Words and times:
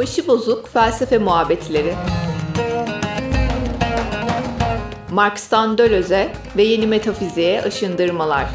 Başı 0.00 0.28
bozuk 0.28 0.68
felsefe 0.68 1.18
muhabbetleri. 1.18 1.94
Marx'tan 5.10 5.78
Döloz'e 5.78 6.32
ve 6.56 6.62
yeni 6.62 6.86
metafiziğe 6.86 7.62
aşındırmalar. 7.62 8.46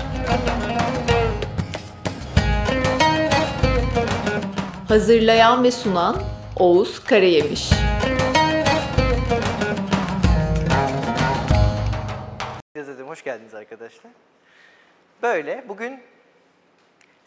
Hazırlayan 4.88 5.64
ve 5.64 5.72
sunan 5.72 6.22
Oğuz 6.56 7.04
Karayemiş. 7.04 7.70
Yazıdım, 12.76 13.08
hoş 13.08 13.24
geldiniz 13.24 13.54
arkadaşlar. 13.54 14.12
Böyle, 15.24 15.66
bugün 15.68 16.00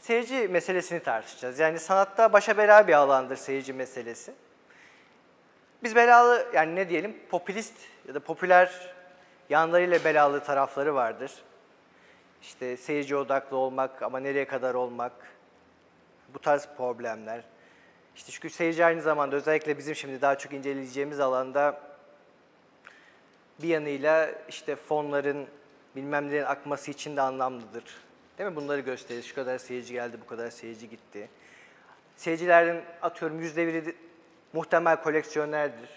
seyirci 0.09 0.49
meselesini 0.49 1.01
tartışacağız. 1.01 1.59
Yani 1.59 1.79
sanatta 1.79 2.33
başa 2.33 2.59
bela 2.59 2.89
bir 2.89 2.93
alandır 2.93 3.37
seyirci 3.37 3.73
meselesi. 3.73 4.33
Biz 5.83 5.97
belalı, 5.97 6.47
yani 6.55 6.75
ne 6.77 6.89
diyelim, 6.89 7.17
popülist 7.31 7.75
ya 8.09 8.15
da 8.15 8.21
popüler 8.21 8.95
yanlarıyla 9.51 10.05
belalı 10.05 10.45
tarafları 10.45 10.95
vardır. 10.95 11.33
İşte 12.43 12.77
seyirci 12.77 13.17
odaklı 13.17 13.57
olmak 13.57 14.03
ama 14.03 14.21
nereye 14.21 14.45
kadar 14.45 14.75
olmak, 14.75 15.13
bu 16.35 16.39
tarz 16.39 16.69
problemler. 16.77 17.43
İşte 18.17 18.33
çünkü 18.33 18.51
seyirci 18.51 18.85
aynı 18.85 19.03
zamanda 19.03 19.37
özellikle 19.37 19.79
bizim 19.79 19.95
şimdi 19.95 20.23
daha 20.23 20.39
çok 20.39 20.53
inceleyeceğimiz 20.53 21.21
alanda 21.21 21.81
bir 23.63 23.69
yanıyla 23.69 24.31
işte 24.49 24.77
fonların 24.77 25.47
bilmem 25.97 26.29
nelerin 26.29 26.45
akması 26.45 26.91
için 26.91 27.17
de 27.17 27.21
anlamlıdır. 27.21 28.08
Değil 28.39 28.51
mi? 28.51 28.57
Bunları 28.57 28.81
gösterir. 28.81 29.23
Şu 29.23 29.35
kadar 29.35 29.59
seyirci 29.59 29.93
geldi, 29.93 30.17
bu 30.25 30.27
kadar 30.27 30.51
seyirci 30.51 30.89
gitti. 30.91 31.29
Seyircilerin 32.17 32.83
atıyorum 33.03 33.41
yüzde 33.41 33.67
biri 33.67 33.95
muhtemel 34.53 35.03
koleksiyonerdir. 35.03 35.91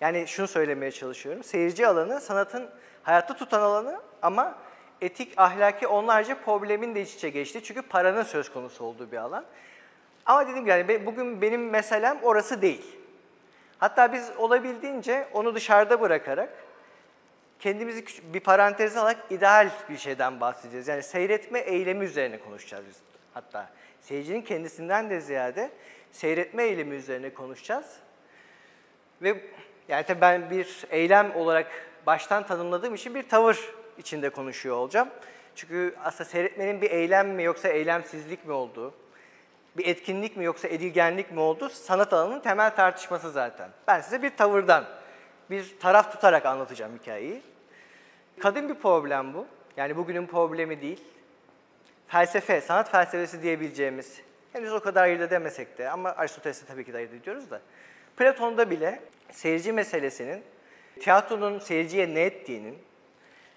Yani 0.00 0.26
şunu 0.26 0.48
söylemeye 0.48 0.92
çalışıyorum. 0.92 1.44
Seyirci 1.44 1.86
alanı 1.86 2.20
sanatın 2.20 2.70
hayatta 3.02 3.36
tutan 3.36 3.60
alanı 3.60 4.00
ama 4.22 4.58
etik, 5.00 5.32
ahlaki 5.36 5.86
onlarca 5.86 6.40
problemin 6.40 6.94
de 6.94 7.02
iç 7.02 7.14
içe 7.14 7.30
geçti. 7.30 7.62
Çünkü 7.64 7.82
paranın 7.82 8.22
söz 8.22 8.52
konusu 8.52 8.84
olduğu 8.84 9.12
bir 9.12 9.16
alan. 9.16 9.44
Ama 10.26 10.42
gibi 10.42 10.70
yani 10.70 11.06
bugün 11.06 11.42
benim 11.42 11.70
meselem 11.70 12.18
orası 12.22 12.62
değil. 12.62 12.96
Hatta 13.78 14.12
biz 14.12 14.30
olabildiğince 14.38 15.28
onu 15.32 15.54
dışarıda 15.54 16.00
bırakarak 16.00 16.50
kendimizi 17.58 18.04
bir 18.34 18.40
parantez 18.40 18.96
alarak 18.96 19.16
ideal 19.30 19.70
bir 19.90 19.96
şeyden 19.96 20.40
bahsedeceğiz. 20.40 20.88
Yani 20.88 21.02
seyretme 21.02 21.58
eylemi 21.58 22.04
üzerine 22.04 22.38
konuşacağız 22.38 22.84
biz. 22.88 22.96
Hatta 23.34 23.70
seyircinin 24.00 24.42
kendisinden 24.42 25.10
de 25.10 25.20
ziyade 25.20 25.70
seyretme 26.12 26.62
eylemi 26.62 26.94
üzerine 26.94 27.34
konuşacağız. 27.34 27.96
Ve 29.22 29.40
yani 29.88 30.06
tabii 30.06 30.20
ben 30.20 30.50
bir 30.50 30.84
eylem 30.90 31.36
olarak 31.36 31.66
baştan 32.06 32.46
tanımladığım 32.46 32.94
için 32.94 33.14
bir 33.14 33.28
tavır 33.28 33.74
içinde 33.98 34.30
konuşuyor 34.30 34.76
olacağım. 34.76 35.08
Çünkü 35.54 35.94
aslında 36.04 36.30
seyretmenin 36.30 36.80
bir 36.80 36.90
eylem 36.90 37.28
mi 37.28 37.42
yoksa 37.42 37.68
eylemsizlik 37.68 38.46
mi 38.46 38.52
olduğu, 38.52 38.94
bir 39.76 39.86
etkinlik 39.86 40.36
mi 40.36 40.44
yoksa 40.44 40.68
edilgenlik 40.68 41.32
mi 41.32 41.40
olduğu 41.40 41.68
sanat 41.68 42.12
alanının 42.12 42.40
temel 42.40 42.76
tartışması 42.76 43.30
zaten. 43.30 43.68
Ben 43.86 44.00
size 44.00 44.22
bir 44.22 44.36
tavırdan, 44.36 44.84
bir 45.50 45.78
taraf 45.80 46.12
tutarak 46.12 46.46
anlatacağım 46.46 46.98
hikayeyi. 47.02 47.42
Kadın 48.40 48.68
bir 48.68 48.74
problem 48.74 49.34
bu. 49.34 49.46
Yani 49.76 49.96
bugünün 49.96 50.26
problemi 50.26 50.82
değil. 50.82 51.04
Felsefe, 52.08 52.60
sanat 52.60 52.90
felsefesi 52.90 53.42
diyebileceğimiz, 53.42 54.20
henüz 54.52 54.72
o 54.72 54.80
kadar 54.80 55.02
ayırt 55.02 55.20
edemesek 55.20 55.78
de 55.78 55.90
ama 55.90 56.10
Aristoteles'e 56.10 56.66
tabii 56.66 56.84
ki 56.84 56.92
de 56.92 56.96
ayırt 56.96 57.14
ediyoruz 57.14 57.50
da. 57.50 57.60
Platon'da 58.16 58.70
bile 58.70 59.00
seyirci 59.32 59.72
meselesinin, 59.72 60.42
tiyatronun 61.00 61.58
seyirciye 61.58 62.14
ne 62.14 62.20
ettiğinin 62.20 62.78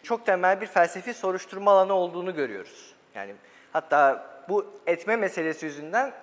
çok 0.03 0.25
temel 0.25 0.61
bir 0.61 0.67
felsefi 0.67 1.13
soruşturma 1.13 1.71
alanı 1.71 1.93
olduğunu 1.93 2.35
görüyoruz. 2.35 2.95
Yani 3.15 3.33
hatta 3.73 4.31
bu 4.49 4.65
etme 4.87 5.15
meselesi 5.15 5.65
yüzünden 5.65 6.13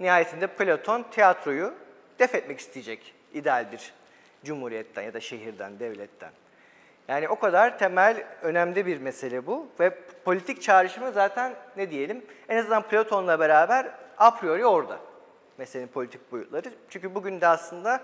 nihayetinde 0.00 0.46
Platon 0.46 1.02
tiyatroyu 1.02 1.74
def 2.18 2.34
etmek 2.34 2.60
isteyecek 2.60 3.14
ideal 3.34 3.72
bir 3.72 3.92
cumhuriyetten 4.46 5.02
ya 5.02 5.14
da 5.14 5.20
şehirden, 5.20 5.78
devletten. 5.80 6.30
Yani 7.08 7.28
o 7.28 7.38
kadar 7.38 7.78
temel, 7.78 8.24
önemli 8.42 8.86
bir 8.86 8.98
mesele 8.98 9.46
bu 9.46 9.66
ve 9.80 9.98
politik 10.24 10.62
çağrışımı 10.62 11.12
zaten 11.12 11.54
ne 11.76 11.90
diyelim, 11.90 12.24
en 12.48 12.56
azından 12.56 12.82
Platon'la 12.82 13.40
beraber 13.40 13.86
a 14.18 14.30
priori 14.30 14.66
orada 14.66 14.98
meselenin 15.58 15.88
politik 15.88 16.32
boyutları. 16.32 16.68
Çünkü 16.88 17.14
bugün 17.14 17.40
de 17.40 17.46
aslında 17.46 18.00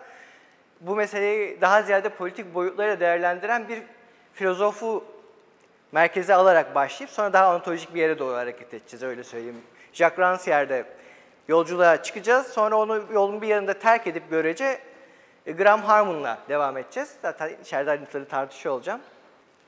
bu 0.80 0.96
meseleyi 0.96 1.60
daha 1.60 1.82
ziyade 1.82 2.08
politik 2.08 2.54
boyutlarıyla 2.54 3.00
değerlendiren 3.00 3.68
bir 3.68 3.82
filozofu 4.32 5.04
merkeze 5.92 6.34
alarak 6.34 6.74
başlayıp 6.74 7.10
sonra 7.10 7.32
daha 7.32 7.56
ontolojik 7.56 7.94
bir 7.94 8.00
yere 8.00 8.18
doğru 8.18 8.34
hareket 8.34 8.74
edeceğiz 8.74 9.02
öyle 9.02 9.24
söyleyeyim. 9.24 9.62
Jacques 9.92 10.18
Rancière'de 10.18 10.84
yolculuğa 11.48 12.02
çıkacağız. 12.02 12.46
Sonra 12.46 12.76
onu 12.76 13.02
yolun 13.12 13.42
bir 13.42 13.48
yanında 13.48 13.78
terk 13.78 14.06
edip 14.06 14.30
görece 14.30 14.78
e, 15.46 15.52
Graham 15.52 15.82
Harmon'la 15.82 16.38
devam 16.48 16.76
edeceğiz. 16.76 17.16
Zaten 17.22 17.50
içeride 17.62 17.90
ayrıntıları 17.90 18.28
tartışıyor 18.28 18.74
olacağım. 18.74 19.00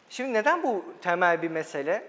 Şimdi 0.08 0.32
neden 0.32 0.62
bu 0.62 0.84
temel 1.02 1.42
bir 1.42 1.50
mesele? 1.50 2.04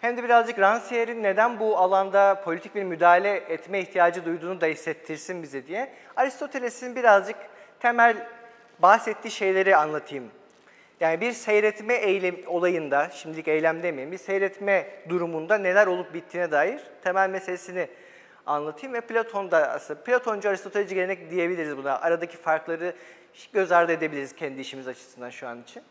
Hem 0.00 0.16
de 0.16 0.24
birazcık 0.24 0.58
Rancière'in 0.58 1.22
neden 1.22 1.60
bu 1.60 1.78
alanda 1.78 2.42
politik 2.44 2.74
bir 2.74 2.82
müdahale 2.82 3.34
etme 3.36 3.80
ihtiyacı 3.80 4.24
duyduğunu 4.24 4.60
da 4.60 4.66
hissettirsin 4.66 5.42
bize 5.42 5.66
diye. 5.66 5.92
Aristoteles'in 6.16 6.96
birazcık 6.96 7.36
temel 7.80 8.26
bahsettiği 8.78 9.32
şeyleri 9.32 9.76
anlatayım. 9.76 10.30
Yani 11.00 11.20
bir 11.20 11.32
seyretme 11.32 11.94
eylem 11.94 12.36
olayında, 12.46 13.10
şimdilik 13.10 13.48
eylem 13.48 13.82
demeyeyim, 13.82 14.12
bir 14.12 14.18
seyretme 14.18 14.86
durumunda 15.08 15.58
neler 15.58 15.86
olup 15.86 16.14
bittiğine 16.14 16.50
dair 16.50 16.80
temel 17.04 17.30
meselesini 17.30 17.88
anlatayım 18.46 18.94
ve 18.94 19.00
Platon'da 19.00 19.70
aslında 19.70 20.02
Platoncu 20.02 20.48
Aristoteleci 20.48 20.94
gelenek 20.94 21.30
diyebiliriz 21.30 21.76
buna. 21.76 22.00
Aradaki 22.00 22.36
farkları 22.36 22.94
göz 23.52 23.72
ardı 23.72 23.92
edebiliriz 23.92 24.36
kendi 24.36 24.60
işimiz 24.60 24.88
açısından 24.88 25.30
şu 25.30 25.48
an 25.48 25.62
için. 25.62 25.82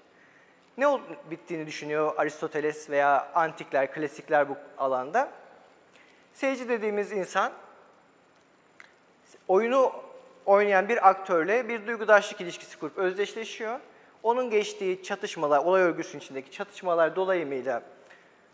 Ne 0.77 0.87
olup 0.87 1.31
bittiğini 1.31 1.67
düşünüyor 1.67 2.13
Aristoteles 2.17 2.89
veya 2.89 3.31
antikler, 3.35 3.93
klasikler 3.93 4.49
bu 4.49 4.57
alanda? 4.77 5.31
Seyirci 6.33 6.69
dediğimiz 6.69 7.11
insan 7.11 7.51
oyunu 9.47 9.91
oynayan 10.45 10.89
bir 10.89 11.09
aktörle 11.09 11.67
bir 11.67 11.87
duygudaşlık 11.87 12.41
ilişkisi 12.41 12.79
kurup 12.79 12.97
özdeşleşiyor. 12.97 13.79
Onun 14.23 14.49
geçtiği 14.49 15.03
çatışmalar, 15.03 15.59
olay 15.59 15.81
örgüsünün 15.81 16.21
içindeki 16.21 16.51
çatışmalar 16.51 17.15
dolayımıyla 17.15 17.81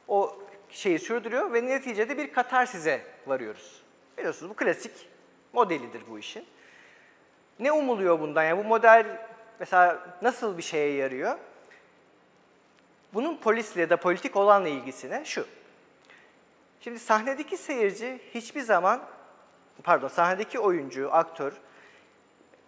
o 0.08 0.38
şeyi 0.70 1.00
sürdürüyor 1.00 1.54
ve 1.54 1.66
neticede 1.66 2.18
bir 2.18 2.34
katarsize 2.34 3.02
varıyoruz. 3.28 3.81
Biliyorsunuz 4.22 4.50
bu 4.50 4.56
klasik 4.56 4.92
modelidir 5.54 6.02
bu 6.10 6.20
işin. 6.20 6.46
Ne 7.60 7.72
umuluyor 7.72 8.20
bundan? 8.20 8.44
Yani 8.44 8.64
bu 8.64 8.68
model 8.68 9.06
mesela 9.60 10.18
nasıl 10.22 10.58
bir 10.58 10.64
şeye 10.64 10.94
yarıyor? 10.94 11.38
Bunun 13.14 13.38
polisle 13.38 13.82
ya 13.82 13.90
da 13.90 13.98
politik 13.98 14.36
olanla 14.36 14.68
ilgisine 14.68 15.26
şu. 15.26 15.48
Şimdi 16.82 17.00
sahnedeki 17.00 17.58
seyirci 17.58 18.20
hiçbir 18.34 18.62
zaman, 18.62 19.02
pardon 19.84 20.08
sahnedeki 20.08 20.60
oyuncu, 20.60 21.14
aktör, 21.14 21.54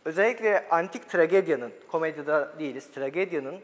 özellikle 0.06 0.70
antik 0.70 1.10
tragedyanın, 1.10 1.74
komedyada 1.92 2.60
değiliz, 2.60 2.92
tragedyanın 2.92 3.62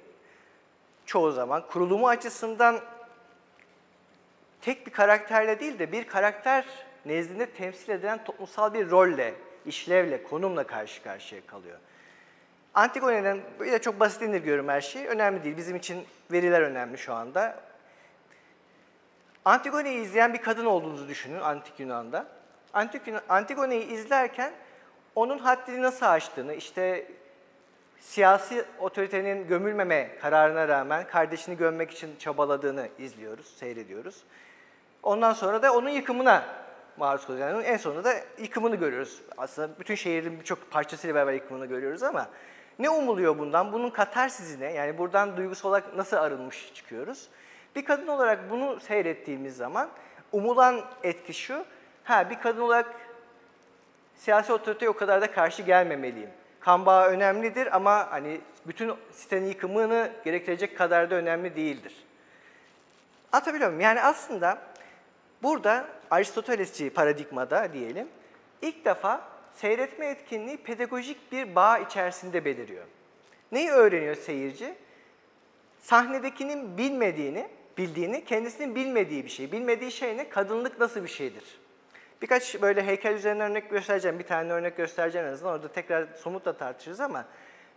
çoğu 1.06 1.32
zaman 1.32 1.68
kurulumu 1.68 2.08
açısından 2.08 2.80
tek 4.62 4.88
bir 4.88 4.92
karakterle 4.92 5.60
değil 5.60 5.80
de 5.80 5.92
bir 5.92 6.08
karakter 6.08 6.89
nezdinde 7.06 7.46
temsil 7.46 7.90
edilen 7.90 8.24
toplumsal 8.24 8.74
bir 8.74 8.90
rolle, 8.90 9.34
işlevle, 9.66 10.24
konumla 10.24 10.64
karşı 10.64 11.04
karşıya 11.04 11.42
kalıyor. 11.48 11.78
Antigone'den 12.74 13.40
böyle 13.60 13.82
çok 13.82 14.00
basit 14.00 14.22
indirgiyorum 14.22 14.68
her 14.68 14.82
şeyi. 14.82 15.08
Önemli 15.08 15.44
değil. 15.44 15.58
Bizim 15.58 15.76
için 15.76 16.06
veriler 16.32 16.62
önemli 16.62 16.98
şu 16.98 17.14
anda. 17.14 17.60
Antigone'yi 19.46 20.02
izleyen 20.02 20.34
bir 20.34 20.42
kadın 20.42 20.66
olduğunuzu 20.66 21.08
düşünün 21.08 21.40
Antik 21.40 21.80
Yunan'da. 21.80 22.28
Antik 22.74 23.08
Yunan, 23.08 23.22
Antigone'yi 23.30 23.86
izlerken 23.86 24.54
onun 25.16 25.38
haddini 25.38 25.82
nasıl 25.82 26.06
aştığını, 26.06 26.54
işte 26.54 27.08
siyasi 28.00 28.66
otoritenin 28.80 29.48
gömülmeme 29.48 30.18
kararına 30.22 30.68
rağmen 30.68 31.08
kardeşini 31.08 31.58
gömmek 31.58 31.92
için 31.92 32.16
çabaladığını 32.20 32.88
izliyoruz, 32.98 33.58
seyrediyoruz. 33.58 34.24
Ondan 35.04 35.34
sonra 35.34 35.64
da 35.64 35.74
onun 35.74 35.90
yıkımına 35.90 36.44
maruz 37.00 37.26
kalıyor. 37.26 37.50
Yani 37.50 37.64
en 37.64 37.78
sonunda 37.78 38.04
da 38.04 38.14
yıkımını 38.38 38.76
görüyoruz. 38.76 39.22
Aslında 39.38 39.80
bütün 39.80 39.96
şehrin 39.96 40.40
birçok 40.40 40.72
parçasıyla 40.72 41.16
beraber 41.16 41.34
yıkımını 41.34 41.66
görüyoruz 41.66 42.04
ama 42.04 42.30
ne 42.80 42.90
umuluyor 42.90 43.38
bundan? 43.38 43.74
Bunun 43.74 43.90
katarsizine, 43.90 44.74
yani 44.74 44.98
buradan 44.98 45.38
duygusal 45.38 45.70
olarak 45.70 45.96
nasıl 45.96 46.18
arınmış 46.18 46.74
çıkıyoruz? 46.74 47.28
Bir 47.76 47.86
kadın 47.86 48.08
olarak 48.08 48.50
bunu 48.50 48.80
seyrettiğimiz 48.80 49.58
zaman 49.58 49.90
umulan 50.32 50.82
etki 51.04 51.34
şu, 51.34 51.66
ha 52.04 52.30
bir 52.30 52.40
kadın 52.40 52.62
olarak 52.62 52.86
siyasi 54.16 54.54
otoriteye 54.54 54.90
o 54.90 54.94
kadar 54.94 55.22
da 55.22 55.32
karşı 55.32 55.62
gelmemeliyim. 55.62 56.30
Kan 56.60 56.86
bağı 56.86 57.10
önemlidir 57.10 57.76
ama 57.76 58.12
hani 58.12 58.42
bütün 58.68 58.94
sitenin 59.12 59.48
yıkımını 59.48 60.12
gerektirecek 60.26 60.78
kadar 60.78 61.10
da 61.10 61.16
önemli 61.16 61.56
değildir. 61.56 61.96
Atabiliyor 63.32 63.70
muyum? 63.70 63.82
Yani 63.82 64.02
aslında 64.02 64.58
burada 65.44 65.86
Aristotelesçi 66.12 66.90
paradigmada 66.90 67.74
diyelim 67.74 68.08
ilk 68.62 68.86
defa 68.86 69.22
seyretme 69.54 70.06
etkinliği 70.06 70.58
pedagojik 70.58 71.32
bir 71.32 71.56
bağ 71.56 71.80
içerisinde 71.80 72.46
beliriyor. 72.46 72.86
Neyi 73.52 73.70
öğreniyor 73.70 74.16
seyirci? 74.16 74.76
Sahnedekinin 75.80 76.78
bilmediğini, 76.78 77.48
bildiğini, 77.78 78.26
kendisinin 78.26 78.76
bilmediği 78.76 79.26
bir 79.26 79.30
şey. 79.30 79.52
Bilmediği 79.52 79.92
şey 79.92 80.18
ne? 80.18 80.30
Kadınlık 80.30 80.80
nasıl 80.80 81.04
bir 81.04 81.08
şeydir? 81.08 81.44
Birkaç 82.22 82.62
böyle 82.62 82.84
heykel 82.84 83.14
üzerinden 83.14 83.52
örnek 83.52 83.70
göstereceğim. 83.70 84.20
Bir 84.20 84.24
tane 84.24 84.54
örnek 84.54 84.78
göstereceğim 84.78 85.28
en 85.28 85.34
azından. 85.34 85.54
Orada 85.54 85.72
tekrar 85.72 86.08
somutla 86.16 86.58
tartışırız 86.58 87.00
ama 87.00 87.26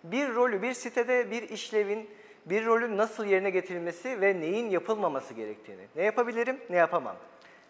bir 0.05 0.35
rolü, 0.35 0.63
bir 0.63 0.73
sitede 0.75 1.31
bir 1.31 1.43
işlevin, 1.43 2.11
bir 2.47 2.67
rolün 2.67 2.97
nasıl 2.97 3.25
yerine 3.25 3.51
getirilmesi 3.51 4.21
ve 4.21 4.41
neyin 4.41 4.71
yapılmaması 4.71 5.35
gerektiğini. 5.35 5.83
Ne 5.97 6.05
yapabilirim, 6.05 6.61
ne 6.71 6.77
yapamam. 6.77 7.17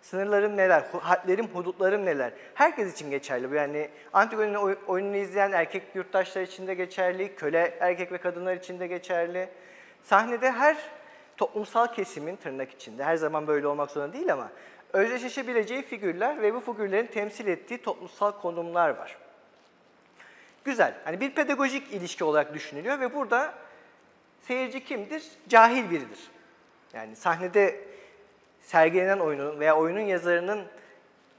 Sınırlarım 0.02 0.56
neler, 0.56 0.84
hadlerim, 1.00 1.46
hudutlarım 1.46 2.06
neler. 2.06 2.32
Herkes 2.54 2.93
için 2.93 3.10
geçerli 3.10 3.50
bu. 3.50 3.54
Yani 3.54 3.88
Antigone'nin 4.12 4.54
oy- 4.54 4.78
oyununu 4.87 5.16
izleyen 5.16 5.52
erkek 5.52 5.82
yurttaşlar 5.94 6.43
için 6.43 6.66
de 6.66 6.75
geçerli, 6.75 7.34
köle 7.34 7.75
erkek 7.81 8.12
ve 8.12 8.19
kadınlar 8.19 8.56
için 8.56 8.81
de 8.81 8.87
geçerli. 8.87 9.49
Sahnede 10.02 10.50
her 10.52 10.76
toplumsal 11.37 11.87
kesimin 11.87 12.37
tırnak 12.37 12.70
içinde, 12.70 13.04
her 13.04 13.16
zaman 13.16 13.46
böyle 13.46 13.66
olmak 13.66 13.90
zorunda 13.90 14.12
değil 14.12 14.32
ama 14.32 14.50
özdeşleşebileceği 14.93 15.82
figürler 15.82 16.43
ve 16.43 16.55
bu 16.55 16.60
figürlerin 16.60 17.06
temsil 17.06 17.46
ettiği 17.46 17.82
toplumsal 17.82 18.32
konumlar 18.32 18.90
var. 18.90 19.16
Güzel. 20.64 20.94
Hani 21.05 21.20
bir 21.20 21.34
pedagojik 21.34 21.93
ilişki 21.93 22.25
olarak 22.25 22.55
düşünülüyor 22.55 23.00
ve 23.00 23.14
burada 23.14 23.55
seyirci 24.40 24.84
kimdir? 24.84 25.25
Cahil 25.48 25.90
biridir. 25.90 26.31
Yani 26.94 27.16
sahnede 27.16 27.92
sergilenen 28.72 29.19
oyunun 29.19 29.60
veya 29.60 29.76
oyunun 29.76 30.00
yazarının 30.00 30.64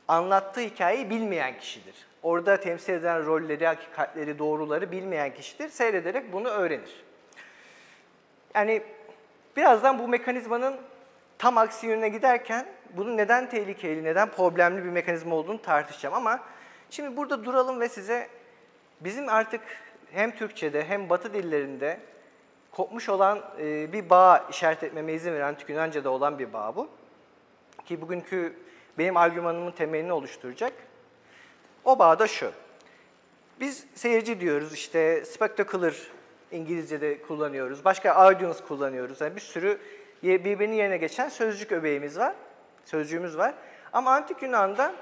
anlattığı 0.08 0.62
hikayeyi 0.62 1.10
bilmeyen 1.10 1.58
kişidir. 1.58 1.96
Orada 2.24 2.60
temsil 2.60 2.94
edilen 2.94 3.26
rolleri, 3.26 3.66
hakikatleri, 3.66 4.40
doğruları 4.40 4.92
bilmeyen 4.92 5.34
kişidir. 5.34 5.70
Seyrederek 5.70 6.34
bunu 6.34 6.48
öğrenir. 6.48 7.04
Yani 8.56 8.82
birazdan 9.58 10.00
bu 10.00 10.08
mekanizmanın 10.08 10.76
tam 11.38 11.58
aksi 11.58 11.88
yönüne 11.88 12.10
giderken 12.10 12.66
bunun 12.98 13.18
neden 13.18 13.50
tehlikeli, 13.50 14.04
neden 14.04 14.32
problemli 14.32 14.84
bir 14.84 14.90
mekanizma 14.90 15.36
olduğunu 15.36 15.62
tartışacağım 15.62 16.16
ama 16.16 16.40
şimdi 16.90 17.18
burada 17.18 17.46
duralım 17.46 17.80
ve 17.80 17.90
size 17.90 18.28
bizim 19.00 19.30
artık 19.30 19.62
hem 20.12 20.32
Türkçe'de 20.32 20.86
hem 20.86 21.10
Batı 21.10 21.34
dillerinde 21.34 22.00
kopmuş 22.72 23.10
olan 23.10 23.42
e, 23.60 23.94
bir 23.94 24.10
bağ 24.10 24.46
işaret 24.50 24.84
etmeme 24.84 25.14
izin 25.14 25.34
veren 25.34 25.56
Yunanca'da 25.68 26.10
olan 26.10 26.40
bir 26.40 26.54
bağ 26.54 26.76
bu. 26.76 26.90
Ki 27.86 28.02
bugünkü 28.02 28.54
benim 28.98 29.18
argümanımın 29.18 29.72
temelini 29.72 30.14
oluşturacak. 30.14 30.74
O 31.86 32.00
bağ 32.00 32.20
da 32.20 32.28
şu. 32.28 32.52
Biz 33.60 33.86
seyirci 33.96 34.40
diyoruz 34.40 34.74
işte 34.74 35.26
spectacular 35.26 35.96
İngilizce'de 36.52 37.22
kullanıyoruz. 37.22 37.86
Başka 37.86 38.12
audience 38.12 38.60
kullanıyoruz. 38.68 39.22
Yani 39.22 39.36
bir 39.36 39.42
sürü 39.42 39.80
birbirinin 40.24 40.76
yerine 40.76 40.98
geçen 40.98 41.30
sözcük 41.30 41.72
öbeğimiz 41.72 42.20
var. 42.20 42.36
Sözcüğümüz 42.86 43.38
var. 43.38 43.54
Ama 43.94 44.12
antik 44.12 44.42
Yunan'da 44.42 44.94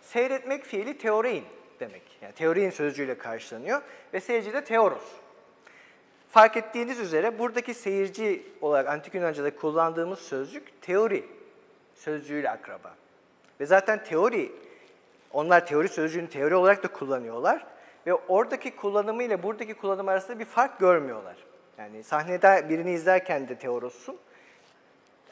seyretmek 0.00 0.64
fiili 0.64 0.98
teorein 0.98 1.44
demek. 1.80 2.02
Yani 2.22 2.32
teorein 2.32 2.70
sözcüğüyle 2.70 3.18
karşılanıyor 3.18 3.82
ve 4.14 4.20
seyirci 4.20 4.52
de 4.52 4.64
teoros. 4.64 5.12
Fark 6.28 6.56
ettiğiniz 6.56 7.00
üzere 7.00 7.38
buradaki 7.38 7.74
seyirci 7.74 8.46
olarak 8.60 8.88
antik 8.88 9.14
Yunanca'da 9.14 9.56
kullandığımız 9.56 10.18
sözcük 10.18 10.82
teori 10.82 11.24
sözcüğüyle 12.00 12.50
akraba. 12.50 12.94
Ve 13.60 13.66
zaten 13.66 14.04
teori, 14.04 14.52
onlar 15.32 15.66
teori 15.66 15.88
sözcüğünü 15.88 16.28
teori 16.28 16.54
olarak 16.54 16.82
da 16.82 16.88
kullanıyorlar. 16.88 17.66
Ve 18.06 18.14
oradaki 18.14 18.76
kullanımı 18.76 19.22
ile 19.22 19.42
buradaki 19.42 19.74
kullanım 19.74 20.08
arasında 20.08 20.38
bir 20.38 20.44
fark 20.44 20.78
görmüyorlar. 20.78 21.36
Yani 21.78 22.04
sahnede 22.04 22.68
birini 22.68 22.92
izlerken 22.92 23.48
de 23.48 23.58
teorossun. 23.58 24.16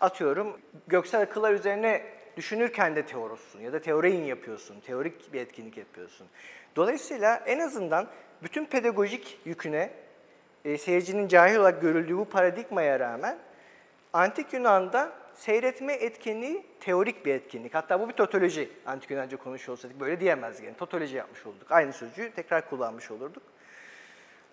Atıyorum 0.00 0.60
göksel 0.88 1.20
akıllar 1.20 1.52
üzerine 1.52 2.02
düşünürken 2.36 2.96
de 2.96 3.06
teorossun 3.06 3.60
ya 3.60 3.72
da 3.72 3.80
teoreyin 3.80 4.24
yapıyorsun, 4.24 4.80
teorik 4.80 5.32
bir 5.32 5.40
etkinlik 5.40 5.76
yapıyorsun. 5.76 6.26
Dolayısıyla 6.76 7.36
en 7.46 7.58
azından 7.58 8.08
bütün 8.42 8.64
pedagojik 8.64 9.40
yüküne 9.44 9.90
e, 10.64 10.78
seyircinin 10.78 11.28
cahil 11.28 11.56
olarak 11.56 11.82
görüldüğü 11.82 12.18
bu 12.18 12.24
paradigmaya 12.24 13.00
rağmen 13.00 13.38
Antik 14.12 14.52
Yunan'da 14.52 15.12
seyretme 15.38 15.92
etkinliği 15.92 16.66
teorik 16.80 17.26
bir 17.26 17.34
etkinlik. 17.34 17.74
Hatta 17.74 18.00
bu 18.00 18.08
bir 18.08 18.12
totoloji. 18.12 18.70
Antik 18.86 19.10
Yunanca 19.10 19.36
konuşuyor 19.36 19.78
olsaydık 19.78 20.00
böyle 20.00 20.20
diyemezdik. 20.20 20.64
Yani 20.64 20.76
totoloji 20.76 21.16
yapmış 21.16 21.46
olduk. 21.46 21.72
Aynı 21.72 21.92
sözcüğü 21.92 22.30
tekrar 22.30 22.70
kullanmış 22.70 23.10
olurduk. 23.10 23.42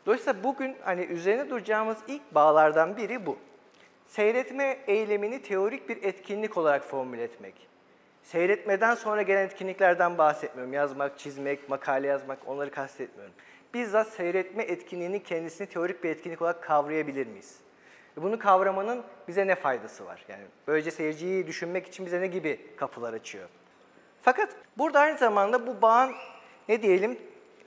Dolayısıyla 0.05 0.43
bugün 0.43 0.75
hani 0.81 1.01
üzerine 1.01 1.49
duracağımız 1.49 1.97
ilk 2.07 2.35
bağlardan 2.35 2.97
biri 2.97 3.25
bu. 3.25 3.37
Seyretme 4.07 4.77
eylemini 4.87 5.41
teorik 5.41 5.89
bir 5.89 6.03
etkinlik 6.03 6.57
olarak 6.57 6.83
formüle 6.83 7.23
etmek. 7.23 7.67
Seyretmeden 8.23 8.95
sonra 8.95 9.21
gelen 9.21 9.45
etkinliklerden 9.45 10.17
bahsetmiyorum. 10.17 10.73
Yazmak, 10.73 11.19
çizmek, 11.19 11.69
makale 11.69 12.07
yazmak 12.07 12.39
onları 12.45 12.71
kastetmiyorum. 12.71 13.33
Bizzat 13.73 14.07
seyretme 14.07 14.63
etkinliğinin 14.63 15.19
kendisini 15.19 15.67
teorik 15.67 16.03
bir 16.03 16.09
etkinlik 16.09 16.41
olarak 16.41 16.63
kavrayabilir 16.63 17.27
miyiz? 17.27 17.64
Bunu 18.17 18.39
kavramanın 18.39 19.03
bize 19.27 19.47
ne 19.47 19.55
faydası 19.55 20.05
var? 20.05 20.25
Yani 20.27 20.43
böylece 20.67 20.91
seyirciyi 20.91 21.47
düşünmek 21.47 21.87
için 21.87 22.05
bize 22.05 22.21
ne 22.21 22.27
gibi 22.27 22.75
kapılar 22.77 23.13
açıyor? 23.13 23.49
Fakat 24.21 24.49
burada 24.77 24.99
aynı 24.99 25.17
zamanda 25.17 25.67
bu 25.67 25.81
bağın 25.81 26.15
ne 26.69 26.81
diyelim 26.81 27.19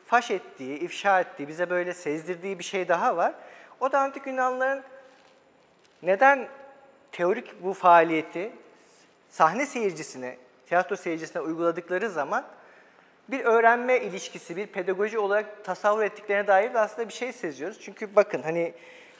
faş 0.07 0.31
ettiği, 0.31 0.79
ifşa 0.79 1.21
ettiği, 1.21 1.49
bize 1.49 1.71
böyle 1.71 1.95
sezdirdiği 1.95 2.59
bir 2.59 2.65
şey 2.65 2.89
daha 2.89 3.17
var. 3.17 3.35
O 3.81 3.93
da 3.93 4.01
antik 4.01 4.27
Yunanlıların 4.27 4.83
neden 6.03 6.49
teorik 7.13 7.65
bu 7.65 7.73
faaliyeti 7.73 8.53
sahne 9.29 9.67
seyircisine, 9.67 10.37
tiyatro 10.67 10.97
seyircisine 10.97 11.43
uyguladıkları 11.43 12.11
zaman 12.11 12.45
bir 13.29 13.45
öğrenme 13.45 14.01
ilişkisi, 14.01 14.57
bir 14.57 14.67
pedagoji 14.67 15.19
olarak 15.19 15.65
tasavvur 15.65 16.03
ettiklerine 16.03 16.47
dair 16.47 16.75
de 16.75 16.79
aslında 16.79 17.09
bir 17.09 17.15
şey 17.15 17.33
seziyoruz. 17.33 17.81
Çünkü 17.81 18.17
bakın 18.17 18.43
hani 18.43 18.75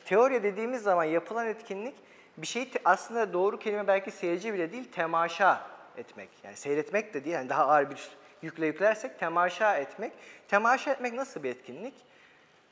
teori 0.09 0.43
dediğimiz 0.43 0.83
zaman 0.83 1.05
yapılan 1.05 1.47
etkinlik 1.47 1.95
bir 2.37 2.47
şeyi 2.47 2.71
aslında 2.85 3.33
doğru 3.33 3.59
kelime 3.59 3.87
belki 3.87 4.11
seyirci 4.11 4.55
bile 4.55 4.73
değil, 4.73 4.93
temaşa 4.93 5.67
etmek. 5.97 6.29
Yani 6.45 6.57
seyretmek 6.57 7.15
de 7.15 7.25
değil, 7.25 7.35
yani 7.35 7.49
daha 7.49 7.67
ağır 7.67 7.91
bir 7.91 8.09
yükle 8.43 8.67
yüklersek 8.67 9.19
temaşa 9.19 9.77
etmek. 9.77 10.13
Temaşa 10.49 10.93
etmek 10.93 11.13
nasıl 11.13 11.43
bir 11.43 11.51
etkinlik? 11.51 11.95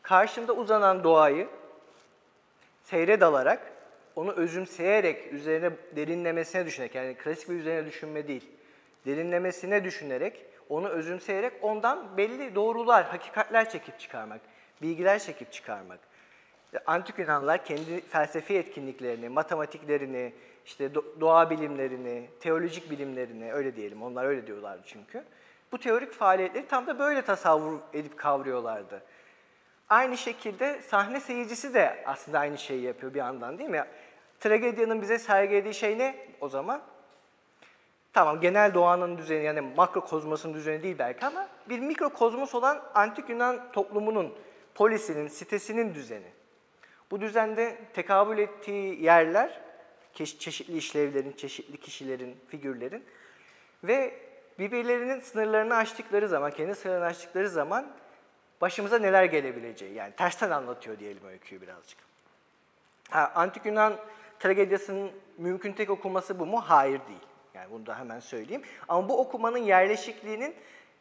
Karşımda 0.02 0.52
uzanan 0.52 1.04
doğayı 1.04 1.48
seyre 2.84 3.20
dalarak, 3.20 3.72
onu 4.16 4.32
özümseyerek, 4.32 5.32
üzerine 5.32 5.70
derinlemesine 5.96 6.66
düşünerek, 6.66 6.94
yani 6.94 7.14
klasik 7.14 7.48
bir 7.48 7.54
üzerine 7.54 7.86
düşünme 7.86 8.28
değil, 8.28 8.50
derinlemesine 9.06 9.84
düşünerek, 9.84 10.46
onu 10.68 10.88
özümseyerek 10.88 11.52
ondan 11.62 12.16
belli 12.16 12.54
doğrular, 12.54 13.04
hakikatler 13.04 13.70
çekip 13.70 13.98
çıkarmak, 14.00 14.40
bilgiler 14.82 15.18
çekip 15.18 15.52
çıkarmak. 15.52 16.00
Antik 16.86 17.18
Yunanlılar 17.18 17.64
kendi 17.64 18.00
felsefi 18.00 18.54
etkinliklerini, 18.54 19.28
matematiklerini, 19.28 20.32
işte 20.66 20.84
do- 20.84 21.20
doğa 21.20 21.50
bilimlerini, 21.50 22.28
teolojik 22.40 22.90
bilimlerini, 22.90 23.52
öyle 23.52 23.76
diyelim, 23.76 24.02
onlar 24.02 24.24
öyle 24.24 24.46
diyorlardı 24.46 24.82
çünkü. 24.86 25.24
Bu 25.72 25.78
teorik 25.78 26.12
faaliyetleri 26.12 26.66
tam 26.66 26.86
da 26.86 26.98
böyle 26.98 27.22
tasavvur 27.22 27.78
edip 27.92 28.18
kavruyorlardı. 28.18 29.02
Aynı 29.88 30.16
şekilde 30.16 30.82
sahne 30.82 31.20
seyircisi 31.20 31.74
de 31.74 32.02
aslında 32.06 32.38
aynı 32.38 32.58
şeyi 32.58 32.82
yapıyor 32.82 33.14
bir 33.14 33.18
yandan 33.18 33.58
değil 33.58 33.70
mi? 33.70 33.84
Tragedyanın 34.40 35.02
bize 35.02 35.18
sergilediği 35.18 35.74
şey 35.74 35.98
ne 35.98 36.16
o 36.40 36.48
zaman? 36.48 36.82
Tamam 38.12 38.40
genel 38.40 38.74
doğanın 38.74 39.18
düzeni 39.18 39.44
yani 39.44 39.60
makrokozmosun 39.60 40.54
düzeni 40.54 40.82
değil 40.82 40.96
belki 40.98 41.26
ama 41.26 41.48
bir 41.68 41.78
mikrokozmos 41.78 42.54
olan 42.54 42.82
antik 42.94 43.28
Yunan 43.28 43.72
toplumunun, 43.72 44.34
polisinin, 44.74 45.28
sitesinin 45.28 45.94
düzeni. 45.94 46.36
Bu 47.10 47.20
düzende 47.20 47.78
tekabül 47.94 48.38
ettiği 48.38 49.02
yerler, 49.02 49.60
çeşitli 50.12 50.76
işlevlerin, 50.76 51.32
çeşitli 51.32 51.80
kişilerin, 51.80 52.36
figürlerin 52.48 53.04
ve 53.84 54.14
birbirlerinin 54.58 55.20
sınırlarını 55.20 55.76
aştıkları 55.76 56.28
zaman, 56.28 56.50
kendi 56.50 56.74
sınırlarını 56.74 57.06
aştıkları 57.06 57.48
zaman 57.48 57.92
başımıza 58.60 58.98
neler 58.98 59.24
gelebileceği, 59.24 59.94
yani 59.94 60.12
tersten 60.16 60.50
anlatıyor 60.50 60.98
diyelim 60.98 61.26
öyküyü 61.26 61.62
birazcık. 61.62 61.98
Ha, 63.10 63.32
Antik 63.34 63.66
Yunan 63.66 63.96
tragedyasının 64.38 65.10
mümkün 65.38 65.72
tek 65.72 65.90
okuması 65.90 66.38
bu 66.38 66.46
mu? 66.46 66.60
Hayır 66.60 67.00
değil. 67.08 67.20
Yani 67.54 67.70
bunu 67.70 67.86
da 67.86 67.98
hemen 67.98 68.20
söyleyeyim. 68.20 68.62
Ama 68.88 69.08
bu 69.08 69.20
okumanın 69.20 69.58
yerleşikliğinin 69.58 70.54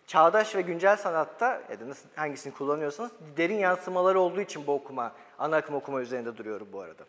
çağdaş 0.07 0.55
ve 0.55 0.61
güncel 0.61 0.97
sanatta 0.97 1.61
ya 1.71 1.79
da 1.79 1.89
nasıl 1.89 2.09
hangisini 2.15 2.53
kullanıyorsanız 2.53 3.11
derin 3.37 3.57
yansımaları 3.57 4.19
olduğu 4.19 4.41
için 4.41 4.67
bu 4.67 4.73
okuma, 4.73 5.15
ana 5.39 5.55
akım 5.55 5.75
okuma 5.75 6.01
üzerinde 6.01 6.37
duruyorum 6.37 6.67
bu 6.73 6.81
arada. 6.81 7.03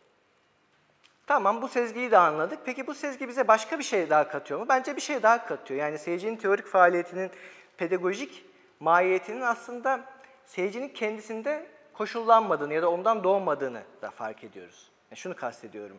Tamam 1.26 1.62
bu 1.62 1.68
sezgiyi 1.68 2.10
de 2.10 2.18
anladık. 2.18 2.58
Peki 2.64 2.86
bu 2.86 2.94
sezgi 2.94 3.28
bize 3.28 3.48
başka 3.48 3.78
bir 3.78 3.84
şey 3.84 4.10
daha 4.10 4.28
katıyor 4.28 4.60
mu? 4.60 4.66
Bence 4.68 4.96
bir 4.96 5.00
şey 5.00 5.22
daha 5.22 5.46
katıyor. 5.46 5.80
Yani 5.80 5.98
seyircinin 5.98 6.36
teorik 6.36 6.66
faaliyetinin 6.66 7.30
pedagojik 7.76 8.44
mahiyetinin 8.80 9.40
aslında 9.40 10.04
seyircinin 10.44 10.88
kendisinde 10.88 11.66
koşullanmadığını 11.92 12.74
ya 12.74 12.82
da 12.82 12.90
ondan 12.90 13.24
doğmadığını 13.24 13.82
da 14.02 14.10
fark 14.10 14.44
ediyoruz. 14.44 14.90
Yani 15.10 15.16
şunu 15.16 15.36
kastediyorum. 15.36 15.96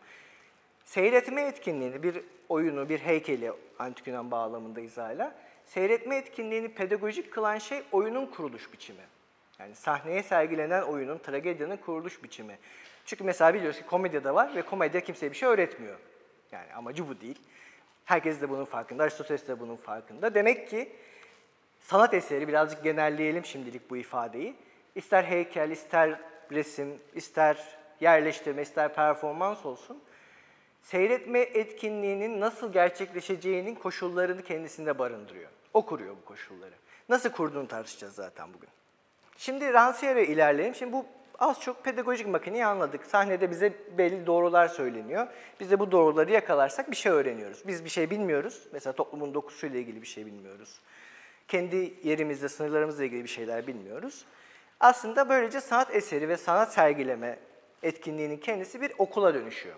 Seyretme 0.85 1.41
etkinliğini, 1.41 2.03
bir 2.03 2.21
oyunu, 2.49 2.89
bir 2.89 2.99
heykeli 2.99 3.51
antik 3.79 4.07
Yunan 4.07 4.31
bağlamında 4.31 4.81
izahla, 4.81 5.35
seyretme 5.65 6.15
etkinliğini 6.15 6.69
pedagojik 6.69 7.33
kılan 7.33 7.57
şey 7.57 7.83
oyunun 7.91 8.25
kuruluş 8.25 8.73
biçimi. 8.73 9.03
Yani 9.59 9.75
sahneye 9.75 10.23
sergilenen 10.23 10.81
oyunun, 10.81 11.17
tragedyanın 11.17 11.77
kuruluş 11.77 12.23
biçimi. 12.23 12.57
Çünkü 13.05 13.23
mesela 13.23 13.53
biliyoruz 13.53 13.79
ki 13.79 13.85
komedyada 13.85 14.35
var 14.35 14.55
ve 14.55 14.61
komedya 14.61 15.01
kimseye 15.01 15.31
bir 15.31 15.37
şey 15.37 15.49
öğretmiyor. 15.49 15.99
Yani 16.51 16.73
amacı 16.73 17.09
bu 17.09 17.21
değil. 17.21 17.41
Herkes 18.05 18.41
de 18.41 18.49
bunun 18.49 18.65
farkında, 18.65 19.03
Aristoteles 19.03 19.47
de 19.47 19.59
bunun 19.59 19.75
farkında. 19.75 20.33
Demek 20.33 20.69
ki 20.69 20.89
sanat 21.79 22.13
eseri, 22.13 22.47
birazcık 22.47 22.83
genelleyelim 22.83 23.45
şimdilik 23.45 23.89
bu 23.89 23.97
ifadeyi. 23.97 24.55
İster 24.95 25.23
heykel, 25.23 25.71
ister 25.71 26.19
resim, 26.51 27.01
ister 27.15 27.77
yerleştirme, 27.99 28.61
ister 28.61 28.93
performans 28.93 29.65
olsun. 29.65 30.03
Seyretme 30.81 31.39
etkinliğinin 31.39 32.39
nasıl 32.39 32.73
gerçekleşeceğinin 32.73 33.75
koşullarını 33.75 34.43
kendisinde 34.43 34.99
barındırıyor. 34.99 35.49
O 35.73 35.85
kuruyor 35.85 36.15
bu 36.21 36.25
koşulları. 36.25 36.73
Nasıl 37.09 37.29
kurduğunu 37.29 37.67
tartışacağız 37.67 38.15
zaten 38.15 38.53
bugün. 38.53 38.69
Şimdi 39.37 39.65
Rancière'e 39.65 40.25
ilerleyelim. 40.25 40.75
Şimdi 40.75 40.93
bu 40.93 41.05
az 41.39 41.61
çok 41.61 41.83
pedagojik 41.83 42.27
makineyi 42.27 42.65
anladık. 42.65 43.05
Sahnede 43.05 43.51
bize 43.51 43.73
belli 43.97 44.25
doğrular 44.25 44.67
söyleniyor. 44.67 45.27
Biz 45.59 45.71
de 45.71 45.79
bu 45.79 45.91
doğruları 45.91 46.31
yakalarsak 46.31 46.91
bir 46.91 46.95
şey 46.95 47.11
öğreniyoruz. 47.11 47.67
Biz 47.67 47.85
bir 47.85 47.89
şey 47.89 48.09
bilmiyoruz. 48.09 48.67
Mesela 48.71 48.93
toplumun 48.93 49.33
dokusuyla 49.33 49.79
ilgili 49.79 50.01
bir 50.01 50.07
şey 50.07 50.25
bilmiyoruz. 50.25 50.79
Kendi 51.47 51.93
yerimizde, 52.03 52.49
sınırlarımızla 52.49 53.03
ilgili 53.03 53.23
bir 53.23 53.29
şeyler 53.29 53.67
bilmiyoruz. 53.67 54.25
Aslında 54.79 55.29
böylece 55.29 55.61
sanat 55.61 55.95
eseri 55.95 56.29
ve 56.29 56.37
sanat 56.37 56.73
sergileme 56.73 57.39
etkinliğinin 57.83 58.37
kendisi 58.37 58.81
bir 58.81 58.91
okula 58.97 59.33
dönüşüyor. 59.33 59.75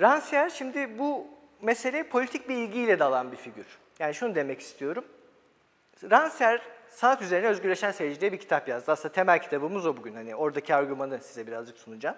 Rancière 0.00 0.50
şimdi 0.50 0.98
bu 0.98 1.26
meseleye 1.62 2.02
politik 2.02 2.48
bir 2.48 2.54
ilgiyle 2.54 2.98
dalan 2.98 3.32
bir 3.32 3.36
figür. 3.36 3.66
Yani 3.98 4.14
şunu 4.14 4.34
demek 4.34 4.60
istiyorum. 4.60 5.04
Rancière 6.02 6.60
sanat 6.94 7.22
üzerine 7.22 7.46
özgürleşen 7.46 7.90
seyirci 7.90 8.20
diye 8.20 8.32
bir 8.32 8.38
kitap 8.38 8.68
yazdı. 8.68 8.92
Aslında 8.92 9.12
temel 9.12 9.42
kitabımız 9.42 9.86
o 9.86 9.96
bugün. 9.96 10.14
Hani 10.14 10.34
oradaki 10.34 10.74
argümanı 10.74 11.20
size 11.20 11.46
birazcık 11.46 11.78
sunacağım. 11.78 12.16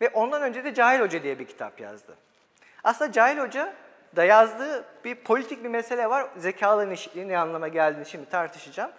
Ve 0.00 0.08
ondan 0.08 0.42
önce 0.42 0.64
de 0.64 0.74
Cahil 0.74 1.00
Hoca 1.00 1.22
diye 1.22 1.38
bir 1.38 1.46
kitap 1.46 1.80
yazdı. 1.80 2.16
Aslında 2.84 3.12
Cahil 3.12 3.38
Hoca 3.38 3.74
da 4.16 4.24
yazdığı 4.24 4.84
bir 5.04 5.14
politik 5.14 5.64
bir 5.64 5.68
mesele 5.68 6.10
var. 6.10 6.30
Zekaların 6.36 6.90
eşitliği 6.92 7.28
ne 7.28 7.38
anlama 7.38 7.68
geldiğini 7.68 8.06
şimdi 8.06 8.28
tartışacağım. 8.28 8.90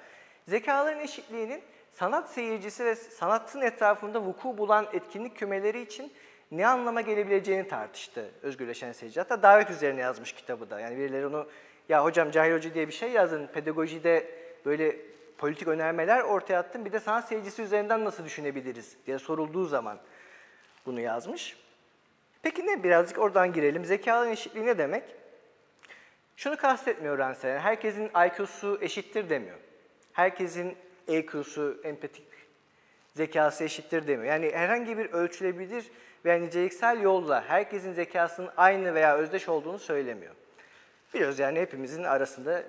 Zekaların 0.47 0.99
eşitliğinin 0.99 1.61
sanat 1.91 2.29
seyircisi 2.29 2.85
ve 2.85 2.95
sanatın 2.95 3.61
etrafında 3.61 4.21
vuku 4.21 4.57
bulan 4.57 4.87
etkinlik 4.93 5.37
kümeleri 5.37 5.81
için 5.81 6.13
ne 6.51 6.67
anlama 6.67 7.01
gelebileceğini 7.01 7.67
tartıştı 7.67 8.31
özgürleşen 8.41 8.91
seyirci. 8.91 9.19
Hatta 9.19 9.43
davet 9.43 9.69
üzerine 9.69 10.01
yazmış 10.01 10.33
kitabı 10.33 10.69
da. 10.69 10.79
Yani 10.79 10.97
birileri 10.97 11.27
onu 11.27 11.47
ya 11.89 12.03
hocam 12.03 12.31
Cahil 12.31 12.53
Hoca 12.53 12.73
diye 12.73 12.87
bir 12.87 12.93
şey 12.93 13.11
yazdın, 13.11 13.47
pedagojide 13.47 14.40
böyle 14.65 14.97
politik 15.37 15.67
önermeler 15.67 16.21
ortaya 16.21 16.59
attın. 16.59 16.85
Bir 16.85 16.91
de 16.91 16.99
sanat 16.99 17.27
seyircisi 17.27 17.61
üzerinden 17.61 18.05
nasıl 18.05 18.25
düşünebiliriz 18.25 18.97
diye 19.07 19.19
sorulduğu 19.19 19.65
zaman 19.65 19.99
bunu 20.85 20.99
yazmış. 20.99 21.57
Peki 22.41 22.67
ne? 22.67 22.83
Birazcık 22.83 23.19
oradan 23.19 23.53
girelim. 23.53 23.85
Zekaların 23.85 24.31
eşitliği 24.31 24.65
ne 24.65 24.77
demek? 24.77 25.03
Şunu 26.35 26.57
kastetmiyor 26.57 27.19
Rancière. 27.19 27.59
Herkesin 27.59 28.11
IQ'su 28.27 28.77
eşittir 28.81 29.29
demiyor. 29.29 29.57
Herkesin 30.13 30.77
EQ'su, 31.07 31.81
empatik 31.83 32.23
zekası 33.15 33.63
eşittir 33.63 34.07
demiyor. 34.07 34.33
Yani 34.33 34.51
herhangi 34.53 34.97
bir 34.97 35.11
ölçülebilir 35.11 35.85
veya 36.25 36.39
niceliksel 36.39 37.01
yolla 37.01 37.43
herkesin 37.47 37.93
zekasının 37.93 38.49
aynı 38.57 38.93
veya 38.93 39.17
özdeş 39.17 39.49
olduğunu 39.49 39.79
söylemiyor. 39.79 40.35
Biliyoruz 41.13 41.39
yani 41.39 41.59
hepimizin 41.59 42.03
arasında 42.03 42.63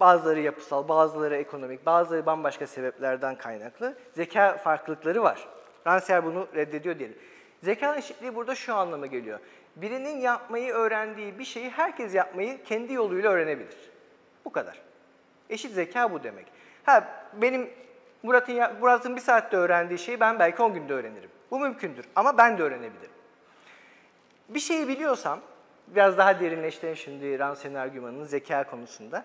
bazıları 0.00 0.40
yapısal, 0.40 0.88
bazıları 0.88 1.36
ekonomik, 1.36 1.86
bazıları 1.86 2.26
bambaşka 2.26 2.66
sebeplerden 2.66 3.38
kaynaklı 3.38 3.94
zeka 4.12 4.56
farklılıkları 4.56 5.22
var. 5.22 5.48
Rancière 5.86 6.24
bunu 6.24 6.48
reddediyor 6.54 6.98
diyelim. 6.98 7.18
Zeka 7.62 7.96
eşitliği 7.96 8.34
burada 8.34 8.54
şu 8.54 8.74
anlama 8.74 9.06
geliyor. 9.06 9.38
Birinin 9.76 10.20
yapmayı 10.20 10.72
öğrendiği 10.72 11.38
bir 11.38 11.44
şeyi 11.44 11.70
herkes 11.70 12.14
yapmayı 12.14 12.64
kendi 12.64 12.92
yoluyla 12.92 13.30
öğrenebilir. 13.30 13.90
Bu 14.44 14.52
kadar. 14.52 14.82
Eşit 15.50 15.72
zeka 15.72 16.12
bu 16.12 16.22
demek. 16.22 16.46
Ha 16.84 17.08
benim 17.32 17.70
Murat'ın 18.22 18.60
Murat'ın 18.80 19.16
bir 19.16 19.20
saatte 19.20 19.56
öğrendiği 19.56 19.98
şeyi 19.98 20.20
ben 20.20 20.38
belki 20.38 20.62
10 20.62 20.74
günde 20.74 20.94
öğrenirim. 20.94 21.30
Bu 21.50 21.60
mümkündür 21.60 22.04
ama 22.16 22.38
ben 22.38 22.58
de 22.58 22.62
öğrenebilirim. 22.62 23.10
Bir 24.48 24.60
şeyi 24.60 24.88
biliyorsam, 24.88 25.40
biraz 25.86 26.18
daha 26.18 26.40
derinleştirelim 26.40 26.96
şimdi 26.96 27.24
Rancière'in 27.24 27.74
argümanının 27.74 28.24
zeka 28.24 28.64
konusunda. 28.64 29.24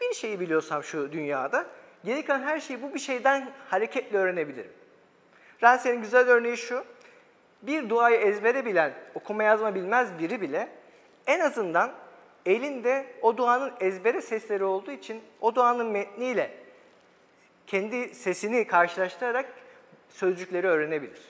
Bir 0.00 0.14
şeyi 0.14 0.40
biliyorsam 0.40 0.84
şu 0.84 1.12
dünyada, 1.12 1.66
geri 2.04 2.24
kalan 2.24 2.42
her 2.42 2.60
şeyi 2.60 2.82
bu 2.82 2.94
bir 2.94 2.98
şeyden 2.98 3.50
hareketle 3.68 4.18
öğrenebilirim. 4.18 4.72
Rancière'in 5.62 6.00
güzel 6.00 6.28
örneği 6.28 6.56
şu, 6.56 6.84
bir 7.62 7.90
duayı 7.90 8.16
ezbere 8.16 8.64
bilen, 8.64 8.92
okuma 9.14 9.42
yazma 9.42 9.74
bilmez 9.74 10.18
biri 10.18 10.40
bile 10.40 10.68
en 11.26 11.40
azından 11.40 11.92
elinde 12.46 13.06
o 13.22 13.36
duanın 13.36 13.72
ezbere 13.80 14.22
sesleri 14.22 14.64
olduğu 14.64 14.90
için 14.90 15.22
o 15.40 15.54
duanın 15.54 15.86
metniyle 15.86 16.50
kendi 17.66 18.14
sesini 18.14 18.66
karşılaştırarak 18.66 19.46
sözcükleri 20.08 20.66
öğrenebilir. 20.66 21.20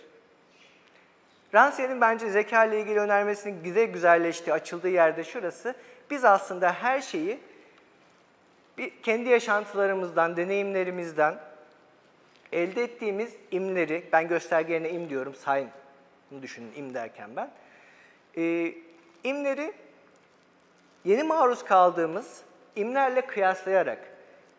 Rancière'in 1.55 2.01
bence 2.01 2.31
zeka 2.31 2.65
ile 2.65 2.81
ilgili 2.81 3.01
önermesinin 3.01 3.63
güzel 3.63 3.87
güzelleştiği, 3.87 4.55
açıldığı 4.55 4.89
yerde 4.89 5.25
şurası. 5.25 5.75
Biz 6.11 6.25
aslında 6.25 6.73
her 6.73 7.01
şeyi 7.01 7.41
bir, 8.79 9.03
kendi 9.03 9.29
yaşantılarımızdan, 9.29 10.37
deneyimlerimizden 10.37 11.39
elde 12.53 12.83
ettiğimiz 12.83 13.35
imleri, 13.51 14.05
ben 14.13 14.29
göstergelerine 14.29 14.91
im 14.91 15.11
diyorum, 15.11 15.35
sign 15.35 15.67
düşünün 16.43 16.73
im 16.77 16.95
derken 16.95 17.31
ben. 17.37 17.51
E, 18.37 18.75
imleri 19.25 19.73
yeni 21.05 21.23
maruz 21.23 21.65
kaldığımız 21.65 22.43
imlerle 22.77 23.27
kıyaslayarak, 23.27 23.99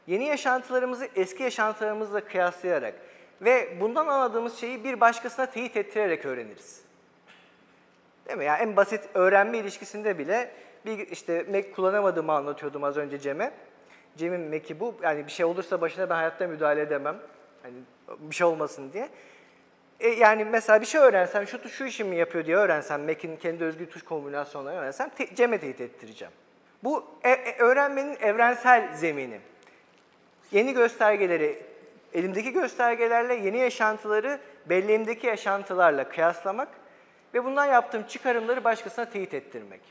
yeni 0.07 0.25
yaşantılarımızı 0.25 1.07
eski 1.15 1.43
yaşantılarımızla 1.43 2.25
kıyaslayarak 2.25 2.93
ve 3.41 3.77
bundan 3.79 4.07
anladığımız 4.07 4.57
şeyi 4.57 4.83
bir 4.83 4.99
başkasına 4.99 5.45
teyit 5.45 5.77
ettirerek 5.77 6.25
öğreniriz. 6.25 6.81
Değil 8.27 8.37
mi? 8.37 8.45
Yani 8.45 8.61
en 8.61 8.75
basit 8.75 9.03
öğrenme 9.13 9.57
ilişkisinde 9.57 10.17
bile 10.17 10.51
bir 10.85 11.07
işte 11.07 11.45
Mac 11.51 11.71
kullanamadığımı 11.71 12.33
anlatıyordum 12.33 12.83
az 12.83 12.97
önce 12.97 13.19
Cem'e. 13.19 13.51
Cem'in 14.19 14.49
Mac'i 14.49 14.79
bu. 14.79 14.95
Yani 15.03 15.25
bir 15.25 15.31
şey 15.31 15.45
olursa 15.45 15.81
başına 15.81 16.09
ben 16.09 16.15
hayatta 16.15 16.47
müdahale 16.47 16.81
edemem. 16.81 17.17
Hani 17.63 17.73
bir 18.19 18.35
şey 18.35 18.47
olmasın 18.47 18.93
diye. 18.93 19.09
E 19.99 20.09
yani 20.09 20.45
mesela 20.45 20.81
bir 20.81 20.85
şey 20.85 21.01
öğrensem, 21.01 21.47
şu 21.47 21.69
şu 21.69 21.85
işimi 21.85 22.15
yapıyor 22.15 22.45
diye 22.45 22.57
öğrensem, 22.57 23.05
Mac'in 23.05 23.35
kendi 23.35 23.63
özgü 23.63 23.89
tuş 23.89 24.03
kombinasyonlarını 24.03 24.79
öğrensem 24.79 25.09
te, 25.09 25.35
Cem'e 25.35 25.59
teyit 25.59 25.81
ettireceğim. 25.81 26.33
Bu 26.83 27.05
e, 27.23 27.29
e, 27.29 27.57
öğrenmenin 27.59 28.17
evrensel 28.21 28.93
zemini. 28.95 29.39
Yeni 30.51 30.73
göstergeleri, 30.73 31.63
elimdeki 32.13 32.51
göstergelerle 32.51 33.33
yeni 33.33 33.57
yaşantıları 33.57 34.39
belleğimdeki 34.65 35.27
yaşantılarla 35.27 36.09
kıyaslamak 36.09 36.67
ve 37.33 37.43
bundan 37.43 37.65
yaptığım 37.65 38.03
çıkarımları 38.03 38.63
başkasına 38.63 39.09
teyit 39.09 39.33
ettirmek. 39.33 39.81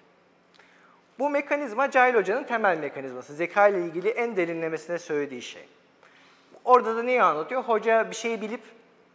Bu 1.18 1.30
mekanizma 1.30 1.90
Cahil 1.90 2.14
Hoca'nın 2.14 2.44
temel 2.44 2.78
mekanizması. 2.78 3.34
Zeka 3.34 3.68
ile 3.68 3.80
ilgili 3.80 4.08
en 4.08 4.36
derinlemesine 4.36 4.98
söylediği 4.98 5.42
şey. 5.42 5.68
Orada 6.64 6.96
da 6.96 7.02
neyi 7.02 7.22
anlatıyor? 7.22 7.62
Hoca 7.62 8.10
bir 8.10 8.16
şeyi 8.16 8.40
bilip 8.40 8.60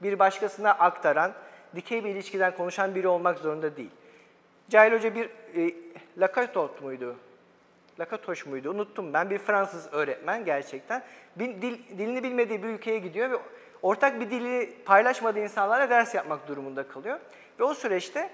bir 0.02 0.20
başkasına 0.20 0.72
aktaran, 0.72 1.34
dikey 1.76 2.04
bir 2.04 2.10
ilişkiden 2.10 2.56
konuşan 2.56 2.96
biri 2.96 3.08
olmak 3.08 3.40
zorunda 3.40 3.78
değil. 3.78 3.92
Cahil 4.70 4.94
Hoca 4.94 5.16
bir 5.16 5.30
e, 5.56 5.74
Lakatot 6.18 6.82
muydu? 6.82 7.16
Lakatoş 8.00 8.46
muydu? 8.46 8.72
Unuttum 8.72 9.14
ben. 9.14 9.30
Bir 9.30 9.38
Fransız 9.38 9.94
öğretmen 9.94 10.46
gerçekten. 10.46 11.04
Dil, 11.40 11.78
dilini 11.98 12.24
bilmediği 12.24 12.64
bir 12.64 12.68
ülkeye 12.68 13.00
gidiyor 13.00 13.32
ve 13.32 13.36
ortak 13.82 14.20
bir 14.20 14.32
dili 14.32 14.74
paylaşmadığı 14.86 15.40
insanlarla 15.40 15.90
ders 15.90 16.16
yapmak 16.16 16.48
durumunda 16.48 16.88
kalıyor. 16.88 17.20
Ve 17.60 17.64
o 17.64 17.74
süreçte 17.74 18.30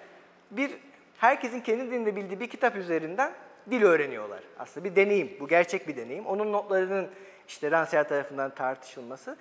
bir 0.51 0.71
herkesin 1.17 1.61
kendi 1.61 1.85
dilinde 1.85 2.15
bildiği 2.15 2.39
bir 2.39 2.49
kitap 2.49 2.75
üzerinden 2.75 3.31
dil 3.71 3.83
öğreniyorlar. 3.83 4.39
Aslında 4.59 4.85
bir 4.85 4.95
deneyim, 4.95 5.37
bu 5.39 5.47
gerçek 5.47 5.87
bir 5.87 5.95
deneyim. 5.97 6.25
Onun 6.25 6.53
notlarının 6.53 7.09
işte 7.47 7.67
Rancière 7.67 8.07
tarafından 8.07 8.55
tartışılması. 8.55 9.37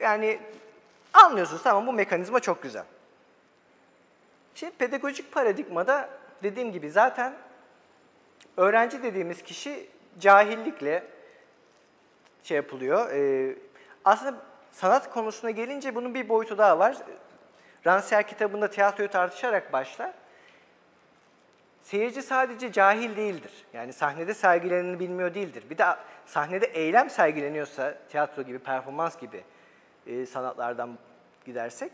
Yani 0.00 0.38
anlıyorsunuz 1.12 1.62
tamam 1.62 1.86
bu 1.86 1.92
mekanizma 1.92 2.40
çok 2.40 2.62
güzel. 2.62 2.84
Şimdi 4.54 4.72
pedagojik 4.72 5.32
paradigmada 5.32 6.08
dediğim 6.42 6.72
gibi 6.72 6.90
zaten 6.90 7.34
öğrenci 8.56 9.02
dediğimiz 9.02 9.42
kişi 9.42 9.88
cahillikle 10.20 11.04
şey 12.42 12.56
yapılıyor. 12.56 13.10
Ee, 13.10 13.56
aslında 14.04 14.34
sanat 14.72 15.10
konusuna 15.10 15.50
gelince 15.50 15.94
bunun 15.94 16.14
bir 16.14 16.28
boyutu 16.28 16.58
daha 16.58 16.78
var. 16.78 16.96
Rancière 17.86 18.26
kitabında 18.26 18.70
tiyatroyu 18.70 19.08
tartışarak 19.08 19.72
başlar. 19.72 20.12
Seyirci 21.88 22.22
sadece 22.22 22.72
cahil 22.72 23.16
değildir. 23.16 23.52
Yani 23.72 23.92
sahnede 23.92 24.34
sergileneni 24.34 25.00
bilmiyor 25.00 25.34
değildir. 25.34 25.64
Bir 25.70 25.78
de 25.78 25.84
sahnede 26.26 26.66
eylem 26.66 27.10
sergileniyorsa, 27.10 27.98
tiyatro 28.08 28.42
gibi, 28.42 28.58
performans 28.58 29.20
gibi 29.20 29.44
e, 30.06 30.26
sanatlardan 30.26 30.98
gidersek, 31.44 31.92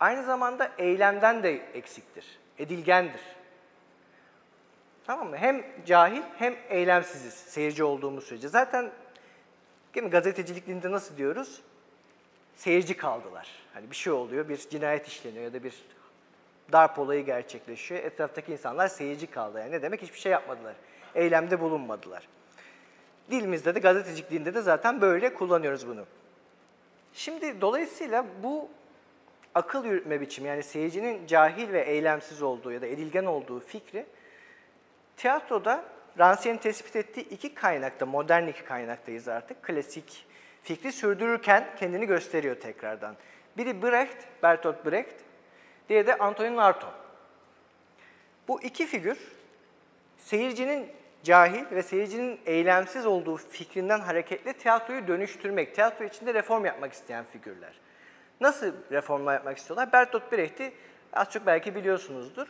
aynı 0.00 0.24
zamanda 0.24 0.72
eylemden 0.78 1.42
de 1.42 1.50
eksiktir, 1.74 2.38
edilgendir. 2.58 3.20
Tamam 5.06 5.28
mı? 5.28 5.36
Hem 5.36 5.64
cahil 5.86 6.22
hem 6.38 6.54
eylemsiziz 6.68 7.34
seyirci 7.34 7.84
olduğumuz 7.84 8.24
sürece. 8.24 8.48
Zaten 8.48 8.90
değil 9.94 10.10
gazetecilik 10.10 10.66
dilinde 10.66 10.90
nasıl 10.90 11.16
diyoruz? 11.16 11.62
Seyirci 12.54 12.96
kaldılar. 12.96 13.48
Hani 13.74 13.90
bir 13.90 13.96
şey 13.96 14.12
oluyor, 14.12 14.48
bir 14.48 14.56
cinayet 14.56 15.08
işleniyor 15.08 15.44
ya 15.44 15.52
da 15.52 15.64
bir 15.64 15.74
darp 16.72 16.98
olayı 16.98 17.24
gerçekleşiyor. 17.24 18.04
Etraftaki 18.04 18.52
insanlar 18.52 18.88
seyirci 18.88 19.26
kaldı. 19.26 19.58
Yani 19.58 19.72
ne 19.72 19.82
demek? 19.82 20.02
Hiçbir 20.02 20.18
şey 20.18 20.32
yapmadılar. 20.32 20.74
Eylemde 21.14 21.60
bulunmadılar. 21.60 22.28
Dilimizde 23.30 23.74
de 23.74 23.78
gazetecilik 23.78 24.30
dilinde 24.30 24.54
de 24.54 24.62
zaten 24.62 25.00
böyle 25.00 25.34
kullanıyoruz 25.34 25.88
bunu. 25.88 26.04
Şimdi 27.12 27.60
dolayısıyla 27.60 28.24
bu 28.42 28.68
akıl 29.54 29.84
yürütme 29.84 30.20
biçimi 30.20 30.48
yani 30.48 30.62
seyircinin 30.62 31.26
cahil 31.26 31.72
ve 31.72 31.82
eylemsiz 31.82 32.42
olduğu 32.42 32.72
ya 32.72 32.82
da 32.82 32.86
edilgen 32.86 33.24
olduğu 33.24 33.60
fikri 33.60 34.06
tiyatroda 35.16 35.84
Rancière'in 36.18 36.56
tespit 36.56 36.96
ettiği 36.96 37.28
iki 37.28 37.54
kaynakta, 37.54 38.06
modern 38.06 38.46
iki 38.46 38.64
kaynaktayız 38.64 39.28
artık. 39.28 39.62
Klasik 39.62 40.26
fikri 40.62 40.92
sürdürürken 40.92 41.66
kendini 41.78 42.06
gösteriyor 42.06 42.56
tekrardan. 42.56 43.16
Biri 43.56 43.82
Brecht, 43.82 44.16
Bertolt 44.42 44.86
Brecht, 44.86 45.14
diğeri 45.88 46.06
de 46.06 46.18
Antonin 46.18 46.56
Artaud. 46.56 46.92
Bu 48.48 48.62
iki 48.62 48.86
figür 48.86 49.18
seyircinin 50.18 50.90
cahil 51.22 51.64
ve 51.70 51.82
seyircinin 51.82 52.40
eylemsiz 52.46 53.06
olduğu 53.06 53.36
fikrinden 53.36 54.00
hareketle 54.00 54.52
tiyatroyu 54.52 55.08
dönüştürmek, 55.08 55.74
tiyatro 55.74 56.04
içinde 56.04 56.34
reform 56.34 56.64
yapmak 56.64 56.92
isteyen 56.92 57.24
figürler. 57.24 57.72
Nasıl 58.40 58.72
reformlar 58.92 59.34
yapmak 59.34 59.58
istiyorlar? 59.58 59.92
Bertolt 59.92 60.32
Brecht'i 60.32 60.72
az 61.12 61.30
çok 61.30 61.46
belki 61.46 61.74
biliyorsunuzdur. 61.74 62.46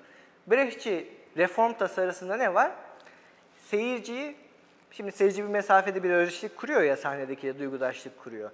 Brechtçi 0.47 1.13
reform 1.37 1.73
tasarısında 1.73 2.37
ne 2.37 2.55
var? 2.55 2.71
Seyirciyi, 3.57 4.37
şimdi 4.91 5.13
seyirci 5.13 5.43
bir 5.43 5.49
mesafede 5.49 6.03
bir 6.03 6.11
özdeşlik 6.11 6.57
kuruyor 6.57 6.83
ya 6.83 6.97
sahnedeki 6.97 7.59
duygudaşlık 7.59 8.19
kuruyor. 8.19 8.51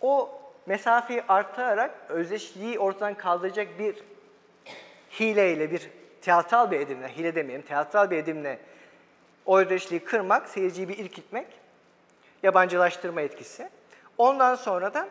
O 0.00 0.42
mesafeyi 0.66 1.22
arttırarak 1.28 1.94
özdeşliği 2.08 2.78
ortadan 2.78 3.14
kaldıracak 3.14 3.78
bir 3.78 3.96
hileyle, 5.20 5.70
bir 5.70 5.90
tiyatral 6.22 6.70
bir 6.70 6.80
edimle, 6.80 7.16
hile 7.16 7.34
demeyelim, 7.34 7.66
tiyatral 7.66 8.10
bir 8.10 8.16
edimle 8.16 8.58
o 9.46 9.58
özdeşliği 9.58 10.04
kırmak, 10.04 10.48
seyirciyi 10.48 10.88
bir 10.88 10.98
irkitmek, 10.98 11.46
yabancılaştırma 12.42 13.20
etkisi. 13.20 13.68
Ondan 14.18 14.54
sonra 14.54 14.94
da 14.94 15.08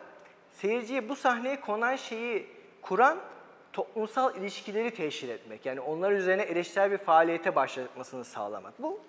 seyirciye 0.52 1.08
bu 1.08 1.16
sahneye 1.16 1.60
konan 1.60 1.96
şeyi 1.96 2.46
kuran 2.82 3.18
toplumsal 3.72 4.36
ilişkileri 4.36 4.94
teşhir 4.94 5.28
etmek. 5.28 5.66
Yani 5.66 5.80
onlar 5.80 6.12
üzerine 6.12 6.42
eleştirel 6.42 6.90
bir 6.90 6.98
faaliyete 6.98 7.54
başlatmasını 7.54 8.24
sağlamak. 8.24 8.82
Bu 8.82 9.00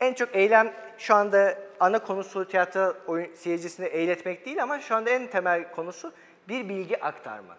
en 0.00 0.14
çok 0.14 0.36
eylem 0.36 0.72
şu 0.98 1.14
anda 1.14 1.58
ana 1.80 1.98
konusu 1.98 2.48
tiyatro 2.48 2.94
oyun, 3.06 3.34
seyircisini 3.34 3.86
eğletmek 3.86 4.46
değil 4.46 4.62
ama 4.62 4.80
şu 4.80 4.94
anda 4.94 5.10
en 5.10 5.26
temel 5.26 5.72
konusu 5.72 6.12
bir 6.48 6.68
bilgi 6.68 7.04
aktarmak. 7.04 7.58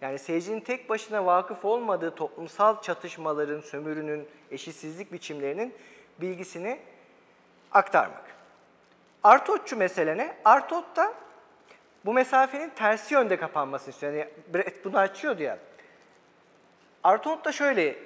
Yani 0.00 0.18
seyircinin 0.18 0.60
tek 0.60 0.88
başına 0.88 1.26
vakıf 1.26 1.64
olmadığı 1.64 2.14
toplumsal 2.14 2.82
çatışmaların, 2.82 3.60
sömürünün, 3.60 4.28
eşitsizlik 4.50 5.12
biçimlerinin 5.12 5.74
bilgisini 6.20 6.78
aktarmak. 7.72 8.24
Artotçu 9.22 9.76
mesele 9.76 10.16
ne? 10.16 10.36
Artot 10.44 10.96
da 10.96 11.14
bu 12.04 12.12
mesafenin 12.12 12.70
tersi 12.70 13.14
yönde 13.14 13.36
kapanmasını 13.36 13.90
istiyor. 13.90 14.12
Yani 14.12 14.30
Brett 14.54 14.84
bunu 14.84 14.98
açıyordu 14.98 15.42
ya. 15.42 15.58
Artot 17.04 17.44
da 17.44 17.52
şöyle 17.52 17.96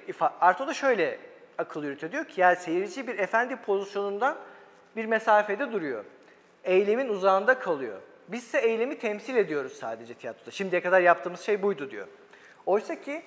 Artot 0.41 0.67
da 0.67 0.73
şöyle 0.73 1.19
akıl 1.57 1.83
yürütüyor. 1.83 2.11
Diyor 2.11 2.25
ki 2.25 2.41
yani 2.41 2.55
seyirci 2.55 3.07
bir 3.07 3.19
efendi 3.19 3.55
pozisyonundan 3.55 4.37
bir 4.95 5.05
mesafede 5.05 5.71
duruyor. 5.71 6.05
Eylemin 6.63 7.09
uzağında 7.09 7.59
kalıyor. 7.59 8.01
Biz 8.27 8.43
ise 8.43 8.59
eylemi 8.59 8.99
temsil 8.99 9.35
ediyoruz 9.35 9.73
sadece 9.73 10.13
tiyatroda. 10.13 10.51
Şimdiye 10.51 10.81
kadar 10.81 11.01
yaptığımız 11.01 11.39
şey 11.39 11.61
buydu 11.61 11.91
diyor. 11.91 12.07
Oysa 12.65 13.01
ki 13.01 13.23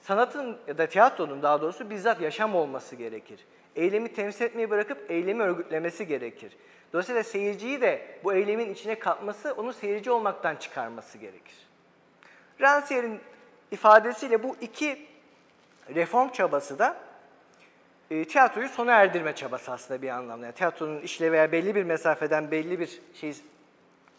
sanatın 0.00 0.58
ya 0.66 0.78
da 0.78 0.86
tiyatronun 0.86 1.42
daha 1.42 1.60
doğrusu 1.60 1.90
bizzat 1.90 2.20
yaşam 2.20 2.54
olması 2.54 2.96
gerekir. 2.96 3.40
Eylemi 3.76 4.12
temsil 4.12 4.44
etmeyi 4.44 4.70
bırakıp 4.70 5.10
eylemi 5.10 5.42
örgütlemesi 5.42 6.06
gerekir. 6.06 6.56
Dolayısıyla 6.92 7.22
seyirciyi 7.22 7.80
de 7.80 8.18
bu 8.24 8.34
eylemin 8.34 8.72
içine 8.74 8.98
katması, 8.98 9.52
onu 9.52 9.72
seyirci 9.72 10.10
olmaktan 10.10 10.56
çıkarması 10.56 11.18
gerekir. 11.18 11.54
Rancière'in 12.60 13.20
ifadesiyle 13.70 14.42
bu 14.42 14.56
iki 14.60 15.06
reform 15.94 16.28
çabası 16.28 16.78
da 16.78 16.96
e, 18.10 18.24
tiyatroyu 18.24 18.68
sona 18.68 18.92
erdirme 18.92 19.34
çabası 19.34 19.72
aslında 19.72 20.02
bir 20.02 20.08
anlamda. 20.08 20.46
Yani 20.46 20.54
tiyatronun 20.54 21.00
işlevi 21.00 21.32
veya 21.32 21.52
belli 21.52 21.74
bir 21.74 21.82
mesafeden 21.82 22.50
belli 22.50 22.80
bir 22.80 23.00
şeyi 23.14 23.34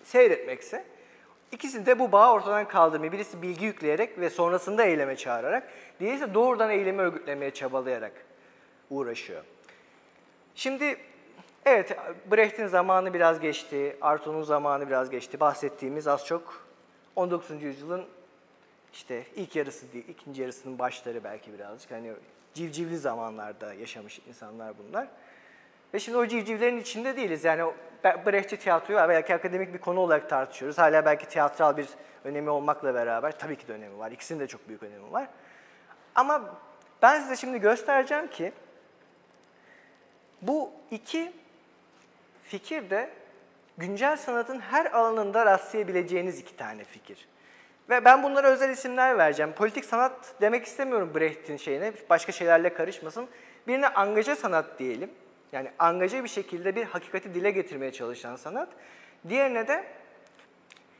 seyretmekse, 0.03 0.85
ikisini 1.51 1.85
de 1.85 1.99
bu 1.99 2.11
bağı 2.11 2.33
ortadan 2.33 2.67
kaldırmayı, 2.67 3.11
birisi 3.11 3.41
bilgi 3.41 3.65
yükleyerek 3.65 4.19
ve 4.19 4.29
sonrasında 4.29 4.83
eyleme 4.83 5.15
çağırarak, 5.15 5.63
diğeri 5.99 6.15
ise 6.15 6.33
doğrudan 6.33 6.69
eylemi 6.69 7.01
örgütlemeye 7.01 7.51
çabalayarak 7.51 8.13
uğraşıyor. 8.89 9.43
Şimdi 10.55 10.97
evet 11.65 11.97
Brecht'in 12.31 12.67
zamanı 12.67 13.13
biraz 13.13 13.39
geçti, 13.39 13.97
Artaud'un 14.01 14.43
zamanı 14.43 14.87
biraz 14.87 15.09
geçti. 15.09 15.39
Bahsettiğimiz 15.39 16.07
az 16.07 16.25
çok 16.25 16.67
19. 17.15 17.63
yüzyılın 17.63 18.05
işte 18.93 19.23
ilk 19.35 19.55
yarısı 19.55 19.93
değil, 19.93 20.07
ikinci 20.07 20.41
yarısının 20.41 20.79
başları 20.79 21.23
belki 21.23 21.53
birazcık. 21.53 21.91
Hani 21.91 22.13
civcivli 22.53 22.97
zamanlarda 22.97 23.73
yaşamış 23.73 24.19
insanlar 24.27 24.73
bunlar. 24.77 25.07
Ve 25.93 25.99
şimdi 25.99 26.17
o 26.17 26.27
civcivlerin 26.27 26.77
içinde 26.77 27.17
değiliz. 27.17 27.43
Yani 27.43 27.73
Brechtçi 28.03 28.57
tiyatroyu 28.57 29.09
belki 29.09 29.35
akademik 29.35 29.73
bir 29.73 29.79
konu 29.79 29.99
olarak 29.99 30.29
tartışıyoruz. 30.29 30.77
Hala 30.77 31.05
belki 31.05 31.29
tiyatral 31.29 31.77
bir 31.77 31.87
önemi 32.23 32.49
olmakla 32.49 32.93
beraber 32.93 33.39
tabii 33.39 33.55
ki 33.55 33.67
de 33.67 33.73
önemi 33.73 33.97
var. 33.97 34.11
İkisinin 34.11 34.39
de 34.39 34.47
çok 34.47 34.67
büyük 34.67 34.83
önemi 34.83 35.11
var. 35.11 35.27
Ama 36.15 36.55
ben 37.01 37.21
size 37.21 37.35
şimdi 37.35 37.59
göstereceğim 37.59 38.27
ki 38.27 38.51
bu 40.41 40.71
iki 40.91 41.33
fikir 42.43 42.89
de 42.89 43.09
güncel 43.77 44.17
sanatın 44.17 44.59
her 44.59 44.85
alanında 44.85 45.45
rastlayabileceğiniz 45.45 46.39
iki 46.39 46.55
tane 46.55 46.83
fikir. 46.83 47.27
Ve 47.91 48.05
ben 48.05 48.23
bunlara 48.23 48.47
özel 48.47 48.69
isimler 48.69 49.17
vereceğim. 49.17 49.53
Politik 49.53 49.85
sanat 49.85 50.11
demek 50.41 50.65
istemiyorum 50.65 51.11
Brecht'in 51.15 51.57
şeyine, 51.57 51.93
başka 52.09 52.31
şeylerle 52.31 52.73
karışmasın. 52.73 53.27
Birine 53.67 53.87
angaja 53.87 54.35
sanat 54.35 54.79
diyelim. 54.79 55.11
Yani 55.51 55.71
angaja 55.79 56.23
bir 56.23 56.29
şekilde 56.29 56.75
bir 56.75 56.85
hakikati 56.85 57.33
dile 57.33 57.51
getirmeye 57.51 57.91
çalışan 57.91 58.35
sanat. 58.35 58.69
Diğerine 59.29 59.67
de 59.67 59.83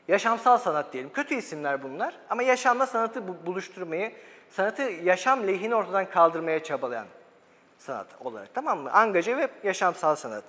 yaşamsal 0.08 0.58
sanat 0.58 0.92
diyelim. 0.92 1.12
Kötü 1.12 1.34
isimler 1.34 1.82
bunlar 1.82 2.14
ama 2.30 2.42
yaşamla 2.42 2.86
sanatı 2.86 3.46
buluşturmayı, 3.46 4.12
sanatı 4.50 4.82
yaşam 4.82 5.46
lehini 5.46 5.74
ortadan 5.74 6.10
kaldırmaya 6.10 6.62
çabalayan 6.62 7.06
sanat 7.78 8.06
olarak 8.20 8.54
tamam 8.54 8.78
mı? 8.78 8.92
Angaja 8.92 9.36
ve 9.36 9.48
yaşamsal 9.64 10.16
sanat. 10.16 10.44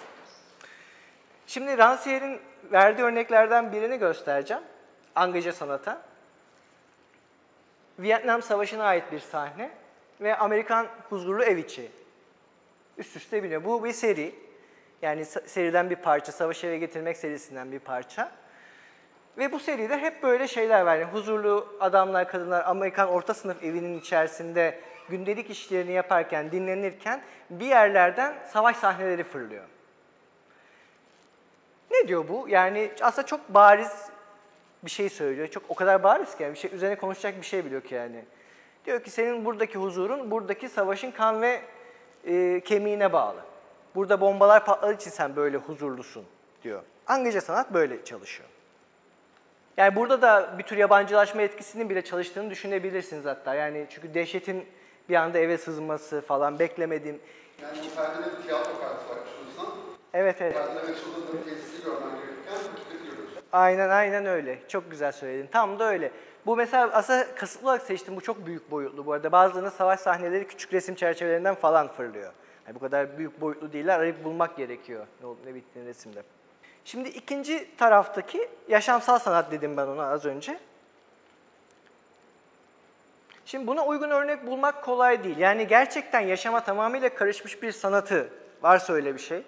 Şimdi 1.48 1.72
Rancière'in 1.72 2.40
verdiği 2.72 3.04
örneklerden 3.04 3.72
birini 3.72 3.98
göstereceğim. 3.98 4.64
Angaja 5.16 5.54
sanata. 5.54 6.13
Vietnam 8.00 8.42
Savaşı'na 8.42 8.84
ait 8.84 9.12
bir 9.12 9.20
sahne 9.20 9.72
ve 10.22 10.38
Amerikan 10.38 10.88
huzurlu 11.10 11.44
ev 11.44 11.58
içi. 11.58 11.92
Üst 12.98 13.16
üste 13.16 13.44
biniyor. 13.44 13.64
Bu 13.64 13.84
bir 13.84 13.94
seri. 13.94 14.36
Yani 15.02 15.26
seriden 15.26 15.90
bir 15.90 15.96
parça, 15.96 16.32
Savaşı 16.32 16.68
Eve 16.68 16.78
Getirmek 16.78 17.18
serisinden 17.18 17.72
bir 17.72 17.80
parça. 17.80 18.32
Ve 19.38 19.52
bu 19.52 19.60
seride 19.60 19.98
hep 19.98 20.24
böyle 20.24 20.48
şeyler 20.48 20.82
var. 20.82 20.98
Yani 20.98 21.12
huzurlu 21.12 21.76
adamlar, 21.80 22.28
kadınlar 22.28 22.64
Amerikan 22.66 23.10
orta 23.10 23.34
sınıf 23.34 23.64
evinin 23.64 24.00
içerisinde 24.00 24.80
gündelik 25.10 25.50
işlerini 25.50 25.92
yaparken, 25.92 26.52
dinlenirken 26.52 27.22
bir 27.50 27.66
yerlerden 27.66 28.36
savaş 28.48 28.78
sahneleri 28.78 29.24
fırlıyor. 29.24 29.64
Ne 31.92 32.08
diyor 32.08 32.28
bu? 32.28 32.46
Yani 32.50 32.92
aslında 33.02 33.28
çok 33.28 33.50
bariz 33.50 34.10
bir 34.86 34.90
şey 34.90 35.10
söylüyor. 35.10 35.48
Çok 35.48 35.64
o 35.70 35.76
kadar 35.76 36.04
bariz 36.04 36.38
ki 36.38 36.44
yani 36.44 36.54
bir 36.54 36.60
şey 36.60 36.72
üzerine 36.74 36.96
konuşacak 36.96 37.42
bir 37.42 37.46
şey 37.46 37.66
biliyor 37.66 37.82
ki 37.82 37.96
yani. 37.96 38.26
Diyor 38.86 39.04
ki 39.04 39.10
senin 39.10 39.46
buradaki 39.46 39.78
huzurun 39.78 40.32
buradaki 40.32 40.70
savaşın 40.70 41.12
kan 41.12 41.42
ve 41.42 41.62
e, 42.26 42.62
kemiğine 42.66 43.14
bağlı. 43.14 43.40
Burada 43.96 44.22
bombalar 44.22 44.66
patladığı 44.66 44.94
için 44.94 45.12
sen 45.12 45.36
böyle 45.36 45.58
huzurlusun 45.58 46.26
diyor. 46.64 46.82
Angaja 47.08 47.42
sanat 47.42 47.74
böyle 47.74 48.06
çalışıyor. 48.06 48.50
Yani 49.78 49.96
burada 49.96 50.22
da 50.22 50.56
bir 50.58 50.64
tür 50.64 50.78
yabancılaşma 50.78 51.42
etkisinin 51.42 51.90
bile 51.90 52.02
çalıştığını 52.02 52.50
düşünebilirsiniz 52.50 53.26
hatta. 53.26 53.56
Yani 53.56 53.88
çünkü 53.90 54.14
dehşetin 54.14 54.66
bir 55.10 55.16
anda 55.16 55.40
eve 55.40 55.58
sızması 55.58 56.22
falan 56.22 56.60
beklemediğim. 56.60 57.20
Yani 57.62 57.78
bu 57.78 57.96
perdede 57.96 58.38
bir 58.38 58.44
tiyatro 58.44 58.80
kartı 58.80 59.10
var. 59.10 59.18
Evet 60.14 60.42
evet. 60.42 60.54
Perdeler 60.54 60.82
açıldığında 60.82 61.44
tesisi 61.44 61.84
görmen. 61.84 62.23
Aynen 63.54 63.90
aynen 63.90 64.26
öyle. 64.26 64.60
Çok 64.68 64.92
güzel 64.92 65.12
söyledin. 65.12 65.48
Tam 65.52 65.80
da 65.80 65.90
öyle. 65.90 66.12
Bu 66.46 66.56
mesela 66.56 66.90
aslında 66.94 67.36
kasıtlı 67.36 67.68
olarak 67.68 67.82
seçtim. 67.82 68.16
Bu 68.16 68.22
çok 68.22 68.46
büyük 68.46 68.72
boyutlu 68.72 69.06
bu 69.06 69.14
arada. 69.14 69.32
Bazılarının 69.32 69.70
savaş 69.70 70.00
sahneleri 70.00 70.48
küçük 70.48 70.74
resim 70.74 70.96
çerçevelerinden 70.96 71.56
falan 71.56 71.88
fırlıyor. 71.88 72.34
Yani 72.68 72.76
bu 72.76 72.80
kadar 72.80 73.18
büyük 73.18 73.42
boyutlu 73.42 73.74
değiller. 73.74 74.00
Arayıp 74.00 74.24
bulmak 74.24 74.58
gerekiyor 74.58 75.08
ne 75.22 75.28
olup 75.28 75.46
ne 75.46 75.56
bittiğini 75.56 75.90
resimde. 75.90 76.24
Şimdi 76.86 77.10
ikinci 77.10 77.78
taraftaki 77.78 78.50
yaşamsal 78.68 79.20
sanat 79.20 79.52
dedim 79.52 79.78
ben 79.78 79.88
ona 79.88 80.08
az 80.08 80.26
önce. 80.26 80.60
Şimdi 83.46 83.68
buna 83.68 83.86
uygun 83.86 84.10
örnek 84.10 84.48
bulmak 84.48 84.84
kolay 84.84 85.24
değil. 85.24 85.38
Yani 85.38 85.68
gerçekten 85.68 86.20
yaşama 86.20 86.64
tamamıyla 86.64 87.16
karışmış 87.16 87.62
bir 87.62 87.72
sanatı 87.72 88.30
varsa 88.62 88.94
öyle 88.94 89.14
bir 89.14 89.20
şey. 89.20 89.44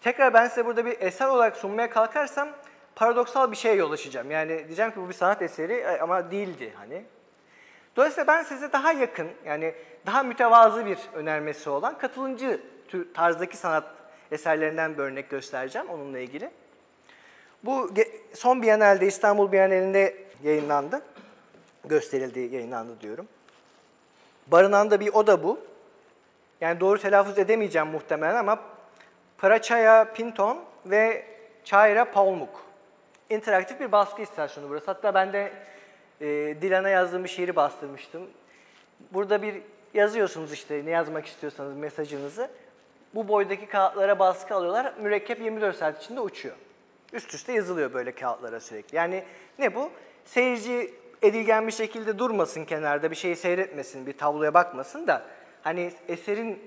Tekrar 0.00 0.34
ben 0.34 0.48
size 0.48 0.66
burada 0.66 0.84
bir 0.84 1.00
eser 1.00 1.26
olarak 1.26 1.56
sunmaya 1.56 1.90
kalkarsam 1.90 2.48
paradoksal 2.96 3.50
bir 3.50 3.56
şeye 3.56 3.74
yol 3.74 3.92
açacağım. 3.92 4.30
Yani 4.30 4.64
diyeceğim 4.66 4.90
ki 4.90 5.00
bu 5.00 5.08
bir 5.08 5.14
sanat 5.14 5.42
eseri 5.42 5.72
e, 5.72 6.00
ama 6.00 6.30
değildi 6.30 6.72
hani. 6.76 7.04
Dolayısıyla 7.96 8.26
ben 8.26 8.42
size 8.42 8.72
daha 8.72 8.92
yakın 8.92 9.28
yani 9.44 9.74
daha 10.06 10.22
mütevazı 10.22 10.86
bir 10.86 10.98
önermesi 11.14 11.70
olan 11.70 11.98
katılımcı 11.98 12.60
tarzdaki 13.14 13.56
sanat 13.56 13.84
eserlerinden 14.32 14.98
bir 14.98 15.02
örnek 15.02 15.30
göstereceğim 15.30 15.88
onunla 15.88 16.18
ilgili. 16.18 16.50
Bu 17.64 17.90
son 18.34 18.62
Biennale'de 18.62 19.06
İstanbul 19.06 19.52
Biennale'inde 19.52 20.16
yayınlandı. 20.42 21.02
Gösterildi, 21.84 22.40
yayınlandı 22.40 23.00
diyorum. 23.00 23.28
Barınan 24.46 24.90
da 24.90 25.00
bir 25.00 25.14
oda 25.14 25.42
bu. 25.42 25.60
Yani 26.60 26.80
doğru 26.80 26.98
telaffuz 26.98 27.38
edemeyeceğim 27.38 27.88
muhtemelen 27.88 28.36
ama 28.36 28.58
Parachaya 29.38 30.12
Pinton 30.12 30.58
ve 30.86 31.26
Chaira 31.64 32.04
Paulmuk. 32.04 32.65
İnteraktif 33.30 33.80
bir 33.80 33.92
baskı 33.92 34.22
istasyonu 34.22 34.68
burası. 34.68 34.86
Hatta 34.86 35.14
ben 35.14 35.32
de 35.32 35.52
e, 36.20 36.26
Dilan'a 36.62 36.88
yazdığım 36.88 37.24
bir 37.24 37.28
şiiri 37.28 37.56
bastırmıştım. 37.56 38.22
Burada 39.12 39.42
bir 39.42 39.62
yazıyorsunuz 39.94 40.52
işte 40.52 40.82
ne 40.84 40.90
yazmak 40.90 41.26
istiyorsanız 41.26 41.76
mesajınızı. 41.76 42.50
Bu 43.14 43.28
boydaki 43.28 43.66
kağıtlara 43.66 44.18
baskı 44.18 44.54
alıyorlar. 44.54 44.94
Mürekkep 45.00 45.40
24 45.40 45.76
saat 45.76 46.02
içinde 46.02 46.20
uçuyor. 46.20 46.56
Üst 47.12 47.34
üste 47.34 47.52
yazılıyor 47.52 47.92
böyle 47.92 48.12
kağıtlara 48.12 48.60
sürekli. 48.60 48.96
Yani 48.96 49.24
ne 49.58 49.74
bu? 49.74 49.90
Seyirci 50.24 50.94
edilgen 51.22 51.66
bir 51.66 51.72
şekilde 51.72 52.18
durmasın 52.18 52.64
kenarda, 52.64 53.10
bir 53.10 53.16
şeyi 53.16 53.36
seyretmesin, 53.36 54.06
bir 54.06 54.18
tabloya 54.18 54.54
bakmasın 54.54 55.06
da 55.06 55.22
hani 55.62 55.92
eserin 56.08 56.62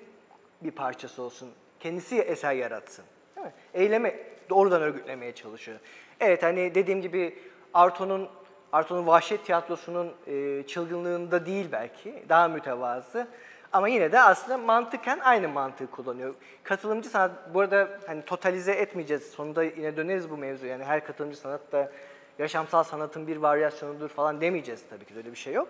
bir 0.61 0.71
parçası 0.71 1.21
olsun. 1.21 1.49
Kendisi 1.79 2.21
eser 2.21 2.53
yaratsın. 2.53 3.05
Değil 3.35 3.47
mi? 3.47 3.53
Eyleme 3.73 4.15
doğrudan 4.49 4.81
örgütlemeye 4.81 5.35
çalışıyor. 5.35 5.79
Evet 6.19 6.43
hani 6.43 6.75
dediğim 6.75 7.01
gibi 7.01 7.39
Arto'nun 7.73 8.29
Arto'nun 8.71 9.07
vahşet 9.07 9.45
tiyatrosunun 9.45 10.13
e, 10.27 10.63
çılgınlığında 10.67 11.45
değil 11.45 11.67
belki, 11.71 12.23
daha 12.29 12.47
mütevazı. 12.47 13.27
Ama 13.71 13.87
yine 13.87 14.11
de 14.11 14.19
aslında 14.21 14.57
mantıken 14.57 15.19
aynı 15.19 15.47
mantığı 15.49 15.91
kullanıyor. 15.91 16.35
Katılımcı 16.63 17.09
sanat, 17.09 17.31
bu 17.53 17.59
arada 17.59 17.89
hani 18.07 18.21
totalize 18.25 18.71
etmeyeceğiz, 18.71 19.23
sonunda 19.23 19.63
yine 19.63 19.97
döneriz 19.97 20.29
bu 20.29 20.37
mevzu. 20.37 20.65
Yani 20.65 20.83
her 20.83 21.05
katılımcı 21.05 21.37
sanat 21.37 21.71
da 21.71 21.91
yaşamsal 22.39 22.83
sanatın 22.83 23.27
bir 23.27 23.37
varyasyonudur 23.37 24.09
falan 24.09 24.41
demeyeceğiz 24.41 24.83
tabii 24.89 25.05
ki, 25.05 25.13
öyle 25.17 25.31
bir 25.31 25.37
şey 25.37 25.53
yok. 25.53 25.69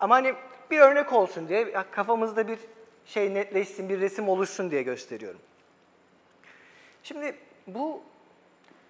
Ama 0.00 0.14
hani 0.14 0.34
bir 0.70 0.78
örnek 0.78 1.12
olsun 1.12 1.48
diye, 1.48 1.72
kafamızda 1.90 2.48
bir 2.48 2.58
şey 3.06 3.34
netleşsin, 3.34 3.88
bir 3.88 4.00
resim 4.00 4.28
oluşsun 4.28 4.70
diye 4.70 4.82
gösteriyorum. 4.82 5.40
Şimdi 7.02 7.36
bu 7.66 8.02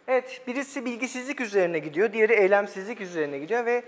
Evet, 0.09 0.41
birisi 0.47 0.85
bilgisizlik 0.85 1.41
üzerine 1.41 1.79
gidiyor, 1.79 2.13
diğeri 2.13 2.33
eylemsizlik 2.33 3.01
üzerine 3.01 3.39
gidiyor 3.39 3.67
ve 3.67 3.83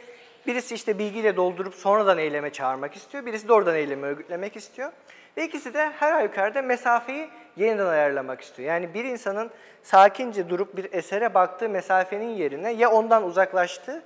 birisi 0.46 0.74
işte 0.74 0.98
bilgiyle 0.98 1.36
doldurup 1.36 1.74
sonradan 1.74 2.18
eyleme 2.18 2.52
çağırmak 2.52 2.96
istiyor, 2.96 3.26
birisi 3.26 3.48
de 3.48 3.52
oradan 3.52 3.76
eylemi 3.76 4.06
örgütlemek 4.06 4.56
istiyor. 4.56 4.92
Ve 5.36 5.44
ikisi 5.44 5.74
de 5.74 5.90
her 5.90 6.12
halükarda 6.12 6.62
mesafeyi 6.62 7.28
yeniden 7.56 7.86
ayarlamak 7.86 8.40
istiyor. 8.40 8.68
Yani 8.68 8.94
bir 8.94 9.04
insanın 9.04 9.50
sakince 9.82 10.48
durup 10.48 10.76
bir 10.76 10.92
esere 10.92 11.34
baktığı 11.34 11.68
mesafenin 11.68 12.28
yerine 12.36 12.72
ya 12.72 12.90
ondan 12.90 13.24
uzaklaştı 13.24 14.02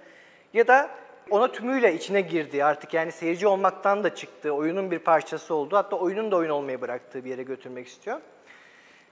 ya 0.52 0.66
da 0.68 0.90
ona 1.30 1.52
tümüyle 1.52 1.94
içine 1.94 2.20
girdi 2.20 2.64
artık 2.64 2.94
yani 2.94 3.12
seyirci 3.12 3.46
olmaktan 3.46 4.04
da 4.04 4.14
çıktı, 4.14 4.50
oyunun 4.52 4.90
bir 4.90 4.98
parçası 4.98 5.54
oldu. 5.54 5.76
Hatta 5.76 5.96
oyunun 5.96 6.30
da 6.30 6.36
oyun 6.36 6.50
olmayı 6.50 6.80
bıraktığı 6.80 7.24
bir 7.24 7.30
yere 7.30 7.42
götürmek 7.42 7.86
istiyor. 7.86 8.20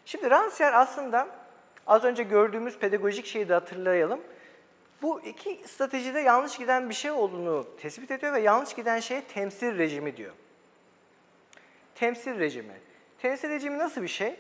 Şimdi 0.05 0.27
Rancière 0.27 0.73
aslında 0.73 1.40
Az 1.91 2.05
önce 2.05 2.23
gördüğümüz 2.23 2.79
pedagojik 2.79 3.27
şeyi 3.27 3.49
de 3.49 3.55
hatırlayalım. 3.55 4.21
Bu 5.03 5.21
iki 5.21 5.61
stratejide 5.69 6.21
yanlış 6.21 6.59
giden 6.59 6.89
bir 6.89 6.95
şey 6.95 7.11
olduğunu 7.11 7.67
tespit 7.81 8.11
ediyor 8.11 8.33
ve 8.33 8.41
yanlış 8.41 8.75
giden 8.75 9.01
şeye 9.01 9.25
temsil 9.25 9.79
rejimi 9.79 10.17
diyor. 10.17 10.33
Temsil 11.95 12.39
rejimi. 12.39 12.81
Temsil 13.19 13.49
rejimi 13.49 13.79
nasıl 13.79 14.03
bir 14.03 14.09
şey? 14.09 14.37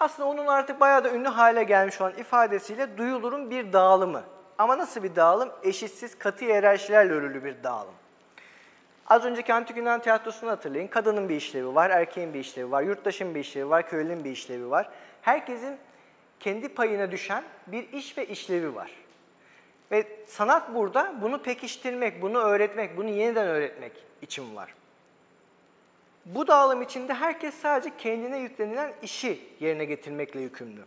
Aslında 0.00 0.28
onun 0.28 0.46
artık 0.46 0.80
bayağı 0.80 1.04
da 1.04 1.10
ünlü 1.10 1.28
hale 1.28 1.64
gelmiş 1.64 2.00
olan 2.00 2.14
ifadesiyle 2.18 2.98
duyulurun 2.98 3.50
bir 3.50 3.72
dağılımı. 3.72 4.24
Ama 4.58 4.78
nasıl 4.78 5.02
bir 5.02 5.16
dağılım? 5.16 5.50
Eşitsiz, 5.62 6.18
katı 6.18 6.44
hiyerarşilerle 6.44 7.12
örülü 7.12 7.44
bir 7.44 7.62
dağılım. 7.62 7.94
Az 9.06 9.24
önceki 9.24 9.54
Antik 9.54 9.76
Yunan 9.76 10.02
tiyatrosunu 10.02 10.50
hatırlayın. 10.50 10.88
Kadının 10.88 11.28
bir 11.28 11.36
işlevi 11.36 11.74
var, 11.74 11.90
erkeğin 11.90 12.34
bir 12.34 12.40
işlevi 12.40 12.70
var, 12.70 12.82
yurttaşın 12.82 13.34
bir 13.34 13.40
işlevi 13.40 13.70
var, 13.70 13.88
köylünün 13.88 14.24
bir 14.24 14.30
işlevi 14.30 14.70
var. 14.70 14.90
Herkesin 15.22 15.78
kendi 16.40 16.68
payına 16.68 17.10
düşen 17.10 17.44
bir 17.66 17.92
iş 17.92 18.18
ve 18.18 18.26
işlevi 18.26 18.74
var. 18.74 18.90
Ve 19.90 20.06
sanat 20.26 20.74
burada 20.74 21.14
bunu 21.20 21.42
pekiştirmek, 21.42 22.22
bunu 22.22 22.38
öğretmek, 22.38 22.96
bunu 22.96 23.08
yeniden 23.08 23.46
öğretmek 23.46 23.92
için 24.22 24.56
var. 24.56 24.74
Bu 26.24 26.46
dağılım 26.46 26.82
içinde 26.82 27.14
herkes 27.14 27.54
sadece 27.54 27.96
kendine 27.98 28.38
yüklenilen 28.38 28.92
işi 29.02 29.40
yerine 29.60 29.84
getirmekle 29.84 30.40
yükümlü. 30.40 30.80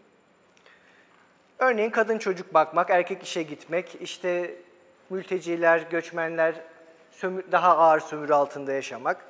Örneğin 1.60 1.90
kadın 1.90 2.18
çocuk 2.18 2.54
bakmak, 2.54 2.90
erkek 2.90 3.24
işe 3.24 3.44
gitmek, 3.44 3.98
işte 4.02 4.56
mülteciler, 5.10 5.80
göçmenler 5.92 6.56
daha 7.52 7.78
ağır 7.78 8.00
sömürü 8.00 8.34
altında 8.34 8.72
yaşamak. 8.72 9.26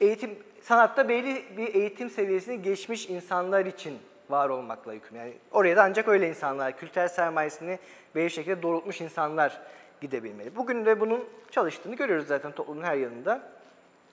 Eğitim, 0.00 0.38
sanatta 0.62 1.08
belli 1.08 1.56
bir 1.56 1.74
eğitim 1.74 2.10
seviyesini 2.10 2.62
geçmiş 2.62 3.08
insanlar 3.08 3.66
için 3.66 3.98
var 4.32 4.48
olmakla 4.48 4.92
yükümlü. 4.92 5.18
Yani 5.18 5.34
oraya 5.50 5.76
da 5.76 5.82
ancak 5.82 6.08
öyle 6.08 6.28
insanlar, 6.28 6.78
kültürel 6.78 7.08
sermayesini 7.08 7.78
belli 8.14 8.30
şekilde 8.30 8.62
doğrultmuş 8.62 9.00
insanlar 9.00 9.60
gidebilmeli. 10.00 10.56
Bugün 10.56 10.86
de 10.86 11.00
bunun 11.00 11.24
çalıştığını 11.50 11.96
görüyoruz 11.96 12.26
zaten 12.26 12.52
toplumun 12.52 12.82
her 12.82 12.96
yanında. 12.96 13.42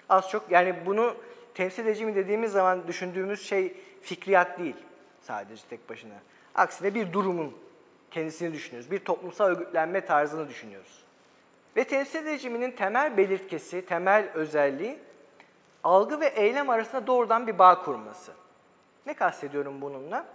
Az 0.10 0.30
çok 0.30 0.52
yani 0.52 0.76
bunu 0.86 1.16
temsil 1.54 1.86
rejimi 1.86 2.16
dediğimiz 2.16 2.52
zaman 2.52 2.88
düşündüğümüz 2.88 3.48
şey 3.48 3.74
fikriyat 4.02 4.60
değil 4.60 4.76
sadece 5.22 5.62
tek 5.70 5.90
başına. 5.90 6.14
Aksine 6.56 6.96
bir 6.96 7.14
durumun 7.14 7.58
kendisini 8.12 8.54
düşünüyoruz. 8.54 8.92
Bir 8.92 9.00
toplumsal 9.00 9.46
örgütlenme 9.46 10.06
tarzını 10.06 10.50
düşünüyoruz. 10.50 11.04
Ve 11.76 11.84
temsil 11.84 12.26
rejiminin 12.26 12.72
temel 12.72 13.18
belirtkesi, 13.18 13.86
temel 13.86 14.30
özelliği 14.34 15.00
algı 15.84 16.20
ve 16.20 16.28
eylem 16.28 16.70
arasında 16.70 17.08
doğrudan 17.08 17.48
bir 17.48 17.60
bağ 17.60 17.82
kurması. 17.82 18.32
Ne 19.06 19.14
kastediyorum 19.14 19.82
bununla? 19.82 20.26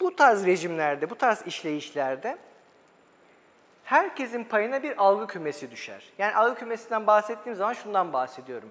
Bu 0.00 0.16
tarz 0.16 0.46
rejimlerde, 0.46 1.10
bu 1.10 1.14
tarz 1.14 1.46
işleyişlerde 1.46 2.38
herkesin 3.84 4.44
payına 4.44 4.82
bir 4.82 5.02
algı 5.04 5.26
kümesi 5.26 5.70
düşer. 5.70 6.04
Yani 6.18 6.34
algı 6.34 6.54
kümesinden 6.54 7.06
bahsettiğim 7.06 7.56
zaman 7.56 7.72
şundan 7.72 8.12
bahsediyorum. 8.12 8.70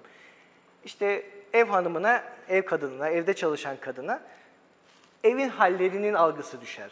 İşte 0.84 1.26
ev 1.52 1.66
hanımına, 1.66 2.24
ev 2.48 2.62
kadınına, 2.62 3.08
evde 3.08 3.34
çalışan 3.34 3.76
kadına 3.76 4.20
evin 5.24 5.48
hallerinin 5.48 6.14
algısı 6.14 6.60
düşer. 6.60 6.90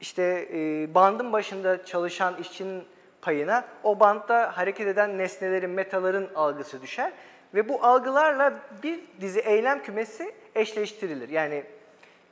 İşte 0.00 0.48
e, 0.52 0.94
bandın 0.94 1.32
başında 1.32 1.84
çalışan 1.84 2.36
işçinin 2.36 2.84
payına 3.22 3.64
o 3.82 4.00
bantta 4.00 4.56
hareket 4.56 4.86
eden 4.86 5.18
nesnelerin, 5.18 5.70
metaların 5.70 6.28
algısı 6.34 6.82
düşer. 6.82 7.12
Ve 7.54 7.68
bu 7.68 7.84
algılarla 7.84 8.60
bir 8.82 9.00
dizi 9.20 9.40
eylem 9.40 9.82
kümesi 9.82 10.34
eşleştirilir. 10.54 11.28
Yani 11.28 11.64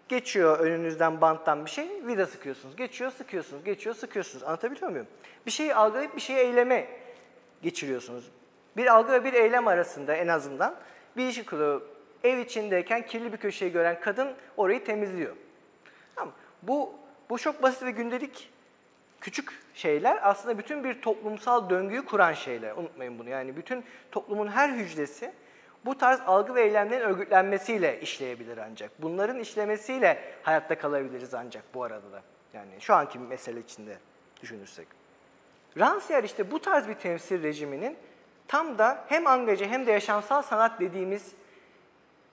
geçiyor 0.08 0.58
önünüzden 0.58 1.20
banttan 1.20 1.64
bir 1.64 1.70
şey, 1.70 1.88
vida 2.06 2.26
sıkıyorsunuz. 2.26 2.76
Geçiyor, 2.76 3.10
sıkıyorsunuz, 3.10 3.64
geçiyor, 3.64 3.94
sıkıyorsunuz. 3.94 4.44
Anlatabiliyor 4.44 4.90
muyum? 4.90 5.06
Bir 5.46 5.50
şeyi 5.50 5.74
algılayıp 5.74 6.16
bir 6.16 6.20
şeyi 6.20 6.38
eyleme 6.38 6.86
geçiriyorsunuz. 7.62 8.30
Bir 8.76 8.86
algı 8.86 9.12
ve 9.12 9.24
bir 9.24 9.32
eylem 9.32 9.68
arasında 9.68 10.14
en 10.14 10.28
azından 10.28 10.74
bir 11.16 11.22
ilişki 11.22 11.46
kuruyor. 11.46 11.82
Ev 12.24 12.38
içindeyken 12.38 13.06
kirli 13.06 13.32
bir 13.32 13.38
köşeyi 13.38 13.72
gören 13.72 14.00
kadın 14.00 14.28
orayı 14.56 14.84
temizliyor. 14.84 15.36
Tamam. 16.14 16.34
Bu, 16.62 16.94
bu 17.30 17.38
çok 17.38 17.62
basit 17.62 17.82
ve 17.82 17.90
gündelik 17.90 18.51
küçük 19.22 19.52
şeyler 19.74 20.18
aslında 20.22 20.58
bütün 20.58 20.84
bir 20.84 21.02
toplumsal 21.02 21.70
döngüyü 21.70 22.04
kuran 22.04 22.32
şeyler. 22.32 22.76
Unutmayın 22.76 23.18
bunu. 23.18 23.28
Yani 23.28 23.56
bütün 23.56 23.84
toplumun 24.10 24.48
her 24.48 24.68
hücresi 24.68 25.32
bu 25.84 25.98
tarz 25.98 26.20
algı 26.20 26.54
ve 26.54 26.62
eylemlerin 26.62 27.04
örgütlenmesiyle 27.04 28.00
işleyebilir 28.00 28.58
ancak. 28.58 28.90
Bunların 29.02 29.38
işlemesiyle 29.38 30.34
hayatta 30.42 30.78
kalabiliriz 30.78 31.34
ancak 31.34 31.74
bu 31.74 31.82
arada 31.82 32.12
da. 32.12 32.22
Yani 32.54 32.70
şu 32.80 32.94
anki 32.94 33.18
mesele 33.18 33.60
içinde 33.60 33.96
düşünürsek. 34.42 34.86
Rancière 35.76 36.24
işte 36.24 36.50
bu 36.50 36.58
tarz 36.58 36.88
bir 36.88 36.94
temsil 36.94 37.42
rejiminin 37.42 37.96
tam 38.48 38.78
da 38.78 39.04
hem 39.08 39.26
angaje 39.26 39.68
hem 39.68 39.86
de 39.86 39.92
yaşamsal 39.92 40.42
sanat 40.42 40.80
dediğimiz 40.80 41.32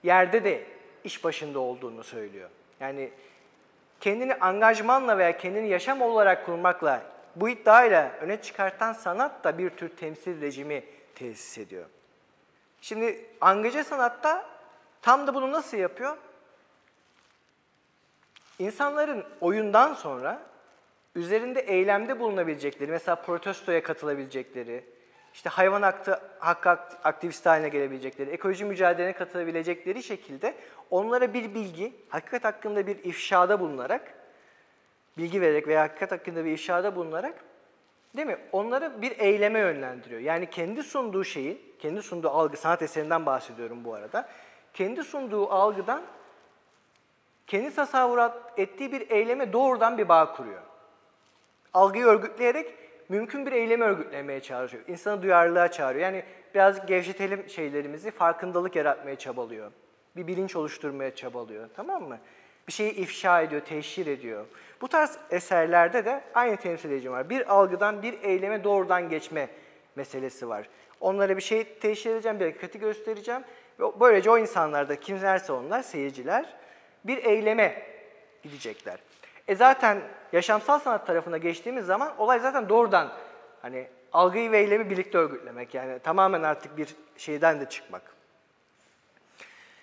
yerde 0.02 0.44
de 0.44 0.64
iş 1.04 1.24
başında 1.24 1.58
olduğunu 1.58 2.04
söylüyor. 2.04 2.50
Yani 2.80 3.10
kendini 4.00 4.34
angajmanla 4.34 5.18
veya 5.18 5.36
kendini 5.36 5.68
yaşam 5.68 6.02
olarak 6.02 6.46
kurmakla 6.46 7.02
bu 7.36 7.48
iddiayla 7.48 8.10
öne 8.20 8.42
çıkartan 8.42 8.92
sanat 8.92 9.44
da 9.44 9.58
bir 9.58 9.70
tür 9.70 9.88
temsil 9.88 10.40
rejimi 10.40 10.84
tesis 11.14 11.58
ediyor. 11.58 11.86
Şimdi 12.80 13.26
angaje 13.40 13.84
sanatta 13.84 14.46
tam 15.02 15.26
da 15.26 15.34
bunu 15.34 15.52
nasıl 15.52 15.76
yapıyor? 15.76 16.16
İnsanların 18.58 19.24
oyundan 19.40 19.94
sonra 19.94 20.42
üzerinde 21.14 21.60
eylemde 21.60 22.20
bulunabilecekleri, 22.20 22.90
mesela 22.90 23.14
protestoya 23.14 23.82
katılabilecekleri, 23.82 24.84
işte 25.34 25.50
hayvan 25.50 25.82
hakkı, 25.82 26.20
hakkı 26.38 26.70
aktivisti 27.04 27.48
haline 27.48 27.68
gelebilecekleri, 27.68 28.30
ekoloji 28.30 28.64
mücadelene 28.64 29.12
katılabilecekleri 29.12 30.02
şekilde 30.02 30.54
onlara 30.90 31.34
bir 31.34 31.54
bilgi, 31.54 31.92
hakikat 32.08 32.44
hakkında 32.44 32.86
bir 32.86 33.04
ifşada 33.04 33.60
bulunarak, 33.60 34.14
bilgi 35.18 35.40
vererek 35.40 35.68
veya 35.68 35.82
hakikat 35.82 36.12
hakkında 36.12 36.44
bir 36.44 36.52
ifşada 36.52 36.96
bulunarak, 36.96 37.44
değil 38.16 38.26
mi? 38.26 38.38
Onları 38.52 39.02
bir 39.02 39.18
eyleme 39.18 39.58
yönlendiriyor. 39.58 40.20
Yani 40.20 40.50
kendi 40.50 40.82
sunduğu 40.82 41.24
şeyi, 41.24 41.76
kendi 41.78 42.02
sunduğu 42.02 42.30
algı, 42.30 42.56
sanat 42.56 42.82
eserinden 42.82 43.26
bahsediyorum 43.26 43.84
bu 43.84 43.94
arada, 43.94 44.28
kendi 44.74 45.04
sunduğu 45.04 45.50
algıdan 45.50 46.02
kendi 47.46 47.74
tasavvurat 47.74 48.58
ettiği 48.58 48.92
bir 48.92 49.10
eyleme 49.10 49.52
doğrudan 49.52 49.98
bir 49.98 50.08
bağ 50.08 50.32
kuruyor. 50.32 50.62
Algıyı 51.74 52.04
örgütleyerek 52.04 52.74
mümkün 53.08 53.46
bir 53.46 53.52
eylemi 53.52 53.84
örgütlemeye 53.84 54.40
çağırıyor. 54.40 54.82
İnsanı 54.88 55.22
duyarlılığa 55.22 55.70
çağırıyor. 55.70 56.04
Yani 56.04 56.24
biraz 56.54 56.86
gevşetelim 56.86 57.48
şeylerimizi, 57.48 58.10
farkındalık 58.10 58.76
yaratmaya 58.76 59.16
çabalıyor. 59.16 59.72
Bir 60.16 60.26
bilinç 60.26 60.56
oluşturmaya 60.56 61.14
çabalıyor. 61.14 61.68
Tamam 61.76 62.02
mı? 62.02 62.18
Bir 62.68 62.72
şeyi 62.72 62.92
ifşa 62.92 63.42
ediyor, 63.42 63.60
teşhir 63.60 64.06
ediyor. 64.06 64.46
Bu 64.80 64.88
tarz 64.88 65.18
eserlerde 65.30 66.04
de 66.04 66.24
aynı 66.34 66.56
temsil 66.56 66.90
edici 66.90 67.10
var. 67.10 67.30
Bir 67.30 67.54
algıdan 67.54 68.02
bir 68.02 68.22
eyleme 68.22 68.64
doğrudan 68.64 69.08
geçme 69.08 69.48
meselesi 69.96 70.48
var. 70.48 70.68
Onlara 71.00 71.36
bir 71.36 71.42
şey 71.42 71.64
teşhir 71.64 72.10
edeceğim, 72.10 72.40
bir 72.40 72.44
hakikati 72.44 72.78
göstereceğim. 72.78 73.42
Ve 73.80 73.84
böylece 74.00 74.30
o 74.30 74.38
insanlar 74.38 74.88
da 74.88 75.00
kimlerse 75.00 75.52
onlar, 75.52 75.82
seyirciler 75.82 76.56
bir 77.04 77.24
eyleme 77.24 77.82
gidecekler. 78.42 78.98
E 79.48 79.54
zaten 79.56 80.00
yaşamsal 80.32 80.78
sanat 80.78 81.06
tarafına 81.06 81.38
geçtiğimiz 81.38 81.86
zaman 81.86 82.18
olay 82.18 82.38
zaten 82.38 82.68
doğrudan 82.68 83.12
hani 83.62 83.86
algıyı 84.12 84.52
ve 84.52 84.58
eylemi 84.58 84.90
birlikte 84.90 85.18
örgütlemek. 85.18 85.74
Yani 85.74 85.98
tamamen 85.98 86.42
artık 86.42 86.76
bir 86.76 86.96
şeyden 87.16 87.60
de 87.60 87.68
çıkmak. 87.68 88.19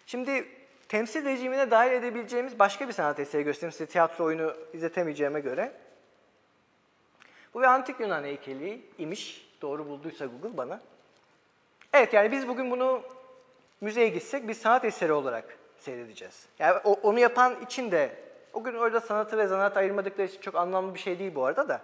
Şimdi 0.08 0.48
temsil 0.89 1.26
rejimine 1.26 1.72
dahil 1.72 1.91
edebileceğimiz 1.91 2.60
başka 2.60 2.88
bir 2.88 2.93
sanat 2.93 3.20
eseri 3.20 3.43
göstereyim 3.43 3.72
size 3.72 3.86
tiyatro 3.86 4.26
oyunu 4.26 4.54
izletemeyeceğime 4.74 5.39
göre. 5.39 5.72
Bu 7.54 7.62
bir 7.62 7.65
antik 7.65 8.00
Yunan 8.00 8.24
heykeli 8.24 8.82
imiş. 8.98 9.48
Doğru 9.62 9.88
bulduysa 9.88 10.26
Google 10.26 10.58
bana. 10.58 10.82
Evet 11.93 12.13
yani 12.13 12.32
biz 12.32 12.48
bugün 12.48 12.72
bunu 12.72 13.02
müzeye 13.82 14.08
gitsek 14.08 14.48
bir 14.48 14.54
sanat 14.54 14.86
eseri 14.86 15.13
olarak 15.13 15.58
seyredeceğiz. 15.80 16.46
Yani 16.60 16.78
onu 16.78 17.20
yapan 17.20 17.62
için 17.62 17.91
de 17.91 18.15
o 18.54 18.63
gün 18.63 18.74
orada 18.74 19.02
sanatı 19.02 19.38
ve 19.38 19.48
zanaat 19.48 19.78
ayırmadıkları 19.78 20.28
için 20.28 20.41
çok 20.41 20.56
anlamlı 20.56 20.93
bir 20.93 21.00
şey 21.00 21.20
değil 21.20 21.36
bu 21.36 21.46
arada 21.46 21.70
da. 21.70 21.82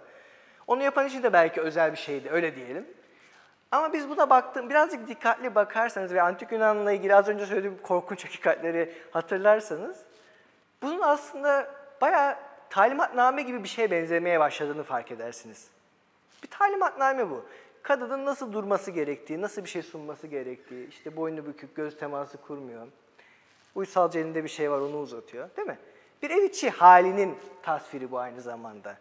Onu 0.66 0.82
yapan 0.82 1.06
için 1.06 1.22
de 1.22 1.32
belki 1.32 1.60
özel 1.60 1.92
bir 1.92 1.96
şeydi, 1.96 2.30
öyle 2.30 2.56
diyelim. 2.56 2.86
Ama 3.74 3.92
biz 3.92 4.08
buna 4.08 4.30
baktığım, 4.30 4.70
birazcık 4.70 5.08
dikkatli 5.08 5.54
bakarsanız 5.54 6.14
ve 6.14 6.22
Antik 6.22 6.52
Yunan'la 6.52 6.92
ilgili 6.92 7.14
az 7.14 7.28
önce 7.28 7.46
söylediğim 7.46 7.78
korkunç 7.82 8.24
hakikatleri 8.24 8.92
hatırlarsanız, 9.10 9.96
bunun 10.82 11.00
aslında 11.00 11.70
bayağı 12.00 12.36
talimatname 12.70 13.42
gibi 13.42 13.62
bir 13.62 13.68
şeye 13.68 13.90
benzemeye 13.90 14.40
başladığını 14.40 14.82
fark 14.82 15.10
edersiniz. 15.10 15.68
Bir 16.42 16.48
talimatname 16.48 17.30
bu. 17.30 17.44
Kadının 17.82 18.24
nasıl 18.24 18.52
durması 18.52 18.90
gerektiği, 18.90 19.40
nasıl 19.40 19.64
bir 19.64 19.68
şey 19.68 19.82
sunması 19.82 20.26
gerektiği, 20.26 20.88
işte 20.88 21.16
boynu 21.16 21.46
bükük, 21.46 21.76
göz 21.76 21.98
teması 21.98 22.38
kurmuyor. 22.38 22.86
Uysalca 23.74 24.20
elinde 24.20 24.44
bir 24.44 24.48
şey 24.48 24.70
var, 24.70 24.78
onu 24.78 24.98
uzatıyor, 24.98 25.48
değil 25.56 25.68
mi? 25.68 25.78
Bir 26.22 26.30
ev 26.30 26.42
içi 26.42 26.70
halinin 26.70 27.38
tasviri 27.62 28.10
bu 28.10 28.18
aynı 28.18 28.40
zamanda. 28.40 28.96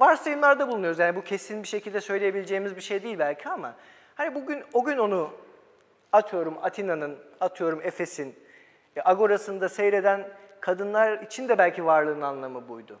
Varsayımlarda 0.00 0.68
bulunuyoruz. 0.68 0.98
Yani 0.98 1.16
bu 1.16 1.24
kesin 1.24 1.62
bir 1.62 1.68
şekilde 1.68 2.00
söyleyebileceğimiz 2.00 2.76
bir 2.76 2.80
şey 2.80 3.02
değil 3.02 3.18
belki 3.18 3.48
ama 3.48 3.74
hani 4.14 4.34
bugün 4.34 4.64
o 4.72 4.84
gün 4.84 4.98
onu 4.98 5.30
atıyorum 6.12 6.58
Atina'nın, 6.62 7.18
atıyorum 7.40 7.80
Efes'in, 7.82 8.34
Agora'sında 9.04 9.68
seyreden 9.68 10.28
kadınlar 10.60 11.22
için 11.22 11.48
de 11.48 11.58
belki 11.58 11.84
varlığın 11.84 12.20
anlamı 12.20 12.68
buydu. 12.68 13.00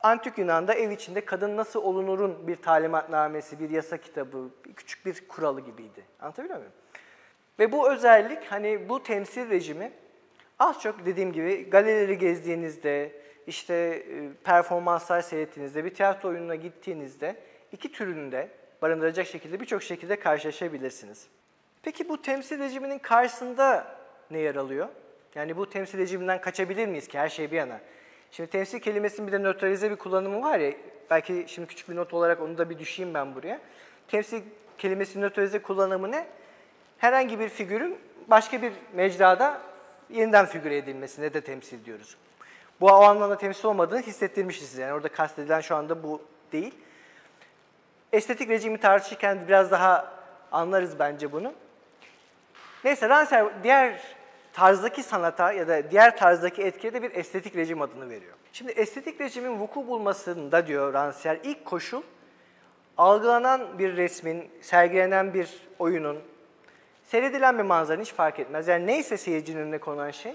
Antik 0.00 0.38
Yunan'da 0.38 0.74
ev 0.74 0.90
içinde 0.90 1.24
kadın 1.24 1.56
nasıl 1.56 1.82
olunurun 1.82 2.48
bir 2.48 2.56
talimatnamesi, 2.56 3.60
bir 3.60 3.70
yasa 3.70 3.96
kitabı, 3.96 4.50
bir 4.64 4.74
küçük 4.74 5.06
bir 5.06 5.28
kuralı 5.28 5.60
gibiydi. 5.60 6.04
Anlatabiliyor 6.20 6.58
muyum? 6.58 6.72
Ve 7.58 7.72
bu 7.72 7.92
özellik, 7.92 8.44
hani 8.44 8.88
bu 8.88 9.02
temsil 9.02 9.50
rejimi 9.50 9.92
Az 10.58 10.80
çok 10.80 11.06
dediğim 11.06 11.32
gibi 11.32 11.70
galerileri 11.70 12.18
gezdiğinizde, 12.18 13.12
işte 13.48 13.74
e, 13.74 14.32
performanslar 14.44 15.20
seyrettiğinizde, 15.20 15.84
bir 15.84 15.94
tiyatro 15.94 16.28
oyununa 16.28 16.54
gittiğinizde 16.54 17.36
iki 17.72 17.92
türünde 17.92 18.48
barındıracak 18.82 19.26
şekilde 19.26 19.60
birçok 19.60 19.82
şekilde 19.82 20.20
karşılaşabilirsiniz. 20.20 21.26
Peki 21.82 22.08
bu 22.08 22.22
temsil 22.22 22.58
rejiminin 22.58 22.98
karşısında 22.98 23.96
ne 24.30 24.38
yer 24.38 24.56
alıyor? 24.56 24.88
Yani 25.34 25.56
bu 25.56 25.70
temsil 25.70 25.98
rejiminden 25.98 26.40
kaçabilir 26.40 26.86
miyiz 26.86 27.08
ki 27.08 27.18
her 27.18 27.28
şey 27.28 27.50
bir 27.50 27.56
yana? 27.56 27.80
Şimdi 28.30 28.50
temsil 28.50 28.80
kelimesinin 28.80 29.26
bir 29.26 29.32
de 29.32 29.42
nötralize 29.42 29.90
bir 29.90 29.96
kullanımı 29.96 30.42
var 30.42 30.58
ya, 30.58 30.72
belki 31.10 31.44
şimdi 31.48 31.68
küçük 31.68 31.88
bir 31.88 31.96
not 31.96 32.14
olarak 32.14 32.40
onu 32.40 32.58
da 32.58 32.70
bir 32.70 32.78
düşeyim 32.78 33.14
ben 33.14 33.34
buraya. 33.34 33.60
Temsil 34.08 34.42
kelimesinin 34.78 35.24
nötralize 35.24 35.62
kullanımı 35.62 36.10
ne? 36.10 36.26
Herhangi 36.98 37.40
bir 37.40 37.48
figürün 37.48 37.98
başka 38.26 38.62
bir 38.62 38.72
mecrada 38.94 39.60
yeniden 40.10 40.46
figüre 40.46 40.76
edilmesine 40.76 41.34
de 41.34 41.40
temsil 41.40 41.84
diyoruz. 41.84 42.16
Bu 42.80 42.86
o 42.86 43.02
anlamda 43.02 43.38
temsil 43.38 43.68
olmadığını 43.68 44.02
hissettirmişiz 44.02 44.68
size. 44.68 44.82
Yani 44.82 44.92
orada 44.92 45.08
kastedilen 45.08 45.60
şu 45.60 45.76
anda 45.76 46.02
bu 46.02 46.22
değil. 46.52 46.74
Estetik 48.12 48.48
rejimi 48.48 48.78
tartışırken 48.78 49.38
biraz 49.48 49.70
daha 49.70 50.12
anlarız 50.52 50.98
bence 50.98 51.32
bunu. 51.32 51.52
Neyse 52.84 53.06
Rancière 53.06 53.50
diğer 53.62 54.00
tarzdaki 54.52 55.02
sanata 55.02 55.52
ya 55.52 55.68
da 55.68 55.90
diğer 55.90 56.16
tarzdaki 56.16 56.62
etkiye 56.62 56.94
de 56.94 57.02
bir 57.02 57.14
estetik 57.14 57.56
rejim 57.56 57.82
adını 57.82 58.10
veriyor. 58.10 58.34
Şimdi 58.52 58.72
estetik 58.72 59.20
rejimin 59.20 59.60
vuku 59.60 59.86
bulmasında 59.86 60.66
diyor 60.66 60.94
Rancière 60.94 61.38
ilk 61.42 61.64
koşul 61.64 62.02
algılanan 62.98 63.78
bir 63.78 63.96
resmin, 63.96 64.50
sergilenen 64.60 65.34
bir 65.34 65.48
oyunun, 65.78 66.18
seyredilen 67.04 67.58
bir 67.58 67.62
manzara 67.62 68.00
hiç 68.00 68.12
fark 68.12 68.38
etmez. 68.38 68.68
Yani 68.68 68.86
neyse 68.86 69.16
seyircinin 69.16 69.60
önüne 69.60 69.78
konan 69.78 70.10
şey, 70.10 70.34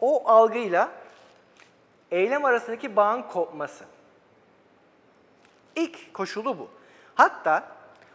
o 0.00 0.28
algıyla 0.28 0.90
eylem 2.10 2.44
arasındaki 2.44 2.96
bağın 2.96 3.22
kopması. 3.22 3.84
İlk 5.76 6.14
koşulu 6.14 6.58
bu. 6.58 6.68
Hatta 7.14 7.68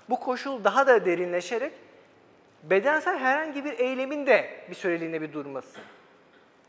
bu 0.09 0.19
koşul 0.19 0.63
daha 0.63 0.87
da 0.87 1.05
derinleşerek 1.05 1.73
bedensel 2.63 3.17
herhangi 3.17 3.65
bir 3.65 3.79
eylemin 3.79 4.27
de 4.27 4.65
bir 4.69 4.75
süreliğine 4.75 5.21
bir 5.21 5.33
durması. 5.33 5.79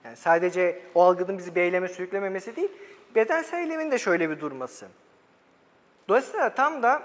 Yani 0.04 0.16
sadece 0.16 0.82
o 0.94 1.02
algının 1.02 1.38
bizi 1.38 1.54
bir 1.54 1.60
eyleme 1.60 1.88
sürüklememesi 1.88 2.56
değil, 2.56 2.72
bedensel 3.14 3.58
eylemin 3.58 3.90
de 3.90 3.98
şöyle 3.98 4.30
bir 4.30 4.40
durması. 4.40 4.86
Dolayısıyla 6.08 6.54
tam 6.54 6.82
da 6.82 7.02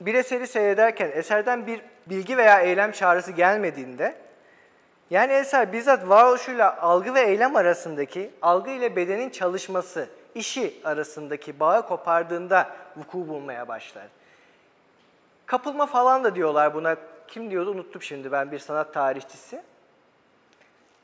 bir 0.00 0.14
eseri 0.14 0.46
seyrederken 0.46 1.10
eserden 1.14 1.66
bir 1.66 1.80
bilgi 2.06 2.36
veya 2.36 2.60
eylem 2.60 2.92
çağrısı 2.92 3.32
gelmediğinde 3.32 4.14
yani 5.10 5.32
eser 5.32 5.72
bizzat 5.72 6.08
varoluşuyla 6.08 6.82
algı 6.82 7.14
ve 7.14 7.20
eylem 7.20 7.56
arasındaki 7.56 8.30
algı 8.42 8.70
ile 8.70 8.96
bedenin 8.96 9.30
çalışması, 9.30 10.08
işi 10.34 10.80
arasındaki 10.84 11.60
bağı 11.60 11.86
kopardığında 11.86 12.70
vuku 12.96 13.28
bulmaya 13.28 13.68
başlar. 13.68 14.06
Kapılma 15.46 15.86
falan 15.86 16.24
da 16.24 16.34
diyorlar 16.34 16.74
buna. 16.74 16.96
Kim 17.28 17.50
diyordu 17.50 17.70
unuttum 17.70 18.02
şimdi 18.02 18.32
ben 18.32 18.52
bir 18.52 18.58
sanat 18.58 18.94
tarihçisi. 18.94 19.62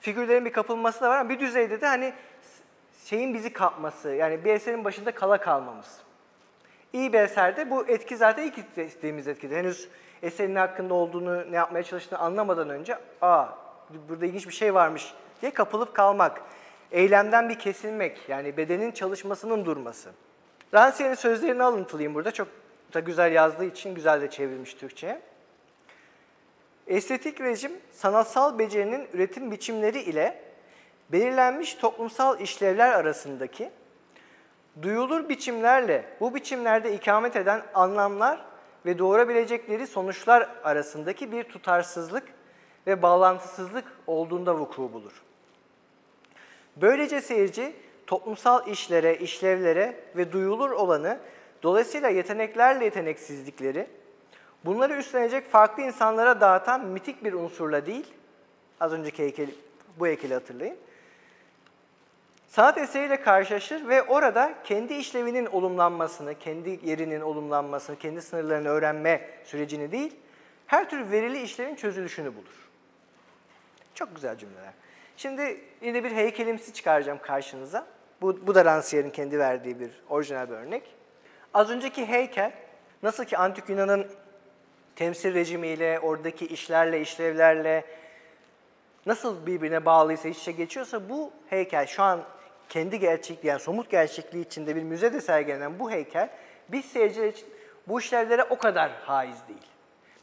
Figürlerin 0.00 0.44
bir 0.44 0.52
kapılması 0.52 1.00
da 1.00 1.10
var 1.10 1.18
ama 1.18 1.30
bir 1.30 1.40
düzeyde 1.40 1.80
de 1.80 1.86
hani 1.86 2.12
şeyin 3.04 3.34
bizi 3.34 3.52
kapması 3.52 4.08
yani 4.08 4.44
bir 4.44 4.54
eserin 4.54 4.84
başında 4.84 5.14
kala 5.14 5.40
kalmamız. 5.40 5.98
İyi 6.92 7.12
bir 7.12 7.20
eserde 7.20 7.70
bu 7.70 7.88
etki 7.88 8.16
zaten 8.16 8.42
ilk 8.42 8.58
istediğimiz 8.58 9.28
etkidir. 9.28 9.56
Henüz 9.56 9.88
eserin 10.22 10.56
hakkında 10.56 10.94
olduğunu, 10.94 11.52
ne 11.52 11.56
yapmaya 11.56 11.82
çalıştığını 11.82 12.18
anlamadan 12.18 12.70
önce 12.70 12.98
aa 13.20 13.63
burada 14.08 14.26
ilginç 14.26 14.48
bir 14.48 14.52
şey 14.52 14.74
varmış 14.74 15.14
diye 15.40 15.54
kapılıp 15.54 15.94
kalmak. 15.94 16.40
Eylemden 16.92 17.48
bir 17.48 17.58
kesilmek 17.58 18.28
yani 18.28 18.56
bedenin 18.56 18.92
çalışmasının 18.92 19.64
durması. 19.64 20.10
Rancière'nin 20.74 21.14
sözlerini 21.14 21.62
alıntılayayım 21.62 22.14
burada. 22.14 22.30
Çok 22.30 22.48
da 22.94 23.00
güzel 23.00 23.32
yazdığı 23.32 23.64
için 23.64 23.94
güzel 23.94 24.20
de 24.20 24.30
çevrilmiş 24.30 24.74
Türkçe'ye. 24.74 25.20
Estetik 26.86 27.40
rejim, 27.40 27.72
sanatsal 27.92 28.58
becerinin 28.58 29.08
üretim 29.12 29.50
biçimleri 29.50 30.00
ile 30.00 30.42
belirlenmiş 31.12 31.74
toplumsal 31.74 32.40
işlevler 32.40 32.92
arasındaki 32.92 33.70
duyulur 34.82 35.28
biçimlerle 35.28 36.04
bu 36.20 36.34
biçimlerde 36.34 36.94
ikamet 36.94 37.36
eden 37.36 37.62
anlamlar 37.74 38.44
ve 38.86 38.98
doğurabilecekleri 38.98 39.86
sonuçlar 39.86 40.48
arasındaki 40.64 41.32
bir 41.32 41.44
tutarsızlık 41.44 42.33
ve 42.86 43.02
bağlantısızlık 43.02 43.84
olduğunda 44.06 44.58
vuku 44.58 44.92
bulur. 44.92 45.22
Böylece 46.76 47.20
seyirci 47.20 47.72
toplumsal 48.06 48.68
işlere, 48.68 49.16
işlevlere 49.16 50.00
ve 50.16 50.32
duyulur 50.32 50.70
olanı, 50.70 51.18
dolayısıyla 51.62 52.08
yeteneklerle 52.08 52.84
yeteneksizlikleri, 52.84 53.86
bunları 54.64 54.96
üstlenecek 54.96 55.50
farklı 55.50 55.82
insanlara 55.82 56.40
dağıtan 56.40 56.86
mitik 56.86 57.24
bir 57.24 57.32
unsurla 57.32 57.86
değil, 57.86 58.06
az 58.80 58.92
önceki 58.92 59.22
heykel, 59.22 59.50
bu 59.98 60.06
heykeli 60.06 60.34
hatırlayın, 60.34 60.76
sanat 62.48 62.78
eseriyle 62.78 63.20
karşılaşır 63.20 63.88
ve 63.88 64.02
orada 64.02 64.54
kendi 64.64 64.94
işlevinin 64.94 65.46
olumlanmasını, 65.46 66.38
kendi 66.38 66.80
yerinin 66.84 67.20
olumlanmasını, 67.20 67.98
kendi 67.98 68.22
sınırlarını 68.22 68.68
öğrenme 68.68 69.30
sürecini 69.44 69.92
değil, 69.92 70.16
her 70.66 70.90
tür 70.90 71.10
verili 71.10 71.42
işlevin 71.42 71.74
çözülüşünü 71.74 72.34
bulur. 72.34 72.63
Çok 73.94 74.14
güzel 74.14 74.38
cümleler. 74.38 74.72
Şimdi 75.16 75.60
yine 75.82 76.04
bir 76.04 76.12
heykelimsi 76.12 76.72
çıkaracağım 76.72 77.18
karşınıza. 77.22 77.86
Bu, 78.20 78.46
bu 78.46 78.54
da 78.54 78.64
Rancière'in 78.64 79.10
kendi 79.10 79.38
verdiği 79.38 79.80
bir 79.80 79.90
orijinal 80.08 80.50
bir 80.50 80.54
örnek. 80.54 80.94
Az 81.54 81.70
önceki 81.70 82.06
heykel, 82.06 82.52
nasıl 83.02 83.24
ki 83.24 83.38
Antik 83.38 83.68
Yunan'ın 83.68 84.06
temsil 84.96 85.34
rejimiyle, 85.34 86.00
oradaki 86.00 86.46
işlerle, 86.46 87.00
işlevlerle 87.00 87.84
nasıl 89.06 89.46
birbirine 89.46 89.84
bağlıysa, 89.84 90.28
iç 90.28 90.38
içe 90.38 90.52
geçiyorsa 90.52 91.08
bu 91.08 91.30
heykel 91.50 91.86
şu 91.86 92.02
an 92.02 92.20
kendi 92.68 92.98
gerçekliği, 92.98 93.50
yani 93.50 93.60
somut 93.60 93.90
gerçekliği 93.90 94.44
içinde 94.46 94.76
bir 94.76 94.82
müzede 94.82 95.20
sergilenen 95.20 95.78
bu 95.78 95.90
heykel, 95.90 96.30
biz 96.68 96.84
seyirciler 96.84 97.28
için 97.28 97.48
bu 97.88 98.00
işlevlere 98.00 98.42
o 98.42 98.58
kadar 98.58 98.90
haiz 98.90 99.48
değil. 99.48 99.66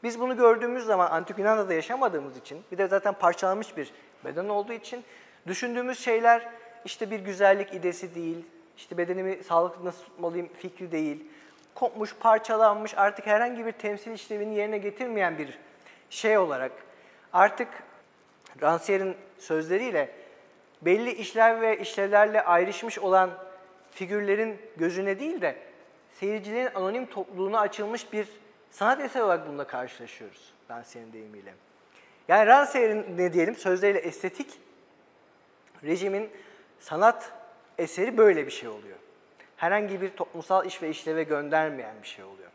Biz 0.04 0.20
bunu 0.20 0.38
gördüğümüz 0.38 0.86
zaman 0.86 1.12
Antik 1.12 1.38
Yunan'da 1.38 1.70
da 1.70 1.74
yaşamadığımız 1.74 2.38
için, 2.38 2.64
bir 2.72 2.78
de 2.78 2.88
zaten 2.88 3.14
parçalanmış 3.14 3.78
bir 3.78 3.94
beden 4.26 4.50
olduğu 4.50 4.74
için 4.74 5.04
düşündüğümüz 5.48 6.00
şeyler 6.00 6.50
işte 6.86 7.12
bir 7.12 7.20
güzellik 7.20 7.74
idesi 7.74 8.16
değil, 8.16 8.46
işte 8.78 8.98
bedenimi 8.98 9.44
sağlıklı 9.44 9.86
nasıl 9.86 10.04
tutmalıyım 10.04 10.50
fikri 10.58 10.92
değil, 10.92 11.24
kopmuş, 11.76 12.16
parçalanmış, 12.16 12.94
artık 12.98 13.26
herhangi 13.26 13.66
bir 13.66 13.72
temsil 13.72 14.12
işlevini 14.12 14.56
yerine 14.56 14.78
getirmeyen 14.78 15.38
bir 15.38 15.60
şey 16.10 16.38
olarak 16.38 16.72
artık 17.34 17.68
Rancière'in 18.62 19.16
sözleriyle 19.40 20.10
belli 20.82 21.12
işler 21.12 21.62
ve 21.62 21.80
işlevlerle 21.80 22.42
ayrışmış 22.42 23.00
olan 23.00 23.30
figürlerin 23.92 24.58
gözüne 24.78 25.20
değil 25.20 25.42
de 25.42 25.56
seyircilerin 26.12 26.76
anonim 26.76 27.06
topluluğuna 27.06 27.60
açılmış 27.60 28.14
bir 28.14 28.28
sanat 28.72 29.02
eseri 29.02 29.24
olarak 29.24 29.48
bununla 29.48 29.68
karşılaşıyoruz 29.68 30.54
Rancière'in 30.70 31.14
deyimiyle. 31.14 31.54
Yani 32.28 32.50
Rancière'in 32.50 33.18
ne 33.18 33.34
diyelim 33.34 33.56
sözleriyle 33.56 34.00
estetik 34.00 34.60
rejimin 35.84 36.30
sanat 36.80 37.32
eseri 37.78 38.18
böyle 38.18 38.46
bir 38.46 38.52
şey 38.52 38.70
oluyor. 38.70 38.98
Herhangi 39.58 40.02
bir 40.02 40.10
toplumsal 40.10 40.66
iş 40.66 40.82
ve 40.82 40.90
işleve 40.90 41.24
göndermeyen 41.24 41.96
bir 42.04 42.08
şey 42.08 42.26
oluyor. 42.26 42.52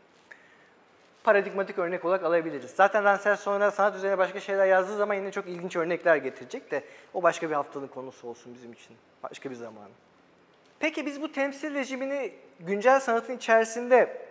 Paradigmatik 1.23 1.79
örnek 1.79 2.05
olarak 2.05 2.23
alabiliriz. 2.23 2.71
Zaten 2.71 3.03
Rancière 3.03 3.37
sonra 3.37 3.71
sanat 3.71 3.95
üzerine 3.95 4.17
başka 4.17 4.39
şeyler 4.39 4.65
yazdığı 4.65 4.97
zaman 4.97 5.15
yine 5.15 5.31
çok 5.31 5.47
ilginç 5.47 5.75
örnekler 5.75 6.15
getirecek 6.15 6.71
de 6.71 6.83
o 7.13 7.23
başka 7.23 7.49
bir 7.49 7.55
haftanın 7.55 7.87
konusu 7.87 8.27
olsun 8.27 8.55
bizim 8.55 8.73
için. 8.73 8.97
Başka 9.23 9.49
bir 9.49 9.55
zaman. 9.55 9.89
Peki 10.79 11.05
biz 11.05 11.21
bu 11.21 11.31
temsil 11.31 11.73
rejimini 11.73 12.33
güncel 12.59 12.99
sanatın 12.99 13.37
içerisinde 13.37 14.27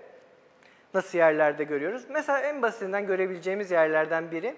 nasıl 0.97 1.19
yerlerde 1.19 1.65
görüyoruz? 1.65 2.03
Mesela 2.09 2.41
en 2.41 2.63
basitinden 2.63 3.07
görebileceğimiz 3.07 3.71
yerlerden 3.71 4.31
biri 4.31 4.55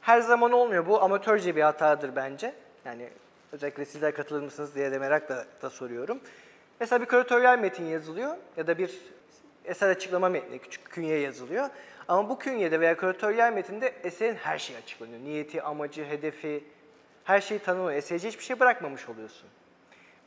her 0.00 0.20
zaman 0.20 0.52
olmuyor. 0.52 0.86
Bu 0.86 1.02
amatörce 1.02 1.56
bir 1.56 1.62
hatadır 1.62 2.16
bence. 2.16 2.54
Yani 2.84 3.08
özellikle 3.52 3.84
sizler 3.84 4.14
katılır 4.14 4.42
mısınız 4.42 4.74
diye 4.74 4.92
de 4.92 4.98
merakla 4.98 5.46
da 5.62 5.70
soruyorum. 5.70 6.20
Mesela 6.80 7.00
bir 7.00 7.06
küratöryal 7.06 7.58
metin 7.58 7.84
yazılıyor 7.84 8.36
ya 8.56 8.66
da 8.66 8.78
bir 8.78 8.98
eser 9.64 9.88
açıklama 9.88 10.28
metni, 10.28 10.58
küçük 10.58 10.90
künye 10.90 11.18
yazılıyor. 11.18 11.68
Ama 12.08 12.28
bu 12.28 12.38
künyede 12.38 12.80
veya 12.80 12.96
küratöryal 12.96 13.52
metinde 13.52 13.92
eserin 14.04 14.34
her 14.34 14.58
şeyi 14.58 14.78
açıklanıyor. 14.78 15.20
Niyeti, 15.20 15.62
amacı, 15.62 16.04
hedefi, 16.04 16.64
her 17.24 17.40
şeyi 17.40 17.60
tanımlıyor. 17.60 17.98
Eserici 17.98 18.28
hiçbir 18.28 18.44
şey 18.44 18.60
bırakmamış 18.60 19.08
oluyorsun. 19.08 19.48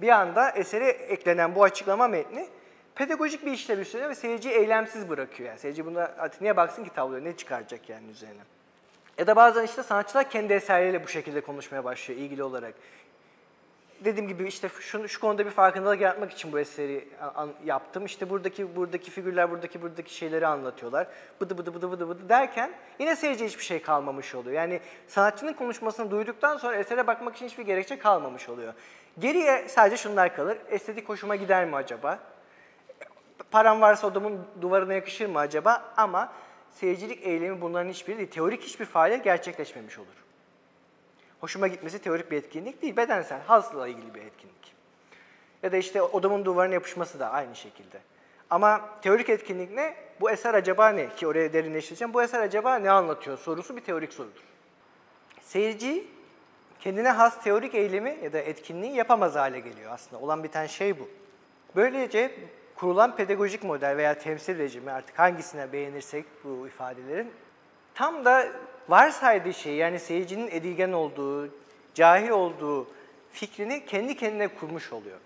Bir 0.02 0.10
anda 0.10 0.50
esere 0.50 0.88
eklenen 0.88 1.56
bu 1.56 1.64
açıklama 1.64 2.08
metni 2.08 2.48
pedagojik 2.96 3.46
bir 3.46 3.52
işlev 3.52 3.80
üstüne 3.80 4.10
ve 4.10 4.16
seyirciyi 4.16 4.56
eylemsiz 4.56 5.10
bırakıyor. 5.10 5.50
Yani 5.50 5.60
seyirci 5.60 5.86
bunda 5.86 6.16
artık 6.18 6.42
niye 6.42 6.58
baksın 6.58 6.84
ki 6.84 6.90
tabloya, 6.96 7.22
ne 7.22 7.38
çıkaracak 7.38 7.90
yani 7.90 8.10
üzerine. 8.10 8.42
Ya 9.18 9.28
da 9.28 9.36
bazen 9.36 9.64
işte 9.64 9.84
sanatçılar 9.84 10.30
kendi 10.30 10.54
eserleriyle 10.54 11.04
bu 11.04 11.08
şekilde 11.08 11.42
konuşmaya 11.42 11.84
başlıyor 11.84 12.22
ilgili 12.22 12.44
olarak. 12.44 12.74
Dediğim 14.06 14.28
gibi 14.28 14.48
işte 14.48 14.70
şu, 14.80 15.08
şu 15.08 15.20
konuda 15.20 15.46
bir 15.46 15.52
farkındalık 15.52 16.02
yaratmak 16.02 16.32
için 16.32 16.52
bu 16.52 16.60
eseri 16.60 17.08
an, 17.36 17.50
yaptım. 17.66 18.06
İşte 18.06 18.30
buradaki 18.30 18.76
buradaki 18.76 19.12
figürler 19.12 19.52
buradaki 19.52 19.82
buradaki 19.82 20.16
şeyleri 20.16 20.48
anlatıyorlar. 20.48 21.08
Bıdı 21.42 21.58
bıdı 21.58 21.76
bıdı 21.76 21.92
bıdı 21.92 22.10
bıdı 22.10 22.30
derken 22.30 22.72
yine 23.00 23.16
seyirciye 23.16 23.50
hiçbir 23.50 23.64
şey 23.64 23.82
kalmamış 23.82 24.36
oluyor. 24.36 24.56
Yani 24.56 24.80
sanatçının 25.08 25.54
konuşmasını 25.54 26.12
duyduktan 26.12 26.58
sonra 26.58 26.76
esere 26.76 27.08
bakmak 27.08 27.36
için 27.36 27.46
hiçbir 27.46 27.64
gerekçe 27.64 28.00
kalmamış 28.00 28.50
oluyor. 28.50 28.74
Geriye 29.20 29.68
sadece 29.68 29.98
şunlar 29.98 30.36
kalır. 30.36 30.58
Estetik 30.70 31.10
hoşuma 31.10 31.36
gider 31.36 31.66
mi 31.66 31.76
acaba? 31.76 32.20
Param 33.52 33.82
varsa 33.82 34.08
odamın 34.08 34.40
duvarına 34.62 34.94
yakışır 34.94 35.26
mı 35.26 35.40
acaba? 35.40 35.94
Ama 35.98 36.34
seyircilik 36.72 37.28
eylemi 37.28 37.62
bunların 37.62 37.90
hiçbiri 37.90 38.18
değil. 38.18 38.30
Teorik 38.30 38.64
hiçbir 38.64 38.86
faaliyet 38.86 39.24
gerçekleşmemiş 39.24 39.98
olur. 40.00 40.08
Hoşuma 41.40 41.68
gitmesi 41.68 42.00
teorik 42.00 42.32
bir 42.32 42.38
etkinlik 42.38 42.82
değil, 42.82 42.98
bedensel, 42.98 43.42
hazla 43.42 43.88
ilgili 43.88 44.16
bir 44.16 44.22
etkinlik. 44.22 44.76
Ya 45.64 45.72
da 45.72 45.78
işte 45.78 46.02
odamın 46.02 46.46
duvarına 46.46 46.74
yapışması 46.74 47.20
da 47.20 47.30
aynı 47.32 47.56
şekilde. 47.56 48.00
Ama 48.50 48.89
teorik 49.02 49.30
etkinlik 49.30 49.72
ne? 49.72 49.96
Bu 50.22 50.32
eser 50.32 50.54
acaba 50.54 50.89
ne? 50.89 51.16
Ki 51.16 51.28
oraya 51.28 51.54
derinleştireceğim. 51.54 52.14
Bu 52.14 52.24
eser 52.24 52.39
acaba 52.39 52.76
ne 52.76 52.92
anlatıyor 52.92 53.38
sorusu 53.38 53.76
bir 53.76 53.82
teorik 53.82 54.14
sorudur. 54.14 54.44
Seyirci 55.42 56.08
kendine 56.80 57.10
has 57.10 57.44
teorik 57.44 57.76
eylemi 57.76 58.20
ya 58.24 58.34
da 58.34 58.39
etkinliği 58.39 58.96
yapamaz 58.96 59.36
hale 59.36 59.60
geliyor 59.60 59.92
aslında. 59.94 60.22
Olan 60.22 60.44
biten 60.44 60.68
şey 60.68 61.00
bu. 61.00 61.10
Böylece 61.76 62.32
kurulan 62.82 63.16
pedagojik 63.16 63.64
model 63.64 63.98
veya 63.98 64.18
temsil 64.18 64.58
rejimi 64.58 64.92
artık 64.92 65.20
hangisine 65.20 65.74
beğenirsek 65.74 66.26
bu 66.44 66.68
ifadelerin 66.68 67.32
tam 67.94 68.26
da 68.26 68.48
varsaydığı 68.90 69.54
şey 69.54 69.76
yani 69.76 70.00
seyircinin 70.00 70.48
edilgen 70.48 70.92
olduğu, 70.92 71.50
cahil 71.94 72.30
olduğu 72.30 72.88
fikrini 73.32 73.86
kendi 73.86 74.18
kendine 74.18 74.48
kurmuş 74.48 74.94
oluyor. 74.94 75.18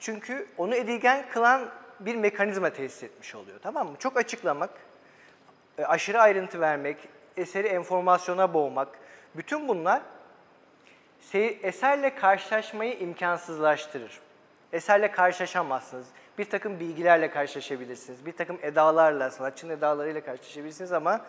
Çünkü 0.00 0.46
onu 0.58 0.74
edilgen 0.74 1.28
kılan 1.28 1.68
bir 2.00 2.14
mekanizma 2.14 2.70
tesis 2.70 3.02
etmiş 3.02 3.34
oluyor. 3.34 3.58
Tamam 3.62 3.88
mı? 3.88 3.96
Çok 3.98 4.16
açıklamak, 4.16 4.70
e, 5.78 5.84
aşırı 5.84 6.20
ayrıntı 6.20 6.60
vermek, 6.60 6.96
eseri 7.36 7.68
enformasyona 7.68 8.54
boğmak, 8.54 8.88
bütün 9.34 9.68
bunlar 9.68 10.02
eserle 11.62 12.14
karşılaşmayı 12.14 12.98
imkansızlaştırır. 12.98 14.20
Eserle 14.72 15.10
karşılaşamazsınız. 15.10 16.06
Bir 16.38 16.44
takım 16.44 16.80
bilgilerle 16.80 17.30
karşılaşabilirsiniz. 17.30 18.26
Bir 18.26 18.32
takım 18.32 18.58
edalarla, 18.62 19.30
sanatçının 19.30 19.72
edalarıyla 19.72 20.24
karşılaşabilirsiniz 20.24 20.92
ama 20.92 21.20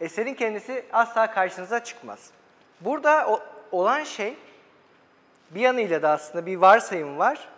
eserin 0.00 0.34
kendisi 0.34 0.84
asla 0.92 1.30
karşınıza 1.30 1.84
çıkmaz. 1.84 2.30
Burada 2.80 3.26
o- 3.30 3.42
olan 3.72 4.04
şey 4.04 4.36
bir 5.50 5.60
yanıyla 5.60 6.02
da 6.02 6.10
aslında 6.10 6.46
bir 6.46 6.56
varsayım 6.56 7.18
var. 7.18 7.48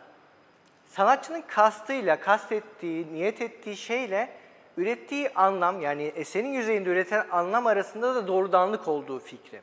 Sanatçının 0.86 1.42
kastıyla, 1.48 2.20
kastettiği, 2.20 3.12
niyet 3.12 3.40
ettiği 3.42 3.76
şeyle 3.76 4.28
ürettiği 4.76 5.30
anlam 5.34 5.80
yani 5.80 6.02
eserin 6.02 6.52
yüzeyinde 6.52 6.88
üreten 6.90 7.26
anlam 7.30 7.66
arasında 7.66 8.14
da 8.14 8.26
doğrudanlık 8.28 8.88
olduğu 8.88 9.18
fikri. 9.18 9.60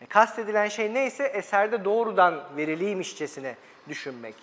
Yani 0.00 0.08
kastedilen 0.08 0.68
şey 0.68 0.94
neyse 0.94 1.24
eserde 1.24 1.84
doğrudan 1.84 2.40
veriliymişçesine 2.56 3.56
düşünmek. 3.88 4.34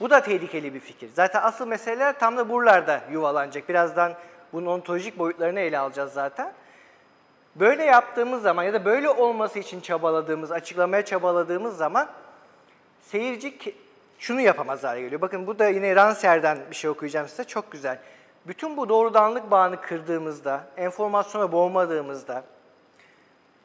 Bu 0.00 0.10
da 0.10 0.20
tehlikeli 0.20 0.74
bir 0.74 0.80
fikir. 0.80 1.10
Zaten 1.14 1.42
asıl 1.42 1.66
meseleler 1.66 2.18
tam 2.18 2.36
da 2.36 2.48
buralarda 2.48 3.00
yuvalanacak. 3.12 3.68
Birazdan 3.68 4.12
bunun 4.52 4.66
ontolojik 4.66 5.18
boyutlarını 5.18 5.60
ele 5.60 5.78
alacağız 5.78 6.12
zaten. 6.12 6.52
Böyle 7.54 7.84
yaptığımız 7.84 8.42
zaman 8.42 8.62
ya 8.62 8.72
da 8.72 8.84
böyle 8.84 9.10
olması 9.10 9.58
için 9.58 9.80
çabaladığımız, 9.80 10.52
açıklamaya 10.52 11.04
çabaladığımız 11.04 11.76
zaman 11.76 12.08
seyirci 13.00 13.74
şunu 14.18 14.40
yapamaz 14.40 14.84
hale 14.84 15.00
geliyor. 15.00 15.20
Bakın 15.20 15.46
bu 15.46 15.58
da 15.58 15.68
yine 15.68 15.92
Rancière'den 15.92 16.58
bir 16.70 16.76
şey 16.76 16.90
okuyacağım 16.90 17.28
size. 17.28 17.44
Çok 17.44 17.72
güzel. 17.72 17.98
Bütün 18.46 18.76
bu 18.76 18.88
doğrudanlık 18.88 19.50
bağını 19.50 19.80
kırdığımızda, 19.80 20.64
enformasyona 20.76 21.52
boğmadığımızda, 21.52 22.44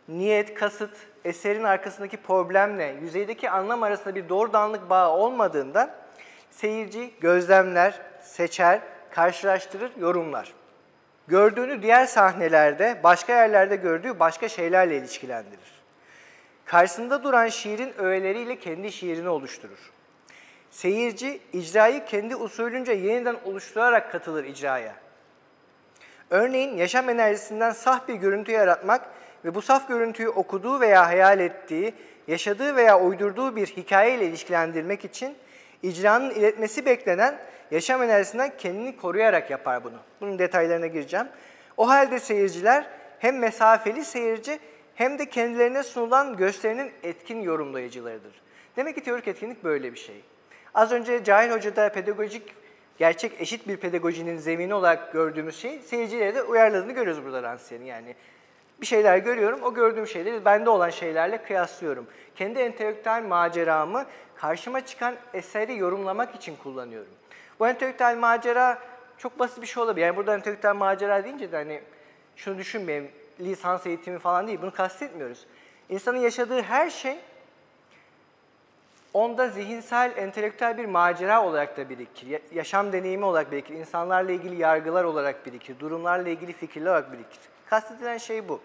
niyet, 0.08 0.54
kasıt, 0.54 0.98
eserin 1.26 1.64
arkasındaki 1.64 2.18
problemle 2.18 2.96
yüzeydeki 3.02 3.50
anlam 3.50 3.84
arasında 3.84 4.16
bir 4.16 4.30
doğrudanlık 4.30 4.90
bağı 4.90 5.10
olmadığında 5.10 6.01
seyirci 6.52 7.14
gözlemler, 7.22 8.02
seçer, 8.22 8.80
karşılaştırır, 9.12 9.92
yorumlar. 9.98 10.54
Gördüğünü 11.28 11.82
diğer 11.82 12.06
sahnelerde, 12.06 13.00
başka 13.04 13.34
yerlerde 13.34 13.76
gördüğü 13.76 14.20
başka 14.20 14.50
şeylerle 14.50 14.98
ilişkilendirir. 14.98 15.82
Karşısında 16.66 17.24
duran 17.24 17.48
şiirin 17.48 17.94
öğeleriyle 17.98 18.60
kendi 18.60 18.92
şiirini 18.92 19.30
oluşturur. 19.30 19.92
Seyirci 20.70 21.42
icrayı 21.54 22.06
kendi 22.06 22.36
usulünce 22.36 22.94
yeniden 22.94 23.36
oluşturarak 23.46 24.12
katılır 24.12 24.44
icraya. 24.44 24.96
Örneğin 26.30 26.78
yaşam 26.78 27.10
enerjisinden 27.10 27.72
saf 27.72 28.08
bir 28.08 28.14
görüntü 28.14 28.52
yaratmak 28.52 29.02
ve 29.46 29.56
bu 29.56 29.62
saf 29.62 29.88
görüntüyü 29.88 30.30
okuduğu 30.30 30.80
veya 30.80 31.08
hayal 31.08 31.40
ettiği, 31.40 31.94
yaşadığı 32.28 32.76
veya 32.76 33.00
uydurduğu 33.00 33.56
bir 33.56 33.68
hikayeyle 33.68 34.26
ilişkilendirmek 34.26 35.06
için 35.06 35.36
icranın 35.84 36.30
iletmesi 36.30 36.86
beklenen 36.86 37.40
yaşam 37.72 38.04
enerjisinden 38.04 38.52
kendini 38.58 38.98
koruyarak 38.98 39.50
yapar 39.50 39.84
bunu. 39.84 39.98
Bunun 40.22 40.40
detaylarına 40.40 40.88
gireceğim. 40.88 41.28
O 41.78 41.90
halde 41.90 42.20
seyirciler 42.20 42.88
hem 43.20 43.40
mesafeli 43.40 44.06
seyirci 44.06 44.60
hem 44.96 45.20
de 45.20 45.26
kendilerine 45.26 45.84
sunulan 45.84 46.38
gösterinin 46.38 46.92
etkin 47.04 47.42
yorumlayıcılarıdır. 47.42 48.42
Demek 48.76 48.96
ki 48.96 49.04
teorik 49.04 49.28
etkinlik 49.28 49.64
böyle 49.64 49.94
bir 49.94 50.00
şey. 50.00 50.24
Az 50.74 50.92
önce 50.92 51.24
Cahil 51.24 51.52
Hoca'da 51.52 51.90
pedagojik 51.90 52.44
gerçek 52.98 53.42
eşit 53.42 53.68
bir 53.68 53.78
pedagojinin 53.78 54.38
zemini 54.38 54.74
olarak 54.74 55.14
gördüğümüz 55.14 55.56
şey 55.56 55.80
seyircilere 55.80 56.36
de 56.36 56.44
uyarladığını 56.44 56.92
görüyoruz 56.92 57.26
burada 57.26 57.40
Rancière'in. 57.42 57.86
Yani 57.86 58.16
bir 58.82 58.86
şeyler 58.86 59.18
görüyorum, 59.18 59.60
o 59.64 59.74
gördüğüm 59.74 60.08
şeyleri 60.08 60.46
bende 60.46 60.70
olan 60.70 60.90
şeylerle 60.90 61.44
kıyaslıyorum. 61.44 62.08
Kendi 62.36 62.60
entelektüel 62.60 63.24
maceramı 63.24 64.06
karşıma 64.36 64.86
çıkan 64.86 65.16
eseri 65.34 65.78
yorumlamak 65.78 66.36
için 66.36 66.56
kullanıyorum. 66.64 67.12
Bu 67.60 67.68
entelektüel 67.68 68.18
macera 68.18 68.80
çok 69.18 69.40
basit 69.40 69.62
bir 69.62 69.68
şey 69.68 69.84
olabilir. 69.84 70.06
Yani 70.06 70.16
burada 70.18 70.34
entelektüel 70.36 70.76
macera 70.76 71.24
deyince 71.24 71.52
de 71.52 71.56
hani 71.56 71.82
şunu 72.36 72.58
düşünmeyin, 72.58 73.12
lisans 73.40 73.86
eğitimi 73.86 74.20
falan 74.20 74.48
değil, 74.48 74.60
bunu 74.62 74.74
kastetmiyoruz. 74.74 75.46
İnsanın 75.90 76.18
yaşadığı 76.18 76.62
her 76.62 76.90
şey 76.90 77.18
onda 79.14 79.48
zihinsel, 79.50 80.12
entelektüel 80.18 80.78
bir 80.78 80.86
macera 80.86 81.44
olarak 81.44 81.78
da 81.78 81.90
birikir. 81.90 82.28
Ya- 82.28 82.40
Yaşam 82.54 82.94
deneyimi 82.94 83.26
olarak 83.26 83.52
birikir. 83.52 83.74
insanlarla 83.74 84.32
ilgili 84.32 84.56
yargılar 84.62 85.04
olarak 85.04 85.46
birikir. 85.46 85.80
Durumlarla 85.80 86.30
ilgili 86.30 86.54
fikirler 86.54 86.90
olarak 86.92 87.12
birikir. 87.14 87.40
Kastedilen 87.70 88.18
şey 88.18 88.50
bu. 88.50 88.60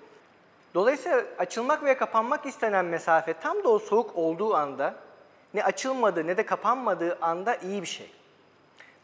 Dolayısıyla 0.76 1.24
açılmak 1.38 1.82
veya 1.82 1.98
kapanmak 1.98 2.46
istenen 2.46 2.84
mesafe 2.84 3.32
tam 3.32 3.64
da 3.64 3.68
o 3.68 3.78
soğuk 3.78 4.16
olduğu 4.16 4.54
anda 4.54 4.94
ne 5.54 5.64
açılmadığı 5.64 6.26
ne 6.26 6.36
de 6.36 6.46
kapanmadığı 6.46 7.18
anda 7.20 7.56
iyi 7.56 7.82
bir 7.82 7.86
şey. 7.86 8.10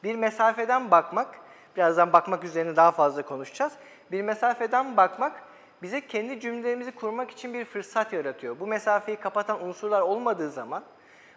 Bir 0.05 0.14
mesafeden 0.14 0.91
bakmak, 0.91 1.29
birazdan 1.77 2.12
bakmak 2.12 2.45
üzerine 2.45 2.77
daha 2.77 2.91
fazla 2.91 3.23
konuşacağız. 3.23 3.73
Bir 4.11 4.23
mesafeden 4.23 4.97
bakmak 4.97 5.43
bize 5.83 6.07
kendi 6.07 6.41
cümlelerimizi 6.41 6.93
kurmak 6.93 7.31
için 7.31 7.55
bir 7.55 7.64
fırsat 7.64 8.12
yaratıyor. 8.12 8.61
Bu 8.61 8.66
mesafeyi 8.66 9.16
kapatan 9.16 9.64
unsurlar 9.64 10.01
olmadığı 10.01 10.51
zaman, 10.51 10.83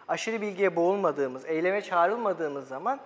aşırı 0.08 0.40
bilgiye 0.40 0.76
boğulmadığımız, 0.76 1.44
eyleme 1.44 1.82
çağrılmadığımız 1.82 2.68
zaman 2.68 3.00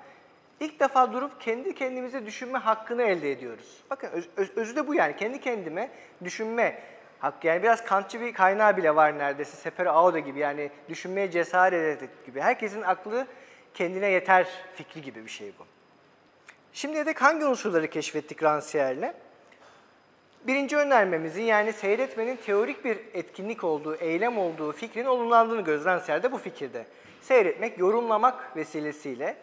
ilk 0.60 0.80
defa 0.80 1.12
durup 1.12 1.40
kendi 1.40 1.74
kendimize 1.74 2.26
düşünme 2.26 2.58
hakkını 2.58 3.02
elde 3.02 3.32
ediyoruz. 3.32 3.84
Bakın 3.90 4.08
öz, 4.08 4.28
öz- 4.36 4.56
özü 4.56 4.76
de 4.76 4.88
bu 4.88 4.94
yani. 4.94 5.16
Kendi 5.16 5.40
kendime 5.40 5.90
düşünme 6.24 6.82
hakkı. 7.20 7.46
Yani 7.46 7.62
biraz 7.62 7.84
Kantçı 7.84 8.20
bir 8.20 8.34
kaynağı 8.34 8.76
bile 8.76 8.96
var 8.96 9.18
neredeyse. 9.18 9.56
Sepero 9.56 9.90
Auda 9.90 10.18
gibi 10.18 10.38
yani 10.38 10.70
düşünmeye 10.88 11.30
cesaret 11.30 12.02
et 12.02 12.26
gibi. 12.26 12.40
Herkesin 12.40 12.82
aklı 12.82 13.26
kendine 13.74 14.06
yeter 14.06 14.48
fikri 14.74 15.02
gibi 15.02 15.24
bir 15.24 15.30
şey 15.30 15.52
bu. 15.58 15.66
Şimdiye 16.72 17.06
dek 17.06 17.22
hangi 17.22 17.46
unsurları 17.46 17.90
keşfettik 17.90 18.42
Rancière'le? 18.42 19.14
Birinci 20.46 20.76
önermemizin 20.76 21.42
yani 21.42 21.72
seyretmenin 21.72 22.36
teorik 22.36 22.84
bir 22.84 22.98
etkinlik 23.14 23.64
olduğu, 23.64 23.94
eylem 23.96 24.38
olduğu 24.38 24.72
fikrinin 24.72 25.06
olumlandığını 25.06 25.60
görüyoruz. 25.60 25.86
Rancière 25.86 26.32
bu 26.32 26.38
fikirde. 26.38 26.86
Seyretmek, 27.20 27.78
yorumlamak 27.78 28.56
vesilesiyle 28.56 29.36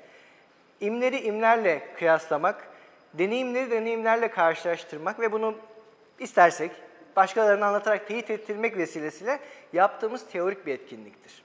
imleri 0.79 1.19
imlerle 1.19 1.87
kıyaslamak, 1.97 2.67
deneyimleri 3.13 3.71
deneyimlerle 3.71 4.27
karşılaştırmak 4.27 5.19
ve 5.19 5.31
bunu 5.31 5.55
istersek 6.19 6.71
başkalarına 7.17 7.65
anlatarak 7.67 8.07
teyit 8.07 8.29
ettirmek 8.29 8.77
vesilesiyle 8.77 9.39
yaptığımız 9.73 10.25
teorik 10.31 10.65
bir 10.65 10.73
etkinliktir. 10.73 11.43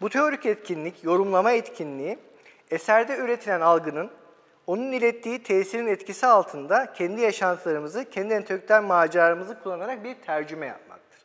Bu 0.00 0.10
teorik 0.10 0.46
etkinlik, 0.46 1.04
yorumlama 1.04 1.52
etkinliği, 1.52 2.18
eserde 2.70 3.16
üretilen 3.16 3.60
algının 3.60 4.10
onun 4.66 4.92
ilettiği 4.92 5.42
tesirin 5.42 5.86
etkisi 5.86 6.26
altında 6.26 6.92
kendi 6.92 7.20
yaşantılarımızı, 7.20 8.10
kendi 8.10 8.34
entelektüel 8.34 8.82
maceralarımızı 8.82 9.62
kullanarak 9.62 10.04
bir 10.04 10.14
tercüme 10.14 10.66
yapmaktır. 10.66 11.20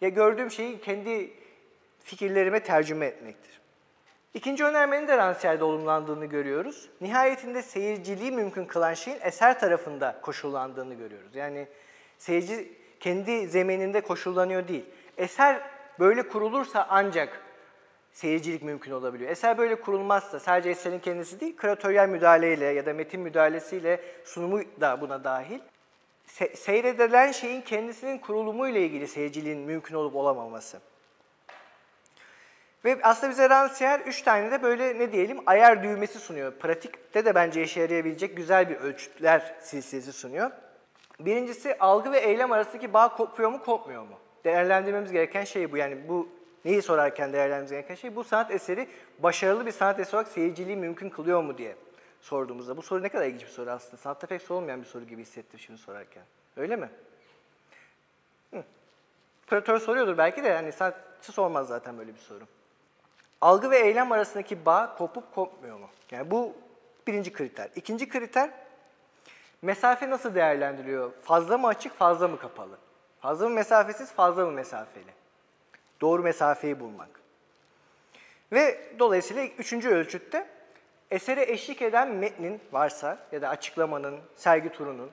Ya 0.00 0.08
gördüğüm 0.08 0.50
şeyi 0.50 0.80
kendi 0.80 1.32
fikirlerime 2.00 2.60
tercüme 2.60 3.06
etmektir. 3.06 3.60
İkinci 4.34 4.64
önermenin 4.64 5.08
de 5.08 5.12
Rancière'de 5.12 5.64
olumlandığını 5.64 6.26
görüyoruz. 6.26 6.90
Nihayetinde 7.00 7.62
seyirciliği 7.62 8.32
mümkün 8.32 8.64
kılan 8.64 8.94
şeyin 8.94 9.18
eser 9.22 9.60
tarafında 9.60 10.18
koşullandığını 10.22 10.94
görüyoruz. 10.94 11.34
Yani 11.34 11.68
seyirci 12.18 12.77
kendi 13.00 13.48
zemininde 13.48 14.00
koşullanıyor 14.00 14.68
değil. 14.68 14.84
Eser 15.18 15.60
böyle 15.98 16.28
kurulursa 16.28 16.86
ancak 16.90 17.40
seyircilik 18.12 18.62
mümkün 18.62 18.92
olabiliyor. 18.92 19.30
Eser 19.30 19.58
böyle 19.58 19.80
kurulmazsa 19.80 20.40
sadece 20.40 20.70
eserin 20.70 20.98
kendisi 20.98 21.40
değil, 21.40 21.56
küratöryel 21.56 22.08
müdahaleyle 22.08 22.64
ya 22.64 22.86
da 22.86 22.92
metin 22.92 23.20
müdahalesiyle 23.20 24.00
sunumu 24.24 24.60
da 24.80 25.00
buna 25.00 25.24
dahil. 25.24 25.60
Se- 26.28 26.56
seyredilen 26.56 27.32
şeyin 27.32 27.60
kendisinin 27.60 28.18
kurulumuyla 28.18 28.80
ilgili 28.80 29.08
seyirciliğin 29.08 29.58
mümkün 29.58 29.94
olup 29.94 30.16
olamaması. 30.16 30.80
Ve 32.84 32.98
aslında 33.02 33.30
bize 33.30 33.44
Rancière 33.44 34.02
üç 34.02 34.22
tane 34.22 34.50
de 34.50 34.62
böyle 34.62 34.98
ne 34.98 35.12
diyelim 35.12 35.38
ayar 35.46 35.82
düğmesi 35.82 36.18
sunuyor. 36.18 36.52
Pratikte 36.52 37.24
de 37.24 37.34
bence 37.34 37.62
işe 37.62 37.80
yarayabilecek 37.80 38.36
güzel 38.36 38.70
bir 38.70 38.76
ölçütler 38.76 39.54
silsilesi 39.60 40.12
sunuyor. 40.12 40.50
Birincisi 41.20 41.78
algı 41.78 42.12
ve 42.12 42.18
eylem 42.18 42.52
arasındaki 42.52 42.92
bağ 42.92 43.16
kopuyor 43.16 43.50
mu 43.50 43.62
kopmuyor 43.62 44.02
mu? 44.02 44.18
Değerlendirmemiz 44.44 45.12
gereken 45.12 45.44
şey 45.44 45.72
bu. 45.72 45.76
Yani 45.76 46.08
bu 46.08 46.28
neyi 46.64 46.82
sorarken 46.82 47.32
değerlendirmemiz 47.32 47.70
gereken 47.70 47.94
şey 47.94 48.16
bu 48.16 48.24
sanat 48.24 48.50
eseri 48.50 48.88
başarılı 49.18 49.66
bir 49.66 49.72
sanat 49.72 50.00
eseri 50.00 50.16
olarak 50.16 50.32
seyirciliği 50.32 50.76
mümkün 50.76 51.10
kılıyor 51.10 51.42
mu 51.42 51.58
diye 51.58 51.76
sorduğumuzda. 52.20 52.76
Bu 52.76 52.82
soru 52.82 53.02
ne 53.02 53.08
kadar 53.08 53.26
ilginç 53.26 53.42
bir 53.42 53.46
soru 53.46 53.70
aslında. 53.70 53.96
Sanatta 53.96 54.26
pek 54.26 54.42
sorulmayan 54.42 54.80
bir 54.80 54.86
soru 54.86 55.04
gibi 55.04 55.22
hissettim 55.22 55.60
şimdi 55.60 55.80
sorarken. 55.80 56.22
Öyle 56.56 56.76
mi? 56.76 56.90
Küratör 59.46 59.78
soruyordur 59.78 60.18
belki 60.18 60.44
de 60.44 60.48
yani 60.48 60.72
sanatçı 60.72 61.32
sormaz 61.32 61.68
zaten 61.68 61.98
böyle 61.98 62.14
bir 62.14 62.20
soru. 62.20 62.44
Algı 63.40 63.70
ve 63.70 63.78
eylem 63.78 64.12
arasındaki 64.12 64.66
bağ 64.66 64.94
kopup 64.98 65.34
kopmuyor 65.34 65.78
mu? 65.78 65.88
Yani 66.10 66.30
bu 66.30 66.54
birinci 67.06 67.32
kriter. 67.32 67.68
İkinci 67.76 68.08
kriter, 68.08 68.50
mesafe 69.62 70.10
nasıl 70.10 70.34
değerlendiriliyor? 70.34 71.12
Fazla 71.22 71.58
mı 71.58 71.66
açık, 71.66 71.98
fazla 71.98 72.28
mı 72.28 72.38
kapalı? 72.38 72.78
Fazla 73.20 73.48
mı 73.48 73.54
mesafesiz, 73.54 74.12
fazla 74.12 74.44
mı 74.44 74.52
mesafeli? 74.52 75.12
Doğru 76.00 76.22
mesafeyi 76.22 76.80
bulmak. 76.80 77.08
Ve 78.52 78.80
dolayısıyla 78.98 79.44
üçüncü 79.44 79.88
ölçütte 79.88 80.46
esere 81.10 81.52
eşlik 81.52 81.82
eden 81.82 82.08
metnin 82.08 82.60
varsa 82.72 83.18
ya 83.32 83.42
da 83.42 83.48
açıklamanın, 83.48 84.20
sergi 84.36 84.68
turunun 84.68 85.10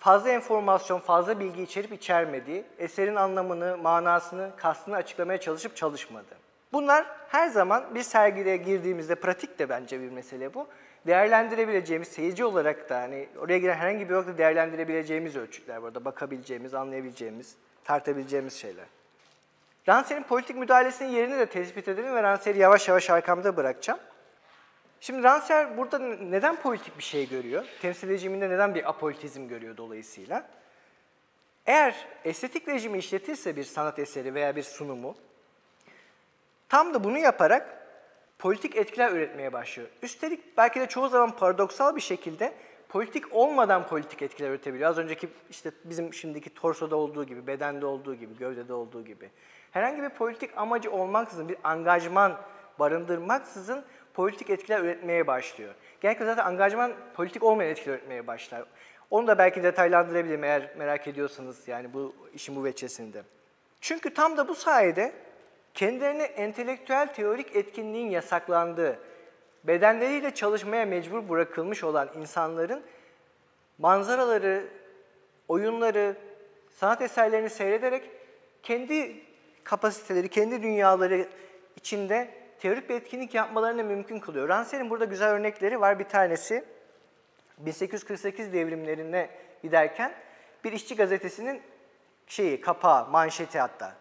fazla 0.00 0.30
enformasyon, 0.30 1.00
fazla 1.00 1.40
bilgi 1.40 1.62
içerip 1.62 1.92
içermediği, 1.92 2.64
eserin 2.78 3.16
anlamını, 3.16 3.76
manasını, 3.76 4.50
kastını 4.56 4.96
açıklamaya 4.96 5.40
çalışıp 5.40 5.76
çalışmadı. 5.76 6.36
Bunlar 6.72 7.06
her 7.28 7.48
zaman 7.48 7.94
bir 7.94 8.02
sergiye 8.02 8.56
girdiğimizde 8.56 9.14
pratik 9.14 9.58
de 9.58 9.68
bence 9.68 10.00
bir 10.00 10.10
mesele 10.10 10.54
bu. 10.54 10.68
Değerlendirebileceğimiz, 11.06 12.08
seyirci 12.08 12.44
olarak 12.44 12.90
da 12.90 13.00
hani 13.00 13.28
oraya 13.38 13.58
giren 13.58 13.74
herhangi 13.74 14.08
bir 14.08 14.14
nokta 14.14 14.38
değerlendirebileceğimiz 14.38 15.36
ölçütler 15.36 15.82
burada. 15.82 16.04
Bakabileceğimiz, 16.04 16.74
anlayabileceğimiz, 16.74 17.54
tartabileceğimiz 17.84 18.54
şeyler. 18.54 18.86
Ranser'in 19.88 20.22
politik 20.22 20.56
müdahalesinin 20.56 21.10
yerini 21.10 21.38
de 21.38 21.46
tespit 21.46 21.88
edelim 21.88 22.14
ve 22.14 22.22
Ranser'i 22.22 22.58
yavaş 22.58 22.88
yavaş 22.88 23.10
arkamda 23.10 23.56
bırakacağım. 23.56 24.00
Şimdi 25.00 25.22
Ranser 25.22 25.76
burada 25.76 25.98
neden 25.98 26.56
politik 26.56 26.98
bir 26.98 27.02
şey 27.02 27.28
görüyor? 27.28 27.64
Temsil 27.82 28.08
rejiminde 28.08 28.50
neden 28.50 28.74
bir 28.74 28.88
apolitizm 28.88 29.48
görüyor 29.48 29.76
dolayısıyla? 29.76 30.46
Eğer 31.66 32.06
estetik 32.24 32.68
rejimi 32.68 32.98
işletirse 32.98 33.56
bir 33.56 33.64
sanat 33.64 33.98
eseri 33.98 34.34
veya 34.34 34.56
bir 34.56 34.62
sunumu, 34.62 35.16
tam 36.68 36.94
da 36.94 37.04
bunu 37.04 37.18
yaparak 37.18 37.79
politik 38.40 38.76
etkiler 38.76 39.12
üretmeye 39.12 39.52
başlıyor. 39.52 39.88
Üstelik 40.02 40.56
belki 40.56 40.80
de 40.80 40.86
çoğu 40.86 41.08
zaman 41.08 41.36
paradoksal 41.36 41.96
bir 41.96 42.00
şekilde 42.00 42.52
politik 42.88 43.34
olmadan 43.34 43.86
politik 43.86 44.22
etkiler 44.22 44.50
üretebiliyor. 44.50 44.90
Az 44.90 44.98
önceki 44.98 45.28
işte 45.50 45.70
bizim 45.84 46.14
şimdiki 46.14 46.54
torsoda 46.54 46.96
olduğu 46.96 47.24
gibi, 47.24 47.46
bedende 47.46 47.86
olduğu 47.86 48.14
gibi, 48.14 48.36
gövdede 48.36 48.72
olduğu 48.72 49.04
gibi. 49.04 49.30
Herhangi 49.70 50.02
bir 50.02 50.08
politik 50.08 50.50
amacı 50.56 50.90
olmaksızın, 50.90 51.48
bir 51.48 51.56
angajman 51.64 52.36
barındırmaksızın 52.78 53.84
politik 54.14 54.50
etkiler 54.50 54.80
üretmeye 54.80 55.26
başlıyor. 55.26 55.74
Genellikle 56.00 56.24
zaten 56.24 56.44
angajman 56.44 56.92
politik 57.14 57.42
olmayan 57.42 57.70
etkiler 57.70 57.94
üretmeye 57.94 58.26
başlar. 58.26 58.64
Onu 59.10 59.26
da 59.26 59.38
belki 59.38 59.62
detaylandırabilirim 59.62 60.44
eğer 60.44 60.70
merak 60.78 61.08
ediyorsanız 61.08 61.68
yani 61.68 61.94
bu 61.94 62.14
işin 62.34 62.56
bu 62.56 62.64
veçesinde. 62.64 63.22
Çünkü 63.80 64.14
tam 64.14 64.36
da 64.36 64.48
bu 64.48 64.54
sayede 64.54 65.12
kendilerine 65.74 66.22
entelektüel 66.22 67.14
teorik 67.14 67.56
etkinliğin 67.56 68.10
yasaklandığı, 68.10 68.98
bedenleriyle 69.64 70.34
çalışmaya 70.34 70.86
mecbur 70.86 71.28
bırakılmış 71.28 71.84
olan 71.84 72.10
insanların 72.16 72.82
manzaraları, 73.78 74.66
oyunları, 75.48 76.16
sanat 76.70 77.02
eserlerini 77.02 77.50
seyrederek 77.50 78.10
kendi 78.62 79.16
kapasiteleri, 79.64 80.28
kendi 80.28 80.62
dünyaları 80.62 81.28
içinde 81.76 82.30
teorik 82.58 82.88
bir 82.88 82.94
etkinlik 82.94 83.34
yapmalarını 83.34 83.84
mümkün 83.84 84.20
kılıyor. 84.20 84.48
Ranser'in 84.48 84.90
burada 84.90 85.04
güzel 85.04 85.30
örnekleri 85.30 85.80
var. 85.80 85.98
Bir 85.98 86.04
tanesi 86.04 86.64
1848 87.58 88.52
devrimlerine 88.52 89.30
giderken 89.62 90.12
bir 90.64 90.72
işçi 90.72 90.96
gazetesinin 90.96 91.62
şeyi, 92.26 92.60
kapağı, 92.60 93.08
manşeti 93.08 93.58
hatta. 93.58 93.96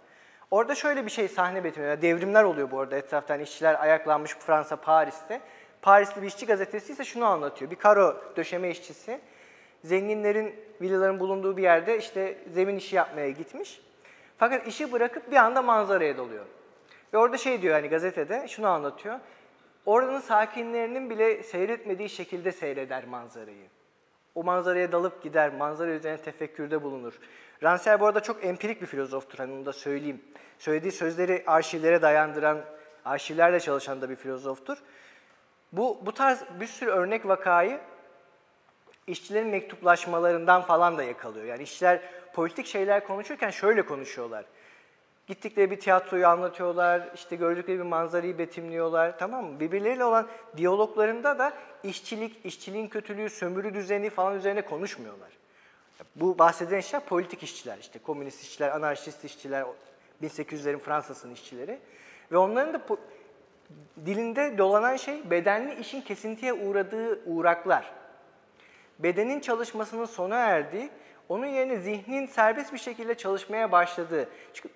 Orada 0.51 0.75
şöyle 0.75 1.05
bir 1.05 1.11
şey 1.11 1.27
sahne 1.27 1.63
betimliyor. 1.63 2.01
Devrimler 2.01 2.43
oluyor 2.43 2.71
bu 2.71 2.79
arada 2.79 2.95
etraftan 2.95 3.39
işçiler 3.39 3.81
ayaklanmış 3.83 4.35
Fransa, 4.35 4.75
Paris'te. 4.75 5.41
Parisli 5.81 6.21
bir 6.21 6.27
işçi 6.27 6.45
gazetesi 6.45 6.93
ise 6.93 7.03
şunu 7.03 7.25
anlatıyor. 7.25 7.71
Bir 7.71 7.75
karo 7.75 8.21
döşeme 8.35 8.69
işçisi 8.69 9.19
zenginlerin 9.83 10.55
villaların 10.81 11.19
bulunduğu 11.19 11.57
bir 11.57 11.63
yerde 11.63 11.97
işte 11.97 12.37
zemin 12.53 12.75
işi 12.75 12.95
yapmaya 12.95 13.29
gitmiş. 13.29 13.81
Fakat 14.37 14.67
işi 14.67 14.91
bırakıp 14.91 15.31
bir 15.31 15.35
anda 15.35 15.61
manzaraya 15.61 16.17
dalıyor. 16.17 16.45
Ve 17.13 17.17
orada 17.17 17.37
şey 17.37 17.61
diyor 17.61 17.73
hani 17.73 17.89
gazetede 17.89 18.47
şunu 18.47 18.67
anlatıyor. 18.67 19.19
Oranın 19.85 20.19
sakinlerinin 20.19 21.09
bile 21.09 21.43
seyretmediği 21.43 22.09
şekilde 22.09 22.51
seyreder 22.51 23.05
manzarayı. 23.05 23.67
O 24.35 24.43
manzaraya 24.43 24.91
dalıp 24.91 25.23
gider, 25.23 25.53
manzara 25.53 25.91
üzerine 25.91 26.21
tefekkürde 26.21 26.83
bulunur. 26.83 27.19
Ransel 27.63 27.99
bu 27.99 28.05
arada 28.05 28.19
çok 28.19 28.45
empirik 28.45 28.81
bir 28.81 28.85
filozoftur, 28.85 29.37
hani 29.37 29.53
onu 29.53 29.65
da 29.65 29.73
söyleyeyim. 29.73 30.21
Söylediği 30.57 30.91
sözleri 30.91 31.43
arşivlere 31.47 32.01
dayandıran, 32.01 32.61
arşivlerle 33.05 33.59
çalışan 33.59 34.01
da 34.01 34.09
bir 34.09 34.15
filozoftur. 34.15 34.77
Bu, 35.71 36.01
bu 36.05 36.13
tarz 36.13 36.43
bir 36.59 36.67
sürü 36.67 36.89
örnek 36.89 37.27
vakayı 37.27 37.79
işçilerin 39.07 39.47
mektuplaşmalarından 39.47 40.61
falan 40.61 40.97
da 40.97 41.03
yakalıyor. 41.03 41.45
Yani 41.45 41.63
işçiler 41.63 42.01
politik 42.33 42.65
şeyler 42.65 43.07
konuşurken 43.07 43.49
şöyle 43.49 43.85
konuşuyorlar. 43.85 44.45
Gittikleri 45.27 45.71
bir 45.71 45.79
tiyatroyu 45.79 46.27
anlatıyorlar, 46.27 47.09
işte 47.15 47.35
gördükleri 47.35 47.77
bir 47.77 47.83
manzarayı 47.83 48.37
betimliyorlar, 48.37 49.19
tamam 49.19 49.45
mı? 49.45 49.59
Birbirleriyle 49.59 50.05
olan 50.05 50.27
diyaloglarında 50.57 51.39
da 51.39 51.53
işçilik, 51.83 52.45
işçiliğin 52.45 52.87
kötülüğü, 52.87 53.29
sömürü 53.29 53.73
düzeni 53.73 54.09
falan 54.09 54.35
üzerine 54.35 54.61
konuşmuyorlar. 54.61 55.38
Bu 56.15 56.39
bahsedilen 56.39 56.79
işler 56.79 57.05
politik 57.05 57.43
işçiler, 57.43 57.77
işte 57.77 57.99
komünist 57.99 58.43
işçiler, 58.43 58.71
anarşist 58.71 59.25
işçiler, 59.25 59.65
1800'lerin 60.23 60.79
Fransa'sının 60.79 61.33
işçileri. 61.33 61.79
Ve 62.31 62.37
onların 62.37 62.73
da 62.73 62.81
dilinde 64.05 64.57
dolanan 64.57 64.95
şey 64.95 65.29
bedenli 65.29 65.75
işin 65.75 66.01
kesintiye 66.01 66.53
uğradığı 66.53 67.19
uğraklar. 67.25 67.91
Bedenin 68.99 69.39
çalışmasının 69.39 70.05
sona 70.05 70.37
erdiği, 70.37 70.89
onun 71.29 71.45
yerine 71.45 71.77
zihnin 71.77 72.25
serbest 72.25 72.73
bir 72.73 72.77
şekilde 72.77 73.15
çalışmaya 73.15 73.71
başladığı. 73.71 74.29
Çünkü 74.53 74.69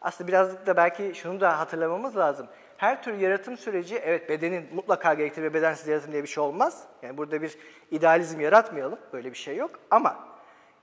aslında 0.00 0.28
birazcık 0.28 0.66
da 0.66 0.76
belki 0.76 1.12
şunu 1.14 1.40
da 1.40 1.58
hatırlamamız 1.58 2.16
lazım. 2.16 2.46
Her 2.76 3.02
tür 3.02 3.14
yaratım 3.14 3.56
süreci 3.56 3.96
evet 3.96 4.28
bedenin 4.28 4.74
mutlaka 4.74 5.14
gerektirir 5.14 5.46
ve 5.46 5.54
bedensiz 5.54 5.88
yaratım 5.88 6.12
diye 6.12 6.22
bir 6.22 6.28
şey 6.28 6.44
olmaz. 6.44 6.84
Yani 7.02 7.16
burada 7.16 7.42
bir 7.42 7.58
idealizm 7.90 8.40
yaratmayalım. 8.40 8.98
Böyle 9.12 9.32
bir 9.32 9.38
şey 9.38 9.56
yok. 9.56 9.70
Ama 9.90 10.35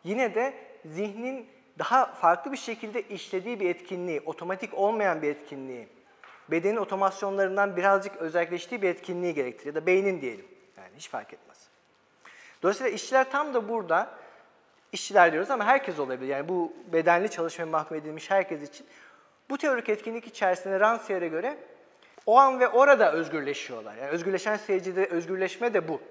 yine 0.04 0.36
de 0.36 0.54
zihnin 0.86 1.48
daha 1.80 2.06
farklı 2.06 2.52
bir 2.52 2.58
şekilde 2.58 3.02
işlediği 3.02 3.60
bir 3.60 3.70
etkinliği, 3.70 4.22
otomatik 4.22 4.74
olmayan 4.74 5.22
bir 5.22 5.30
etkinliği, 5.30 5.88
bedenin 6.52 6.78
otomasyonlarından 6.78 7.78
birazcık 7.78 8.16
özelleştiği 8.16 8.82
bir 8.82 8.90
etkinliği 8.90 9.34
gerektirir. 9.34 9.68
Ya 9.68 9.76
da 9.76 9.86
beynin 9.86 10.22
diyelim. 10.22 10.46
Yani 10.78 10.90
hiç 10.98 11.10
fark 11.10 11.34
etmez. 11.34 11.68
Dolayısıyla 12.64 12.92
işçiler 12.92 13.32
tam 13.32 13.54
da 13.54 13.70
burada, 13.70 14.10
işçiler 14.92 15.32
diyoruz 15.32 15.52
ama 15.52 15.66
herkes 15.66 16.00
olabilir. 16.00 16.28
Yani 16.28 16.50
bu 16.50 16.74
bedenli 16.94 17.30
çalışmaya 17.30 17.66
mahkum 17.66 17.98
edilmiş 17.98 18.32
herkes 18.32 18.70
için 18.70 18.88
bu 19.50 19.58
teorik 19.58 19.90
etkinlik 19.90 20.28
içerisinde 20.28 20.76
Rancière'e 20.76 21.28
göre 21.28 21.58
o 22.26 22.38
an 22.38 22.60
ve 22.60 22.68
orada 22.68 23.12
özgürleşiyorlar. 23.12 23.96
Yani 23.96 24.10
özgürleşen 24.10 24.58
seyircide 24.58 25.06
özgürleşme 25.06 25.74
de 25.74 25.88
bu. 25.88 26.02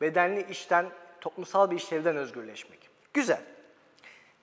Bedenli 0.00 0.46
işten, 0.50 0.86
toplumsal 1.20 1.70
bir 1.70 1.76
işlevden 1.76 2.16
özgürleşmek. 2.16 2.89
Güzel. 3.14 3.40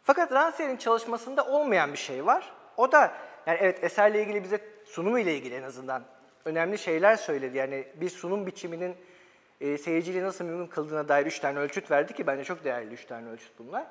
Fakat 0.03 0.31
Rancière'in 0.31 0.77
çalışmasında 0.77 1.45
olmayan 1.45 1.93
bir 1.93 1.97
şey 1.97 2.25
var. 2.25 2.51
O 2.77 2.91
da 2.91 3.13
yani 3.45 3.57
evet 3.61 3.83
eserle 3.83 4.21
ilgili 4.21 4.43
bize 4.43 4.59
sunumu 4.85 5.19
ile 5.19 5.35
ilgili 5.35 5.55
en 5.55 5.63
azından 5.63 6.03
önemli 6.45 6.77
şeyler 6.77 7.15
söyledi. 7.15 7.57
Yani 7.57 7.87
bir 7.95 8.09
sunum 8.09 8.47
biçiminin 8.47 8.95
e, 9.61 9.77
seyirciliği 9.77 10.23
nasıl 10.23 10.45
mümkün 10.45 10.67
kıldığına 10.67 11.07
dair 11.07 11.25
üç 11.25 11.39
tane 11.39 11.59
ölçüt 11.59 11.91
verdi 11.91 12.13
ki 12.13 12.27
bence 12.27 12.43
çok 12.43 12.63
değerli 12.63 12.93
üç 12.93 13.05
tane 13.05 13.29
ölçüt 13.29 13.51
bunlar. 13.59 13.87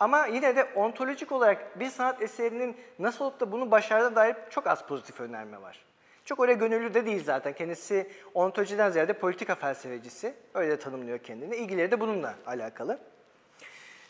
Ama 0.00 0.26
yine 0.26 0.56
de 0.56 0.64
ontolojik 0.64 1.32
olarak 1.32 1.80
bir 1.80 1.90
sanat 1.90 2.22
eserinin 2.22 2.76
nasıl 2.98 3.24
olup 3.24 3.40
da 3.40 3.52
bunu 3.52 3.70
başardığına 3.70 4.16
dair 4.16 4.36
çok 4.50 4.66
az 4.66 4.86
pozitif 4.86 5.20
önerme 5.20 5.62
var. 5.62 5.84
Çok 6.24 6.40
öyle 6.40 6.54
gönüllü 6.54 6.94
de 6.94 7.06
değil 7.06 7.24
zaten. 7.24 7.52
Kendisi 7.52 8.10
ontolojiden 8.34 8.90
ziyade 8.90 9.12
politika 9.12 9.54
felsefecisi. 9.54 10.34
Öyle 10.54 10.78
tanımlıyor 10.78 11.18
kendini. 11.18 11.56
İlgileri 11.56 11.90
de 11.90 12.00
bununla 12.00 12.34
alakalı. 12.46 12.98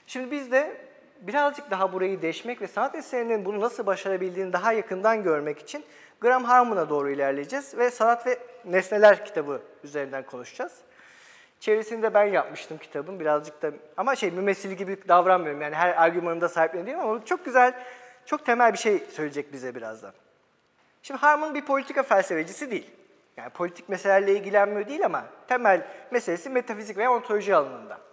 Şimdi 0.08 0.30
biz 0.30 0.52
de 0.52 0.76
birazcık 1.20 1.70
daha 1.70 1.92
burayı 1.92 2.22
deşmek 2.22 2.62
ve 2.62 2.66
sanat 2.66 2.94
eserinin 2.94 3.44
bunu 3.44 3.60
nasıl 3.60 3.86
başarabildiğini 3.86 4.52
daha 4.52 4.72
yakından 4.72 5.22
görmek 5.22 5.58
için 5.58 5.84
Graham 6.20 6.44
Harmon'a 6.44 6.88
doğru 6.88 7.10
ilerleyeceğiz 7.10 7.78
ve 7.78 7.90
Sanat 7.90 8.26
ve 8.26 8.38
Nesneler 8.64 9.24
kitabı 9.24 9.62
üzerinden 9.84 10.26
konuşacağız. 10.26 10.72
Çevresini 11.60 12.02
de 12.02 12.14
ben 12.14 12.24
yapmıştım 12.24 12.78
kitabın 12.78 13.20
birazcık 13.20 13.62
da 13.62 13.72
ama 13.96 14.16
şey 14.16 14.30
mümessili 14.30 14.76
gibi 14.76 15.08
davranmıyorum 15.08 15.62
yani 15.62 15.74
her 15.74 16.02
argümanında 16.02 16.48
sahipleniyorum 16.48 17.10
ama 17.10 17.24
çok 17.24 17.44
güzel, 17.44 17.74
çok 18.26 18.46
temel 18.46 18.72
bir 18.72 18.78
şey 18.78 18.98
söyleyecek 18.98 19.52
bize 19.52 19.74
birazdan. 19.74 20.12
Şimdi 21.02 21.20
Harman 21.20 21.54
bir 21.54 21.64
politika 21.64 22.02
felsefecisi 22.02 22.70
değil. 22.70 22.90
Yani 23.36 23.50
politik 23.50 23.88
meselelerle 23.88 24.32
ilgilenmiyor 24.32 24.88
değil 24.88 25.04
ama 25.04 25.24
temel 25.48 25.86
meselesi 26.10 26.50
metafizik 26.50 26.96
veya 26.96 27.12
ontoloji 27.12 27.54
alanında. 27.54 28.07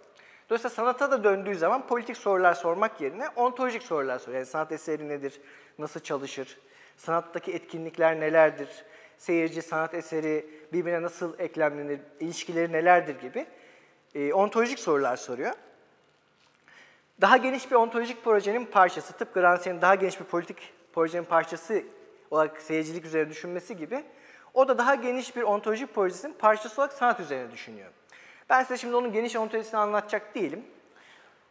Dolayısıyla 0.50 0.74
sanata 0.74 1.10
da 1.10 1.24
döndüğü 1.24 1.54
zaman 1.54 1.86
politik 1.86 2.16
sorular 2.16 2.54
sormak 2.54 3.00
yerine 3.00 3.28
ontolojik 3.28 3.82
sorular 3.82 4.18
soruyor. 4.18 4.38
Yani 4.38 4.46
sanat 4.46 4.72
eseri 4.72 5.08
nedir, 5.08 5.40
nasıl 5.78 6.00
çalışır, 6.00 6.58
sanattaki 6.96 7.52
etkinlikler 7.52 8.20
nelerdir, 8.20 8.68
seyirci, 9.18 9.62
sanat 9.62 9.94
eseri 9.94 10.46
birbirine 10.72 11.02
nasıl 11.02 11.38
eklemlenir, 11.38 12.00
ilişkileri 12.20 12.72
nelerdir 12.72 13.20
gibi 13.20 13.46
e, 14.14 14.32
ontolojik 14.32 14.78
sorular 14.78 15.16
soruyor. 15.16 15.52
Daha 17.20 17.36
geniş 17.36 17.70
bir 17.70 17.76
ontolojik 17.76 18.24
projenin 18.24 18.64
parçası, 18.64 19.12
tıpkı 19.12 19.40
Rancière'in 19.40 19.80
daha 19.80 19.94
geniş 19.94 20.20
bir 20.20 20.24
politik 20.24 20.72
projenin 20.92 21.24
parçası 21.24 21.82
olarak 22.30 22.62
seyircilik 22.62 23.04
üzerine 23.04 23.30
düşünmesi 23.30 23.76
gibi, 23.76 24.04
O 24.54 24.68
da 24.68 24.78
daha 24.78 24.94
geniş 24.94 25.36
bir 25.36 25.42
ontolojik 25.42 25.94
projesinin 25.94 26.32
parçası 26.32 26.80
olarak 26.80 26.92
sanat 26.92 27.20
üzerine 27.20 27.52
düşünüyor. 27.52 27.90
Ben 28.50 28.62
size 28.62 28.76
şimdi 28.76 28.96
onun 28.96 29.12
geniş 29.12 29.36
ontolojisini 29.36 29.80
anlatacak 29.80 30.34
değilim. 30.34 30.64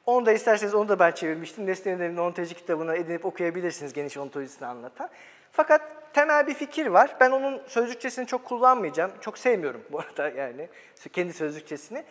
Onu 0.05 0.25
da 0.25 0.31
isterseniz 0.31 0.75
onu 0.75 0.89
da 0.89 0.99
ben 0.99 1.11
çevirmiştim. 1.11 1.65
Nesne'nin 1.65 1.99
evinin 1.99 2.17
ontoloji 2.17 2.55
kitabını 2.55 2.95
edinip 2.95 3.25
okuyabilirsiniz 3.25 3.93
geniş 3.93 4.17
ontolojisini 4.17 4.67
anlatan. 4.67 5.09
Fakat 5.51 6.13
temel 6.13 6.47
bir 6.47 6.53
fikir 6.53 6.87
var. 6.87 7.15
Ben 7.19 7.31
onun 7.31 7.61
sözlükçesini 7.67 8.27
çok 8.27 8.45
kullanmayacağım. 8.45 9.11
Çok 9.21 9.37
sevmiyorum 9.37 9.83
bu 9.91 9.99
arada 9.99 10.29
yani 10.29 10.69
kendi 11.13 11.33
sözlükçesini. 11.33 12.03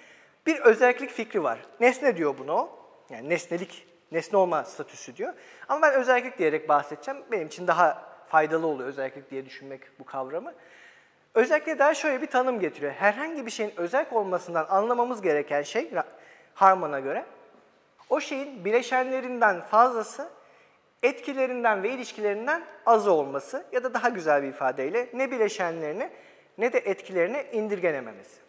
Bir 0.46 0.60
özellik 0.60 1.10
fikri 1.10 1.42
var. 1.42 1.58
Nesne 1.80 2.16
diyor 2.16 2.34
bunu. 2.38 2.68
Yani 3.10 3.28
nesnelik, 3.28 3.86
nesne 4.12 4.38
olma 4.38 4.64
statüsü 4.64 5.16
diyor. 5.16 5.32
Ama 5.68 5.82
ben 5.82 5.94
özellik 5.94 6.38
diyerek 6.38 6.68
bahsedeceğim. 6.68 7.22
Benim 7.32 7.46
için 7.46 7.66
daha 7.66 8.14
faydalı 8.28 8.66
oluyor 8.66 8.88
özellik 8.88 9.30
diye 9.30 9.46
düşünmek 9.46 9.80
bu 9.98 10.04
kavramı. 10.04 10.52
Özellikle 11.34 11.78
daha 11.78 11.94
şöyle 11.94 12.22
bir 12.22 12.26
tanım 12.26 12.60
getiriyor. 12.60 12.92
Herhangi 12.92 13.46
bir 13.46 13.50
şeyin 13.50 13.72
özel 13.76 14.06
olmasından 14.10 14.66
anlamamız 14.68 15.22
gereken 15.22 15.62
şey 15.62 15.90
Harman'a 16.54 17.00
göre 17.00 17.24
o 18.10 18.20
şeyin 18.20 18.64
bileşenlerinden 18.64 19.60
fazlası 19.60 20.28
etkilerinden 21.02 21.82
ve 21.82 21.90
ilişkilerinden 21.90 22.64
azı 22.86 23.12
olması 23.12 23.64
ya 23.72 23.84
da 23.84 23.94
daha 23.94 24.08
güzel 24.08 24.42
bir 24.42 24.48
ifadeyle 24.48 25.08
ne 25.14 25.30
bileşenlerini 25.30 26.10
ne 26.58 26.72
de 26.72 26.78
etkilerini 26.78 27.46
indirgenememesi. 27.52 28.40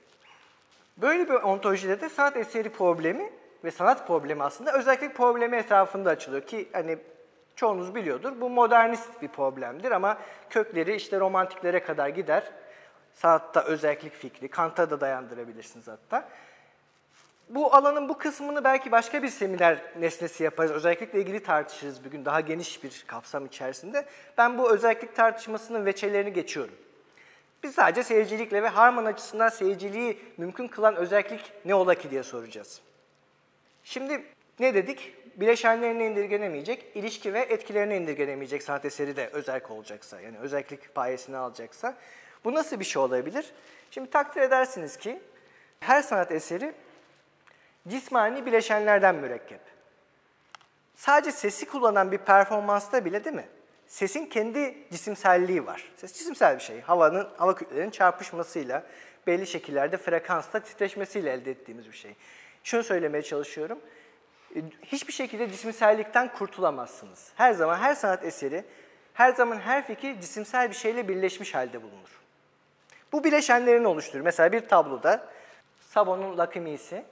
Böyle 0.98 1.30
bir 1.30 1.34
ontolojide 1.34 2.02
de 2.02 2.10
sanat 2.10 2.38
eseri 2.38 2.70
problemi 2.70 3.30
ve 3.64 3.72
sanat 3.72 4.08
problemi 4.08 4.44
aslında 4.44 4.74
özellik 4.74 5.16
problemi 5.16 5.58
etrafında 5.58 6.10
açılıyor 6.10 6.42
ki 6.42 6.70
hani 6.74 6.98
çoğunuz 7.56 7.96
biliyordur 7.96 8.42
bu 8.42 8.50
modernist 8.50 9.22
bir 9.22 9.28
problemdir 9.28 9.92
ama 9.92 10.18
kökleri 10.50 10.96
işte 10.96 11.20
romantiklere 11.20 11.84
kadar 11.84 12.10
gider. 12.10 12.44
Sanatta 13.16 13.64
özellik 13.64 14.14
fikri, 14.14 14.48
Kant'a 14.48 14.90
da 14.90 15.02
dayandırabilirsiniz 15.02 15.88
hatta. 15.88 16.30
Bu 17.50 17.76
alanın 17.76 18.10
bu 18.10 18.18
kısmını 18.18 18.64
belki 18.64 18.92
başka 18.92 19.24
bir 19.24 19.28
seminer 19.28 19.82
nesnesi 20.00 20.44
yaparız. 20.44 20.72
Özellikle 20.72 21.20
ilgili 21.20 21.44
tartışırız 21.44 22.06
bugün 22.06 22.26
daha 22.26 22.42
geniş 22.42 22.84
bir 22.84 23.04
kapsam 23.08 23.46
içerisinde. 23.46 24.06
Ben 24.38 24.58
bu 24.58 24.72
özellik 24.72 25.16
tartışmasının 25.16 25.86
veçelerini 25.86 26.34
geçiyorum. 26.34 26.76
Biz 27.64 27.76
sadece 27.76 28.04
seyircilikle 28.04 28.64
ve 28.64 28.68
Harman 28.68 29.06
açısından 29.06 29.50
seyirciliği 29.50 30.20
mümkün 30.38 30.68
kılan 30.68 30.96
özellik 30.96 31.52
ne 31.66 31.76
ola 31.76 31.96
ki 31.96 32.12
diye 32.12 32.24
soracağız. 32.24 32.82
Şimdi 33.84 34.24
ne 34.60 34.74
dedik? 34.74 35.16
Bileşenlerine 35.36 36.08
indirgenemeyecek, 36.08 36.86
ilişki 36.96 37.34
ve 37.34 37.40
etkilerine 37.40 37.98
indirgenemeyecek 37.98 38.64
sanat 38.64 38.86
eseri 38.86 39.16
de 39.16 39.28
özellik 39.28 39.72
olacaksa, 39.72 40.22
yani 40.22 40.38
özellik 40.38 40.96
payesini 40.96 41.38
alacaksa. 41.38 41.96
Bu 42.46 42.54
nasıl 42.54 42.80
bir 42.80 42.86
şey 42.86 43.02
olabilir? 43.02 43.46
Şimdi 43.92 44.10
takdir 44.10 44.42
edersiniz 44.42 44.98
ki 44.98 45.22
her 45.80 46.02
sanat 46.02 46.32
eseri 46.32 46.74
cismani 47.88 48.46
bileşenlerden 48.46 49.16
mürekkep. 49.16 49.62
Sadece 50.96 51.32
sesi 51.32 51.66
kullanan 51.66 52.12
bir 52.12 52.18
performansta 52.18 53.06
bile 53.06 53.24
değil 53.26 53.36
mi? 53.36 53.48
Sesin 53.88 54.26
kendi 54.26 54.78
cisimselliği 54.92 55.66
var. 55.66 55.94
Ses 55.98 56.14
cisimsel 56.14 56.56
bir 56.56 56.64
şey. 56.64 56.82
Havanın, 56.82 57.30
hava 57.38 57.56
kütlelerinin 57.56 57.92
çarpışmasıyla, 57.92 58.84
belli 59.28 59.48
şekillerde 59.48 59.98
frekansta 59.98 60.60
titreşmesiyle 60.60 61.32
elde 61.32 61.52
ettiğimiz 61.52 61.88
bir 61.88 61.98
şey. 61.98 62.16
Şunu 62.64 62.84
söylemeye 62.84 63.22
çalışıyorum. 63.22 63.80
E, 64.56 64.60
hiçbir 64.84 65.14
şekilde 65.14 65.52
cisimsellikten 65.52 66.34
kurtulamazsınız. 66.34 67.32
Her 67.36 67.54
zaman 67.54 67.78
her 67.78 67.96
sanat 67.96 68.26
eseri, 68.26 68.66
her 69.14 69.34
zaman 69.34 69.60
her 69.60 69.88
fikir 69.88 70.22
cisimsel 70.22 70.70
bir 70.70 70.76
şeyle 70.76 71.08
birleşmiş 71.08 71.56
halde 71.56 71.84
bulunur. 71.84 72.25
Bu 73.16 73.24
bileşenlerini 73.24 73.88
oluşturur. 73.88 74.24
Mesela 74.24 74.52
bir 74.52 74.68
tabloda 74.68 75.28
Sabon'un 75.82 76.38
Lakimi'si. 76.38 77.06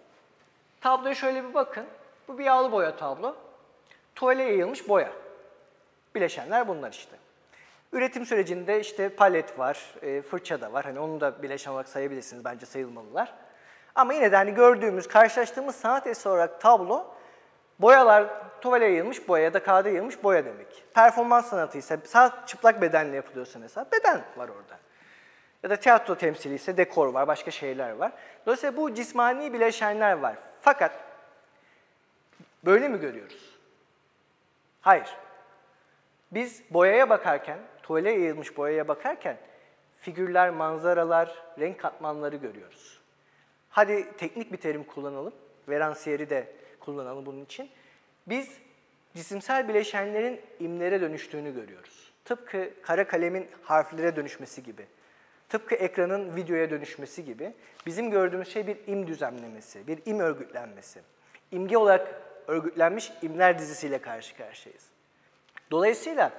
Tabloya 0.82 1.16
şöyle 1.16 1.44
bir 1.44 1.54
bakın. 1.54 1.86
Bu 2.28 2.38
bir 2.38 2.44
yağlı 2.44 2.72
boya 2.72 2.96
tablo. 2.96 3.36
Tuvale 4.16 4.44
yayılmış 4.44 4.90
boya. 4.90 5.12
Bileşenler 6.16 6.68
bunlar 6.68 6.92
işte. 6.92 7.16
Üretim 7.94 8.26
sürecinde 8.26 8.80
işte 8.80 9.10
palet 9.10 9.60
var, 9.60 9.96
e, 10.02 10.22
fırça 10.22 10.62
da 10.62 10.74
var. 10.74 10.86
Hani 10.86 11.00
onu 11.00 11.22
da 11.22 11.44
bileşen 11.44 11.72
olarak 11.72 11.88
sayabilirsiniz. 11.88 12.46
Bence 12.46 12.66
sayılmalılar. 12.66 13.34
Ama 13.96 14.14
yine 14.14 14.32
de 14.32 14.36
hani 14.36 14.54
gördüğümüz, 14.54 15.08
karşılaştığımız 15.08 15.76
sanat 15.76 16.08
eseri 16.08 16.34
olarak 16.34 16.62
tablo 16.62 17.06
boyalar, 17.80 18.30
tuvale 18.62 18.86
yayılmış 18.86 19.28
boya 19.28 19.44
ya 19.44 19.54
da 19.54 19.64
kağıda 19.64 19.90
yayılmış 19.90 20.24
boya 20.24 20.46
demek. 20.46 20.84
Performans 20.94 21.50
sanatı 21.50 21.78
ise 21.78 22.00
sağ 22.06 22.44
çıplak 22.46 22.82
bedenle 22.82 23.16
yapılıyorsa 23.16 23.60
mesela 23.60 23.86
beden 23.92 24.22
var 24.38 24.50
orada. 24.50 24.83
Ya 25.64 25.70
da 25.70 25.76
tiyatro 25.76 26.16
temsili 26.16 26.54
ise 26.54 26.78
dekor 26.78 27.08
var, 27.08 27.28
başka 27.28 27.52
şeyler 27.52 27.92
var. 27.92 28.12
Dolayısıyla 28.46 28.78
bu 28.78 28.94
cismani 28.94 29.54
bileşenler 29.54 30.14
var. 30.14 30.36
Fakat 30.62 30.92
böyle 32.66 32.88
mi 32.90 33.00
görüyoruz? 33.00 33.58
Hayır. 34.82 35.18
Biz 36.32 36.64
boyaya 36.70 37.10
bakarken, 37.10 37.60
tuvale 37.84 38.12
yayılmış 38.12 38.58
boyaya 38.58 38.88
bakarken 38.88 39.38
figürler, 40.02 40.50
manzaralar, 40.50 41.44
renk 41.60 41.80
katmanları 41.80 42.36
görüyoruz. 42.36 43.00
Hadi 43.70 44.18
teknik 44.18 44.52
bir 44.52 44.58
terim 44.58 44.84
kullanalım. 44.84 45.34
Veransiyeri 45.70 46.30
de 46.30 46.52
kullanalım 46.80 47.26
bunun 47.26 47.44
için. 47.46 47.70
Biz 48.28 48.58
cisimsel 49.16 49.68
bileşenlerin 49.68 50.42
imlere 50.60 51.02
dönüştüğünü 51.02 51.54
görüyoruz. 51.54 52.14
Tıpkı 52.26 52.70
kara 52.82 53.08
kalemin 53.08 53.48
harflere 53.64 54.16
dönüşmesi 54.16 54.64
gibi. 54.64 54.88
Tıpkı 55.50 55.76
ekranın 55.76 56.36
videoya 56.36 56.70
dönüşmesi 56.70 57.26
gibi 57.26 57.54
bizim 57.86 58.12
gördüğümüz 58.12 58.54
şey 58.54 58.68
bir 58.68 58.78
im 58.88 59.08
düzenlemesi, 59.08 59.88
bir 59.88 60.00
im 60.06 60.20
örgütlenmesi. 60.20 61.02
İmge 61.52 61.78
olarak 61.78 62.22
örgütlenmiş 62.48 63.12
imler 63.22 63.60
dizisiyle 63.60 63.98
karşı 63.98 64.38
karşıyayız. 64.38 64.84
Dolayısıyla 65.72 66.32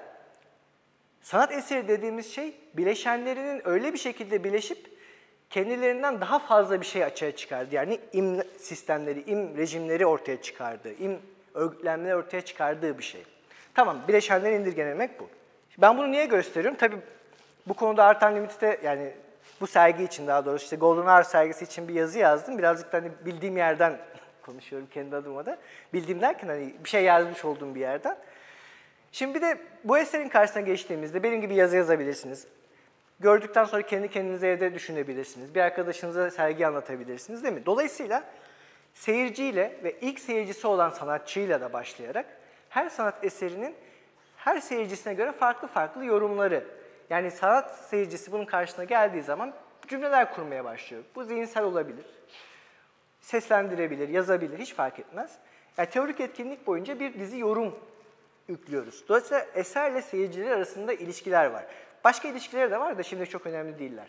sanat 1.23 1.53
eseri 1.53 1.89
dediğimiz 1.89 2.35
şey 2.35 2.55
bileşenlerinin 2.75 3.69
öyle 3.69 3.93
bir 3.93 3.99
şekilde 3.99 4.45
bileşip 4.45 4.95
kendilerinden 5.51 6.21
daha 6.21 6.39
fazla 6.39 6.81
bir 6.81 6.87
şey 6.87 7.05
açığa 7.05 7.31
çıkardı. 7.31 7.75
Yani 7.75 8.01
im 8.13 8.43
sistemleri, 8.59 9.23
im 9.23 9.57
rejimleri 9.57 10.07
ortaya 10.07 10.43
çıkardığı, 10.43 10.93
im 10.93 11.19
örgütlenmeleri 11.55 12.17
ortaya 12.17 12.41
çıkardığı 12.41 12.99
bir 12.99 13.03
şey. 13.03 13.23
Tamam, 13.75 14.03
bileşenleri 14.09 14.55
indirgenemek 14.55 15.21
bu. 15.21 15.29
Ben 15.79 15.99
bunu 15.99 16.13
niye 16.13 16.27
gösteriyorum? 16.27 16.79
Tabii 16.79 16.97
bu 17.69 17.75
konuda 17.75 18.05
Art 18.05 18.23
Unlimited'e 18.23 18.81
yani 18.85 19.13
bu 19.61 19.67
sergi 19.67 20.05
için 20.05 20.27
daha 20.27 20.45
doğrusu 20.45 20.65
işte 20.65 20.77
Golden 20.77 21.07
Hour 21.07 21.23
sergisi 21.23 21.65
için 21.65 21.89
bir 21.89 21.95
yazı 21.95 22.19
yazdım. 22.19 22.59
Birazcık 22.59 22.93
da 22.93 22.97
hani 22.97 23.11
bildiğim 23.25 23.57
yerden 23.57 23.99
konuşuyorum 24.43 24.89
kendi 24.95 25.17
adıma 25.17 25.47
da. 25.47 25.59
Bildiğim 25.93 26.21
derken 26.21 26.49
hani 26.49 26.75
bir 26.85 26.89
şey 26.89 27.05
yazmış 27.05 27.45
olduğum 27.45 27.75
bir 27.75 27.81
yerden. 27.81 28.17
Şimdi 29.13 29.35
bir 29.35 29.43
de 29.43 29.59
bu 29.85 29.99
eserin 29.99 30.29
karşısına 30.29 30.63
geçtiğimizde 30.63 31.23
benim 31.23 31.41
gibi 31.41 31.55
yazı 31.55 31.77
yazabilirsiniz. 31.77 32.47
Gördükten 33.21 33.65
sonra 33.65 33.83
kendi 33.83 34.11
kendinize 34.11 34.49
evde 34.49 34.75
düşünebilirsiniz. 34.75 35.55
Bir 35.55 35.61
arkadaşınıza 35.61 36.31
sergi 36.31 36.67
anlatabilirsiniz 36.67 37.43
değil 37.43 37.55
mi? 37.55 37.67
Dolayısıyla 37.67 38.25
seyirciyle 38.95 39.77
ve 39.85 39.97
ilk 40.01 40.21
seyircisi 40.21 40.67
olan 40.67 40.91
sanatçıyla 40.91 41.61
da 41.61 41.73
başlayarak 41.73 42.27
her 42.69 42.89
sanat 42.89 43.25
eserinin 43.25 43.75
her 44.37 44.61
seyircisine 44.61 45.15
göre 45.15 45.33
farklı 45.33 45.69
farklı 45.69 46.05
yorumları. 46.05 46.65
Yani 47.11 47.31
sanat 47.31 47.79
seyircisi 47.79 48.33
bunun 48.33 48.45
karşısına 48.45 48.85
geldiği 48.85 49.23
zaman 49.23 49.55
cümleler 49.89 50.35
kurmaya 50.35 50.65
başlıyor. 50.65 51.05
Bu 51.15 51.25
zihinsel 51.25 51.65
olabilir, 51.65 52.05
seslendirebilir, 53.21 54.09
yazabilir, 54.09 54.59
hiç 54.59 54.75
fark 54.75 54.99
etmez. 54.99 55.39
Yani 55.79 55.91
teorik 55.91 56.21
etkinlik 56.21 56.67
boyunca 56.67 57.01
bir 57.01 57.15
dizi 57.15 57.39
yorum 57.39 57.79
yüklüyoruz. 58.49 59.09
Dolayısıyla 59.09 59.47
eserle 59.55 60.03
seyirciler 60.03 60.51
arasında 60.51 60.93
ilişkiler 60.93 61.47
var. 61.47 61.65
Başka 62.05 62.29
ilişkileri 62.29 62.71
de 62.71 62.81
var 62.81 62.99
da 62.99 63.03
şimdi 63.03 63.27
çok 63.27 63.47
önemli 63.47 63.79
değiller. 63.79 64.09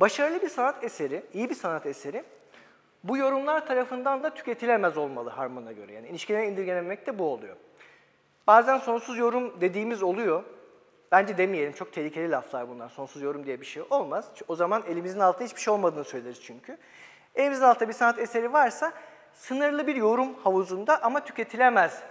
Başarılı 0.00 0.42
bir 0.42 0.48
sanat 0.48 0.84
eseri, 0.84 1.22
iyi 1.34 1.50
bir 1.50 1.54
sanat 1.54 1.86
eseri 1.86 2.24
bu 3.04 3.16
yorumlar 3.16 3.66
tarafından 3.66 4.22
da 4.22 4.34
tüketilemez 4.34 4.96
olmalı 4.96 5.30
Harman'a 5.30 5.72
göre. 5.72 5.92
Yani 5.92 6.08
ilişkilerine 6.08 6.48
indirgenemek 6.48 7.06
de 7.06 7.18
bu 7.18 7.24
oluyor. 7.24 7.56
Bazen 8.46 8.78
sonsuz 8.78 9.18
yorum 9.18 9.60
dediğimiz 9.60 10.02
oluyor. 10.02 10.44
Bence 11.12 11.38
demeyelim, 11.38 11.72
çok 11.72 11.92
tehlikeli 11.92 12.30
laflar 12.30 12.68
bunlar. 12.68 12.88
Sonsuz 12.88 13.22
yorum 13.22 13.46
diye 13.46 13.60
bir 13.60 13.66
şey 13.66 13.82
olmaz. 13.90 14.30
O 14.48 14.56
zaman 14.56 14.82
elimizin 14.88 15.20
altında 15.20 15.44
hiçbir 15.44 15.60
şey 15.60 15.74
olmadığını 15.74 16.04
söyleriz 16.04 16.42
çünkü. 16.42 16.78
Elimizin 17.34 17.64
altında 17.64 17.88
bir 17.88 17.94
sanat 17.94 18.18
eseri 18.18 18.52
varsa 18.52 18.92
sınırlı 19.32 19.86
bir 19.86 19.96
yorum 19.96 20.34
havuzunda 20.34 21.02
ama 21.02 21.24
tüketilemez 21.24 22.02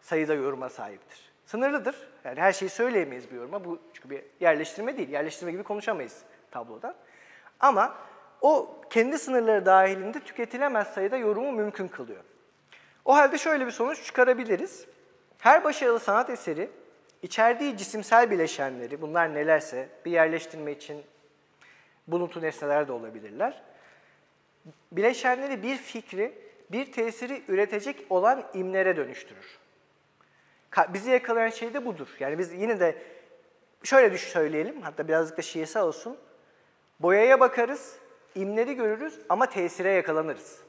sayıda 0.00 0.34
yoruma 0.34 0.68
sahiptir. 0.68 1.32
Sınırlıdır. 1.44 2.08
Yani 2.24 2.40
her 2.40 2.52
şeyi 2.52 2.68
söyleyemeyiz 2.68 3.30
bir 3.30 3.36
yoruma. 3.36 3.64
Bu 3.64 3.78
çünkü 3.94 4.10
bir 4.10 4.24
yerleştirme 4.40 4.96
değil. 4.96 5.08
Yerleştirme 5.08 5.52
gibi 5.52 5.62
konuşamayız 5.62 6.22
tablodan. 6.50 6.94
Ama 7.60 7.94
o 8.40 8.80
kendi 8.90 9.18
sınırları 9.18 9.66
dahilinde 9.66 10.20
tüketilemez 10.20 10.88
sayıda 10.88 11.16
yorumu 11.16 11.52
mümkün 11.52 11.88
kılıyor. 11.88 12.24
O 13.04 13.14
halde 13.14 13.38
şöyle 13.38 13.66
bir 13.66 13.70
sonuç 13.70 14.04
çıkarabiliriz. 14.04 14.86
Her 15.38 15.64
başarılı 15.64 16.00
sanat 16.00 16.30
eseri 16.30 16.70
içerdiği 17.22 17.76
cisimsel 17.76 18.30
bileşenleri, 18.30 19.00
bunlar 19.00 19.34
nelerse 19.34 19.88
bir 20.04 20.10
yerleştirme 20.10 20.72
için 20.72 21.02
buluntu 22.06 22.42
nesneler 22.42 22.88
de 22.88 22.92
olabilirler. 22.92 23.62
Bileşenleri 24.92 25.62
bir 25.62 25.76
fikri, 25.76 26.32
bir 26.70 26.92
tesiri 26.92 27.42
üretecek 27.48 28.06
olan 28.10 28.50
imlere 28.54 28.96
dönüştürür. 28.96 29.58
Bizi 30.88 31.10
yakalayan 31.10 31.50
şey 31.50 31.74
de 31.74 31.86
budur. 31.86 32.08
Yani 32.20 32.38
biz 32.38 32.52
yine 32.52 32.80
de 32.80 33.02
şöyle 33.84 34.12
düş 34.12 34.22
söyleyelim, 34.22 34.82
hatta 34.82 35.08
birazcık 35.08 35.38
da 35.38 35.42
şiirsel 35.42 35.82
olsun. 35.82 36.18
Boyaya 37.00 37.40
bakarız, 37.40 37.96
imleri 38.34 38.74
görürüz 38.74 39.18
ama 39.28 39.46
tesire 39.46 39.90
yakalanırız. 39.90 40.60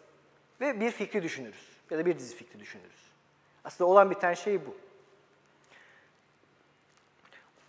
Ve 0.61 0.79
bir 0.79 0.91
fikri 0.91 1.23
düşünürüz 1.23 1.69
ya 1.89 1.97
da 1.97 2.05
bir 2.05 2.19
dizi 2.19 2.35
fikri 2.35 2.59
düşünürüz. 2.59 3.11
Aslında 3.63 3.89
olan 3.89 4.11
biten 4.11 4.33
şey 4.33 4.65
bu. 4.65 4.75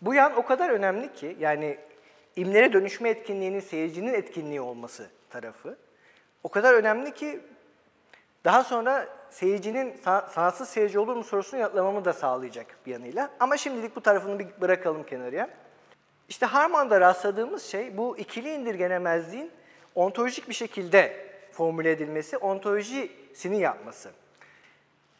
Bu 0.02 0.14
yan 0.14 0.36
o 0.36 0.44
kadar 0.44 0.70
önemli 0.70 1.12
ki 1.12 1.36
yani 1.40 1.78
imlere 2.36 2.72
dönüşme 2.72 3.08
etkinliğinin 3.08 3.60
seyircinin 3.60 4.14
etkinliği 4.14 4.60
olması 4.60 5.10
tarafı 5.30 5.76
o 6.44 6.48
kadar 6.48 6.74
önemli 6.74 7.14
ki 7.14 7.40
daha 8.44 8.64
sonra 8.64 9.08
seyircinin 9.30 9.92
sa- 9.92 10.30
sanatsız 10.30 10.68
seyirci 10.68 10.98
olur 10.98 11.16
mu 11.16 11.24
sorusunu 11.24 11.60
yanıtlamamı 11.60 12.04
da 12.04 12.12
sağlayacak 12.12 12.66
bir 12.86 12.92
yanıyla. 12.92 13.30
Ama 13.40 13.56
şimdilik 13.56 13.96
bu 13.96 14.00
tarafını 14.00 14.38
bir 14.38 14.46
bırakalım 14.60 15.02
kenarıya. 15.06 15.50
İşte 16.28 16.46
Harman'da 16.46 17.00
rastladığımız 17.00 17.62
şey 17.64 17.96
bu 17.96 18.18
ikili 18.18 18.54
indirgenemezliğin 18.54 19.50
ontolojik 19.94 20.48
bir 20.48 20.54
şekilde 20.54 21.26
formüle 21.52 21.90
edilmesi, 21.90 22.36
ontolojisini 22.36 23.60
yapması. 23.60 24.10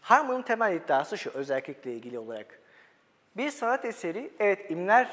Harman'ın 0.00 0.42
temel 0.42 0.74
iddiası 0.74 1.18
şu 1.18 1.30
özellikle 1.30 1.92
ilgili 1.92 2.18
olarak. 2.18 2.59
Bir 3.36 3.50
sanat 3.50 3.84
eseri 3.84 4.30
evet 4.38 4.70
imler 4.70 5.10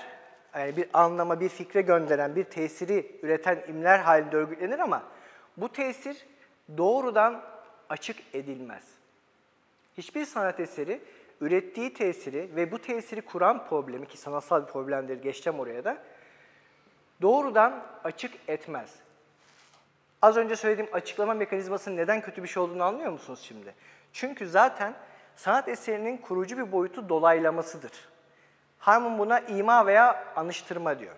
yani 0.55 0.77
bir 0.77 0.89
anlama, 0.93 1.39
bir 1.39 1.49
fikre 1.49 1.81
gönderen, 1.81 2.35
bir 2.35 2.43
tesiri 2.43 3.19
üreten 3.23 3.63
imler 3.67 3.99
halinde 3.99 4.35
örgütlenir 4.35 4.79
ama 4.79 5.03
bu 5.57 5.69
tesir 5.69 6.25
doğrudan 6.77 7.43
açık 7.89 8.17
edilmez. 8.33 8.83
Hiçbir 9.97 10.25
sanat 10.25 10.59
eseri 10.59 11.01
ürettiği 11.41 11.93
tesiri 11.93 12.49
ve 12.55 12.71
bu 12.71 12.79
tesiri 12.79 13.21
kuran 13.21 13.67
problemi 13.67 14.07
ki 14.07 14.17
sanatsal 14.17 14.61
bir 14.61 14.71
problemdir 14.71 15.21
geçeceğim 15.21 15.59
oraya 15.59 15.83
da 15.83 15.97
doğrudan 17.21 17.83
açık 18.03 18.31
etmez. 18.47 18.95
Az 20.21 20.37
önce 20.37 20.55
söylediğim 20.55 20.89
açıklama 20.93 21.33
mekanizmasının 21.33 21.97
neden 21.97 22.21
kötü 22.21 22.43
bir 22.43 22.47
şey 22.47 22.63
olduğunu 22.63 22.83
anlıyor 22.83 23.11
musunuz 23.11 23.39
şimdi? 23.47 23.75
Çünkü 24.13 24.47
zaten 24.47 24.93
sanat 25.37 25.67
eserinin 25.67 26.17
kurucu 26.17 26.57
bir 26.57 26.71
boyutu 26.71 27.09
dolaylamasıdır. 27.09 27.91
Harman 28.79 29.19
buna 29.19 29.39
ima 29.39 29.85
veya 29.85 30.23
anıştırma 30.35 30.99
diyor. 30.99 31.15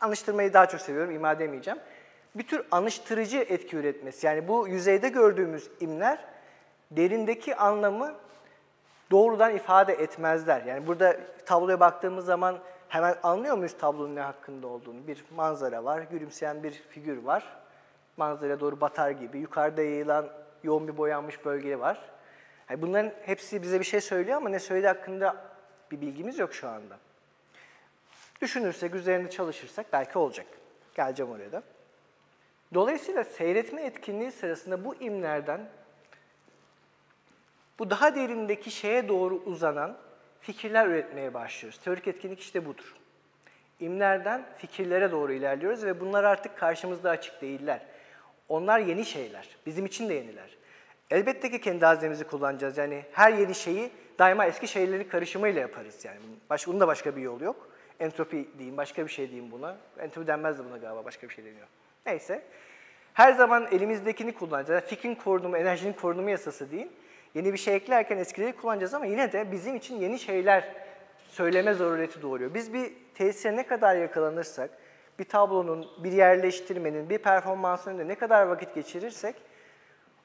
Anıştırmayı 0.00 0.52
daha 0.52 0.66
çok 0.66 0.80
seviyorum, 0.80 1.10
ima 1.10 1.38
demeyeceğim. 1.38 1.80
Bir 2.34 2.46
tür 2.46 2.66
anıştırıcı 2.70 3.38
etki 3.38 3.76
üretmesi. 3.76 4.26
Yani 4.26 4.48
bu 4.48 4.68
yüzeyde 4.68 5.08
gördüğümüz 5.08 5.70
imler 5.80 6.24
derindeki 6.90 7.56
anlamı 7.56 8.14
doğrudan 9.10 9.56
ifade 9.56 9.92
etmezler. 9.92 10.62
Yani 10.62 10.86
burada 10.86 11.16
tabloya 11.46 11.80
baktığımız 11.80 12.24
zaman 12.24 12.58
hemen 12.88 13.16
anlıyor 13.22 13.56
muyuz 13.56 13.78
tablonun 13.78 14.16
ne 14.16 14.20
hakkında 14.20 14.66
olduğunu? 14.66 15.06
Bir 15.06 15.24
manzara 15.36 15.84
var, 15.84 16.02
gülümseyen 16.02 16.62
bir 16.62 16.72
figür 16.72 17.24
var. 17.24 17.56
Manzaraya 18.16 18.60
doğru 18.60 18.80
batar 18.80 19.10
gibi. 19.10 19.38
Yukarıda 19.38 19.82
yayılan 19.82 20.28
yoğun 20.62 20.88
bir 20.88 20.96
boyanmış 20.96 21.44
bölge 21.44 21.78
var. 21.78 22.15
Yani 22.70 22.82
bunların 22.82 23.12
hepsi 23.22 23.62
bize 23.62 23.80
bir 23.80 23.84
şey 23.84 24.00
söylüyor 24.00 24.36
ama 24.36 24.48
ne 24.48 24.58
söylediği 24.58 24.88
hakkında 24.88 25.36
bir 25.90 26.00
bilgimiz 26.00 26.38
yok 26.38 26.54
şu 26.54 26.68
anda. 26.68 26.98
Düşünürsek, 28.42 28.94
üzerinde 28.94 29.30
çalışırsak 29.30 29.86
belki 29.92 30.18
olacak. 30.18 30.46
Geleceğim 30.94 31.32
oraya 31.32 31.52
da. 31.52 31.62
Dolayısıyla 32.74 33.24
seyretme 33.24 33.82
etkinliği 33.82 34.32
sırasında 34.32 34.84
bu 34.84 34.94
imlerden 34.94 35.68
bu 37.78 37.90
daha 37.90 38.14
derindeki 38.14 38.70
şeye 38.70 39.08
doğru 39.08 39.34
uzanan 39.34 39.98
fikirler 40.40 40.86
üretmeye 40.86 41.34
başlıyoruz. 41.34 41.80
Teorik 41.80 42.08
etkinlik 42.08 42.40
işte 42.40 42.66
budur. 42.66 42.96
İmlerden 43.80 44.46
fikirlere 44.56 45.10
doğru 45.10 45.32
ilerliyoruz 45.32 45.84
ve 45.84 46.00
bunlar 46.00 46.24
artık 46.24 46.58
karşımızda 46.58 47.10
açık 47.10 47.42
değiller. 47.42 47.86
Onlar 48.48 48.78
yeni 48.78 49.04
şeyler. 49.04 49.48
Bizim 49.66 49.86
için 49.86 50.08
de 50.08 50.14
yeniler. 50.14 50.55
Elbette 51.10 51.50
ki 51.50 51.60
kendi 51.60 51.84
haznemizi 51.84 52.24
kullanacağız. 52.24 52.78
Yani 52.78 53.04
her 53.12 53.32
yeni 53.32 53.54
şeyi 53.54 53.90
daima 54.18 54.46
eski 54.46 54.68
şeyleri 54.68 55.08
karışımıyla 55.08 55.60
yaparız. 55.60 56.04
Yani 56.04 56.18
başka, 56.50 56.70
bunun 56.70 56.80
da 56.80 56.86
başka 56.86 57.16
bir 57.16 57.22
yolu 57.22 57.44
yok. 57.44 57.68
Entropi 58.00 58.48
diyeyim, 58.58 58.76
başka 58.76 59.04
bir 59.06 59.10
şey 59.10 59.30
diyeyim 59.30 59.52
buna. 59.52 59.76
Entropi 59.98 60.26
denmez 60.26 60.58
de 60.58 60.64
buna 60.64 60.76
galiba, 60.76 61.04
başka 61.04 61.28
bir 61.28 61.34
şey 61.34 61.44
deniyor. 61.44 61.66
Neyse. 62.06 62.42
Her 63.14 63.32
zaman 63.32 63.68
elimizdekini 63.72 64.34
kullanacağız. 64.34 64.84
Fikrin 64.84 65.14
korunumu, 65.14 65.56
enerjinin 65.56 65.92
korunumu 65.92 66.30
yasası 66.30 66.70
değil. 66.70 66.88
Yeni 67.34 67.52
bir 67.52 67.58
şey 67.58 67.74
eklerken 67.74 68.18
eskileri 68.18 68.52
kullanacağız 68.52 68.94
ama 68.94 69.06
yine 69.06 69.32
de 69.32 69.52
bizim 69.52 69.76
için 69.76 69.96
yeni 69.96 70.18
şeyler 70.18 70.74
söyleme 71.28 71.74
zarureti 71.74 72.22
doğuruyor. 72.22 72.54
Biz 72.54 72.72
bir 72.72 72.92
tesise 73.14 73.56
ne 73.56 73.66
kadar 73.66 73.96
yakalanırsak, 73.96 74.70
bir 75.18 75.24
tablonun, 75.24 75.86
bir 76.04 76.12
yerleştirmenin, 76.12 77.10
bir 77.10 77.18
performansın 77.18 77.90
önünde 77.90 78.08
ne 78.08 78.14
kadar 78.14 78.46
vakit 78.46 78.74
geçirirsek 78.74 79.36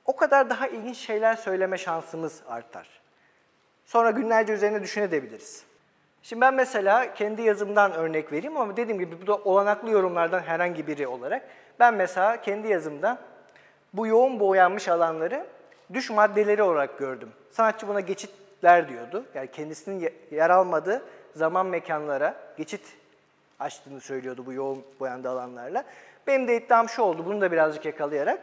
o 0.05 0.15
kadar 0.15 0.49
daha 0.49 0.67
ilginç 0.67 0.97
şeyler 0.97 1.35
söyleme 1.35 1.77
şansımız 1.77 2.41
artar. 2.47 2.87
Sonra 3.85 4.11
günlerce 4.11 4.53
üzerine 4.53 4.81
düşünebiliriz. 4.81 5.63
Şimdi 6.23 6.41
ben 6.41 6.53
mesela 6.53 7.13
kendi 7.13 7.41
yazımdan 7.41 7.93
örnek 7.93 8.31
vereyim 8.31 8.57
ama 8.57 8.77
dediğim 8.77 8.99
gibi 8.99 9.21
bu 9.21 9.27
da 9.27 9.35
olanaklı 9.35 9.89
yorumlardan 9.89 10.39
herhangi 10.39 10.87
biri 10.87 11.07
olarak 11.07 11.47
ben 11.79 11.93
mesela 11.93 12.41
kendi 12.41 12.67
yazımda 12.67 13.17
bu 13.93 14.07
yoğun 14.07 14.39
boyanmış 14.39 14.87
alanları 14.87 15.45
düş 15.93 16.09
maddeleri 16.09 16.63
olarak 16.63 16.99
gördüm. 16.99 17.29
Sanatçı 17.51 17.87
buna 17.87 17.99
geçitler 17.99 18.89
diyordu. 18.89 19.25
Yani 19.35 19.51
kendisinin 19.51 20.09
yer 20.31 20.49
almadığı 20.49 21.03
zaman 21.35 21.65
mekanlara 21.65 22.35
geçit 22.57 22.81
açtığını 23.59 24.01
söylüyordu 24.01 24.45
bu 24.45 24.53
yoğun 24.53 24.83
boyandığı 24.99 25.29
alanlarla. 25.29 25.83
Benim 26.27 26.47
de 26.47 26.57
iddiam 26.57 26.89
şu 26.89 27.01
oldu, 27.01 27.25
bunu 27.25 27.41
da 27.41 27.51
birazcık 27.51 27.85
yakalayarak. 27.85 28.39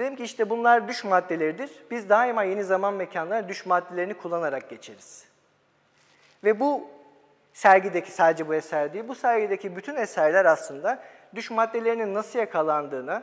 Dedim 0.00 0.16
ki 0.16 0.24
işte 0.24 0.50
bunlar 0.50 0.88
düş 0.88 1.04
maddeleridir. 1.04 1.70
Biz 1.90 2.08
daima 2.08 2.42
yeni 2.42 2.64
zaman 2.64 2.94
mekanlara 2.94 3.48
düş 3.48 3.66
maddelerini 3.66 4.14
kullanarak 4.14 4.70
geçeriz. 4.70 5.24
Ve 6.44 6.60
bu 6.60 6.88
sergideki 7.52 8.10
sadece 8.10 8.48
bu 8.48 8.54
eser 8.54 8.92
değil, 8.92 9.08
bu 9.08 9.14
sergideki 9.14 9.76
bütün 9.76 9.96
eserler 9.96 10.44
aslında 10.44 11.02
düş 11.34 11.50
maddelerinin 11.50 12.14
nasıl 12.14 12.38
yakalandığını 12.38 13.22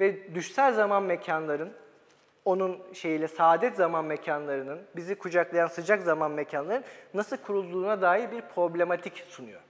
ve 0.00 0.34
düşsel 0.34 0.74
zaman 0.74 1.02
mekanların 1.02 1.72
onun 2.44 2.82
şeyiyle 2.92 3.28
saadet 3.28 3.76
zaman 3.76 4.04
mekanlarının, 4.04 4.80
bizi 4.96 5.14
kucaklayan 5.14 5.66
sıcak 5.66 6.02
zaman 6.02 6.30
mekanlarının 6.30 6.84
nasıl 7.14 7.36
kurulduğuna 7.36 8.02
dair 8.02 8.30
bir 8.30 8.40
problematik 8.40 9.24
sunuyor. 9.28 9.60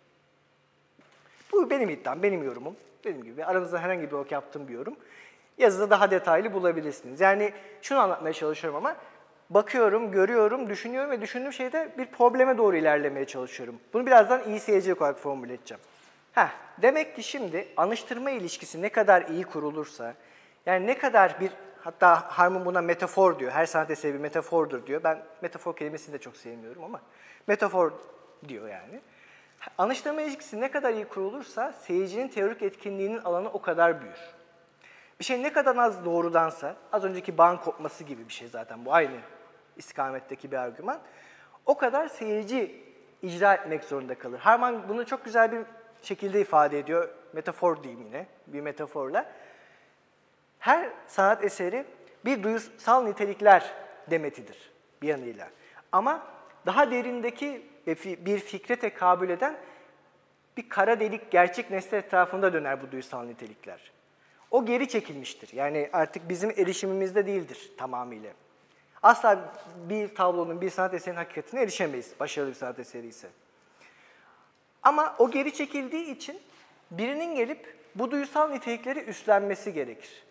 Bu 1.52 1.70
benim 1.70 1.90
iddiam, 1.90 2.22
benim 2.22 2.42
yorumum. 2.42 2.76
Dediğim 3.04 3.24
gibi 3.24 3.44
aranızda 3.44 3.78
herhangi 3.78 4.06
bir 4.06 4.16
ok 4.16 4.32
yaptığım 4.32 4.68
bir 4.68 4.74
yorum. 4.74 4.96
Yazıda 5.60 5.90
daha 5.90 6.10
detaylı 6.10 6.52
bulabilirsiniz. 6.52 7.20
Yani 7.20 7.52
şunu 7.82 7.98
anlatmaya 7.98 8.32
çalışıyorum 8.32 8.76
ama 8.76 8.96
bakıyorum, 9.50 10.12
görüyorum, 10.12 10.68
düşünüyorum 10.68 11.10
ve 11.10 11.20
düşündüğüm 11.20 11.52
şeyde 11.52 11.92
bir 11.98 12.06
probleme 12.06 12.58
doğru 12.58 12.76
ilerlemeye 12.76 13.26
çalışıyorum. 13.26 13.80
Bunu 13.92 14.06
birazdan 14.06 14.58
seyircilik 14.58 15.02
olarak 15.02 15.18
formüle 15.18 15.54
edeceğim. 15.54 15.80
Heh, 16.32 16.48
demek 16.82 17.16
ki 17.16 17.22
şimdi 17.22 17.68
anıştırma 17.76 18.30
ilişkisi 18.30 18.82
ne 18.82 18.88
kadar 18.88 19.22
iyi 19.22 19.44
kurulursa, 19.44 20.14
yani 20.66 20.86
ne 20.86 20.98
kadar 20.98 21.40
bir, 21.40 21.50
hatta 21.80 22.38
Harman 22.38 22.64
buna 22.64 22.80
metafor 22.80 23.38
diyor, 23.38 23.52
her 23.52 23.66
sanat 23.66 23.90
eseri 23.90 24.14
bir 24.14 24.18
metafordur 24.18 24.86
diyor. 24.86 25.00
Ben 25.04 25.22
metafor 25.42 25.76
kelimesini 25.76 26.12
de 26.12 26.18
çok 26.18 26.36
sevmiyorum 26.36 26.84
ama 26.84 27.00
metafor 27.46 27.92
diyor 28.48 28.68
yani. 28.68 29.00
Anıştırma 29.78 30.22
ilişkisi 30.22 30.60
ne 30.60 30.70
kadar 30.70 30.92
iyi 30.92 31.04
kurulursa 31.04 31.72
seyircinin 31.72 32.28
teorik 32.28 32.62
etkinliğinin 32.62 33.18
alanı 33.18 33.48
o 33.48 33.62
kadar 33.62 34.02
büyür. 34.02 34.39
Bir 35.20 35.24
şey 35.24 35.42
ne 35.42 35.52
kadar 35.52 35.76
az 35.76 36.04
doğrudansa, 36.04 36.76
az 36.92 37.04
önceki 37.04 37.38
bağın 37.38 37.56
kopması 37.56 38.04
gibi 38.04 38.28
bir 38.28 38.32
şey 38.32 38.48
zaten 38.48 38.84
bu 38.84 38.94
aynı 38.94 39.16
istikametteki 39.76 40.52
bir 40.52 40.56
argüman. 40.56 41.00
O 41.66 41.76
kadar 41.76 42.08
seyirci 42.08 42.84
icra 43.22 43.54
etmek 43.54 43.84
zorunda 43.84 44.18
kalır. 44.18 44.38
Harman 44.38 44.88
bunu 44.88 45.06
çok 45.06 45.24
güzel 45.24 45.52
bir 45.52 45.60
şekilde 46.02 46.40
ifade 46.40 46.78
ediyor. 46.78 47.08
Metafor 47.32 47.82
diyeyim 47.82 48.04
yine, 48.04 48.26
bir 48.46 48.60
metaforla. 48.60 49.32
Her 50.58 50.90
sanat 51.06 51.44
eseri 51.44 51.84
bir 52.24 52.42
duyusal 52.42 53.04
nitelikler 53.04 53.72
demetidir 54.10 54.70
bir 55.02 55.08
yanıyla. 55.08 55.48
Ama 55.92 56.26
daha 56.66 56.90
derindeki 56.90 57.66
bir 58.26 58.38
fikre 58.38 58.76
tekabül 58.76 59.30
eden 59.30 59.56
bir 60.56 60.68
kara 60.68 61.00
delik 61.00 61.30
gerçek 61.30 61.70
nesne 61.70 61.98
etrafında 61.98 62.52
döner 62.52 62.82
bu 62.82 62.92
duysal 62.92 63.22
nitelikler. 63.22 63.99
O 64.50 64.66
geri 64.66 64.88
çekilmiştir. 64.88 65.52
Yani 65.52 65.90
artık 65.92 66.28
bizim 66.28 66.50
erişimimizde 66.50 67.26
değildir 67.26 67.72
tamamıyla. 67.76 68.32
Asla 69.02 69.54
bir 69.88 70.14
tablonun, 70.14 70.60
bir 70.60 70.70
sanat 70.70 70.94
eserinin 70.94 71.16
hakikatine 71.16 71.62
erişemeyiz 71.62 72.12
başarılı 72.20 72.50
bir 72.50 72.54
sanat 72.54 72.78
eseri 72.78 73.06
ise. 73.06 73.28
Ama 74.82 75.16
o 75.18 75.30
geri 75.30 75.54
çekildiği 75.54 76.14
için 76.16 76.40
birinin 76.90 77.34
gelip 77.34 77.76
bu 77.94 78.10
duysal 78.10 78.48
nitelikleri 78.50 79.00
üstlenmesi 79.00 79.72
gerekir. 79.72 80.24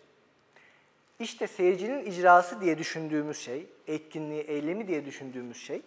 İşte 1.18 1.46
seyircinin 1.46 2.04
icrası 2.04 2.60
diye 2.60 2.78
düşündüğümüz 2.78 3.38
şey, 3.38 3.66
etkinliği, 3.86 4.42
eylemi 4.42 4.88
diye 4.88 5.04
düşündüğümüz 5.04 5.56
şey, 5.56 5.82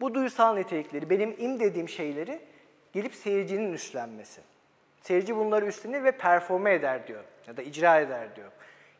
bu 0.00 0.14
duysal 0.14 0.54
nitelikleri, 0.54 1.10
benim 1.10 1.36
im 1.38 1.60
dediğim 1.60 1.88
şeyleri 1.88 2.40
gelip 2.92 3.14
seyircinin 3.14 3.72
üstlenmesi. 3.72 4.40
Seyirci 5.02 5.36
bunları 5.36 5.66
üstlenir 5.66 6.04
ve 6.04 6.12
performe 6.12 6.74
eder 6.74 7.06
diyor 7.06 7.24
ya 7.46 7.56
da 7.56 7.62
icra 7.62 8.00
eder 8.00 8.36
diyor. 8.36 8.48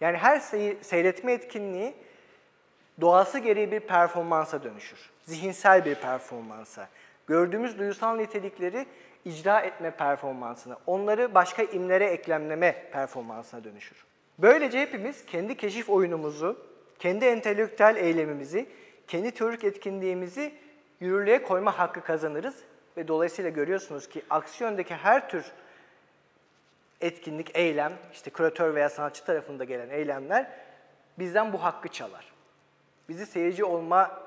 Yani 0.01 0.17
her 0.17 0.37
sey- 0.37 0.77
seyretme 0.83 1.33
etkinliği 1.33 1.95
doğası 3.01 3.39
gereği 3.39 3.73
bir 3.73 3.81
performansa 3.81 4.63
dönüşür. 4.63 5.11
Zihinsel 5.25 5.85
bir 5.85 5.95
performansa. 5.95 6.89
Gördüğümüz 7.27 7.79
duysal 7.79 8.17
nitelikleri 8.17 8.87
icra 9.25 9.61
etme 9.61 9.91
performansına, 9.91 10.77
onları 10.87 11.35
başka 11.35 11.63
imlere 11.63 12.07
eklemleme 12.07 12.91
performansına 12.93 13.65
dönüşür. 13.65 14.05
Böylece 14.39 14.81
hepimiz 14.81 15.27
kendi 15.27 15.57
keşif 15.57 15.91
oyunumuzu, 15.91 16.67
kendi 16.99 17.25
entelektüel 17.25 17.97
eylemimizi, 17.97 18.67
kendi 19.09 19.31
teorik 19.31 19.65
etkinliğimizi 19.65 20.55
yürürlüğe 21.01 21.43
koyma 21.43 21.79
hakkı 21.79 22.01
kazanırız 22.01 22.55
ve 22.97 23.09
dolayısıyla 23.09 23.51
görüyorsunuz 23.51 24.09
ki 24.09 24.23
aksiyondaki 24.31 24.95
her 24.95 25.29
tür 25.29 25.45
etkinlik, 27.03 27.51
eylem, 27.57 27.93
işte 28.13 28.31
küratör 28.31 28.75
veya 28.75 28.89
sanatçı 28.89 29.25
tarafında 29.25 29.65
gelen 29.65 29.91
eylemler 29.91 30.51
bizden 31.19 31.53
bu 31.53 31.63
hakkı 31.63 31.89
çalar. 31.89 32.33
Bizi 33.09 33.27
seyirci 33.27 33.65
olma 33.65 34.21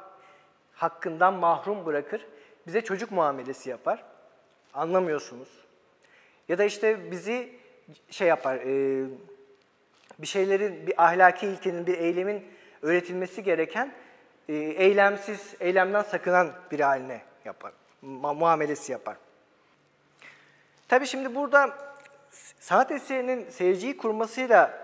hakkından 0.73 1.34
mahrum 1.34 1.86
bırakır. 1.86 2.28
Bize 2.67 2.82
çocuk 2.82 3.11
muamelesi 3.11 3.69
yapar. 3.69 4.03
Anlamıyorsunuz. 4.73 5.49
Ya 6.49 6.57
da 6.57 6.63
işte 6.63 7.11
bizi 7.11 7.59
şey 8.09 8.28
yapar, 8.28 8.55
e, 8.55 9.05
bir 10.19 10.28
şeylerin, 10.28 10.88
bir 10.88 11.03
ahlaki 11.03 11.47
ilkenin, 11.47 11.88
bir 11.88 11.97
eylemin 11.97 12.45
öğretilmesi 12.82 13.43
gereken 13.43 13.93
e, 14.49 14.53
eylemsiz, 14.53 15.55
eylemden 15.59 16.01
sakınan 16.01 16.51
bir 16.71 16.80
haline 16.80 17.21
yapar. 17.45 17.71
Muamelesi 18.01 18.91
yapar. 18.91 19.17
Tabii 20.88 21.07
şimdi 21.07 21.36
burada 21.36 21.78
sanat 22.59 22.91
eserinin 22.91 23.49
seyirciyi 23.49 23.97
kurmasıyla 23.97 24.79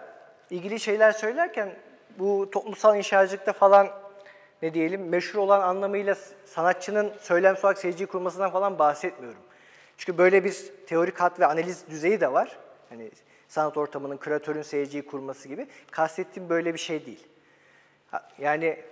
ilgili 0.49 0.79
şeyler 0.79 1.11
söylerken 1.11 1.75
bu 2.19 2.49
toplumsal 2.51 2.97
inşacılıkta 2.97 3.53
falan 3.53 3.89
ne 4.61 4.73
diyelim 4.73 5.09
meşhur 5.09 5.39
olan 5.39 5.61
anlamıyla 5.61 6.15
sanatçının 6.45 7.13
söylemsel 7.19 7.63
olarak 7.63 7.77
seyirciyi 7.77 8.07
kurmasından 8.07 8.51
falan 8.51 8.79
bahsetmiyorum. 8.79 9.41
Çünkü 9.97 10.17
böyle 10.17 10.43
bir 10.43 10.71
teorik 10.87 11.19
hat 11.19 11.39
ve 11.39 11.45
analiz 11.45 11.83
düzeyi 11.89 12.21
de 12.21 12.33
var. 12.33 12.57
Hani 12.89 13.11
sanat 13.47 13.77
ortamının 13.77 14.17
küratörün 14.17 14.61
seyirciyi 14.61 15.05
kurması 15.05 15.47
gibi. 15.47 15.67
Kastettiğim 15.91 16.49
böyle 16.49 16.73
bir 16.73 16.79
şey 16.79 17.05
değil. 17.05 17.27
Yani 18.39 18.83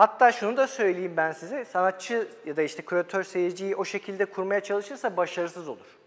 Hatta 0.00 0.32
şunu 0.32 0.56
da 0.56 0.66
söyleyeyim 0.66 1.14
ben 1.16 1.32
size, 1.32 1.64
sanatçı 1.64 2.28
ya 2.46 2.56
da 2.56 2.62
işte 2.62 2.82
küratör 2.82 3.22
seyirciyi 3.22 3.76
o 3.76 3.84
şekilde 3.84 4.24
kurmaya 4.24 4.60
çalışırsa 4.60 5.16
başarısız 5.16 5.68
olur. 5.68 5.98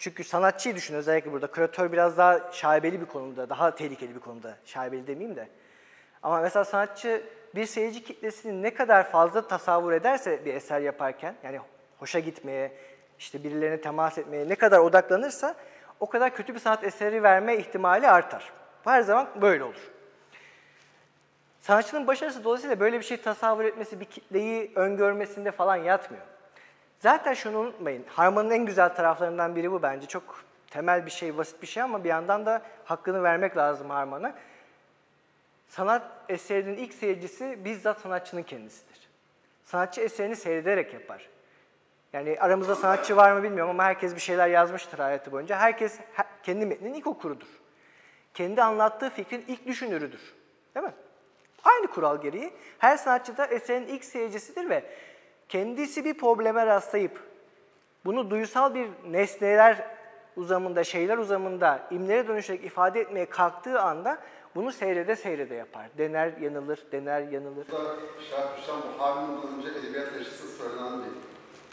Çünkü 0.00 0.24
sanatçıyı 0.24 0.76
düşün 0.76 0.94
özellikle 0.94 1.32
burada. 1.32 1.46
Küratör 1.46 1.92
biraz 1.92 2.18
daha 2.18 2.52
şaibeli 2.52 3.00
bir 3.00 3.06
konuda, 3.06 3.50
daha 3.50 3.74
tehlikeli 3.74 4.14
bir 4.14 4.20
konuda. 4.20 4.56
Şaibeli 4.64 5.06
demeyeyim 5.06 5.36
de. 5.36 5.48
Ama 6.22 6.40
mesela 6.40 6.64
sanatçı 6.64 7.22
bir 7.54 7.66
seyirci 7.66 8.04
kitlesini 8.04 8.62
ne 8.62 8.74
kadar 8.74 9.10
fazla 9.10 9.48
tasavvur 9.48 9.92
ederse 9.92 10.44
bir 10.44 10.54
eser 10.54 10.80
yaparken, 10.80 11.34
yani 11.42 11.60
hoşa 11.98 12.18
gitmeye, 12.18 12.72
işte 13.18 13.44
birilerine 13.44 13.80
temas 13.80 14.18
etmeye 14.18 14.48
ne 14.48 14.54
kadar 14.54 14.78
odaklanırsa 14.78 15.54
o 16.00 16.08
kadar 16.08 16.34
kötü 16.34 16.54
bir 16.54 16.60
sanat 16.60 16.84
eseri 16.84 17.22
verme 17.22 17.56
ihtimali 17.56 18.08
artar. 18.08 18.52
Her 18.84 19.02
zaman 19.02 19.28
böyle 19.42 19.64
olur. 19.64 19.90
Sanatçının 21.60 22.06
başarısı 22.06 22.44
dolayısıyla 22.44 22.80
böyle 22.80 22.98
bir 22.98 23.04
şey 23.04 23.16
tasavvur 23.16 23.64
etmesi, 23.64 24.00
bir 24.00 24.04
kitleyi 24.04 24.72
öngörmesinde 24.74 25.50
falan 25.50 25.76
yatmıyor. 25.76 26.24
Zaten 27.00 27.34
şunu 27.34 27.58
unutmayın, 27.58 28.04
harmanın 28.08 28.50
en 28.50 28.66
güzel 28.66 28.94
taraflarından 28.94 29.56
biri 29.56 29.72
bu 29.72 29.82
bence. 29.82 30.06
Çok 30.06 30.44
temel 30.70 31.06
bir 31.06 31.10
şey, 31.10 31.36
basit 31.38 31.62
bir 31.62 31.66
şey 31.66 31.82
ama 31.82 32.04
bir 32.04 32.08
yandan 32.08 32.46
da 32.46 32.62
hakkını 32.84 33.22
vermek 33.22 33.56
lazım 33.56 33.90
harmana. 33.90 34.34
Sanat 35.68 36.02
eserinin 36.28 36.76
ilk 36.76 36.94
seyircisi 36.94 37.64
bizzat 37.64 38.00
sanatçının 38.00 38.42
kendisidir. 38.42 39.08
Sanatçı 39.64 40.00
eserini 40.00 40.36
seyrederek 40.36 40.94
yapar. 40.94 41.28
Yani 42.12 42.36
aramızda 42.40 42.74
sanatçı 42.74 43.16
var 43.16 43.32
mı 43.32 43.42
bilmiyorum 43.42 43.70
ama 43.70 43.84
herkes 43.84 44.14
bir 44.14 44.20
şeyler 44.20 44.48
yazmıştır 44.48 44.98
hayatı 44.98 45.32
boyunca. 45.32 45.58
Herkes 45.58 45.98
he- 45.98 46.24
kendi 46.42 46.66
metninin 46.66 46.94
ilk 46.94 47.06
okurudur. 47.06 47.60
Kendi 48.34 48.62
anlattığı 48.62 49.10
fikrin 49.10 49.44
ilk 49.48 49.66
düşünürüdür. 49.66 50.34
Değil 50.74 50.86
mi? 50.86 50.92
Aynı 51.64 51.86
kural 51.86 52.20
gereği 52.22 52.52
her 52.78 52.96
sanatçı 52.96 53.36
da 53.36 53.46
eserin 53.46 53.86
ilk 53.86 54.04
seyircisidir 54.04 54.70
ve 54.70 54.84
kendisi 55.50 56.04
bir 56.04 56.14
probleme 56.14 56.66
rastlayıp 56.66 57.20
bunu 58.04 58.30
duysal 58.30 58.74
bir 58.74 58.88
nesneler 59.08 59.86
uzamında, 60.36 60.84
şeyler 60.84 61.18
uzamında 61.18 61.86
imlere 61.90 62.28
dönüşerek 62.28 62.64
ifade 62.64 63.00
etmeye 63.00 63.26
kalktığı 63.26 63.80
anda 63.80 64.18
bunu 64.54 64.72
seyrede 64.72 65.16
seyrede 65.16 65.54
yapar. 65.54 65.88
Dener, 65.98 66.36
yanılır, 66.36 66.78
dener, 66.92 67.20
yanılır. 67.22 67.66
Burada 67.72 67.96
Şahap 68.30 68.58
Hüsam 68.58 68.80
bu 68.82 69.02
Harun'dan 69.02 69.58
önce 69.58 69.68
edebiyat 69.68 70.14
teşhisi 70.14 70.48
söylenen 70.48 70.98
bir 70.98 71.04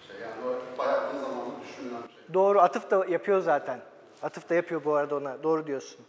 şey. 0.07 0.21
Yani 0.21 0.33
o 0.47 0.77
bayağı 0.77 1.09
uzun 1.09 1.19
zamandır 1.19 1.61
düşünülen 1.67 2.03
bir 2.03 2.13
şey. 2.13 2.33
Doğru, 2.33 2.59
atıf 2.61 2.91
da 2.91 3.05
yapıyor 3.05 3.39
zaten. 3.39 3.79
Atıf 4.21 4.49
da 4.49 4.55
yapıyor 4.55 4.83
bu 4.85 4.95
arada 4.95 5.15
ona. 5.15 5.43
Doğru 5.43 5.67
diyorsun. 5.67 6.05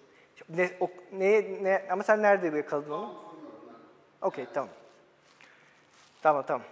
Ne, 0.49 0.71
o, 0.81 0.91
neye, 1.13 1.59
ne, 1.65 1.89
ama 1.91 2.03
sen 2.03 2.23
nerede 2.23 2.57
yakaladın 2.57 2.91
onu? 2.91 3.15
Okey, 4.23 4.47
tamam. 4.55 4.71
Tamam, 6.23 6.45
tamam. 6.47 6.63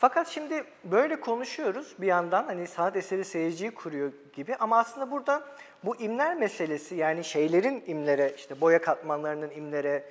Fakat 0.00 0.28
şimdi 0.28 0.64
böyle 0.84 1.20
konuşuyoruz 1.20 1.94
bir 1.98 2.06
yandan 2.06 2.44
hani 2.44 2.66
sanat 2.66 2.96
eseri 2.96 3.24
seyirciyi 3.24 3.70
kuruyor 3.70 4.12
gibi 4.32 4.56
ama 4.56 4.78
aslında 4.78 5.10
burada 5.10 5.42
bu 5.84 5.96
imler 5.96 6.36
meselesi 6.36 6.94
yani 6.94 7.24
şeylerin 7.24 7.84
imlere 7.86 8.34
işte 8.36 8.60
boya 8.60 8.80
katmanlarının 8.80 9.50
imlere, 9.50 10.04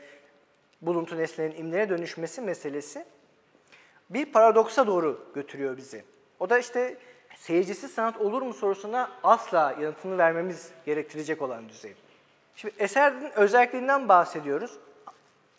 buluntu 0.81 1.17
nesnenin 1.17 1.55
imlere 1.55 1.89
dönüşmesi 1.89 2.41
meselesi 2.41 3.05
bir 4.09 4.25
paradoksa 4.25 4.87
doğru 4.87 5.25
götürüyor 5.35 5.77
bizi. 5.77 6.03
O 6.39 6.49
da 6.49 6.59
işte 6.59 6.97
seyircisi 7.35 7.87
sanat 7.87 8.17
olur 8.17 8.41
mu 8.41 8.53
sorusuna 8.53 9.11
asla 9.23 9.75
yanıtını 9.81 10.17
vermemiz 10.17 10.71
gerektirecek 10.85 11.41
olan 11.41 11.69
düzey. 11.69 11.93
Şimdi 12.55 12.75
eserin 12.79 13.31
özelliklerinden 13.35 14.09
bahsediyoruz. 14.09 14.79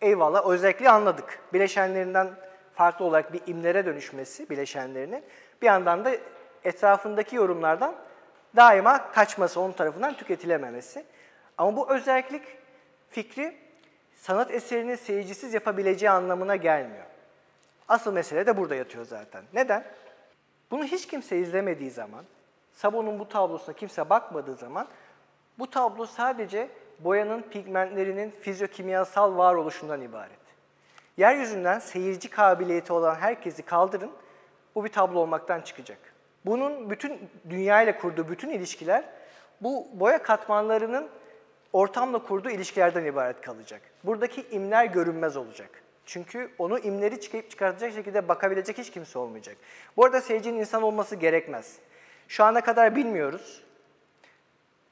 Eyvallah 0.01 0.49
özelliği 0.49 0.89
anladık. 0.89 1.39
Bileşenlerinden 1.53 2.29
farklı 2.75 3.05
olarak 3.05 3.33
bir 3.33 3.41
imlere 3.47 3.85
dönüşmesi 3.85 4.49
bileşenlerinin 4.49 5.23
bir 5.61 5.67
yandan 5.67 6.05
da 6.05 6.11
etrafındaki 6.63 7.35
yorumlardan 7.35 7.95
daima 8.55 9.11
kaçması, 9.11 9.61
onun 9.61 9.71
tarafından 9.71 10.13
tüketilememesi. 10.13 11.05
Ama 11.57 11.77
bu 11.77 11.93
özellik 11.93 12.43
fikri 13.09 13.57
sanat 14.15 14.51
eserini 14.51 14.97
seyircisiz 14.97 15.53
yapabileceği 15.53 16.09
anlamına 16.09 16.55
gelmiyor. 16.55 17.05
Asıl 17.87 18.13
mesele 18.13 18.45
de 18.45 18.57
burada 18.57 18.75
yatıyor 18.75 19.05
zaten. 19.05 19.43
Neden? 19.53 19.85
Bunu 20.71 20.83
hiç 20.83 21.07
kimse 21.07 21.37
izlemediği 21.37 21.91
zaman, 21.91 22.25
Sabon'un 22.73 23.19
bu 23.19 23.29
tablosuna 23.29 23.75
kimse 23.75 24.09
bakmadığı 24.09 24.55
zaman 24.55 24.87
bu 25.59 25.69
tablo 25.69 26.05
sadece 26.05 26.69
boyanın 26.99 27.41
pigmentlerinin 27.41 28.31
fizyokimyasal 28.31 29.37
varoluşundan 29.37 30.01
ibaret. 30.01 30.40
Yeryüzünden 31.21 31.79
seyirci 31.79 32.29
kabiliyeti 32.29 32.93
olan 32.93 33.15
herkesi 33.15 33.63
kaldırın, 33.63 34.11
bu 34.75 34.83
bir 34.83 34.89
tablo 34.89 35.19
olmaktan 35.19 35.61
çıkacak. 35.61 35.97
Bunun 36.45 36.89
bütün 36.89 37.29
dünya 37.49 37.81
ile 37.81 37.97
kurduğu 37.97 38.29
bütün 38.29 38.49
ilişkiler 38.49 39.03
bu 39.61 39.87
boya 39.93 40.23
katmanlarının 40.23 41.09
ortamla 41.73 42.23
kurduğu 42.23 42.49
ilişkilerden 42.49 43.05
ibaret 43.05 43.41
kalacak. 43.41 43.81
Buradaki 44.03 44.47
imler 44.51 44.85
görünmez 44.85 45.37
olacak. 45.37 45.69
Çünkü 46.05 46.51
onu 46.59 46.79
imleri 46.79 47.21
çıkıp 47.21 47.49
çıkartacak 47.49 47.93
şekilde 47.93 48.27
bakabilecek 48.27 48.77
hiç 48.77 48.91
kimse 48.91 49.19
olmayacak. 49.19 49.57
Bu 49.97 50.05
arada 50.05 50.21
seyircinin 50.21 50.59
insan 50.59 50.83
olması 50.83 51.15
gerekmez. 51.15 51.79
Şu 52.27 52.43
ana 52.43 52.61
kadar 52.61 52.95
bilmiyoruz. 52.95 53.63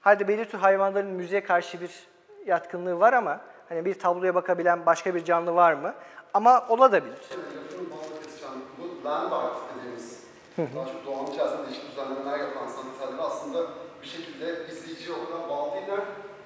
Hadi 0.01 0.27
belirli 0.27 0.49
tür 0.49 0.57
hayvanların 0.57 1.11
müziğe 1.11 1.43
karşı 1.43 1.81
bir 1.81 2.07
yatkınlığı 2.45 2.99
var 2.99 3.13
ama 3.13 3.41
hani 3.69 3.85
bir 3.85 3.99
tabloya 3.99 4.35
bakabilen 4.35 4.85
başka 4.85 5.15
bir 5.15 5.25
canlı 5.25 5.55
var 5.55 5.73
mı? 5.73 5.95
Ama 6.33 6.67
olabilir. 6.69 7.13
Lafını 7.13 7.89
balla 7.91 8.21
keseceğim. 8.23 8.55
Bu 8.77 9.05
land 9.05 9.31
art 9.31 9.55
dediğimiz, 9.77 10.23
daha 10.57 10.85
çok 10.85 11.05
doğanın 11.05 11.31
içerisinde 11.31 11.65
değişik 11.65 11.91
düzenlemeler 11.91 12.39
yapan 12.39 12.67
sanat 12.67 12.95
eserleri 12.95 13.21
aslında 13.21 13.67
bir 14.01 14.07
şekilde 14.07 14.67
izleyiciye 14.71 15.17
o 15.17 15.25
kadar 15.25 15.49
bağlı 15.49 15.75
değiller. 15.75 15.99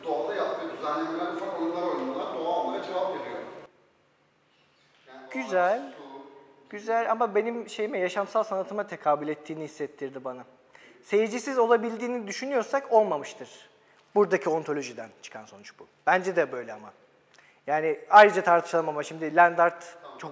Doğada 0.04 0.36
yaptığı 0.36 0.78
düzenlemeler, 0.78 1.34
ufak 1.34 1.62
oyunlar 1.62 1.82
oynuyorlar. 1.82 2.36
Doğa 2.36 2.50
onlara 2.64 2.84
cevap 2.84 3.10
veriyor. 3.10 3.40
Yani 5.08 5.22
Güzel. 5.34 5.94
su, 5.98 6.04
güzel 6.70 7.12
ama 7.12 7.36
benim 7.36 7.70
şeyime, 7.70 8.00
yaşamsal 8.00 8.44
sanatıma 8.44 8.88
tekabül 8.88 9.28
ettiğini 9.28 9.64
hissettirdi 9.64 10.24
bana. 10.24 10.44
Seyircisiz 11.04 11.58
olabildiğini 11.58 12.28
düşünüyorsak 12.28 12.92
olmamıştır. 12.94 13.70
Buradaki 14.16 14.50
ontolojiden 14.50 15.10
çıkan 15.22 15.46
sonuç 15.46 15.74
bu. 15.80 15.88
Bence 16.08 16.36
de 16.36 16.52
böyle 16.52 16.74
ama. 16.74 16.94
Yani 17.68 18.00
ayrıca 18.10 18.44
tartışalım 18.44 18.90
ama 18.90 19.04
şimdi 19.04 19.36
land 19.36 19.58
art 19.58 19.98
çok 20.18 20.32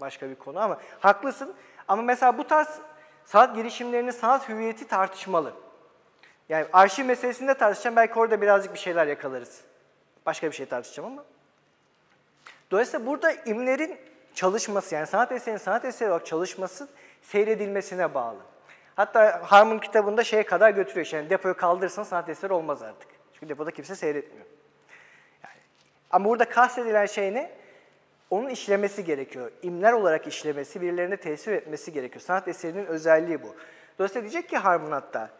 başka 0.00 0.30
bir 0.30 0.34
konu 0.34 0.60
ama 0.60 0.78
haklısın. 1.00 1.54
Ama 1.88 2.02
mesela 2.02 2.38
bu 2.38 2.46
tarz 2.46 2.68
sanat 3.24 3.56
girişimlerinin 3.56 4.10
sanat 4.10 4.48
hüviyeti 4.48 4.86
tartışmalı. 4.86 5.52
Yani 6.48 6.66
arşiv 6.72 7.04
meselesinde 7.04 7.54
tartışacağım. 7.54 7.96
Belki 7.96 8.18
orada 8.18 8.40
birazcık 8.40 8.74
bir 8.74 8.78
şeyler 8.78 9.06
yakalarız. 9.06 9.60
Başka 10.26 10.46
bir 10.46 10.56
şey 10.56 10.66
tartışacağım 10.66 11.12
ama. 11.12 11.24
Dolayısıyla 12.70 13.06
burada 13.06 13.32
imlerin 13.32 14.00
çalışması 14.34 14.94
yani 14.94 15.06
sanat 15.06 15.32
eserinin 15.32 15.58
sanat 15.58 15.84
eseri 15.84 16.08
olarak 16.08 16.26
çalışması 16.26 16.88
seyredilmesine 17.22 18.14
bağlı. 18.14 18.38
Hatta 18.96 19.42
Harman 19.44 19.80
kitabında 19.80 20.24
şeye 20.24 20.42
kadar 20.42 20.70
götürüyor. 20.70 21.06
Yani 21.12 21.30
depoyu 21.30 21.56
kaldırırsan 21.56 22.02
sanat 22.02 22.28
eseri 22.28 22.52
olmaz 22.52 22.82
artık. 22.82 23.08
Çünkü 23.32 23.48
depoda 23.48 23.70
kimse 23.70 23.96
seyretmiyor. 23.96 24.46
Ama 26.12 26.28
burada 26.28 26.44
kastedilen 26.48 27.06
şey 27.06 27.34
ne? 27.34 27.50
Onun 28.30 28.48
işlemesi 28.48 29.04
gerekiyor. 29.04 29.50
İmler 29.62 29.92
olarak 29.92 30.26
işlemesi, 30.26 30.80
birilerine 30.80 31.16
tesir 31.16 31.52
etmesi 31.52 31.92
gerekiyor. 31.92 32.20
Sanat 32.20 32.48
eserinin 32.48 32.86
özelliği 32.86 33.42
bu. 33.42 33.54
Dolayısıyla 33.98 34.22
diyecek 34.30 34.50
ki 34.50 34.56
Harman 34.56 34.92
hatta, 34.92 35.30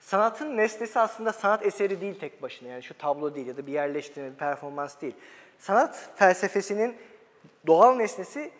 sanatın 0.00 0.56
nesnesi 0.56 1.00
aslında 1.00 1.32
sanat 1.32 1.66
eseri 1.66 2.00
değil 2.00 2.20
tek 2.20 2.42
başına. 2.42 2.68
Yani 2.68 2.82
şu 2.82 2.98
tablo 2.98 3.34
değil 3.34 3.46
ya 3.46 3.56
da 3.56 3.66
bir 3.66 3.72
yerleştirme, 3.72 4.30
bir 4.30 4.36
performans 4.36 5.00
değil. 5.00 5.14
Sanat 5.58 6.10
felsefesinin 6.16 6.96
doğal 7.66 7.94
nesnesi 7.94 8.50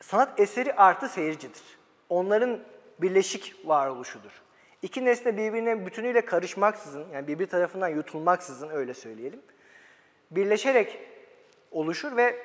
sanat 0.00 0.40
eseri 0.40 0.74
artı 0.74 1.08
seyircidir. 1.08 1.62
Onların 2.08 2.60
birleşik 2.98 3.56
varoluşudur. 3.64 4.42
İki 4.82 5.04
nesne 5.04 5.36
birbirine 5.36 5.86
bütünüyle 5.86 6.24
karışmaksızın, 6.24 7.06
yani 7.12 7.26
birbir 7.26 7.46
tarafından 7.46 7.88
yutulmaksızın 7.88 8.70
öyle 8.70 8.94
söyleyelim, 8.94 9.42
birleşerek 10.30 10.98
oluşur 11.70 12.16
ve 12.16 12.36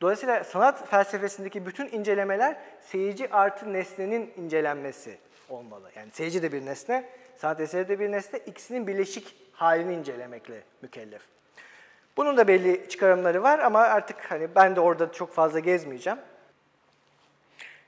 dolayısıyla 0.00 0.44
sanat 0.44 0.88
felsefesindeki 0.88 1.66
bütün 1.66 1.88
incelemeler 1.88 2.56
seyirci 2.80 3.30
artı 3.30 3.72
nesnenin 3.72 4.32
incelenmesi 4.36 5.18
olmalı. 5.48 5.90
Yani 5.96 6.10
seyirci 6.12 6.42
de 6.42 6.52
bir 6.52 6.66
nesne, 6.66 7.04
sanat 7.36 7.60
eseri 7.60 7.88
de 7.88 7.98
bir 8.00 8.12
nesne, 8.12 8.38
ikisinin 8.38 8.86
birleşik 8.86 9.36
halini 9.52 9.94
incelemekle 9.94 10.62
mükellef. 10.82 11.22
Bunun 12.16 12.36
da 12.36 12.48
belli 12.48 12.88
çıkarımları 12.88 13.42
var 13.42 13.58
ama 13.58 13.80
artık 13.80 14.30
hani 14.30 14.54
ben 14.54 14.76
de 14.76 14.80
orada 14.80 15.12
çok 15.12 15.32
fazla 15.32 15.58
gezmeyeceğim. 15.58 16.18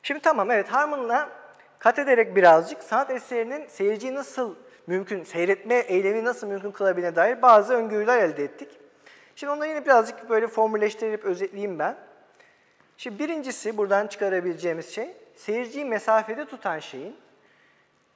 Şimdi 0.03 0.21
tamam 0.21 0.51
evet 0.51 0.69
Harman'la 0.69 1.31
kat 1.79 1.99
ederek 1.99 2.37
birazcık 2.37 2.83
sanat 2.83 3.11
eserinin 3.11 3.67
seyirciyi 3.67 4.15
nasıl 4.15 4.55
mümkün, 4.87 5.25
seyretme 5.25 5.75
eylemi 5.75 6.25
nasıl 6.25 6.47
mümkün 6.47 6.71
kılabilene 6.71 7.17
dair 7.17 7.43
bazı 7.43 7.75
öngörüler 7.75 8.19
elde 8.19 8.45
ettik. 8.45 8.69
Şimdi 9.37 9.53
onları 9.53 9.69
yine 9.69 9.85
birazcık 9.85 10.29
böyle 10.29 10.47
formülleştirip 10.47 11.25
özetleyeyim 11.25 11.79
ben. 11.79 11.97
Şimdi 12.97 13.19
birincisi 13.19 13.77
buradan 13.77 14.07
çıkarabileceğimiz 14.07 14.95
şey, 14.95 15.17
seyirciyi 15.35 15.85
mesafede 15.85 16.45
tutan 16.45 16.79
şeyin, 16.79 17.17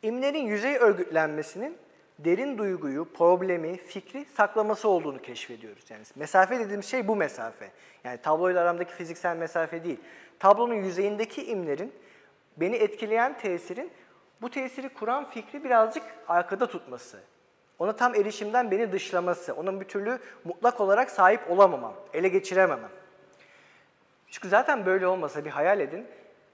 imlerin 0.02 0.46
yüzey 0.46 0.76
örgütlenmesinin 0.76 1.78
derin 2.18 2.58
duyguyu, 2.58 3.12
problemi, 3.12 3.76
fikri 3.76 4.24
saklaması 4.24 4.88
olduğunu 4.88 5.22
keşfediyoruz. 5.22 5.90
Yani 5.90 6.04
mesafe 6.16 6.58
dediğimiz 6.58 6.86
şey 6.86 7.08
bu 7.08 7.16
mesafe. 7.16 7.70
Yani 8.04 8.18
tabloyla 8.18 8.62
aramdaki 8.62 8.94
fiziksel 8.94 9.36
mesafe 9.36 9.84
değil. 9.84 10.00
Tablonun 10.38 10.74
yüzeyindeki 10.74 11.46
imlerin 11.46 11.92
beni 12.56 12.76
etkileyen 12.76 13.38
tesirin 13.38 13.90
bu 14.42 14.50
tesiri 14.50 14.88
kuran 14.88 15.30
fikri 15.30 15.64
birazcık 15.64 16.02
arkada 16.28 16.66
tutması. 16.66 17.20
Ona 17.80 17.96
tam 17.96 18.14
erişimden 18.14 18.70
beni 18.70 18.92
dışlaması, 18.92 19.54
onun 19.54 19.80
bir 19.80 19.84
türlü 19.84 20.18
mutlak 20.44 20.80
olarak 20.80 21.10
sahip 21.10 21.50
olamamam, 21.50 21.94
ele 22.14 22.28
geçirememem. 22.28 22.90
Çünkü 24.30 24.48
zaten 24.48 24.86
böyle 24.86 25.06
olmasa 25.06 25.44
bir 25.44 25.50
hayal 25.50 25.80
edin. 25.80 26.06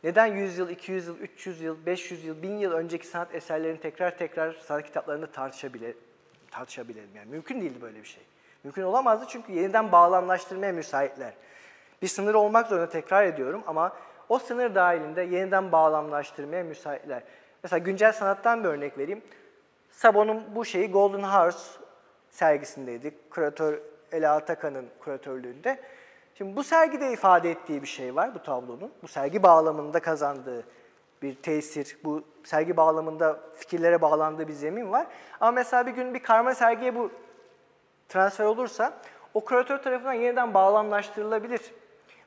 Neden 0.04 0.26
100 0.26 0.58
yıl, 0.58 0.70
200 0.70 1.06
yıl, 1.06 1.18
300 1.18 1.60
yıl, 1.60 1.86
500 1.86 2.24
yıl, 2.24 2.42
1000 2.42 2.58
yıl 2.58 2.72
önceki 2.72 3.06
sanat 3.06 3.34
eserlerini 3.34 3.80
tekrar 3.80 4.18
tekrar 4.18 4.52
sanat 4.52 4.84
kitaplarında 4.84 5.26
tartışabile, 5.26 5.94
tartışabilelim? 6.50 7.10
Yani 7.16 7.30
mümkün 7.30 7.60
değildi 7.60 7.82
böyle 7.82 7.98
bir 7.98 8.08
şey. 8.08 8.22
Mümkün 8.64 8.82
olamazdı 8.82 9.24
çünkü 9.28 9.52
yeniden 9.52 9.92
bağlamlaştırmaya 9.92 10.72
müsaitler. 10.72 11.32
Bir 12.02 12.08
sınır 12.08 12.34
olmak 12.34 12.66
zorunda 12.66 12.88
tekrar 12.88 13.24
ediyorum 13.24 13.62
ama 13.66 13.96
o 14.28 14.38
sınır 14.38 14.74
dahilinde 14.74 15.22
yeniden 15.22 15.72
bağlamlaştırmaya 15.72 16.64
müsaitler. 16.64 17.22
Mesela 17.62 17.78
güncel 17.78 18.12
sanattan 18.12 18.64
bir 18.64 18.68
örnek 18.68 18.98
vereyim. 18.98 19.22
Sabon'un 19.96 20.44
bu 20.54 20.64
şeyi 20.64 20.90
Golden 20.90 21.22
House 21.22 21.58
sergisindeydi. 22.30 23.14
Küratör 23.30 23.80
Ela 24.12 24.34
Atakan'ın 24.34 24.86
küratörlüğünde. 25.04 25.80
Şimdi 26.34 26.56
bu 26.56 26.64
sergide 26.64 27.12
ifade 27.12 27.50
ettiği 27.50 27.82
bir 27.82 27.86
şey 27.86 28.16
var 28.16 28.34
bu 28.34 28.42
tablonun. 28.42 28.92
Bu 29.02 29.08
sergi 29.08 29.42
bağlamında 29.42 30.00
kazandığı 30.00 30.64
bir 31.22 31.34
tesir, 31.34 31.98
bu 32.04 32.22
sergi 32.44 32.76
bağlamında 32.76 33.40
fikirlere 33.54 34.02
bağlandığı 34.02 34.48
bir 34.48 34.52
zemin 34.52 34.92
var. 34.92 35.06
Ama 35.40 35.50
mesela 35.50 35.86
bir 35.86 35.92
gün 35.92 36.14
bir 36.14 36.22
karma 36.22 36.54
sergiye 36.54 36.94
bu 36.94 37.10
transfer 38.08 38.44
olursa 38.44 38.98
o 39.34 39.44
küratör 39.44 39.78
tarafından 39.78 40.12
yeniden 40.12 40.54
bağlamlaştırılabilir. 40.54 41.60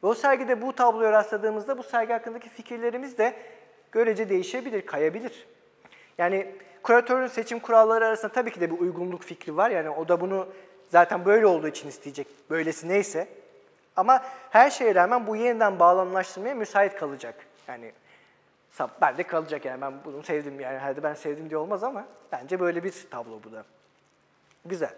Ve 0.03 0.07
o 0.07 0.13
sergide 0.13 0.61
bu 0.61 0.74
tabloya 0.74 1.11
rastladığımızda 1.11 1.78
bu 1.78 1.84
sergi 1.84 2.13
hakkındaki 2.13 2.49
fikirlerimiz 2.49 3.17
de 3.17 3.34
görece 3.91 4.30
değişebilir, 4.30 4.86
kayabilir. 4.86 5.47
Yani 6.17 6.55
küratörün 6.84 7.28
seçim 7.28 7.60
kuralları 7.60 8.06
arasında 8.06 8.32
tabii 8.32 8.52
ki 8.52 8.62
de 8.62 8.72
bir 8.72 8.80
uygunluk 8.80 9.24
fikri 9.24 9.58
var. 9.58 9.70
Yani 9.70 9.90
o 9.90 10.08
da 10.08 10.22
bunu 10.22 10.48
zaten 10.90 11.26
böyle 11.26 11.46
olduğu 11.46 11.68
için 11.68 11.90
isteyecek. 11.90 12.28
Böylesi 12.50 12.88
neyse. 12.88 13.28
Ama 13.96 14.24
her 14.50 14.70
şeye 14.70 14.96
rağmen 14.96 15.28
bu 15.28 15.36
yeniden 15.36 15.80
bağlamlaştırmaya 15.80 16.56
müsait 16.56 16.96
kalacak. 16.96 17.36
Yani 17.68 17.92
ben 19.02 19.18
de 19.18 19.24
kalacak 19.24 19.66
yani 19.66 19.82
ben 19.82 19.94
bunu 20.06 20.24
sevdim 20.24 20.60
yani 20.60 20.78
hadi 20.78 21.04
ben 21.04 21.14
sevdim 21.14 21.50
diye 21.50 21.58
olmaz 21.58 21.84
ama 21.84 22.06
bence 22.32 22.60
böyle 22.60 22.84
bir 22.84 22.94
tablo 23.12 23.40
bu 23.44 23.52
da. 23.52 23.64
Güzel. 24.66 24.94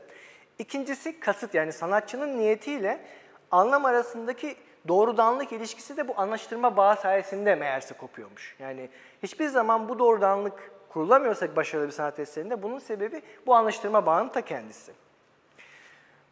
İkincisi 0.59 1.19
kasıt 1.19 1.53
yani 1.53 1.73
sanatçının 1.73 2.37
niyetiyle 2.37 3.05
anlam 3.51 3.85
arasındaki 3.85 4.55
doğrudanlık 4.87 5.51
ilişkisi 5.51 5.97
de 5.97 6.07
bu 6.07 6.13
anlaştırma 6.17 6.77
bağı 6.77 6.95
sayesinde 6.95 7.55
meğerse 7.55 7.93
kopuyormuş. 7.93 8.55
Yani 8.59 8.89
hiçbir 9.23 9.47
zaman 9.47 9.89
bu 9.89 9.99
doğrudanlık 9.99 10.71
kurulamıyorsak 10.93 11.55
başarılı 11.55 11.87
bir 11.87 11.91
sanat 11.91 12.19
eserinde 12.19 12.63
bunun 12.63 12.79
sebebi 12.79 13.21
bu 13.45 13.55
anlaştırma 13.55 14.05
bağının 14.05 14.29
ta 14.29 14.41
kendisi. 14.41 14.91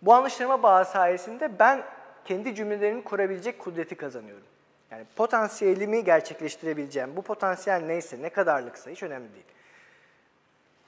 Bu 0.02 0.14
anlaştırma 0.14 0.64
bağı 0.64 0.86
sayesinde 0.86 1.60
ben 1.60 1.84
kendi 2.26 2.56
cümlelerimi 2.56 3.04
kurabilecek 3.04 3.60
kudreti 3.60 3.96
kazanıyorum. 3.96 4.44
Yani 4.92 5.06
potansiyelimi 5.16 6.04
gerçekleştirebileceğim. 6.04 7.16
Bu 7.16 7.22
potansiyel 7.22 7.82
neyse, 7.82 8.22
ne 8.22 8.30
kadarlıksa 8.30 8.90
hiç 8.90 9.04
önemli 9.04 9.34
değil. 9.34 9.46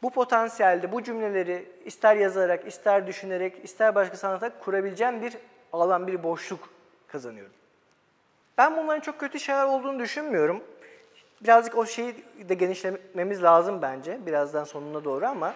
Bu 0.04 0.10
potansiyelde 0.10 0.92
bu 0.92 1.04
cümleleri 1.04 1.72
ister 1.86 2.16
yazarak, 2.16 2.68
ister 2.68 3.08
düşünerek, 3.08 3.66
ister 3.66 3.96
başka 3.96 4.18
sanata 4.18 4.60
kurabileceğim 4.60 5.22
bir 5.22 5.38
alan, 5.74 6.08
bir 6.08 6.24
boşluk 6.24 6.70
kazanıyorum. 7.08 7.54
Ben 8.58 8.78
bunların 8.78 9.02
çok 9.02 9.20
kötü 9.20 9.40
şeyler 9.40 9.66
olduğunu 9.66 10.00
düşünmüyorum. 10.00 10.64
Birazcık 11.42 11.78
o 11.78 11.86
şeyi 11.86 12.16
de 12.50 12.54
genişlememiz 12.54 13.44
lazım 13.44 13.82
bence 13.82 14.20
birazdan 14.26 14.64
sonuna 14.64 15.04
doğru 15.04 15.26
ama 15.26 15.54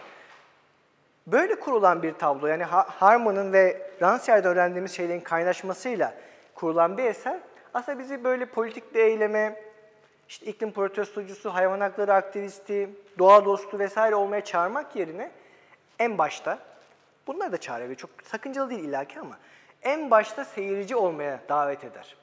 böyle 1.27 1.59
kurulan 1.59 2.03
bir 2.03 2.13
tablo 2.13 2.47
yani 2.47 2.63
Harman'ın 2.63 3.53
ve 3.53 3.91
Rancière'de 4.01 4.47
öğrendiğimiz 4.47 4.91
şeylerin 4.91 5.19
kaynaşmasıyla 5.19 6.13
kurulan 6.55 6.97
bir 6.97 7.03
eser 7.03 7.39
aslında 7.73 7.99
bizi 7.99 8.23
böyle 8.23 8.45
politik 8.45 8.95
bir 8.95 8.99
eyleme, 8.99 9.63
işte 10.29 10.45
iklim 10.45 10.71
protestocusu, 10.71 11.49
hayvan 11.49 11.79
hakları 11.79 12.13
aktivisti, 12.13 12.89
doğa 13.19 13.45
dostu 13.45 13.79
vesaire 13.79 14.15
olmaya 14.15 14.43
çağırmak 14.43 14.95
yerine 14.95 15.31
en 15.99 16.17
başta, 16.17 16.59
bunlar 17.27 17.51
da 17.51 17.57
çağırıyor, 17.57 17.95
çok 17.95 18.09
sakıncalı 18.23 18.69
değil 18.69 18.83
illaki 18.83 19.19
ama 19.19 19.38
en 19.81 20.11
başta 20.11 20.45
seyirci 20.45 20.95
olmaya 20.95 21.39
davet 21.49 21.83
eder. 21.83 22.15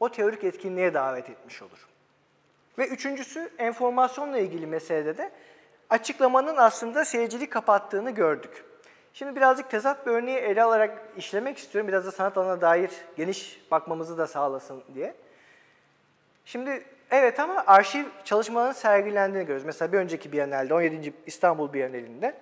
O 0.00 0.08
teorik 0.08 0.44
etkinliğe 0.44 0.94
davet 0.94 1.30
etmiş 1.30 1.62
olur. 1.62 1.88
Ve 2.78 2.88
üçüncüsü 2.88 3.50
enformasyonla 3.58 4.38
ilgili 4.38 4.66
meselede 4.66 5.18
de 5.18 5.30
açıklamanın 5.90 6.56
aslında 6.56 7.04
seyirciliği 7.04 7.50
kapattığını 7.50 8.10
gördük. 8.10 8.64
Şimdi 9.14 9.36
birazcık 9.36 9.70
tezat 9.70 10.06
bir 10.06 10.10
örneği 10.10 10.36
ele 10.36 10.62
alarak 10.62 11.02
işlemek 11.16 11.58
istiyorum. 11.58 11.88
Biraz 11.88 12.06
da 12.06 12.12
sanat 12.12 12.38
alanına 12.38 12.60
dair 12.60 12.90
geniş 13.16 13.60
bakmamızı 13.70 14.18
da 14.18 14.26
sağlasın 14.26 14.82
diye. 14.94 15.14
Şimdi 16.44 16.84
evet 17.10 17.40
ama 17.40 17.64
arşiv 17.66 18.04
çalışmalarının 18.24 18.72
sergilendiğini 18.72 19.46
görüyoruz. 19.46 19.66
Mesela 19.66 19.92
bir 19.92 19.98
önceki 19.98 20.32
Biennale'de, 20.32 20.74
17. 20.74 21.12
İstanbul 21.26 21.72
Biennale'inde 21.72 22.34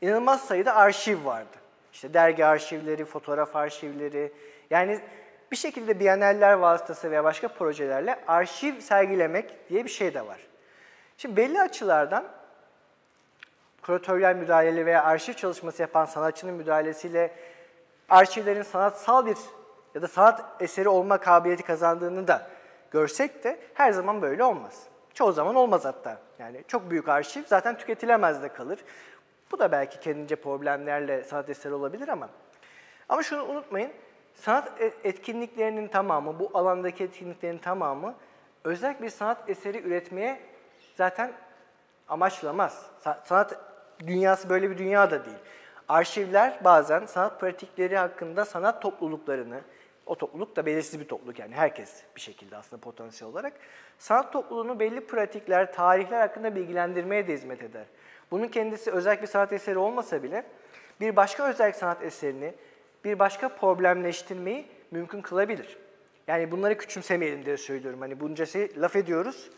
inanılmaz 0.00 0.44
sayıda 0.44 0.76
arşiv 0.76 1.24
vardı. 1.24 1.56
İşte 1.92 2.14
dergi 2.14 2.44
arşivleri, 2.44 3.04
fotoğraf 3.04 3.56
arşivleri. 3.56 4.32
Yani 4.70 5.00
bir 5.50 5.56
şekilde 5.56 6.00
biyeneller 6.00 6.52
vasıtası 6.52 7.10
veya 7.10 7.24
başka 7.24 7.48
projelerle 7.48 8.18
arşiv 8.26 8.80
sergilemek 8.80 9.68
diye 9.68 9.84
bir 9.84 9.90
şey 9.90 10.14
de 10.14 10.26
var. 10.26 10.40
Şimdi 11.16 11.36
belli 11.36 11.60
açılardan 11.60 12.24
küratöryel 13.82 14.36
müdahale 14.36 14.86
veya 14.86 15.04
arşiv 15.04 15.32
çalışması 15.32 15.82
yapan 15.82 16.04
sanatçının 16.04 16.54
müdahalesiyle 16.54 17.32
arşivlerin 18.08 18.62
sanatsal 18.62 19.26
bir 19.26 19.36
ya 19.94 20.02
da 20.02 20.08
sanat 20.08 20.62
eseri 20.62 20.88
olma 20.88 21.18
kabiliyeti 21.18 21.62
kazandığını 21.62 22.28
da 22.28 22.46
görsek 22.90 23.44
de 23.44 23.58
her 23.74 23.92
zaman 23.92 24.22
böyle 24.22 24.44
olmaz. 24.44 24.82
Çoğu 25.14 25.32
zaman 25.32 25.54
olmaz 25.54 25.84
hatta. 25.84 26.18
Yani 26.38 26.64
çok 26.68 26.90
büyük 26.90 27.08
arşiv 27.08 27.42
zaten 27.46 27.78
tüketilemez 27.78 28.42
de 28.42 28.48
kalır. 28.48 28.78
Bu 29.52 29.58
da 29.58 29.72
belki 29.72 30.00
kendince 30.00 30.36
problemlerle 30.36 31.24
sanat 31.24 31.50
eseri 31.50 31.74
olabilir 31.74 32.08
ama 32.08 32.28
ama 33.08 33.22
şunu 33.22 33.44
unutmayın, 33.44 33.92
sanat 34.36 34.80
e- 34.80 34.92
etkinliklerinin 35.04 35.88
tamamı, 35.88 36.38
bu 36.38 36.50
alandaki 36.54 37.04
etkinliklerin 37.04 37.58
tamamı 37.58 38.14
özel 38.64 39.02
bir 39.02 39.10
sanat 39.10 39.50
eseri 39.50 39.78
üretmeye 39.82 40.40
zaten 40.96 41.32
amaçlamaz. 42.08 42.86
Sa- 43.04 43.26
Sanat 43.26 43.60
dünyası 44.06 44.48
böyle 44.48 44.70
bir 44.70 44.78
dünya 44.78 45.10
da 45.10 45.24
değil. 45.24 45.36
Arşivler 45.88 46.58
bazen 46.64 47.06
sanat 47.06 47.40
pratikleri 47.40 47.96
hakkında 47.96 48.44
sanat 48.44 48.82
topluluklarını, 48.82 49.60
o 50.06 50.14
topluluk 50.14 50.56
da 50.56 50.66
belirsiz 50.66 51.00
bir 51.00 51.08
topluluk 51.08 51.38
yani 51.38 51.54
herkes 51.54 52.02
bir 52.16 52.20
şekilde 52.20 52.56
aslında 52.56 52.80
potansiyel 52.82 53.32
olarak, 53.32 53.52
sanat 53.98 54.32
topluluğunu 54.32 54.80
belli 54.80 55.06
pratikler, 55.06 55.72
tarihler 55.72 56.20
hakkında 56.20 56.54
bilgilendirmeye 56.54 57.28
de 57.28 57.32
hizmet 57.32 57.62
eder. 57.62 57.84
Bunun 58.30 58.48
kendisi 58.48 58.90
özel 58.90 59.22
bir 59.22 59.26
sanat 59.26 59.52
eseri 59.52 59.78
olmasa 59.78 60.22
bile 60.22 60.46
bir 61.00 61.16
başka 61.16 61.48
özel 61.48 61.72
sanat 61.72 62.02
eserini, 62.02 62.54
bir 63.06 63.18
başka 63.18 63.48
problemleştirmeyi 63.48 64.66
mümkün 64.90 65.22
kılabilir. 65.22 65.78
Yani 66.26 66.50
bunları 66.50 66.78
küçümsemeyelim 66.78 67.44
diye 67.44 67.56
söylüyorum. 67.56 68.00
Hani 68.00 68.20
bunca 68.20 68.46
şey 68.46 68.70
laf 68.80 68.96
ediyoruz. 68.96 69.50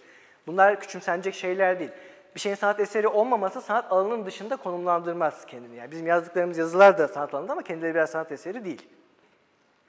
Bunlar 0.47 0.81
küçümsenecek 0.81 1.35
şeyler 1.35 1.79
değil. 1.79 1.91
Bir 2.35 2.41
şeyin 2.41 2.57
sanat 2.57 2.81
eseri 2.81 3.09
olmaması 3.09 3.61
sanat 3.61 3.93
alanının 3.93 4.27
dışında 4.27 4.57
konumlandırmaz 4.57 5.47
kendini. 5.47 5.77
Yani 5.77 5.91
bizim 5.91 6.07
yazdıklarımız 6.07 6.59
yazılar 6.59 6.99
da 6.99 7.09
sanat 7.09 7.35
alanında 7.35 7.53
ama 7.53 7.63
kendileri 7.63 7.95
birer 7.95 8.07
sanat 8.07 8.33
eseri 8.33 8.65
değil. 8.65 8.89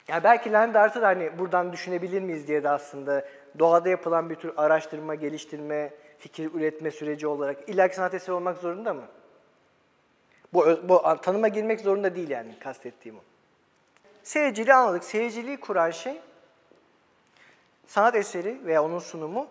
Yani 0.08 0.24
belki 0.24 0.52
land 0.52 0.76
art'ı 0.76 1.02
da 1.02 1.08
hani 1.08 1.40
buradan 1.40 1.74
düşünebilir 1.74 2.22
miyiz 2.22 2.48
diye 2.48 2.64
de 2.64 2.70
aslında 2.70 3.26
doğada 3.60 3.90
yapılan 3.90 4.30
bir 4.30 4.36
tür 4.36 4.54
araştırma, 4.58 5.16
geliştirme, 5.16 5.94
fikir 6.18 6.54
üretme 6.54 6.92
süreci 6.92 7.28
olarak 7.28 7.70
illaki 7.70 7.96
sanat 7.96 8.14
eseri 8.14 8.32
olmak 8.32 8.58
zorunda 8.58 8.94
mı? 8.94 9.04
Bu, 10.54 10.66
bu 10.90 11.02
tanıma 11.22 11.48
girmek 11.48 11.82
zorunda 11.82 12.16
değil 12.16 12.30
yani 12.30 12.60
kastettiğim 12.60 13.18
o. 13.18 13.22
Seyirciliği 14.24 14.74
anladık. 14.76 15.04
Seyirciliği 15.04 15.58
kuran 15.58 15.92
şey 15.92 16.22
sanat 17.88 18.16
eseri 18.16 18.66
veya 18.66 18.84
onun 18.84 19.00
sunumu 19.00 19.48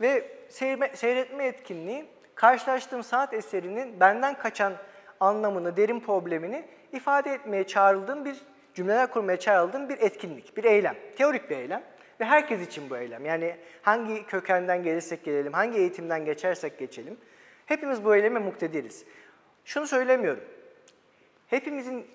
ve 0.00 0.38
seyirme- 0.48 0.96
seyretme 0.96 1.46
etkinliği 1.46 2.06
karşılaştığım 2.34 3.02
sanat 3.02 3.34
eserinin 3.34 4.00
benden 4.00 4.38
kaçan 4.38 4.72
anlamını, 5.20 5.76
derin 5.76 6.00
problemini 6.00 6.64
ifade 6.92 7.32
etmeye 7.32 7.66
çağrıldığım 7.66 8.24
bir 8.24 8.36
cümleler 8.74 9.10
kurmaya 9.10 9.38
çağrıldığım 9.38 9.88
bir 9.88 9.98
etkinlik, 9.98 10.56
bir 10.56 10.64
eylem. 10.64 10.96
Teorik 11.16 11.50
bir 11.50 11.56
eylem 11.56 11.82
ve 12.20 12.24
herkes 12.24 12.66
için 12.66 12.90
bu 12.90 12.96
eylem. 12.96 13.24
Yani 13.24 13.56
hangi 13.82 14.26
kökenden 14.26 14.82
gelirsek 14.82 15.24
gelelim, 15.24 15.52
hangi 15.52 15.78
eğitimden 15.78 16.24
geçersek 16.24 16.78
geçelim 16.78 17.18
hepimiz 17.66 18.04
bu 18.04 18.16
eyleme 18.16 18.40
muktediriz. 18.40 19.04
Şunu 19.64 19.86
söylemiyorum. 19.86 20.44
Hepimizin 21.46 22.06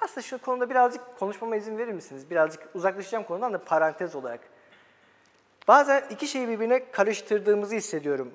aslında 0.00 0.22
şu 0.22 0.38
konuda 0.38 0.70
birazcık 0.70 1.18
konuşmama 1.18 1.56
izin 1.56 1.78
verir 1.78 1.92
misiniz? 1.92 2.30
Birazcık 2.30 2.68
uzaklaşacağım 2.74 3.24
konudan 3.24 3.52
da 3.52 3.64
parantez 3.64 4.14
olarak. 4.14 4.40
Bazen 5.68 6.04
iki 6.10 6.26
şeyi 6.26 6.48
birbirine 6.48 6.90
karıştırdığımızı 6.90 7.74
hissediyorum. 7.74 8.34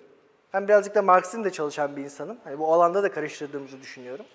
Ben 0.53 0.67
birazcık 0.67 0.95
da 0.95 1.01
Marx'ın 1.01 1.43
da 1.43 1.51
çalışan 1.51 1.95
bir 1.95 2.03
insanım. 2.03 2.37
Hani 2.43 2.59
bu 2.59 2.73
alanda 2.73 3.03
da 3.03 3.11
karıştırdığımızı 3.11 3.81
düşünüyorum. 3.81 4.25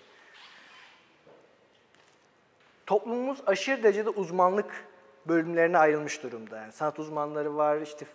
Toplumumuz 2.86 3.38
aşırı 3.46 3.82
derecede 3.82 4.10
uzmanlık 4.10 4.84
bölümlerine 5.28 5.78
ayrılmış 5.78 6.22
durumda. 6.22 6.56
Yani 6.56 6.72
sanat 6.72 6.98
uzmanları 6.98 7.56
var, 7.56 7.80
işte 7.80 8.06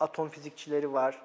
atom 0.00 0.28
fizikçileri 0.28 0.92
var. 0.92 1.22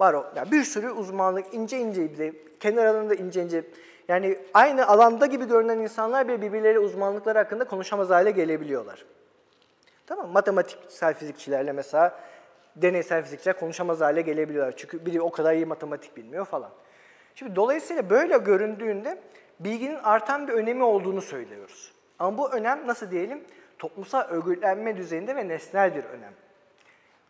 Var 0.00 0.14
o. 0.14 0.32
Yani 0.36 0.52
bir 0.52 0.64
sürü 0.64 0.90
uzmanlık, 0.90 1.54
ince 1.54 1.78
ince 1.78 2.12
bir 2.12 2.18
de 2.18 2.34
kenar 2.60 2.86
alanında 2.86 3.14
ince 3.14 3.42
ince. 3.42 3.64
Yani 4.08 4.38
aynı 4.54 4.86
alanda 4.86 5.26
gibi 5.26 5.48
görünen 5.48 5.78
insanlar 5.78 6.28
bile 6.28 6.42
birbirleri 6.42 6.78
uzmanlıkları 6.78 7.38
hakkında 7.38 7.64
konuşamaz 7.64 8.10
hale 8.10 8.30
gelebiliyorlar. 8.30 9.04
Tamam? 10.06 10.30
Matematiksel 10.30 11.14
fizikçilerle 11.14 11.72
mesela 11.72 12.20
deneysel 12.76 13.22
fizikçiler 13.22 13.58
konuşamaz 13.58 14.00
hale 14.00 14.22
gelebiliyorlar. 14.22 14.74
Çünkü 14.76 15.06
biri 15.06 15.20
o 15.20 15.30
kadar 15.30 15.54
iyi 15.54 15.66
matematik 15.66 16.16
bilmiyor 16.16 16.44
falan. 16.44 16.70
Şimdi 17.34 17.56
dolayısıyla 17.56 18.10
böyle 18.10 18.38
göründüğünde 18.38 19.18
bilginin 19.60 19.98
artan 20.02 20.48
bir 20.48 20.52
önemi 20.52 20.84
olduğunu 20.84 21.22
söylüyoruz. 21.22 21.92
Ama 22.18 22.38
bu 22.38 22.52
önem 22.52 22.86
nasıl 22.86 23.10
diyelim? 23.10 23.44
Toplumsal 23.78 24.28
örgütlenme 24.28 24.96
düzeyinde 24.96 25.36
ve 25.36 25.48
nesnel 25.48 25.94
bir 25.94 26.04
önem. 26.04 26.32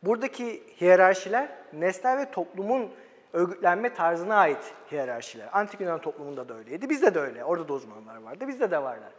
Buradaki 0.02 0.62
hiyerarşiler 0.80 1.48
nesnel 1.72 2.18
ve 2.18 2.30
toplumun 2.30 2.90
örgütlenme 3.34 3.94
tarzına 3.94 4.36
ait 4.36 4.74
hiyerarşiler. 4.90 5.48
Antik 5.52 5.80
Yunan 5.80 6.00
toplumunda 6.00 6.48
da 6.48 6.54
öyleydi. 6.58 6.90
Bizde 6.90 7.14
de 7.14 7.20
öyle. 7.20 7.44
Orada 7.44 7.68
da 7.68 7.72
uzmanlar 7.72 8.16
vardı. 8.16 8.48
Bizde 8.48 8.70
de 8.70 8.82
varlar. 8.82 9.12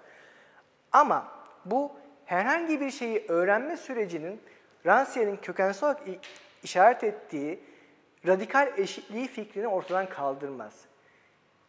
Ama 0.92 1.32
bu 1.66 1.92
herhangi 2.26 2.82
bir 2.82 2.92
şeyi 2.92 3.26
öğrenme 3.28 3.78
sürecinin 3.78 4.42
Rancière'in 4.86 5.38
kökensel 5.38 5.90
olarak 5.90 6.02
işaret 6.64 7.04
ettiği 7.04 7.60
radikal 8.28 8.72
eşitliği 8.78 9.28
fikrini 9.28 9.68
ortadan 9.68 10.10
kaldırmaz. 10.10 10.86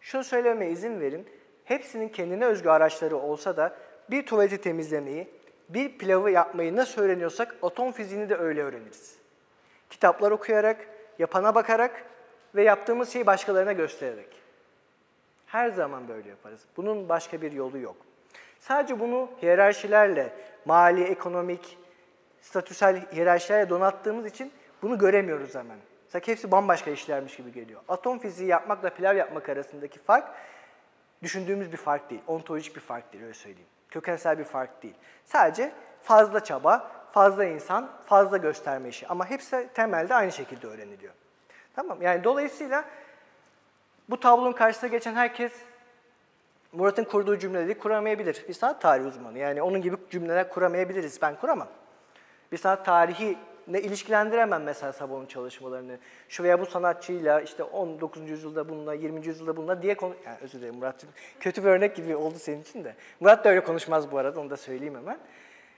Şunu 0.00 0.24
söylememe 0.24 0.70
izin 0.70 1.00
verin. 1.00 1.28
Hepsinin 1.64 2.08
kendine 2.08 2.44
özgü 2.44 2.68
araçları 2.68 3.16
olsa 3.16 3.56
da 3.56 3.76
bir 4.10 4.26
tuvaleti 4.26 4.60
temizlemeyi, 4.60 5.28
bir 5.68 5.98
pilavı 5.98 6.30
yapmayı 6.30 6.76
nasıl 6.76 7.02
öğreniyorsak 7.02 7.56
atom 7.62 7.92
fiziğini 7.92 8.28
de 8.28 8.36
öyle 8.36 8.62
öğreniriz. 8.62 9.16
Kitaplar 9.90 10.30
okuyarak, 10.30 10.88
yapana 11.18 11.54
bakarak 11.54 12.04
ve 12.54 12.62
yaptığımız 12.62 13.12
şeyi 13.12 13.26
başkalarına 13.26 13.72
göstererek. 13.72 14.28
Her 15.46 15.70
zaman 15.70 16.08
böyle 16.08 16.28
yaparız. 16.28 16.60
Bunun 16.76 17.08
başka 17.08 17.42
bir 17.42 17.52
yolu 17.52 17.78
yok. 17.78 17.96
Sadece 18.60 19.00
bunu 19.00 19.30
hiyerarşilerle, 19.42 20.32
mali, 20.64 21.04
ekonomik, 21.04 21.78
statüsel 22.40 23.12
hiyerarşilerle 23.12 23.70
donattığımız 23.70 24.26
için 24.26 24.52
bunu 24.82 24.98
göremiyoruz 24.98 25.54
hemen. 25.54 25.78
Sanki 26.08 26.32
hepsi 26.32 26.50
bambaşka 26.50 26.90
işlermiş 26.90 27.36
gibi 27.36 27.52
geliyor. 27.52 27.80
Atom 27.88 28.18
fiziği 28.18 28.48
yapmakla 28.48 28.90
pilav 28.90 29.16
yapmak 29.16 29.48
arasındaki 29.48 29.98
fark 29.98 30.28
düşündüğümüz 31.22 31.72
bir 31.72 31.76
fark 31.76 32.10
değil. 32.10 32.22
Ontolojik 32.26 32.76
bir 32.76 32.80
fark 32.80 33.12
değil 33.12 33.24
öyle 33.24 33.34
söyleyeyim. 33.34 33.68
Kökensel 33.90 34.38
bir 34.38 34.44
fark 34.44 34.82
değil. 34.82 34.94
Sadece 35.24 35.72
fazla 36.02 36.44
çaba, 36.44 36.90
fazla 37.12 37.44
insan, 37.44 37.90
fazla 38.06 38.36
gösterme 38.36 38.88
işi. 38.88 39.08
Ama 39.08 39.30
hepsi 39.30 39.68
temelde 39.74 40.14
aynı 40.14 40.32
şekilde 40.32 40.66
öğreniliyor. 40.66 41.12
Tamam 41.76 42.02
Yani 42.02 42.24
dolayısıyla 42.24 42.84
bu 44.10 44.20
tablonun 44.20 44.52
karşısına 44.52 44.90
geçen 44.90 45.14
herkes 45.14 45.52
Murat'ın 46.72 47.04
kurduğu 47.04 47.38
cümleleri 47.38 47.78
kuramayabilir. 47.78 48.44
Bir 48.48 48.54
sanat 48.54 48.80
tarihi 48.80 49.06
uzmanı. 49.06 49.38
Yani 49.38 49.62
onun 49.62 49.82
gibi 49.82 49.96
cümleler 50.10 50.48
kuramayabiliriz. 50.48 51.22
Ben 51.22 51.36
kuramam. 51.36 51.68
Bir 52.52 52.56
sanat 52.56 52.84
tarihi 52.84 53.38
ne 53.68 53.80
ilişkilendiremem 53.80 54.62
mesela 54.62 54.92
Sabon'un 54.92 55.26
çalışmalarını. 55.26 55.98
Şu 56.28 56.42
veya 56.42 56.60
bu 56.60 56.66
sanatçıyla 56.66 57.40
işte 57.40 57.62
19. 57.62 58.30
yüzyılda 58.30 58.68
bununla, 58.68 58.94
20. 58.94 59.26
yüzyılda 59.26 59.56
bununla 59.56 59.82
diye 59.82 59.94
konu... 59.94 60.14
Yani 60.26 60.36
özür 60.40 60.58
dilerim 60.58 60.74
Murat'cığım. 60.74 61.10
Kötü 61.40 61.64
bir 61.64 61.68
örnek 61.68 61.96
gibi 61.96 62.16
oldu 62.16 62.38
senin 62.38 62.62
için 62.62 62.84
de. 62.84 62.94
Murat 63.20 63.44
da 63.44 63.48
öyle 63.48 63.64
konuşmaz 63.64 64.12
bu 64.12 64.18
arada, 64.18 64.40
onu 64.40 64.50
da 64.50 64.56
söyleyeyim 64.56 64.94
hemen. 64.94 65.18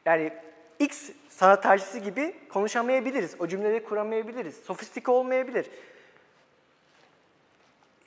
Yani 0.07 0.33
X 0.79 1.11
sanat 1.29 1.63
tarihçisi 1.63 2.03
gibi 2.03 2.35
konuşamayabiliriz. 2.49 3.37
O 3.39 3.47
cümleleri 3.47 3.85
kuramayabiliriz. 3.85 4.57
Sofistike 4.57 5.11
olmayabilir. 5.11 5.71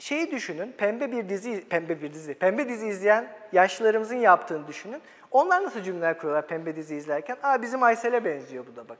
Şeyi 0.01 0.31
düşünün, 0.31 0.71
pembe 0.71 1.11
bir 1.11 1.29
dizi, 1.29 1.67
pembe 1.69 2.01
bir 2.01 2.13
dizi, 2.13 2.33
pembe 2.33 2.69
dizi 2.69 2.87
izleyen 2.87 3.33
yaşlılarımızın 3.51 4.15
yaptığını 4.15 4.67
düşünün. 4.67 5.01
Onlar 5.31 5.63
nasıl 5.63 5.81
cümleler 5.81 6.17
kuruyorlar 6.17 6.47
pembe 6.47 6.75
dizi 6.75 6.95
izlerken? 6.95 7.37
Aa 7.43 7.61
bizim 7.61 7.83
Aysel'e 7.83 8.25
benziyor 8.25 8.65
bu 8.71 8.75
da 8.75 8.89
bak. 8.89 8.97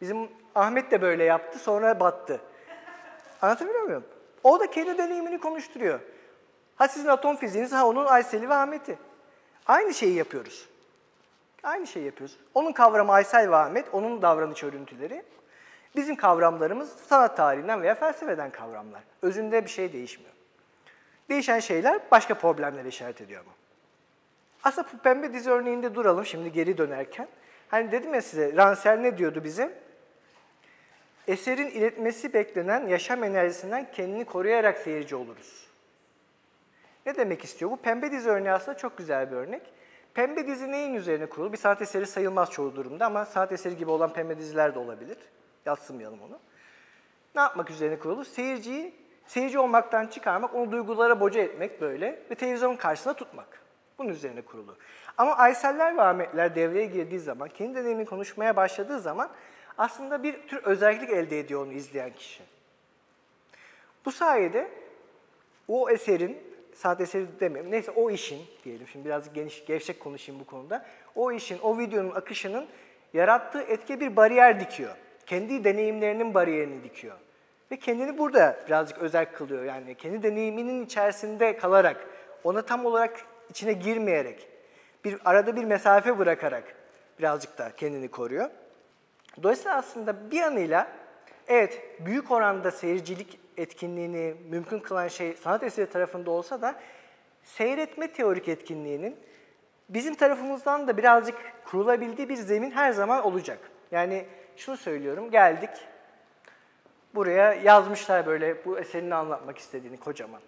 Bizim 0.00 0.28
Ahmet 0.54 0.90
de 0.90 1.02
böyle 1.02 1.24
yaptı, 1.24 1.58
sonra 1.58 2.00
battı. 2.00 2.40
Anlatabiliyor 3.42 3.82
muyum? 3.82 4.04
O 4.44 4.60
da 4.60 4.70
kendi 4.70 4.98
deneyimini 4.98 5.40
konuşturuyor. 5.40 6.00
Ha 6.76 6.88
sizin 6.88 7.08
atom 7.08 7.36
fiziğiniz, 7.36 7.72
ha 7.72 7.86
onun 7.86 8.06
Aysel'i 8.06 8.48
ve 8.48 8.54
Ahmet'i. 8.54 8.98
Aynı 9.66 9.94
şeyi 9.94 10.14
yapıyoruz. 10.14 10.68
Aynı 11.62 11.86
şeyi 11.86 12.06
yapıyoruz. 12.06 12.38
Onun 12.54 12.72
kavramı 12.72 13.12
Aysel 13.12 13.50
ve 13.50 13.56
Ahmet, 13.56 13.86
onun 13.92 14.22
davranış 14.22 14.64
örüntüleri. 14.64 15.22
Bizim 15.98 16.16
kavramlarımız 16.16 16.90
sanat 16.90 17.36
tarihinden 17.36 17.82
veya 17.82 17.94
felsefeden 17.94 18.50
kavramlar. 18.50 19.02
Özünde 19.22 19.64
bir 19.64 19.70
şey 19.70 19.92
değişmiyor. 19.92 20.32
Değişen 21.28 21.60
şeyler 21.60 22.00
başka 22.10 22.34
problemlere 22.34 22.88
işaret 22.88 23.20
ediyor 23.20 23.40
ama. 23.40 23.52
Aslında 24.64 24.88
bu 24.92 24.98
pembe 24.98 25.32
dizi 25.32 25.50
örneğinde 25.50 25.94
duralım 25.94 26.26
şimdi 26.26 26.52
geri 26.52 26.78
dönerken. 26.78 27.28
Hani 27.68 27.92
dedim 27.92 28.14
ya 28.14 28.22
size, 28.22 28.56
Ransel 28.56 28.98
ne 28.98 29.18
diyordu 29.18 29.44
bize? 29.44 29.72
Eserin 31.28 31.66
iletmesi 31.66 32.34
beklenen 32.34 32.86
yaşam 32.86 33.24
enerjisinden 33.24 33.86
kendini 33.92 34.24
koruyarak 34.24 34.78
seyirci 34.78 35.16
oluruz. 35.16 35.66
Ne 37.06 37.16
demek 37.16 37.44
istiyor? 37.44 37.70
Bu 37.70 37.76
pembe 37.76 38.12
dizi 38.12 38.28
örneği 38.28 38.52
aslında 38.52 38.76
çok 38.76 38.98
güzel 38.98 39.30
bir 39.30 39.36
örnek. 39.36 39.62
Pembe 40.14 40.46
dizi 40.46 40.72
neyin 40.72 40.94
üzerine 40.94 41.26
kurulu? 41.26 41.52
Bir 41.52 41.58
sanat 41.58 41.82
eseri 41.82 42.06
sayılmaz 42.06 42.50
çoğu 42.50 42.76
durumda 42.76 43.06
ama 43.06 43.24
sanat 43.24 43.52
eseri 43.52 43.76
gibi 43.76 43.90
olan 43.90 44.12
pembe 44.12 44.38
diziler 44.38 44.74
de 44.74 44.78
olabilir. 44.78 45.18
Yatsımayalım 45.68 46.22
onu. 46.22 46.38
Ne 47.34 47.40
yapmak 47.40 47.70
üzerine 47.70 47.98
kurulu? 47.98 48.24
Seyirciyi, 48.24 48.94
seyirci 49.26 49.58
olmaktan 49.58 50.06
çıkarmak, 50.06 50.54
onu 50.54 50.72
duygulara 50.72 51.20
boca 51.20 51.40
etmek 51.40 51.80
böyle 51.80 52.22
ve 52.30 52.34
televizyon 52.34 52.76
karşısında 52.76 53.14
tutmak. 53.14 53.62
Bunun 53.98 54.08
üzerine 54.08 54.42
kurulu. 54.42 54.76
Ama 55.18 55.36
Aysel'ler 55.36 55.96
ve 55.96 56.02
Ahmetler 56.02 56.54
devreye 56.54 56.86
girdiği 56.86 57.20
zaman, 57.20 57.48
kendi 57.48 57.74
deneyimini 57.74 58.06
konuşmaya 58.06 58.56
başladığı 58.56 59.00
zaman 59.00 59.30
aslında 59.78 60.22
bir 60.22 60.48
tür 60.48 60.64
özellik 60.64 61.10
elde 61.10 61.38
ediyor 61.38 61.66
onu 61.66 61.72
izleyen 61.72 62.12
kişi. 62.12 62.42
Bu 64.04 64.12
sayede 64.12 64.68
o 65.68 65.90
eserin, 65.90 66.38
sanat 66.74 67.00
eseri 67.00 67.40
demeyeyim, 67.40 67.72
neyse 67.72 67.90
o 67.90 68.10
işin 68.10 68.42
diyelim 68.64 68.88
şimdi 68.88 69.04
biraz 69.04 69.32
geniş, 69.32 69.64
gevşek 69.64 70.00
konuşayım 70.00 70.40
bu 70.40 70.46
konuda. 70.46 70.86
O 71.14 71.32
işin, 71.32 71.58
o 71.58 71.78
videonun 71.78 72.14
akışının 72.14 72.66
yarattığı 73.12 73.62
etki 73.62 74.00
bir 74.00 74.16
bariyer 74.16 74.60
dikiyor. 74.60 74.96
Kendi 75.28 75.64
deneyimlerinin 75.64 76.34
bariyerini 76.34 76.84
dikiyor. 76.84 77.16
Ve 77.70 77.76
kendini 77.76 78.18
burada 78.18 78.58
birazcık 78.66 78.98
özel 78.98 79.32
kılıyor. 79.32 79.64
Yani 79.64 79.94
kendi 79.94 80.22
deneyiminin 80.22 80.84
içerisinde 80.84 81.56
kalarak, 81.56 82.06
ona 82.44 82.62
tam 82.62 82.86
olarak 82.86 83.20
içine 83.50 83.72
girmeyerek, 83.72 84.48
bir 85.04 85.18
arada 85.24 85.56
bir 85.56 85.64
mesafe 85.64 86.18
bırakarak 86.18 86.64
birazcık 87.18 87.58
da 87.58 87.72
kendini 87.76 88.08
koruyor. 88.08 88.50
Dolayısıyla 89.42 89.76
aslında 89.76 90.30
bir 90.30 90.36
yanıyla 90.36 90.88
evet 91.48 91.82
büyük 92.00 92.30
oranda 92.30 92.70
seyircilik 92.70 93.40
etkinliğini 93.56 94.34
mümkün 94.50 94.78
kılan 94.78 95.08
şey 95.08 95.32
sanat 95.32 95.62
eseri 95.62 95.90
tarafında 95.90 96.30
olsa 96.30 96.62
da 96.62 96.74
seyretme 97.42 98.12
teorik 98.12 98.48
etkinliğinin 98.48 99.16
bizim 99.88 100.14
tarafımızdan 100.14 100.88
da 100.88 100.96
birazcık 100.96 101.36
kurulabildiği 101.64 102.28
bir 102.28 102.36
zemin 102.36 102.70
her 102.70 102.92
zaman 102.92 103.24
olacak. 103.24 103.58
Yani 103.90 104.26
şunu 104.58 104.76
söylüyorum, 104.76 105.30
geldik, 105.30 105.70
buraya 107.14 107.52
yazmışlar 107.52 108.26
böyle 108.26 108.64
bu 108.64 108.78
eserini 108.78 109.14
anlatmak 109.14 109.58
istediğini 109.58 109.96
kocaman. 109.96 110.40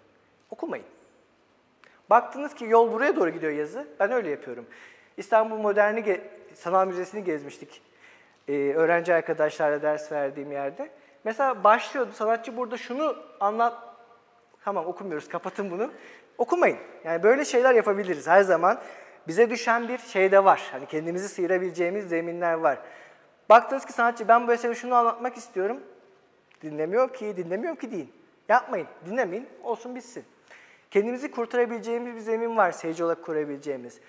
Okumayın. 0.49 0.85
Baktınız 2.09 2.55
ki 2.55 2.65
yol 2.65 2.91
buraya 2.91 3.15
doğru 3.15 3.29
gidiyor 3.29 3.51
yazı, 3.51 3.87
ben 3.99 4.11
öyle 4.11 4.29
yapıyorum. 4.29 4.65
İstanbul 5.17 5.57
Moderni 5.57 6.21
Sanat 6.53 6.87
Müzesi'ni 6.87 7.23
gezmiştik 7.23 7.81
ee, 8.47 8.73
öğrenci 8.75 9.13
arkadaşlarla 9.13 9.81
ders 9.81 10.11
verdiğim 10.11 10.51
yerde. 10.51 10.89
Mesela 11.23 11.63
başlıyordu 11.63 12.11
sanatçı 12.11 12.57
burada 12.57 12.77
şunu 12.77 13.15
anlat, 13.39 13.73
tamam 14.63 14.85
okumuyoruz 14.85 15.29
kapatın 15.29 15.71
bunu. 15.71 15.91
Okumayın. 16.37 16.77
Yani 17.03 17.23
böyle 17.23 17.45
şeyler 17.45 17.75
yapabiliriz 17.75 18.27
her 18.27 18.41
zaman. 18.41 18.81
Bize 19.27 19.49
düşen 19.49 19.87
bir 19.87 19.97
şey 19.97 20.31
de 20.31 20.43
var. 20.43 20.69
Hani 20.71 20.85
kendimizi 20.85 21.29
sıyırabileceğimiz 21.29 22.09
zeminler 22.09 22.53
var. 22.53 22.77
Baktınız 23.51 23.85
ki 23.85 23.93
sanatçı 23.93 24.27
ben 24.27 24.47
bu 24.47 24.53
eseri 24.53 24.75
şunu 24.75 24.95
anlatmak 24.95 25.37
istiyorum. 25.37 25.79
Dinlemiyor 26.61 27.13
ki, 27.13 27.37
dinlemiyorum 27.37 27.79
ki 27.79 27.91
deyin. 27.91 28.13
Yapmayın, 28.49 28.87
dinlemeyin, 29.05 29.49
olsun 29.63 29.95
bitsin. 29.95 30.25
Kendimizi 30.91 31.31
kurtarabileceğimiz 31.31 32.15
bir 32.15 32.19
zemin 32.19 32.57
var 32.57 32.71
seyirci 32.71 33.03
olarak 33.03 33.25
kurabileceğimiz. 33.25 33.99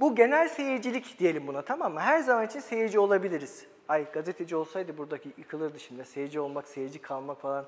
Bu 0.00 0.14
genel 0.14 0.48
seyircilik 0.48 1.18
diyelim 1.18 1.46
buna 1.46 1.62
tamam 1.62 1.92
mı? 1.92 2.00
Her 2.00 2.18
zaman 2.18 2.46
için 2.46 2.60
seyirci 2.60 2.98
olabiliriz. 2.98 3.66
Ay 3.88 4.12
gazeteci 4.12 4.56
olsaydı 4.56 4.98
buradaki 4.98 5.32
yıkılırdı 5.38 5.80
şimdi. 5.80 6.04
Seyirci 6.04 6.40
olmak, 6.40 6.68
seyirci 6.68 7.02
kalmak 7.02 7.40
falan 7.40 7.66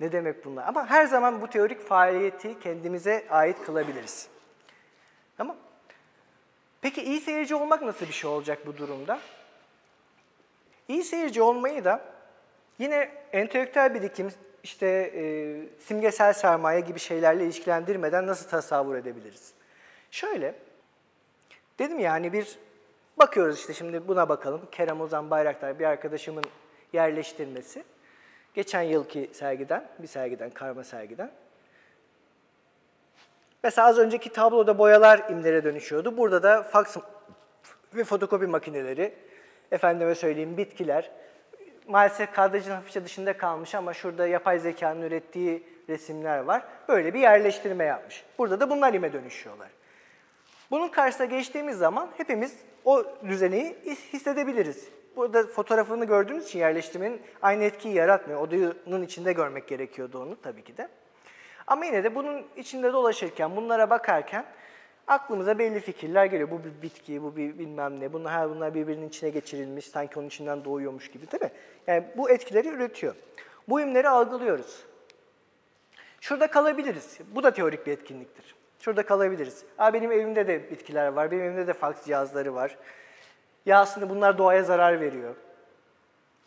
ne 0.00 0.12
demek 0.12 0.44
bunlar? 0.44 0.68
Ama 0.68 0.90
her 0.90 1.06
zaman 1.06 1.42
bu 1.42 1.46
teorik 1.46 1.80
faaliyeti 1.80 2.60
kendimize 2.60 3.26
ait 3.30 3.62
kılabiliriz. 3.64 4.28
Tamam 5.36 5.56
Peki 6.80 7.02
iyi 7.02 7.20
seyirci 7.20 7.54
olmak 7.54 7.82
nasıl 7.82 8.06
bir 8.06 8.12
şey 8.12 8.30
olacak 8.30 8.66
bu 8.66 8.76
durumda? 8.76 9.18
İyi 10.88 11.04
seyirci 11.04 11.42
olmayı 11.42 11.84
da 11.84 12.00
yine 12.78 13.10
entelektüel 13.32 13.94
birikim, 13.94 14.30
işte 14.62 14.86
e, 15.14 15.22
simgesel 15.78 16.32
sermaye 16.32 16.80
gibi 16.80 16.98
şeylerle 16.98 17.44
ilişkilendirmeden 17.44 18.26
nasıl 18.26 18.48
tasavvur 18.48 18.96
edebiliriz? 18.96 19.52
Şöyle, 20.10 20.54
dedim 21.78 21.98
yani 21.98 22.32
bir 22.32 22.58
bakıyoruz 23.18 23.58
işte 23.58 23.74
şimdi 23.74 24.08
buna 24.08 24.28
bakalım. 24.28 24.60
Kerem 24.72 25.00
Ozan 25.00 25.30
Bayraktar 25.30 25.78
bir 25.78 25.84
arkadaşımın 25.84 26.44
yerleştirmesi. 26.92 27.84
Geçen 28.54 28.82
yılki 28.82 29.30
sergiden, 29.32 29.88
bir 29.98 30.06
sergiden, 30.06 30.50
karma 30.50 30.84
sergiden. 30.84 31.30
Mesela 33.62 33.88
az 33.88 33.98
önceki 33.98 34.32
tabloda 34.32 34.78
boyalar 34.78 35.30
imlere 35.30 35.64
dönüşüyordu. 35.64 36.16
Burada 36.16 36.42
da 36.42 36.62
faks 36.62 36.96
ve 37.94 38.04
fotokopi 38.04 38.46
makineleri, 38.46 39.14
efendime 39.72 40.14
söyleyeyim 40.14 40.56
bitkiler. 40.56 41.10
Maalesef 41.88 42.32
kadrajın 42.32 42.70
hafifçe 42.70 43.04
dışında 43.04 43.36
kalmış 43.36 43.74
ama 43.74 43.94
şurada 43.94 44.26
yapay 44.26 44.58
zekanın 44.58 45.02
ürettiği 45.02 45.62
resimler 45.88 46.38
var. 46.38 46.62
Böyle 46.88 47.14
bir 47.14 47.20
yerleştirme 47.20 47.84
yapmış. 47.84 48.24
Burada 48.38 48.60
da 48.60 48.70
bunlar 48.70 48.94
ime 48.94 49.12
dönüşüyorlar. 49.12 49.68
Bunun 50.70 50.88
karşısına 50.88 51.26
geçtiğimiz 51.26 51.78
zaman 51.78 52.08
hepimiz 52.16 52.56
o 52.84 53.04
düzeneyi 53.28 53.76
hissedebiliriz. 54.12 54.88
Burada 55.16 55.46
fotoğrafını 55.46 56.04
gördüğünüz 56.04 56.46
için 56.46 56.58
yerleştirmenin 56.58 57.22
aynı 57.42 57.64
etkiyi 57.64 57.94
yaratmıyor. 57.94 58.40
Odanın 58.40 59.02
içinde 59.02 59.32
görmek 59.32 59.68
gerekiyordu 59.68 60.22
onu 60.22 60.40
tabii 60.42 60.64
ki 60.64 60.76
de. 60.76 60.88
Ama 61.66 61.84
yine 61.84 62.04
de 62.04 62.14
bunun 62.14 62.46
içinde 62.56 62.92
dolaşırken, 62.92 63.56
bunlara 63.56 63.90
bakarken 63.90 64.44
aklımıza 65.06 65.58
belli 65.58 65.80
fikirler 65.80 66.24
geliyor. 66.24 66.50
Bu 66.50 66.64
bir 66.64 66.82
bitki, 66.82 67.22
bu 67.22 67.36
bir 67.36 67.58
bilmem 67.58 68.00
ne. 68.00 68.12
Bunlar, 68.12 68.32
her 68.32 68.50
bunlar 68.50 68.74
birbirinin 68.74 69.08
içine 69.08 69.30
geçirilmiş, 69.30 69.86
sanki 69.86 70.18
onun 70.18 70.26
içinden 70.26 70.64
doğuyormuş 70.64 71.10
gibi 71.10 71.30
değil 71.30 71.42
mi? 71.42 71.50
Yani 71.86 72.04
bu 72.16 72.30
etkileri 72.30 72.68
üretiyor. 72.68 73.14
Bu 73.68 73.80
imleri 73.80 74.08
algılıyoruz. 74.08 74.84
Şurada 76.20 76.46
kalabiliriz. 76.46 77.18
Bu 77.34 77.42
da 77.42 77.50
teorik 77.50 77.86
bir 77.86 77.92
etkinliktir. 77.92 78.54
Şurada 78.80 79.06
kalabiliriz. 79.06 79.64
Aa, 79.78 79.92
benim 79.92 80.12
evimde 80.12 80.48
de 80.48 80.70
bitkiler 80.70 81.08
var, 81.08 81.30
benim 81.30 81.42
evimde 81.42 81.66
de 81.66 81.72
faks 81.72 82.04
cihazları 82.04 82.54
var. 82.54 82.78
Ya 83.66 83.80
aslında 83.80 84.10
bunlar 84.10 84.38
doğaya 84.38 84.62
zarar 84.62 85.00
veriyor. 85.00 85.34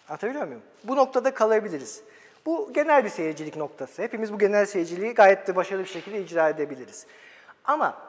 Anlatabiliyor 0.09 0.45
muyum? 0.45 0.61
Bu 0.83 0.95
noktada 0.95 1.33
kalabiliriz. 1.33 2.03
Bu 2.45 2.73
genel 2.73 3.03
bir 3.03 3.09
seyircilik 3.09 3.55
noktası. 3.55 4.01
Hepimiz 4.01 4.33
bu 4.33 4.39
genel 4.39 4.65
seyirciliği 4.65 5.13
gayet 5.13 5.47
de 5.47 5.55
başarılı 5.55 5.83
bir 5.83 5.89
şekilde 5.89 6.21
icra 6.21 6.49
edebiliriz. 6.49 7.07
Ama 7.65 8.04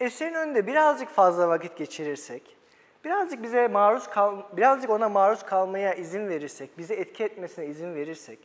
eserin 0.00 0.34
önünde 0.34 0.66
birazcık 0.66 1.08
fazla 1.08 1.48
vakit 1.48 1.76
geçirirsek, 1.76 2.56
birazcık 3.04 3.42
bize 3.42 3.68
maruz 3.68 4.08
kal, 4.08 4.42
birazcık 4.56 4.90
ona 4.90 5.08
maruz 5.08 5.42
kalmaya 5.42 5.94
izin 5.94 6.28
verirsek, 6.28 6.78
bizi 6.78 6.94
etki 6.94 7.24
etmesine 7.24 7.66
izin 7.66 7.94
verirsek, 7.94 8.38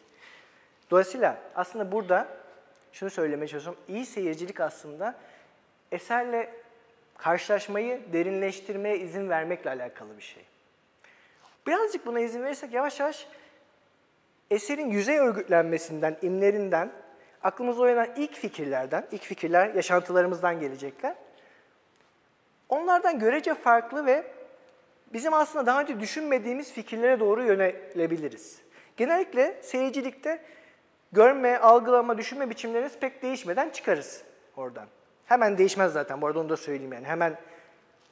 dolayısıyla 0.92 1.38
aslında 1.56 1.92
burada 1.92 2.28
şunu 2.94 3.10
söylemeye 3.10 3.48
çalışıyorum, 3.48 3.82
iyi 3.88 4.06
seyircilik 4.06 4.60
aslında 4.60 5.16
eserle 5.92 6.54
karşılaşmayı 7.18 8.02
derinleştirmeye 8.14 9.00
izin 9.00 9.30
vermekle 9.30 9.70
alakalı 9.70 10.18
bir 10.18 10.24
şey. 10.24 10.46
Birazcık 11.68 12.06
buna 12.06 12.20
izin 12.20 12.44
verirsek 12.44 12.74
yavaş 12.74 13.00
yavaş 13.00 13.28
eserin 14.52 14.90
yüzey 14.90 15.18
örgütlenmesinden, 15.18 16.18
imlerinden, 16.22 16.92
aklımıza 17.44 17.82
uyanan 17.82 18.08
ilk 18.16 18.34
fikirlerden, 18.34 19.08
ilk 19.12 19.22
fikirler 19.22 19.74
yaşantılarımızdan 19.74 20.60
gelecekler. 20.60 21.16
Onlardan 22.70 23.20
görece 23.20 23.54
farklı 23.54 24.06
ve 24.06 24.24
bizim 25.14 25.34
aslında 25.34 25.66
daha 25.66 25.82
önce 25.82 26.00
düşünmediğimiz 26.00 26.74
fikirlere 26.74 27.20
doğru 27.20 27.44
yönelebiliriz. 27.44 28.62
Genellikle 28.98 29.62
seyircilikte 29.62 30.42
görme, 31.12 31.58
algılama, 31.58 32.18
düşünme 32.18 32.50
biçimleriniz 32.50 33.00
pek 33.00 33.22
değişmeden 33.22 33.70
çıkarız 33.70 34.24
oradan. 34.56 34.86
Hemen 35.26 35.58
değişmez 35.58 35.94
zaten, 35.94 36.22
bu 36.22 36.28
arada 36.28 36.40
onu 36.40 36.50
da 36.50 36.58
söyleyeyim 36.58 36.94
yani. 36.94 37.08
Hemen 37.08 37.38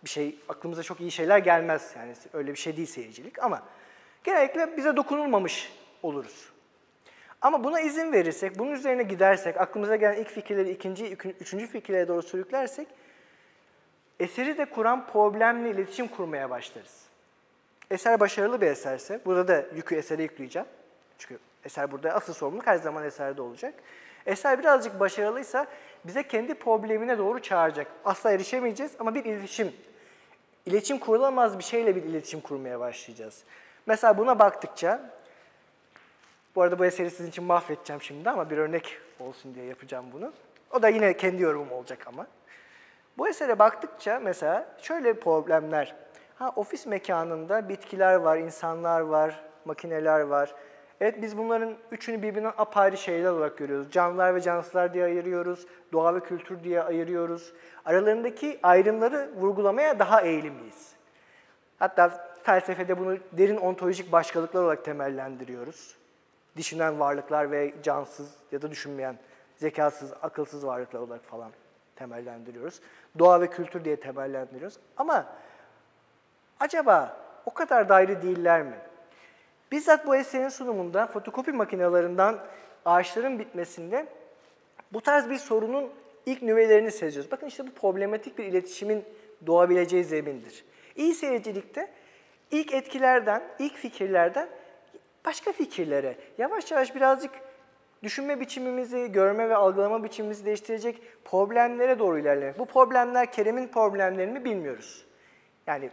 bir 0.04 0.10
şey, 0.10 0.40
aklımıza 0.50 0.84
çok 0.84 1.02
iyi 1.02 1.12
şeyler 1.12 1.38
gelmez. 1.38 1.94
Yani 1.98 2.14
öyle 2.34 2.52
bir 2.52 2.58
şey 2.58 2.78
değil 2.78 2.88
seyircilik 2.88 3.44
ama 3.44 3.64
genellikle 4.24 4.78
bize 4.78 4.96
dokunulmamış 4.96 5.74
oluruz. 6.04 6.50
Ama 7.42 7.64
buna 7.64 7.82
izin 7.82 8.12
verirsek, 8.12 8.60
bunun 8.60 8.72
üzerine 8.72 9.04
gidersek, 9.04 9.62
aklımıza 9.62 9.96
gelen 9.96 10.16
ilk 10.16 10.30
fikirleri 10.30 10.70
ikinci, 10.70 11.14
üçüncü 11.14 11.68
fikirlere 11.68 12.08
doğru 12.08 12.22
sürüklersek, 12.22 12.88
eseri 14.20 14.58
de 14.58 14.66
kuran 14.66 15.08
problemle 15.08 15.70
iletişim 15.70 16.08
kurmaya 16.08 16.50
başlarız. 16.50 17.04
Eser 17.92 18.20
başarılı 18.20 18.62
bir 18.62 18.68
eserse, 18.68 19.20
burada 19.26 19.48
da 19.48 19.66
yükü 19.76 19.96
esere 19.96 20.22
yükleyeceğim. 20.22 20.68
Çünkü 21.18 21.40
eser 21.66 21.92
burada 21.92 22.14
asıl 22.14 22.34
sorumluluk 22.34 22.68
her 22.68 22.76
zaman 22.76 23.04
eserde 23.04 23.42
olacak. 23.42 23.74
Eser 24.26 24.60
birazcık 24.60 25.00
başarılıysa 25.00 25.68
bize 26.06 26.28
kendi 26.28 26.54
problemine 26.54 27.18
doğru 27.18 27.42
çağıracak. 27.42 27.88
Asla 28.06 28.32
erişemeyeceğiz 28.32 28.92
ama 29.00 29.16
bir 29.16 29.26
iletişim 29.26 29.74
iletişim 30.66 30.98
kurulamaz 30.98 31.60
bir 31.60 31.64
şeyle 31.64 31.96
bir 31.96 32.04
iletişim 32.04 32.42
kurmaya 32.42 32.80
başlayacağız. 32.80 33.44
Mesela 33.86 34.18
buna 34.18 34.40
baktıkça, 34.40 35.10
bu 36.56 36.62
arada 36.62 36.80
bu 36.80 36.86
eseri 36.86 37.12
sizin 37.12 37.30
için 37.30 37.44
mahvedeceğim 37.44 38.02
şimdi 38.02 38.30
ama 38.30 38.50
bir 38.50 38.58
örnek 38.58 38.98
olsun 39.20 39.56
diye 39.56 39.66
yapacağım 39.66 40.06
bunu. 40.14 40.34
O 40.72 40.82
da 40.82 40.90
yine 40.90 41.18
kendi 41.18 41.42
yorumum 41.42 41.72
olacak 41.72 42.08
ama. 42.08 42.28
Bu 43.18 43.28
esere 43.28 43.60
baktıkça 43.60 44.20
mesela 44.20 44.68
şöyle 44.78 45.14
problemler. 45.14 45.96
Ha 46.36 46.54
ofis 46.56 46.86
mekanında 46.86 47.70
bitkiler 47.70 48.16
var, 48.16 48.38
insanlar 48.38 49.02
var, 49.02 49.44
makineler 49.66 50.20
var. 50.20 50.56
Evet 51.02 51.22
biz 51.22 51.38
bunların 51.38 51.76
üçünü 51.92 52.22
birbirinden 52.22 52.54
apayrı 52.58 52.98
şeyler 52.98 53.30
olarak 53.30 53.58
görüyoruz. 53.58 53.92
Canlılar 53.92 54.36
ve 54.36 54.42
cansızlar 54.42 54.94
diye 54.94 55.04
ayırıyoruz, 55.04 55.68
doğa 55.94 56.16
ve 56.16 56.20
kültür 56.20 56.64
diye 56.64 56.84
ayırıyoruz. 56.84 57.54
Aralarındaki 57.86 58.60
ayrımları 58.64 59.30
vurgulamaya 59.36 60.00
daha 60.00 60.22
eğilimliyiz. 60.22 60.94
Hatta 61.80 62.28
felsefede 62.44 63.00
bunu 63.00 63.18
derin 63.32 63.58
ontolojik 63.58 64.12
başkalıklar 64.12 64.64
olarak 64.64 64.86
temellendiriyoruz. 64.86 65.98
Düşünen 66.58 67.00
varlıklar 67.00 67.52
ve 67.52 67.74
cansız 67.84 68.34
ya 68.52 68.62
da 68.62 68.72
düşünmeyen, 68.72 69.18
zekasız, 69.56 70.14
akılsız 70.22 70.66
varlıklar 70.66 71.00
olarak 71.00 71.24
falan 71.24 71.52
temellendiriyoruz. 72.04 72.80
Doğa 73.20 73.42
ve 73.42 73.50
kültür 73.50 73.86
diye 73.86 73.96
temellendiriyoruz. 73.96 74.78
Ama 74.98 75.26
acaba 76.60 77.18
o 77.46 77.54
kadar 77.54 77.90
da 77.90 77.96
ayrı 77.96 78.22
değiller 78.22 78.62
mi? 78.62 78.78
Bizzat 79.72 80.08
bu 80.08 80.16
eserin 80.16 80.50
sunumunda 80.50 81.08
fotokopi 81.08 81.52
makinelerinden 81.52 82.36
ağaçların 82.86 83.40
bitmesinde 83.40 84.06
bu 84.94 85.02
tarz 85.02 85.30
bir 85.30 85.38
sorunun 85.38 85.90
ilk 86.26 86.42
nüvelerini 86.42 86.92
seziyoruz. 86.92 87.32
Bakın 87.32 87.48
işte 87.48 87.68
bu 87.68 87.72
problematik 87.72 88.38
bir 88.38 88.44
iletişimin 88.44 89.06
doğabileceği 89.46 90.04
zemindir. 90.04 90.66
İyi 90.96 91.14
seyircilikte 91.14 91.90
ilk 92.52 92.74
etkilerden, 92.74 93.44
ilk 93.60 93.76
fikirlerden 93.76 94.50
başka 95.26 95.52
fikirlere, 95.52 96.16
yavaş 96.38 96.72
yavaş 96.72 96.96
birazcık 96.96 97.32
düşünme 98.04 98.40
biçimimizi, 98.40 99.12
görme 99.12 99.50
ve 99.50 99.56
algılama 99.56 100.04
biçimimizi 100.04 100.46
değiştirecek 100.46 101.02
problemlere 101.26 102.00
doğru 102.00 102.20
ilerlemek. 102.20 102.60
Bu 102.60 102.66
problemler 102.66 103.32
Kerem'in 103.32 103.68
problemlerini 103.68 104.34
mi 104.34 104.46
bilmiyoruz. 104.46 105.06
Yani 105.68 105.90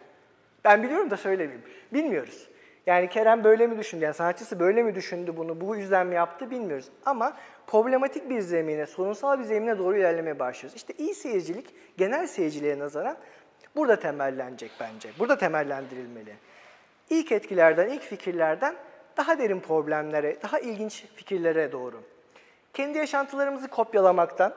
ben 0.65 0.83
biliyorum 0.83 1.11
da 1.11 1.17
söylemeyeyim. 1.17 1.63
Bilmiyoruz. 1.93 2.49
Yani 2.87 3.09
Kerem 3.09 3.45
böyle 3.45 3.67
mi 3.67 3.79
düşündü, 3.79 4.05
yani 4.05 4.15
sanatçısı 4.15 4.61
böyle 4.61 4.83
mi 4.83 4.95
düşündü 4.95 5.37
bunu, 5.37 5.61
bu 5.61 5.77
yüzden 5.77 6.07
mi 6.07 6.15
yaptı 6.15 6.51
bilmiyoruz. 6.51 6.89
Ama 7.07 7.37
problematik 7.67 8.31
bir 8.31 8.41
zemine, 8.41 8.87
sorunsal 8.87 9.39
bir 9.39 9.45
zemine 9.45 9.79
doğru 9.79 9.97
ilerlemeye 9.97 10.39
başlıyoruz. 10.39 10.77
İşte 10.77 10.95
iyi 10.99 11.15
seyircilik 11.15 11.75
genel 11.97 12.27
seyirciliğe 12.27 12.79
nazaran 12.79 13.17
burada 13.77 14.01
temellenecek 14.01 14.71
bence. 14.81 15.11
Burada 15.19 15.39
temellendirilmeli. 15.39 16.35
İlk 17.11 17.33
etkilerden, 17.33 17.89
ilk 17.89 18.03
fikirlerden 18.03 18.75
daha 19.17 19.39
derin 19.39 19.61
problemlere, 19.61 20.43
daha 20.43 20.59
ilginç 20.59 21.05
fikirlere 21.15 21.73
doğru. 21.73 22.01
Kendi 22.73 22.99
yaşantılarımızı 22.99 23.69
kopyalamaktan, 23.69 24.55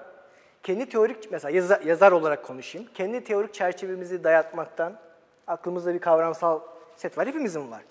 kendi 0.63 0.89
teorik, 0.89 1.31
mesela 1.31 1.51
yazar, 1.51 1.81
yazar 1.81 2.11
olarak 2.11 2.43
konuşayım, 2.43 2.87
kendi 2.93 3.23
teorik 3.23 3.53
çerçevemizi 3.53 4.23
dayatmaktan, 4.23 4.99
aklımızda 5.47 5.93
bir 5.93 5.99
kavramsal 5.99 6.59
set 6.95 7.17
var, 7.17 7.27
hepimizin 7.27 7.71
var. 7.71 7.81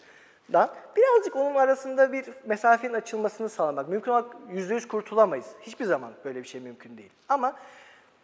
Da 0.53 0.75
birazcık 0.97 1.37
onun 1.37 1.55
arasında 1.55 2.13
bir 2.13 2.25
mesafenin 2.47 2.95
açılmasını 2.95 3.49
sağlamak. 3.49 3.89
Mümkün 3.89 4.13
olarak 4.13 4.37
yüzde 4.51 4.75
yüz 4.75 4.89
kurtulamayız. 4.89 5.47
Hiçbir 5.61 5.85
zaman 5.85 6.13
böyle 6.25 6.43
bir 6.43 6.49
şey 6.49 6.61
mümkün 6.61 6.99
değil. 6.99 7.11
Ama 7.29 7.57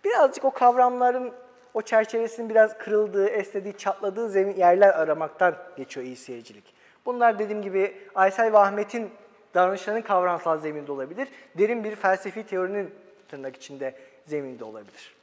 birazcık 0.05 0.45
o 0.45 0.51
kavramların 0.51 1.33
o 1.75 1.83
çerçevesinin 1.83 2.51
biraz 2.51 2.79
kırıldığı, 2.79 3.29
esnediği, 3.29 3.77
çatladığı 3.77 4.29
zemin 4.29 4.57
yerler 4.57 4.89
aramaktan 4.89 5.55
geçiyor 5.77 6.07
iyi 6.07 6.17
seyircilik. 6.17 6.78
Bunlar 7.09 7.39
dediğim 7.39 7.63
gibi 7.63 7.97
Aysel 8.15 8.53
ve 8.53 8.59
Ahmet'in 8.59 9.11
davranışlarının 9.55 10.03
kavramsal 10.03 10.61
zeminde 10.61 10.93
olabilir. 10.93 11.29
Derin 11.59 11.85
bir 11.85 11.97
felsefi 11.97 12.47
teorinin 12.47 12.95
tırnak 13.29 13.57
içinde 13.57 13.95
zeminde 14.27 14.65
olabilir. 14.65 15.15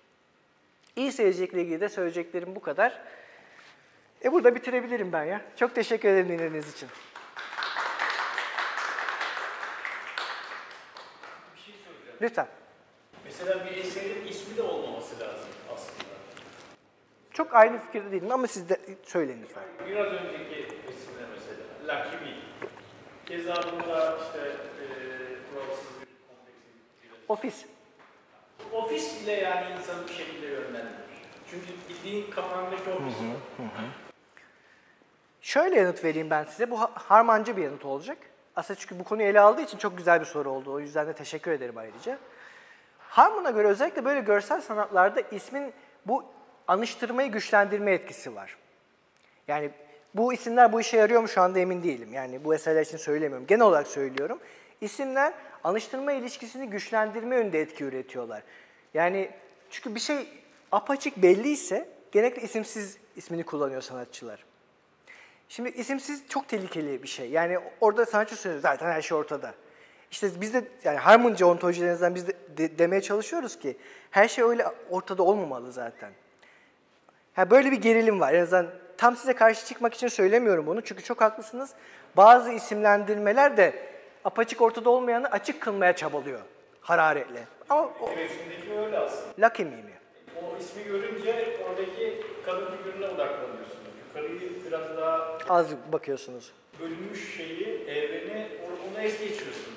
İyi 0.95 1.11
seyircilikle 1.11 1.61
ilgili 1.61 1.81
de 1.81 1.89
söyleyeceklerim 1.89 2.55
bu 2.55 2.61
kadar. 2.61 3.01
E 4.23 4.31
burada 4.31 4.55
bitirebilirim 4.55 5.11
ben 5.13 5.23
ya. 5.23 5.41
Çok 5.55 5.75
teşekkür 5.75 6.09
ederim 6.09 6.29
dinlediğiniz 6.29 6.73
için. 6.73 6.89
Lütfen. 12.21 12.47
Mesela 13.25 13.65
bir 13.65 13.77
eserin 13.77 14.27
ismi 14.27 14.57
de 14.57 14.61
olmaması 14.61 15.19
lazım 15.19 15.49
aslında. 15.73 16.03
Çok 17.31 17.55
aynı 17.55 17.79
fikirde 17.79 18.11
değilim 18.11 18.31
ama 18.31 18.47
siz 18.47 18.69
de 18.69 18.79
söyleyin 19.03 19.41
lütfen. 19.41 19.63
Biraz 19.87 20.07
önceki 20.07 20.84
Me. 21.87 22.33
Keza 23.25 23.55
bunda 23.55 24.17
işte 24.23 24.39
e, 24.39 24.85
kuralsız 25.49 25.85
bir 26.01 26.07
komplekslik. 26.27 27.03
bir- 27.03 27.29
Ofis. 27.29 27.65
Ofis 28.71 29.21
bile 29.21 29.31
yani 29.31 29.65
insanı 29.79 30.07
bir 30.07 30.13
şekilde 30.13 30.45
yönlendirir. 30.47 30.95
Çünkü 31.51 31.67
bildiğin 31.89 32.31
kafandaki 32.31 32.89
ofis. 32.89 33.15
Şöyle 35.41 35.75
yanıt 35.79 36.03
vereyim 36.03 36.29
ben 36.29 36.43
size. 36.43 36.71
Bu 36.71 36.81
ha- 36.81 36.91
harmancı 36.95 37.57
bir 37.57 37.63
yanıt 37.63 37.85
olacak. 37.85 38.17
Aslında 38.55 38.79
çünkü 38.79 38.99
bu 38.99 39.03
konuyu 39.03 39.27
ele 39.27 39.39
aldığı 39.39 39.61
için 39.61 39.77
çok 39.77 39.97
güzel 39.97 40.19
bir 40.19 40.25
soru 40.25 40.49
oldu. 40.49 40.71
O 40.73 40.79
yüzden 40.79 41.07
de 41.07 41.13
teşekkür 41.13 41.51
ederim 41.51 41.77
ayrıca. 41.77 42.17
Harman'a 42.99 43.49
göre 43.51 43.67
özellikle 43.67 44.05
böyle 44.05 44.19
görsel 44.19 44.61
sanatlarda 44.61 45.21
ismin 45.21 45.73
bu 46.05 46.25
anıştırmayı 46.67 47.31
güçlendirme 47.31 47.91
etkisi 47.91 48.35
var. 48.35 48.57
Yani 49.47 49.71
bu 50.17 50.33
isimler 50.33 50.73
bu 50.73 50.81
işe 50.81 50.97
yarıyor 50.97 51.21
mu 51.21 51.27
şu 51.27 51.41
anda 51.41 51.59
emin 51.59 51.83
değilim. 51.83 52.13
Yani 52.13 52.43
bu 52.43 52.55
eserler 52.55 52.81
için 52.81 52.97
söylemiyorum. 52.97 53.47
Genel 53.47 53.61
olarak 53.65 53.87
söylüyorum. 53.87 54.39
İsimler 54.81 55.33
anıştırma 55.63 56.11
ilişkisini 56.11 56.69
güçlendirme 56.69 57.35
yönünde 57.35 57.61
etki 57.61 57.83
üretiyorlar. 57.83 58.43
Yani 58.93 59.29
çünkü 59.69 59.95
bir 59.95 59.99
şey 59.99 60.27
apaçık 60.71 61.17
belliyse 61.17 61.89
genellikle 62.11 62.41
isimsiz 62.41 62.97
ismini 63.15 63.43
kullanıyor 63.43 63.81
sanatçılar. 63.81 64.45
Şimdi 65.49 65.69
isimsiz 65.69 66.23
çok 66.29 66.47
tehlikeli 66.47 67.03
bir 67.03 67.07
şey. 67.07 67.29
Yani 67.29 67.57
orada 67.81 68.05
sanatçı 68.05 68.35
söylüyor 68.35 68.61
zaten 68.61 68.91
her 68.91 69.01
şey 69.01 69.17
ortada. 69.17 69.53
İşte 70.11 70.27
biz 70.41 70.53
de 70.53 70.63
yani 70.83 70.97
harmonici 70.97 71.45
ontolojilerinizden 71.45 72.15
biz 72.15 72.27
de, 72.27 72.33
de- 72.57 72.77
demeye 72.79 73.01
çalışıyoruz 73.01 73.59
ki 73.59 73.77
her 74.11 74.27
şey 74.27 74.43
öyle 74.43 74.65
ortada 74.89 75.23
olmamalı 75.23 75.71
zaten. 75.71 76.11
Ha 77.33 77.49
böyle 77.49 77.71
bir 77.71 77.81
gerilim 77.81 78.19
var. 78.19 78.33
En 78.33 78.41
azından 78.41 78.71
tam 78.97 79.15
size 79.15 79.34
karşı 79.34 79.65
çıkmak 79.65 79.93
için 79.93 80.07
söylemiyorum 80.07 80.67
bunu 80.67 80.81
çünkü 80.81 81.03
çok 81.03 81.22
haklısınız. 81.22 81.69
Bazı 82.17 82.51
isimlendirmeler 82.51 83.57
de 83.57 83.73
apaçık 84.23 84.61
ortada 84.61 84.89
olmayanı 84.89 85.27
açık 85.27 85.61
kılmaya 85.61 85.95
çabalıyor 85.95 86.39
hararetle. 86.81 87.43
Ama 87.69 87.81
o, 88.01 88.09
Resimdeki 88.17 88.80
öyle 88.85 88.97
aslında. 88.99 89.47
Lucky 89.47 89.69
Me 89.69 89.76
mi? 89.76 89.91
O 90.43 90.57
ismi 90.59 90.84
görünce 90.84 91.57
oradaki 91.69 92.23
kadın 92.45 92.65
figürüne 92.77 93.05
odaklanıyorsun. 93.07 93.77
Yukarıyı 94.07 94.51
biraz 94.67 94.97
daha 94.97 95.38
Az 95.49 95.67
bakıyorsunuz. 95.91 96.51
bölünmüş 96.80 97.38
şeyi, 97.38 97.84
evreni 97.88 98.47
onu 98.91 99.01
es 99.03 99.19
geçiyorsun. 99.19 99.73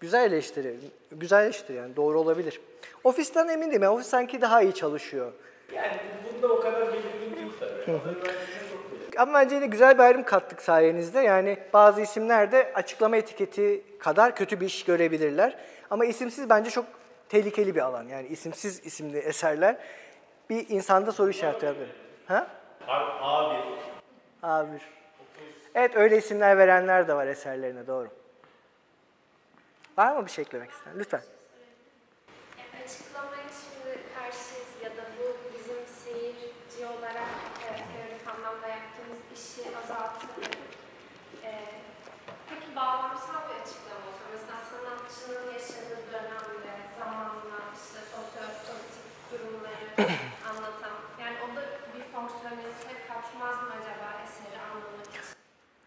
Güzel 0.00 0.32
eleştiri. 0.32 0.76
Güzel 1.10 1.44
eleştiri 1.44 1.76
yani 1.76 1.96
doğru 1.96 2.20
olabilir. 2.20 2.60
Ofisten 3.04 3.48
emin 3.48 3.70
değilim. 3.70 3.82
Yani 3.82 3.94
ofis 3.94 4.06
sanki 4.06 4.40
daha 4.40 4.62
iyi 4.62 4.74
çalışıyor. 4.74 5.32
Yani 5.74 5.96
bunda 6.34 6.52
o 6.54 6.60
kadar 6.60 6.86
belirgin 6.92 7.25
Ama 9.18 9.34
bence 9.34 9.54
yine 9.54 9.66
güzel 9.66 9.94
bir 9.98 10.02
ayrım 10.02 10.22
kattık 10.24 10.62
sayenizde. 10.62 11.20
Yani 11.20 11.58
bazı 11.72 12.00
isimler 12.00 12.52
de 12.52 12.72
açıklama 12.74 13.16
etiketi 13.16 13.82
kadar 13.98 14.36
kötü 14.36 14.60
bir 14.60 14.66
iş 14.66 14.84
görebilirler. 14.84 15.58
Ama 15.90 16.04
isimsiz 16.04 16.50
bence 16.50 16.70
çok 16.70 16.84
tehlikeli 17.28 17.74
bir 17.74 17.80
alan. 17.80 18.08
Yani 18.08 18.26
isimsiz 18.28 18.86
isimli 18.86 19.18
eserler 19.18 19.76
bir 20.50 20.68
insanda 20.68 21.12
soru 21.12 21.30
işareti 21.30 21.66
yapıyor. 21.66 21.88
Ha? 22.26 22.46
Har- 22.86 23.20
A1. 23.20 23.62
Abi. 24.42 24.80
Evet 25.74 25.96
öyle 25.96 26.16
isimler 26.16 26.58
verenler 26.58 27.08
de 27.08 27.14
var 27.14 27.26
eserlerine 27.26 27.86
doğru. 27.86 28.08
Var 29.98 30.16
mı 30.16 30.26
bir 30.26 30.30
şey 30.30 30.42
eklemek 30.42 30.70
isteyen? 30.70 30.98
Lütfen. 30.98 31.20
Yani 32.58 32.84
açıklamaya 32.84 33.46
şimdi 33.60 33.98
karşıyız 34.14 34.70
ya 34.84 34.90
da 34.90 35.04
bu 35.18 35.26
bizim 35.54 35.80
seyirci 36.02 36.86
olarak 36.98 37.30
e, 37.64 37.68
teorik 37.92 38.24
anlamda 38.34 38.68
yaptığımız 38.68 39.20
işi 39.36 39.62
azaltır. 39.78 40.28
E, 41.44 41.50
peki 42.48 42.76
bağlamsal 42.76 43.40
bir 43.48 43.56
açıklama 43.62 44.04
olsa, 44.10 44.24
mesela 44.34 44.58
sanatçının 44.72 45.52
yaşadığı 45.56 46.02
dönemde, 46.12 46.72
zamanla, 46.98 47.58
işte 47.82 48.00
sosyopolitik 48.12 49.06
durumları 49.30 49.86
anlatan, 50.50 50.94
yani 51.22 51.36
o 51.44 51.46
da 51.56 51.62
bir 51.94 52.04
fonksiyonelite 52.12 52.92
katmaz 53.08 53.56
mı 53.62 53.70
acaba 53.80 54.08
eseri 54.24 54.58
anlamak 54.70 55.06
için? 55.10 55.24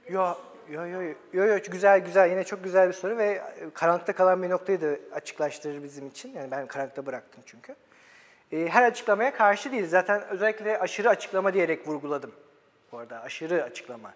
Yo, 0.10 0.36
yo, 0.70 0.86
yo, 0.86 1.02
yo, 1.34 1.46
yo, 1.46 1.60
güzel 1.72 2.00
güzel 2.00 2.30
yine 2.30 2.44
çok 2.44 2.64
güzel 2.64 2.88
bir 2.88 2.94
soru 2.94 3.18
ve 3.18 3.42
karanlıkta 3.74 4.14
kalan 4.14 4.44
bir 4.44 4.50
noktayı 4.50 4.82
da 4.82 5.16
açıklaştırır 5.16 5.84
bizim 5.84 6.08
için. 6.08 6.34
Yani 6.34 6.52
ben 6.52 6.68
karanlıkta 6.68 7.06
bıraktım 7.06 7.44
çünkü. 7.46 7.76
e, 8.52 8.68
her 8.70 8.84
açıklamaya 8.84 9.34
karşı 9.34 9.72
değil. 9.72 9.88
Zaten 9.88 10.28
özellikle 10.28 10.80
aşırı 10.80 11.10
açıklama 11.10 11.54
diyerek 11.54 11.88
vurguladım. 11.88 12.32
Bu 12.92 12.98
arada 12.98 13.22
aşırı 13.22 13.64
açıklama. 13.64 14.14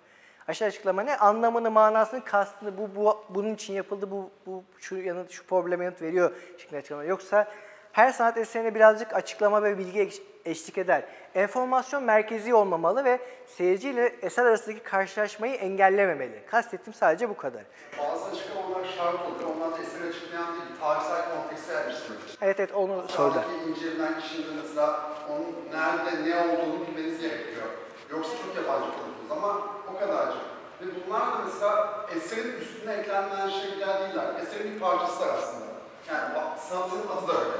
Aşırı 0.47 0.67
açıklama 0.67 1.01
ne? 1.01 1.17
Anlamını, 1.17 1.71
manasını, 1.71 2.25
kastını, 2.25 2.77
bu, 2.77 2.95
bu 2.95 3.25
bunun 3.29 3.53
için 3.53 3.73
yapıldı, 3.73 4.11
bu, 4.11 4.31
bu 4.45 4.63
şu 4.79 4.95
yanıt, 4.95 5.31
şu 5.31 5.45
probleme 5.45 5.85
yanıt 5.85 6.01
veriyor 6.01 6.31
şeklinde 6.57 6.79
açıklama. 6.79 7.03
Yoksa 7.03 7.47
her 7.91 8.11
sanat 8.11 8.37
eserine 8.37 8.75
birazcık 8.75 9.13
açıklama 9.13 9.63
ve 9.63 9.77
bilgi 9.77 9.99
eşlik 10.45 10.77
eder. 10.77 11.03
Enformasyon 11.35 12.03
merkezi 12.03 12.53
olmamalı 12.53 13.05
ve 13.05 13.19
seyirciyle 13.47 14.15
eser 14.21 14.45
arasındaki 14.45 14.83
karşılaşmayı 14.83 15.53
engellememeli. 15.53 16.45
Kastettim 16.51 16.93
sadece 16.93 17.29
bu 17.29 17.37
kadar. 17.37 17.61
Bazı 17.99 18.25
açıklamalar 18.25 18.85
şart 18.97 19.15
oluyor. 19.15 19.49
Onlar 19.55 19.79
eseri 19.79 20.09
açıklayan 20.09 20.53
değil, 20.53 20.79
tarihsel 20.79 21.21
kontekste 21.35 21.73
yerleştirmek. 21.73 22.19
Evet 22.41 22.59
evet 22.59 22.73
onu 22.73 23.05
sordu. 23.07 23.33
Sağdaki 23.33 23.69
inceleyen 23.69 24.19
kişinin 24.19 24.55
mesela 24.63 25.11
onun 25.29 25.79
nerede 25.79 26.29
ne 26.29 26.35
olduğunu 26.35 26.87
bilmeniz 26.87 27.21
gerekiyor. 27.21 27.65
Yoksa 28.11 28.31
çok 28.31 28.55
yabancı 28.55 28.91
kalıyorsunuz 28.91 29.31
ama 29.31 29.61
o 29.95 29.99
kadarcık. 29.99 30.41
Ve 30.81 30.85
bunlar 31.07 31.21
da 31.21 31.37
mesela 31.45 32.05
eserin 32.15 32.53
üstüne 32.61 32.93
eklenmeyen 32.93 33.49
şeyler 33.49 33.99
değiller. 33.99 34.25
Eserin 34.41 34.75
bir 34.75 34.79
parçası 34.79 35.25
aslında. 35.33 35.65
Yani 36.09 36.33
sanatın 36.69 37.01
adı 37.17 37.27
da 37.27 37.33
öyle. 37.41 37.57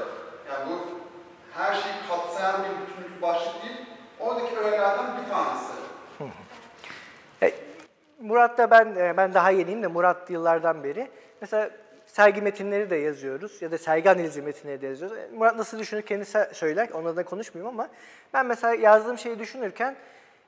Yani 0.50 0.70
bu 0.70 1.03
her 1.54 1.74
şeyi 1.74 1.94
kapsayan 2.08 2.60
bir 2.64 2.68
bütünlük 2.68 3.22
başlık 3.22 3.62
değil. 3.62 3.76
Oradaki 4.20 4.58
öğelerden 4.58 5.06
bir 5.22 5.30
tanesi. 5.30 5.72
E, 7.42 7.52
Murat 8.20 8.58
da 8.58 8.70
ben 8.70 8.96
e, 8.96 9.16
ben 9.16 9.34
daha 9.34 9.50
yeniyim 9.50 9.82
de 9.82 9.86
Murat 9.86 10.30
yıllardan 10.30 10.84
beri 10.84 11.08
mesela 11.40 11.70
sergi 12.06 12.42
metinleri 12.42 12.90
de 12.90 12.96
yazıyoruz 12.96 13.62
ya 13.62 13.70
da 13.70 13.78
sergi 13.78 14.10
analizi 14.10 14.42
metinleri 14.42 14.82
de 14.82 14.86
yazıyoruz. 14.86 15.18
E, 15.18 15.28
Murat 15.34 15.56
nasıl 15.56 15.78
düşünür 15.78 16.02
kendisi 16.02 16.48
söyler. 16.52 16.88
Ona 16.88 17.16
da 17.16 17.24
konuşmayayım 17.24 17.78
ama 17.78 17.88
ben 18.34 18.46
mesela 18.46 18.74
yazdığım 18.74 19.18
şeyi 19.18 19.38
düşünürken 19.38 19.96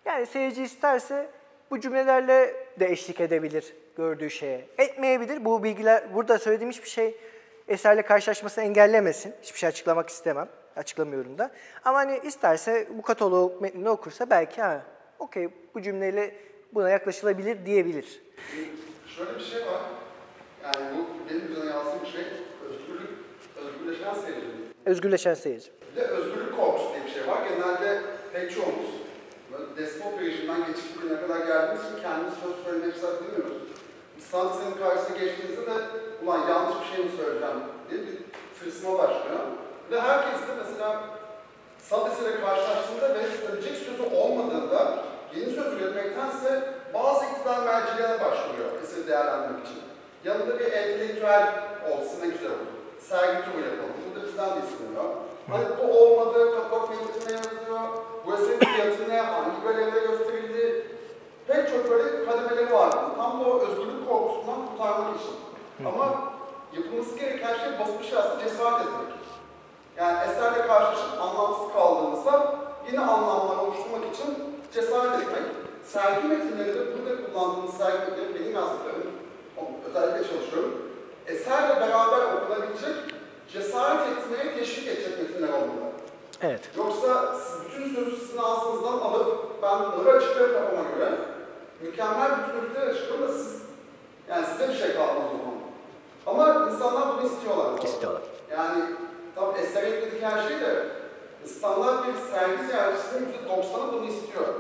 yani 0.05 0.27
seyirci 0.27 0.63
isterse 0.63 1.27
bu 1.71 1.81
cümlelerle 1.81 2.55
de 2.81 2.87
eşlik 2.87 3.21
edebilir 3.21 3.75
gördüğü 3.97 4.31
şeye. 4.31 4.67
Etmeyebilir. 4.79 5.45
Bu 5.45 5.65
bilgiler 5.65 6.15
burada 6.15 6.39
söylediğim 6.39 6.71
hiçbir 6.71 6.89
şey 6.89 7.17
eserle 7.69 8.03
karşılaşmasını 8.03 8.65
engellemesin. 8.65 9.35
Hiçbir 9.43 9.59
şey 9.59 9.69
açıklamak 9.69 10.09
istemem. 10.09 10.49
Açıklamıyorum 10.77 11.39
da. 11.39 11.51
Ama 11.85 11.99
hani 11.99 12.21
isterse 12.25 12.89
bu 12.99 13.03
katalog 13.03 13.63
metnini 13.63 13.89
okursa 13.89 14.31
belki 14.31 14.63
ha 14.63 14.83
okey 15.19 15.49
bu 15.75 15.83
cümleyle 15.83 16.35
buna 16.75 16.91
yaklaşılabilir 16.91 17.67
diyebilir. 17.67 18.23
Şöyle 19.17 19.35
bir 19.35 19.45
şey 19.45 19.61
var. 19.61 19.81
Yani 20.65 20.77
bu 20.99 21.31
benim 21.31 21.53
üzerine 21.53 21.71
yazdığım 21.71 22.07
şey 22.07 22.25
özgürlük, 22.71 23.11
özgürleşen 23.57 24.15
seyircilik. 24.15 24.77
Özgürleşen 24.87 25.35
seyirci. 25.35 25.71
Bir 25.91 26.01
de 26.01 26.05
özgürlük 26.05 26.57
korkusu 26.57 26.95
diye 26.95 27.05
bir 27.05 27.11
şey 27.11 27.27
var. 27.29 27.39
Genelde 27.49 28.01
pek 28.33 28.51
çoğumuz 28.51 28.91
böyle 29.53 29.77
despot 29.77 30.21
rejimden 30.21 30.67
geçip 30.67 30.97
bugüne 30.97 31.21
kadar 31.21 31.39
geldiğimiz 31.47 31.85
için 31.85 32.03
kendimiz 32.03 32.35
söz 32.35 32.65
söylemek 32.65 32.95
fırsat 32.95 33.23
bilmiyoruz. 33.23 33.57
Bir 34.17 34.23
sanat 34.23 34.57
eserinin 34.57 34.77
karşısına 34.77 35.17
geçtiğinizde 35.19 35.67
de 35.67 35.73
ulan 36.25 36.49
yanlış 36.49 36.77
bir 36.81 36.97
şey 36.97 37.05
mi 37.05 37.11
söyleyeceğim 37.17 37.57
diye 37.91 38.01
bir 38.01 38.17
tırsma 38.61 38.99
başlıyor. 38.99 39.41
Ve 39.91 40.01
herkes 40.01 40.41
de 40.49 40.53
mesela 40.59 41.01
sanat 41.79 42.13
eseriyle 42.13 42.41
karşılaştığında 42.41 43.15
ve 43.15 43.23
söyleyecek 43.47 43.77
sözü 43.77 44.17
olmadığında 44.17 44.99
yeni 45.35 45.51
söz 45.55 45.73
üretmektense 45.73 46.75
bazı 46.95 47.25
iktidar 47.27 47.59
mercilerine 47.59 48.25
başvuruyor 48.25 48.83
eseri 48.83 49.07
değerlendirmek 49.09 49.67
için. 49.67 49.83
Yanında 50.25 50.59
bir 50.59 50.73
entelektüel 50.73 51.53
olsun 51.91 52.21
ne 52.23 52.27
güzel 52.27 52.51
olur. 52.51 52.73
Sergi 53.01 53.45
turu 53.45 53.61
yapalım. 53.65 53.97
Bu 54.11 54.21
da 54.21 54.27
bizden 54.27 54.51
de 54.51 54.61
isteniyor. 54.67 55.05
Hani 55.51 55.65
bu 55.79 55.99
olmadı, 56.01 56.55
kapak 56.57 56.91
metnine 56.91 57.33
yazıyor, 57.33 57.81
bu 58.27 58.35
eserin 58.35 58.59
fiyatı 58.59 59.09
ne, 59.09 59.21
hangi 59.21 59.63
galeride 59.65 60.01
gösterildi. 60.01 60.87
Pek 61.47 61.69
çok 61.69 61.91
böyle 61.91 62.25
kademeleri 62.25 62.73
var. 62.73 62.91
Tam 63.17 63.41
da 63.41 63.45
o 63.45 63.61
özgürlük 63.61 64.09
korkusundan 64.09 64.67
kurtarmak 64.67 65.21
için. 65.21 65.35
Ama 65.87 66.33
yapılması 66.77 67.19
gereken 67.19 67.55
şey 67.55 68.09
şey 68.09 68.19
aslında 68.19 68.45
cesaret 68.45 68.81
etmek. 68.81 69.26
Yani 69.99 70.19
eserle 70.31 70.67
karşılaşıp 70.67 71.21
anlamsız 71.21 71.73
kaldığınızda 71.73 72.55
yeni 72.87 73.01
anlamlar 73.01 73.57
oluşturmak 73.57 74.15
için 74.15 74.55
cesaret 74.73 75.23
etmek. 75.23 75.43
Sergi 75.85 76.29
metinleri 76.29 76.75
de 76.75 76.81
burada 76.81 77.27
kullandığımız 77.27 77.75
sergi 77.75 77.99
metinleri 77.99 78.35
benim 78.35 78.55
yazdıklarım, 78.55 79.13
özellikle 79.89 80.29
çalışıyorum. 80.29 80.83
Eserle 81.27 81.81
beraber 81.81 82.19
okunabilecek, 82.19 82.97
cesaret 83.53 84.01
etmeye 84.09 84.59
teşvik 84.59 84.89
edecek 84.89 85.19
metinler 85.19 85.49
olmalı. 85.49 85.87
Evet. 86.43 86.71
Yoksa 86.77 87.35
bütün 87.65 87.95
sözü 87.95 88.17
sizin 88.17 88.39
ağzınızdan 88.39 88.99
alıp 88.99 89.63
ben 89.63 89.79
bunları 89.79 90.17
açıklarım 90.17 90.53
kafama 90.53 90.91
göre. 90.99 91.13
Mükemmel 91.81 92.31
bütünlükler 92.39 92.87
açıklarım 92.87 93.29
da 93.29 93.33
siz, 93.33 93.63
yani 94.29 94.47
size 94.47 94.69
bir 94.69 94.75
şey 94.75 94.95
kalmaz 94.95 95.25
o 95.35 95.39
zaman. 95.39 95.57
Ama 96.27 96.71
insanlar 96.71 97.09
bunu 97.09 97.27
istiyorlar. 97.27 97.83
İstiyorlar. 97.85 98.23
Yani 98.51 98.83
tabii 99.37 99.59
eser 99.59 99.83
ekledik 99.83 100.23
her 100.23 100.49
şey 100.49 100.61
de 100.61 100.87
standart 101.47 102.07
bir 102.09 102.15
sergi 102.31 102.67
ziyaretçisinin 102.67 103.33
%90'ı 103.49 103.93
bunu 103.93 104.07
istiyor. 104.07 104.55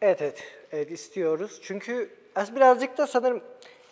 Evet 0.00 0.22
evet. 0.22 0.42
Evet 0.72 0.90
istiyoruz. 0.90 1.60
Çünkü 1.62 2.10
aslında 2.34 2.56
birazcık 2.56 2.98
da 2.98 3.06
sanırım 3.06 3.42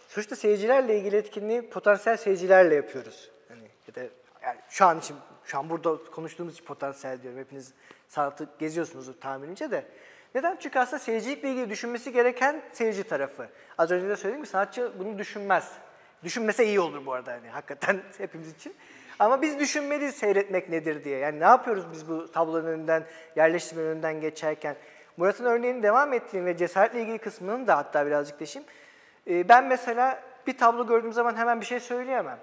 sonuçta 0.09 0.37
seyircilerle 0.37 0.99
ilgili 0.99 1.17
etkinliği 1.17 1.71
potansiyel 1.71 2.17
seyircilerle 2.17 2.75
yapıyoruz. 2.75 3.31
Yani 3.51 3.69
ya 3.89 3.95
da 3.95 4.01
yani 4.43 4.59
şu 4.69 4.85
an 4.85 4.99
için 4.99 5.17
şu 5.45 5.59
an 5.59 5.71
burada 5.71 5.97
konuştuğumuz 6.11 6.55
için 6.55 6.65
potansiyel 6.65 7.23
diyorum. 7.23 7.41
Hepiniz 7.41 7.73
sanatı 8.09 8.49
geziyorsunuz 8.59 9.21
tahminimce 9.21 9.71
de. 9.71 9.85
Neden? 10.35 10.57
Çünkü 10.61 10.79
aslında 10.79 10.99
seyircilikle 10.99 11.51
ilgili 11.51 11.71
düşünmesi 11.71 12.13
gereken 12.13 12.63
seyirci 12.73 13.05
tarafı. 13.05 13.49
Az 13.79 13.91
önce 13.91 14.09
de 14.09 14.17
söylediğim 14.17 14.45
gibi 14.45 14.51
sanatçı 14.51 14.93
bunu 14.99 15.19
düşünmez. 15.19 15.73
Düşünmese 16.25 16.67
iyi 16.67 16.81
olur 16.81 17.07
bu 17.07 17.13
arada 17.13 17.33
hani 17.33 17.49
hakikaten 17.49 18.03
hepimiz 18.19 18.51
için. 18.51 18.75
Ama 19.21 19.43
biz 19.43 19.59
düşünmeliyiz 19.59 20.15
seyretmek 20.15 20.69
nedir 20.69 21.05
diye. 21.05 21.19
Yani 21.19 21.41
ne 21.41 21.45
yapıyoruz 21.45 21.85
biz 21.93 22.09
bu 22.09 22.33
tabloların 22.33 22.67
önünden, 22.67 23.05
yerleştirmenin 23.37 23.89
önünden 23.89 24.21
geçerken? 24.21 24.77
Murat'ın 25.17 25.45
örneğini 25.45 25.83
devam 25.83 26.13
ettiğim 26.13 26.47
ve 26.47 26.57
cesaretle 26.57 27.03
ilgili 27.03 27.19
kısmının 27.19 27.67
da 27.67 27.77
hatta 27.77 28.07
birazcık 28.07 28.41
deşim. 28.41 28.63
Ee, 29.31 29.49
ben 29.49 29.65
mesela 29.65 30.23
bir 30.47 30.59
tablo 30.59 30.87
gördüğüm 30.87 31.13
zaman 31.13 31.37
hemen 31.37 31.61
bir 31.61 31.67
şey 31.67 31.81
söyleyemem. 31.81 32.39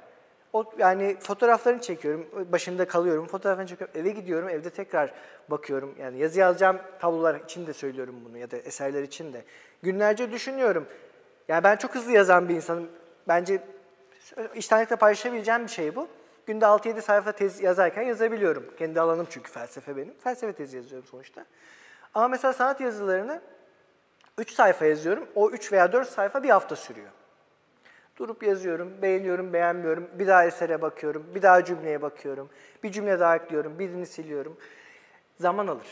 O 0.53 0.73
yani 0.77 1.17
fotoğraflarını 1.19 1.81
çekiyorum, 1.81 2.27
başında 2.51 2.87
kalıyorum, 2.87 3.27
fotoğraflarını 3.27 3.69
çekiyorum, 3.69 4.01
eve 4.01 4.09
gidiyorum, 4.09 4.49
evde 4.49 4.69
tekrar 4.69 5.13
bakıyorum. 5.49 5.95
Yani 5.99 6.17
yazı 6.17 6.39
yazacağım 6.39 6.79
tablolar 6.99 7.35
için 7.35 7.67
de 7.67 7.73
söylüyorum 7.73 8.15
bunu 8.25 8.37
ya 8.37 8.51
da 8.51 8.57
eserler 8.57 9.03
için 9.03 9.33
de. 9.33 9.43
Günlerce 9.83 10.31
düşünüyorum. 10.31 10.87
Yani 11.47 11.63
ben 11.63 11.75
çok 11.75 11.95
hızlı 11.95 12.11
yazan 12.11 12.49
bir 12.49 12.55
insanım. 12.55 12.89
Bence 13.27 13.59
iştenlikle 14.55 14.95
paylaşabileceğim 14.95 15.63
bir 15.63 15.71
şey 15.71 15.95
bu. 15.95 16.07
Günde 16.47 16.65
6-7 16.65 17.01
sayfa 17.01 17.31
tez 17.31 17.61
yazarken 17.61 18.01
yazabiliyorum. 18.01 18.75
Kendi 18.77 19.01
alanım 19.01 19.27
çünkü 19.29 19.51
felsefe 19.51 19.97
benim. 19.97 20.13
Felsefe 20.19 20.53
tezi 20.53 20.77
yazıyorum 20.77 21.07
sonuçta. 21.07 21.45
Ama 22.13 22.27
mesela 22.27 22.53
sanat 22.53 22.81
yazılarını 22.81 23.41
3 24.37 24.51
sayfa 24.51 24.85
yazıyorum. 24.85 25.27
O 25.35 25.49
3 25.49 25.71
veya 25.71 25.93
4 25.93 26.09
sayfa 26.09 26.43
bir 26.43 26.49
hafta 26.49 26.75
sürüyor. 26.75 27.09
Durup 28.17 28.43
yazıyorum, 28.43 29.01
beğeniyorum, 29.01 29.53
beğenmiyorum. 29.53 30.09
Bir 30.13 30.27
daha 30.27 30.45
esere 30.45 30.81
bakıyorum, 30.81 31.25
bir 31.35 31.41
daha 31.41 31.65
cümleye 31.65 32.01
bakıyorum. 32.01 32.49
Bir 32.83 32.91
cümle 32.91 33.19
daha 33.19 33.35
ekliyorum, 33.35 33.79
birini 33.79 34.05
siliyorum. 34.05 34.57
Zaman 35.39 35.67
alır. 35.67 35.87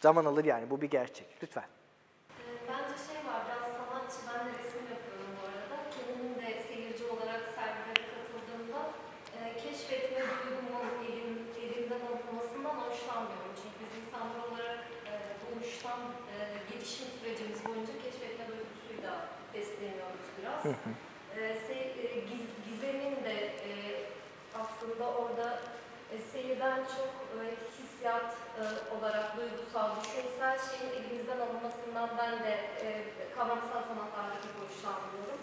Zaman 0.00 0.24
alır 0.24 0.44
yani 0.44 0.70
bu 0.70 0.80
bir 0.80 0.90
gerçek. 0.90 1.26
Lütfen. 1.42 1.64
Ee, 1.64 2.42
Bence 2.68 2.96
şey 3.08 3.20
var, 3.32 3.40
biraz 3.46 3.72
sanatçı, 3.76 4.18
ben 4.28 4.40
de 4.46 4.50
resim 4.58 4.84
yapıyorum 4.94 5.30
bu 5.36 5.42
arada. 5.48 5.76
Kendim 5.94 6.34
de 6.42 6.62
seyirci 6.68 7.04
olarak 7.04 7.42
sergilere 7.56 8.02
katıldığımda 8.14 8.80
e, 9.36 9.40
keşfetme 9.62 10.20
duygumun 10.42 10.86
elim, 11.08 11.34
elimden 11.64 12.02
alınmasından 12.08 12.76
hoşlanmıyorum. 12.84 13.52
Çünkü 13.60 13.76
biz 13.82 13.92
insanlar 14.02 14.38
olarak 14.48 14.78
e, 15.10 15.12
doğuştan 15.42 16.00
e, 16.32 16.36
gelişim 16.70 17.08
sürecimiz 17.18 17.60
boyunca 17.66 17.94
keşfetme 18.04 18.44
duygusuyla 18.50 19.12
besleniyoruz 20.70 21.06
biraz. 21.36 21.46
E, 21.46 21.56
se- 21.66 21.92
e, 22.02 22.20
giz- 22.30 22.54
gizemin 22.70 23.24
de 23.24 23.34
e, 23.68 23.70
aslında 24.60 25.04
orada 25.10 25.60
e, 26.12 26.18
seyirden 26.32 26.76
çok 26.76 27.12
e, 27.40 27.42
hissiyat 27.78 28.34
e, 28.60 28.62
olarak 28.98 29.36
duygusal, 29.36 29.90
düşünsel 30.00 30.58
şeyin 30.68 30.92
elimizden 30.92 31.38
alınmasından 31.40 32.08
ben 32.18 32.32
de 32.44 32.52
e, 32.86 33.04
kavramsal 33.36 33.82
sanatlarda 33.88 34.36
çok 34.44 34.56
hoşlanmıyorum. 34.64 35.40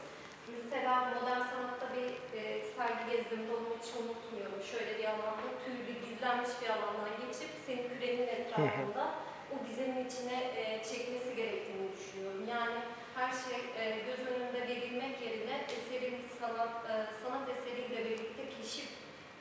Mesela 0.63 0.93
modern 1.15 1.43
sanatta 1.51 1.87
bir 1.97 2.37
e, 2.39 2.41
sergi 2.77 3.03
gezdiğimde 3.11 3.51
onu 3.55 3.67
hiç 3.79 3.89
unutmuyorum. 4.01 4.59
Şöyle 4.71 4.97
bir 4.99 5.05
alanda 5.05 5.47
tüylü, 5.65 5.93
gizlenmiş 6.05 6.49
bir 6.61 6.69
alandan 6.69 7.13
geçip 7.21 7.49
senin 7.65 7.89
kürenin 7.89 8.27
etrafında 8.27 9.05
o 9.53 9.67
gizemin 9.67 10.05
içine 10.05 10.37
e, 10.61 10.83
çekmesi 10.89 11.35
gerektiğini 11.35 11.87
düşünüyorum. 11.97 12.43
Yani 12.49 12.79
her 13.15 13.31
şey 13.43 13.59
e, 13.81 13.99
göz 14.07 14.27
önünde 14.27 14.67
verilmek 14.67 15.21
yerine 15.21 15.65
eserin 15.77 16.17
sanat, 16.39 16.75
e, 16.89 16.93
sanat 17.23 17.49
eseriyle 17.49 18.05
birlikte 18.05 18.43
keşif 18.57 18.89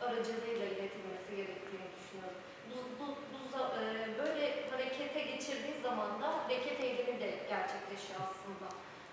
aracılığıyla 0.00 0.66
iletilmesi 0.66 1.30
gerektiğini 1.36 1.88
düşünüyorum. 1.96 2.38
Bu, 2.70 2.78
bu, 2.98 3.06
bu, 3.32 3.58
e, 3.80 3.82
böyle 4.18 4.70
harekete 4.70 5.20
geçirdiği 5.20 5.82
zaman 5.82 6.22
da 6.22 6.44
hareket 6.44 6.80
eylemi 6.80 7.20
de 7.20 7.30
gerçekleşiyor 7.48 8.20
aslında 8.28 8.68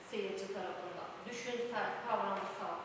seyirci 0.10 0.48
tarafından. 0.54 1.10
Düşünsel, 1.30 1.90
kavramsal. 2.08 2.78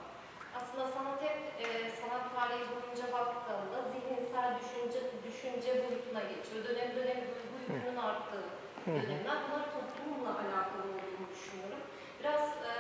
Aslında 0.59 0.85
sanat 0.89 1.23
hep 1.23 1.39
e, 1.65 1.67
sanat 2.01 2.25
tarihi 2.35 2.67
boyunca 2.73 3.13
baktığında 3.13 3.79
zihinsel 3.93 4.51
düşünce, 4.61 5.01
düşünce 5.27 5.71
boyutuna 5.85 6.23
geçiyor. 6.33 6.61
Dönem 6.69 6.97
dönem 6.97 7.21
duygu 7.27 7.57
yükünün 7.61 7.97
arttığı 7.97 8.45
dönemler 8.87 9.37
bunlar 9.45 9.65
toplumla 9.75 10.31
alakalı 10.31 10.83
oluyor 10.83 11.14
düşünüyorum. 11.55 11.79
Biraz 12.21 12.49
e, 12.49 12.75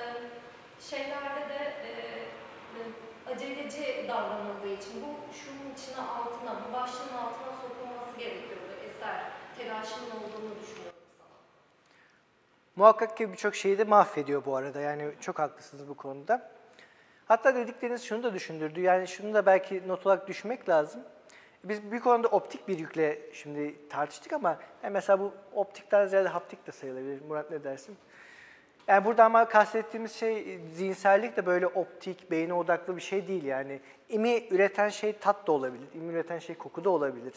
şeylerde 0.80 1.48
de 1.48 1.64
e, 1.64 3.30
aceleci 3.32 4.08
davranıldığı 4.08 4.68
için 4.68 5.02
bu 5.02 5.34
şunun 5.34 5.74
içine 5.74 6.06
altına, 6.06 6.56
bu 6.68 6.72
başlığın 6.72 7.16
altına 7.16 7.52
sokulması 7.62 8.18
gerekiyordu 8.18 8.72
eser. 8.86 9.20
Telaşının 9.58 10.10
olduğunu 10.10 10.60
düşünüyorum. 10.62 10.94
Muhakkak 12.76 13.16
ki 13.16 13.32
birçok 13.32 13.54
şeyi 13.54 13.78
de 13.78 13.84
mahvediyor 13.84 14.44
bu 14.44 14.56
arada. 14.56 14.80
Yani 14.80 15.14
çok 15.20 15.38
haklısınız 15.38 15.88
bu 15.88 15.94
konuda. 15.94 16.50
Hatta 17.26 17.54
dedikleriniz 17.54 18.02
şunu 18.02 18.22
da 18.22 18.34
düşündürdü. 18.34 18.80
Yani 18.80 19.08
şunu 19.08 19.34
da 19.34 19.46
belki 19.46 19.88
not 19.88 20.06
olarak 20.06 20.28
düşmek 20.28 20.68
lazım. 20.68 21.00
Biz 21.64 21.92
bir 21.92 22.00
konuda 22.00 22.28
optik 22.28 22.68
bir 22.68 22.78
yükle 22.78 23.18
şimdi 23.32 23.88
tartıştık 23.88 24.32
ama 24.32 24.58
yani 24.82 24.92
mesela 24.92 25.20
bu 25.20 25.32
optikten 25.52 26.06
ziyade 26.06 26.28
haptik 26.28 26.66
de 26.66 26.72
sayılabilir. 26.72 27.22
Murat 27.22 27.50
ne 27.50 27.64
dersin? 27.64 27.96
Yani 28.88 29.04
burada 29.04 29.24
ama 29.24 29.48
kastettiğimiz 29.48 30.12
şey 30.14 30.60
zihinsellik 30.72 31.36
de 31.36 31.46
böyle 31.46 31.66
optik, 31.66 32.30
beyne 32.30 32.52
odaklı 32.52 32.96
bir 32.96 33.00
şey 33.00 33.28
değil 33.28 33.44
yani. 33.44 33.80
İmi 34.08 34.46
üreten 34.50 34.88
şey 34.88 35.12
tat 35.12 35.46
da 35.46 35.52
olabilir, 35.52 35.86
imi 35.94 36.12
üreten 36.12 36.38
şey 36.38 36.56
koku 36.56 36.84
da 36.84 36.90
olabilir. 36.90 37.34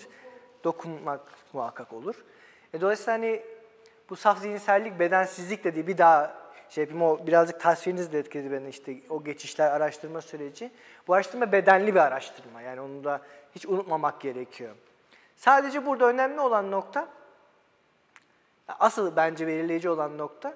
Dokunmak 0.63 1.21
muhakkak 1.53 1.93
olur. 1.93 2.15
E 2.73 2.81
dolayısıyla 2.81 3.13
hani 3.13 3.43
bu 4.09 4.15
saf 4.15 4.39
zihinsellik 4.39 4.99
bedensizlik 4.99 5.63
de 5.63 5.75
değil. 5.75 5.87
Bir 5.87 5.97
daha 5.97 6.47
şey 6.69 6.83
yapayım 6.83 7.01
o 7.03 7.27
birazcık 7.27 7.59
tasviriniz 7.59 8.13
de 8.13 8.19
etkiledi 8.19 8.51
beni 8.51 8.69
işte 8.69 8.95
o 9.09 9.23
geçişler 9.23 9.71
araştırma 9.71 10.21
süreci. 10.21 10.71
Bu 11.07 11.13
araştırma 11.13 11.51
bedenli 11.51 11.95
bir 11.95 11.99
araştırma 11.99 12.61
yani 12.61 12.81
onu 12.81 13.03
da 13.03 13.21
hiç 13.55 13.65
unutmamak 13.65 14.21
gerekiyor. 14.21 14.75
Sadece 15.35 15.85
burada 15.85 16.05
önemli 16.05 16.39
olan 16.39 16.71
nokta, 16.71 17.07
asıl 18.67 19.15
bence 19.15 19.47
belirleyici 19.47 19.89
olan 19.89 20.17
nokta, 20.17 20.53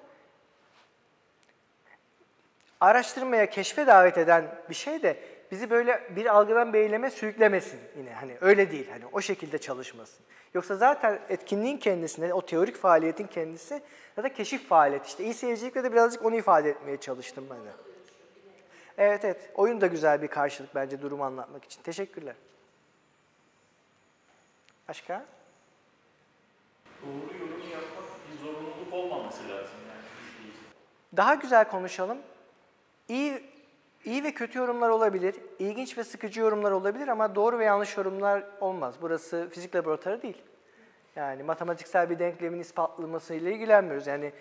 araştırmaya, 2.82 3.50
keşfe 3.50 3.86
davet 3.86 4.18
eden 4.18 4.44
bir 4.70 4.74
şey 4.74 5.02
de 5.02 5.16
bizi 5.50 5.70
böyle 5.70 6.16
bir 6.16 6.26
algıdan 6.26 6.72
bir 6.72 6.78
eyleme 6.78 7.10
sürüklemesin 7.10 7.80
yine. 7.98 8.12
Hani 8.12 8.36
öyle 8.40 8.70
değil, 8.70 8.90
hani 8.90 9.04
o 9.12 9.20
şekilde 9.20 9.58
çalışmasın. 9.58 10.24
Yoksa 10.54 10.76
zaten 10.76 11.18
etkinliğin 11.28 11.78
kendisinde, 11.78 12.34
o 12.34 12.46
teorik 12.46 12.76
faaliyetin 12.76 13.26
kendisi 13.26 13.82
ya 14.16 14.24
da 14.24 14.32
keşif 14.32 14.68
faaliyeti. 14.68 15.06
İşte 15.06 15.24
iyi 15.24 15.34
seyircilikle 15.34 15.84
de 15.84 15.92
birazcık 15.92 16.24
onu 16.24 16.36
ifade 16.36 16.70
etmeye 16.70 16.96
çalıştım 16.96 17.46
ben 17.50 17.58
de. 17.58 17.70
Evet 18.98 19.24
evet, 19.24 19.50
oyun 19.54 19.80
da 19.80 19.86
güzel 19.86 20.22
bir 20.22 20.28
karşılık 20.28 20.74
bence 20.74 21.02
durumu 21.02 21.24
anlatmak 21.24 21.64
için. 21.64 21.82
Teşekkürler. 21.82 22.34
Başka? 24.88 25.24
Doğru 27.02 27.38
yorum 27.38 27.62
yapmak 27.72 28.04
bir 28.32 28.44
zorunluluk 28.44 28.92
olmaması 28.92 29.42
lazım 29.42 29.76
yani. 29.88 30.52
Daha 31.16 31.34
güzel 31.34 31.68
konuşalım. 31.68 32.18
İyi, 33.08 33.42
iyi 34.04 34.24
ve 34.24 34.34
kötü 34.34 34.58
yorumlar 34.58 34.88
olabilir, 34.88 35.34
ilginç 35.58 35.98
ve 35.98 36.04
sıkıcı 36.04 36.40
yorumlar 36.40 36.70
olabilir 36.70 37.08
ama 37.08 37.34
doğru 37.34 37.58
ve 37.58 37.64
yanlış 37.64 37.96
yorumlar 37.96 38.44
olmaz. 38.60 38.94
Burası 39.02 39.48
fizik 39.50 39.74
laboratuvarı 39.74 40.22
değil. 40.22 40.42
Yani 41.16 41.42
matematiksel 41.42 42.10
bir 42.10 42.18
denklemin 42.18 42.60
ispatlamasıyla 42.60 43.50
ilgilenmiyoruz. 43.50 44.06
Yani 44.06 44.32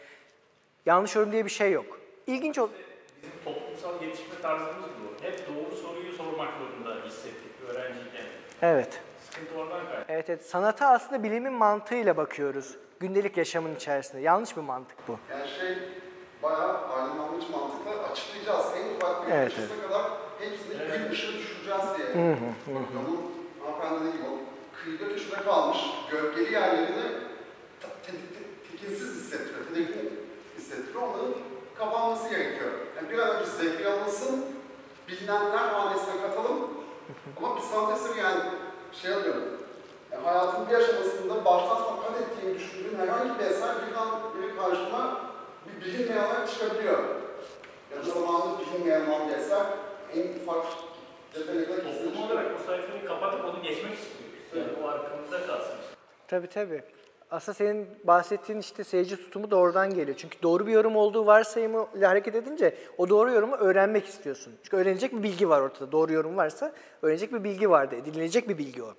yanlış 0.85 1.15
yorum 1.15 1.31
diye 1.31 1.45
bir 1.45 1.49
şey 1.49 1.71
yok. 1.71 1.99
İlginç 2.27 2.59
ol... 2.59 2.69
Bizim 3.21 3.43
toplumsal 3.43 4.01
yetişme 4.03 4.41
tarzımız 4.41 4.89
bu. 4.89 5.25
Hep 5.25 5.47
doğru 5.47 5.75
soruyu 5.75 6.11
sormak 6.11 6.49
zorunda 6.57 7.05
hissettik 7.05 7.51
öğrenciyken. 7.69 8.25
Evet. 8.61 9.01
Sıkıntı 9.19 9.55
oradan 9.55 9.85
kaynaklı. 9.85 10.13
Evet, 10.13 10.29
evet. 10.29 10.45
Sanata 10.45 10.88
aslında 10.88 11.23
bilimin 11.23 11.53
mantığıyla 11.53 12.17
bakıyoruz. 12.17 12.77
Gündelik 12.99 13.38
yaşamın 13.38 13.75
içerisinde. 13.75 14.21
Yanlış 14.21 14.57
bir 14.57 14.61
mantık 14.61 15.07
bu. 15.07 15.19
Yani 15.31 15.47
şey 15.47 15.77
bayağı 16.43 16.77
aydınlanmış 16.95 17.45
mantıkla 17.49 17.91
açıklayacağız. 18.11 18.65
En 18.77 18.95
ufak 18.95 19.27
bir 19.27 19.31
Evet, 19.34 19.49
köşesine 19.55 19.81
kadar 19.88 20.01
hepsini 20.39 20.73
gün 20.97 21.11
ışığı 21.11 21.34
düşüreceğiz 21.39 21.85
diye. 21.97 22.07
Programın 22.65 23.19
hanımefendi 23.63 23.99
dediği 23.99 24.18
gibi 24.18 24.27
kıyıda 24.84 25.07
köşede 25.13 25.43
kalmış 25.43 25.77
gölgeli 26.11 26.53
yerlerini 26.53 27.05
te- 27.81 27.88
te- 28.05 28.11
te- 28.11 28.72
tekinsiz 28.72 29.15
hissettiriyor, 29.15 29.65
tedirgin 29.68 30.19
hissettiriyor. 30.57 31.01
Onların 31.01 31.34
kapanması 31.77 32.30
gerekiyor. 32.30 32.72
Yani 32.95 33.09
bir 33.09 33.19
an 33.19 33.30
önce 33.35 33.51
zevkli 33.51 33.88
alınsın, 33.88 34.45
bilinenler 35.07 35.57
hanesine 35.68 36.22
katalım. 36.22 36.69
Ama 37.38 37.55
bir 37.55 37.61
sanat 37.61 37.99
eseri 37.99 38.19
yani 38.19 38.41
şey 38.93 39.13
alıyorum. 39.13 39.43
Yani 40.11 40.23
hayatın 40.26 40.69
bir 40.69 40.76
aşamasında 40.76 41.45
baştan 41.45 41.76
sona 41.76 42.01
kat 42.01 42.22
ettiğimi 42.22 42.59
düşündüğüm 42.59 42.99
herhangi 42.99 43.39
bir 43.39 43.45
eser 43.45 43.76
birden 43.88 44.07
biri 44.38 44.55
karşıma 44.55 45.18
bir 45.18 45.31
bilinmeyen 45.82 46.24
olarak 46.24 46.49
çıkabiliyor. 46.49 46.99
Ya 47.91 48.06
da 48.06 48.10
zamanında 48.12 48.60
bilinmeyen 48.60 49.30
eser 49.40 49.66
en 50.16 50.40
ufak 50.44 50.66
detayına 51.36 51.66
kadar 51.66 51.78
Toplum 51.78 51.91
kesinlikle 51.94 52.34
olarak 52.34 52.60
bu 52.60 52.64
sayfayı 52.64 53.06
kapatıp 53.08 53.45
onu 53.45 53.64
geçmek 53.64 53.94
istiyoruz. 53.94 54.32
Yani 54.56 54.84
o 54.84 54.88
arkamızda 54.88 55.48
kalsın. 55.48 55.76
Tabii 56.28 56.48
tabii. 56.48 56.82
Aslında 57.32 57.56
senin 57.56 57.88
bahsettiğin 58.03 58.60
işte 58.60 58.84
seyirci 58.84 59.18
tutumu 59.18 59.52
da 59.52 59.56
oradan 59.56 59.94
geliyor. 59.94 60.18
Çünkü 60.18 60.41
doğru 60.44 60.68
bir 60.68 60.72
yorum 60.72 60.95
olduğu 60.95 61.26
varsayımıyla 61.26 62.10
hareket 62.10 62.36
edince 62.36 62.78
o 62.98 63.10
doğru 63.10 63.32
yorumu 63.32 63.56
öğrenmek 63.56 64.06
istiyorsun. 64.06 64.53
Çünkü 64.64 64.78
öğrenecek 64.78 65.14
bir 65.14 65.24
bilgi 65.24 65.49
var 65.49 65.62
ortada. 65.62 65.91
Doğru 65.91 66.14
yorum 66.14 66.38
varsa 66.38 66.72
öğrenecek 67.02 67.34
bir 67.34 67.44
bilgi 67.44 67.70
vardı. 67.70 67.95
Edinilecek 67.95 68.49
bir 68.49 68.58
bilgi 68.58 68.84
o. 68.84 68.94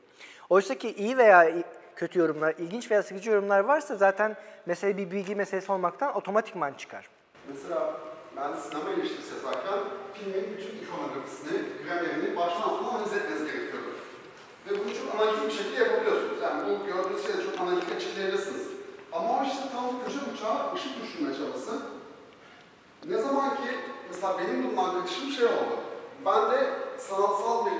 Oysa 0.50 0.74
ki 0.74 0.92
iyi 0.92 1.18
veya 1.18 1.50
kötü 1.96 2.18
yorumlar, 2.18 2.54
ilginç 2.58 2.90
veya 2.90 3.02
sıkıcı 3.02 3.30
yorumlar 3.30 3.60
varsa 3.60 3.96
zaten 3.96 4.36
mesele 4.66 4.96
bir 4.96 5.10
bilgi 5.10 5.34
meselesi 5.34 5.72
olmaktan 5.72 6.16
otomatikman 6.16 6.72
çıkar. 6.72 7.08
Mesela 7.48 8.00
ben 8.36 8.52
sinema 8.56 8.90
eleştirisi 8.90 9.34
yazarken 9.34 9.78
filmin 10.14 10.56
bütün 10.56 10.84
ikonografisini, 10.84 11.58
gramerini 11.84 12.36
baştan 12.36 12.68
sona 12.68 12.88
analiz 12.88 13.12
etmeniz 13.12 13.44
gerekiyordu. 13.44 13.88
Ve 14.66 14.70
bunu 14.70 14.94
çok 14.94 15.14
analitik 15.14 15.46
bir 15.46 15.50
şekilde 15.50 15.84
yapabiliyorsunuz. 15.84 16.42
Yani 16.42 16.62
bu 16.66 16.86
gördüğünüz 16.86 17.26
şeyi 17.26 17.44
çok 17.44 17.60
analitik 17.60 17.96
açıklayabilirsiniz. 17.96 18.66
Ama 19.12 19.44
işte 19.44 19.62
tam 19.72 20.04
köşe 20.04 20.18
bucağı 20.32 20.74
ışık 20.74 21.02
düşürme 21.02 21.34
çabası. 21.34 21.82
Ne 23.08 23.18
zaman 23.18 23.50
ki 23.50 23.70
mesela 24.10 24.38
benim 24.38 24.70
bundan 24.70 25.00
kaçışım 25.00 25.30
şey 25.30 25.46
oldu. 25.46 25.76
Ben 26.26 26.50
de 26.50 26.70
sanatsal 26.98 27.66
bir 27.66 27.72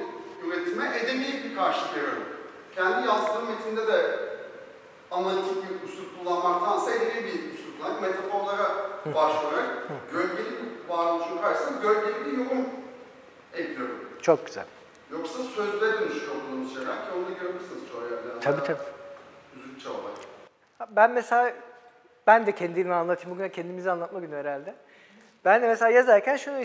üretime 0.46 0.98
edebi 0.98 1.44
bir 1.44 1.56
karşılık 1.56 1.96
veriyorum. 1.96 2.22
Kendi 2.74 3.06
yazdığım 3.06 3.48
metinde 3.48 3.86
de 3.86 4.18
analitik 5.10 5.56
bir 5.56 5.88
üslup 5.88 6.18
kullanmaktansa 6.18 6.90
edebi 6.90 7.24
bir 7.24 7.52
üslup 7.54 7.78
kullanıp 7.78 8.02
metaforlara 8.02 8.68
başvurarak 9.06 9.68
gölgeli 10.12 10.50
bir 10.50 10.88
varoluşun 10.88 11.38
karşısına 11.38 11.80
gölgeli 11.82 12.26
bir 12.26 12.38
yorum 12.38 12.66
ekliyorum. 13.54 13.98
Çok 14.22 14.46
güzel. 14.46 14.64
Yoksa 15.10 15.38
sözde 15.56 15.92
dönüşüyor 15.92 16.36
okuduğumuz 16.36 16.74
şeyler 16.74 16.94
ki 16.94 17.10
onu 17.16 17.26
da 17.26 17.38
görebilirsiniz 17.40 17.82
çoğu 17.92 18.02
yerde. 18.02 18.40
Tabii 18.40 18.62
tabii. 18.62 18.78
Üzücü 19.56 19.88
olay. 19.88 20.12
Ben 20.90 21.10
mesela, 21.10 21.52
ben 22.26 22.46
de 22.46 22.52
kendimi 22.54 22.94
anlatayım. 22.94 23.38
Bugün 23.38 23.48
kendimizi 23.48 23.90
anlatma 23.90 24.20
günü 24.20 24.36
herhalde. 24.36 24.74
Ben 25.44 25.62
de 25.62 25.68
mesela 25.68 25.90
yazarken 25.90 26.36
şunu 26.36 26.62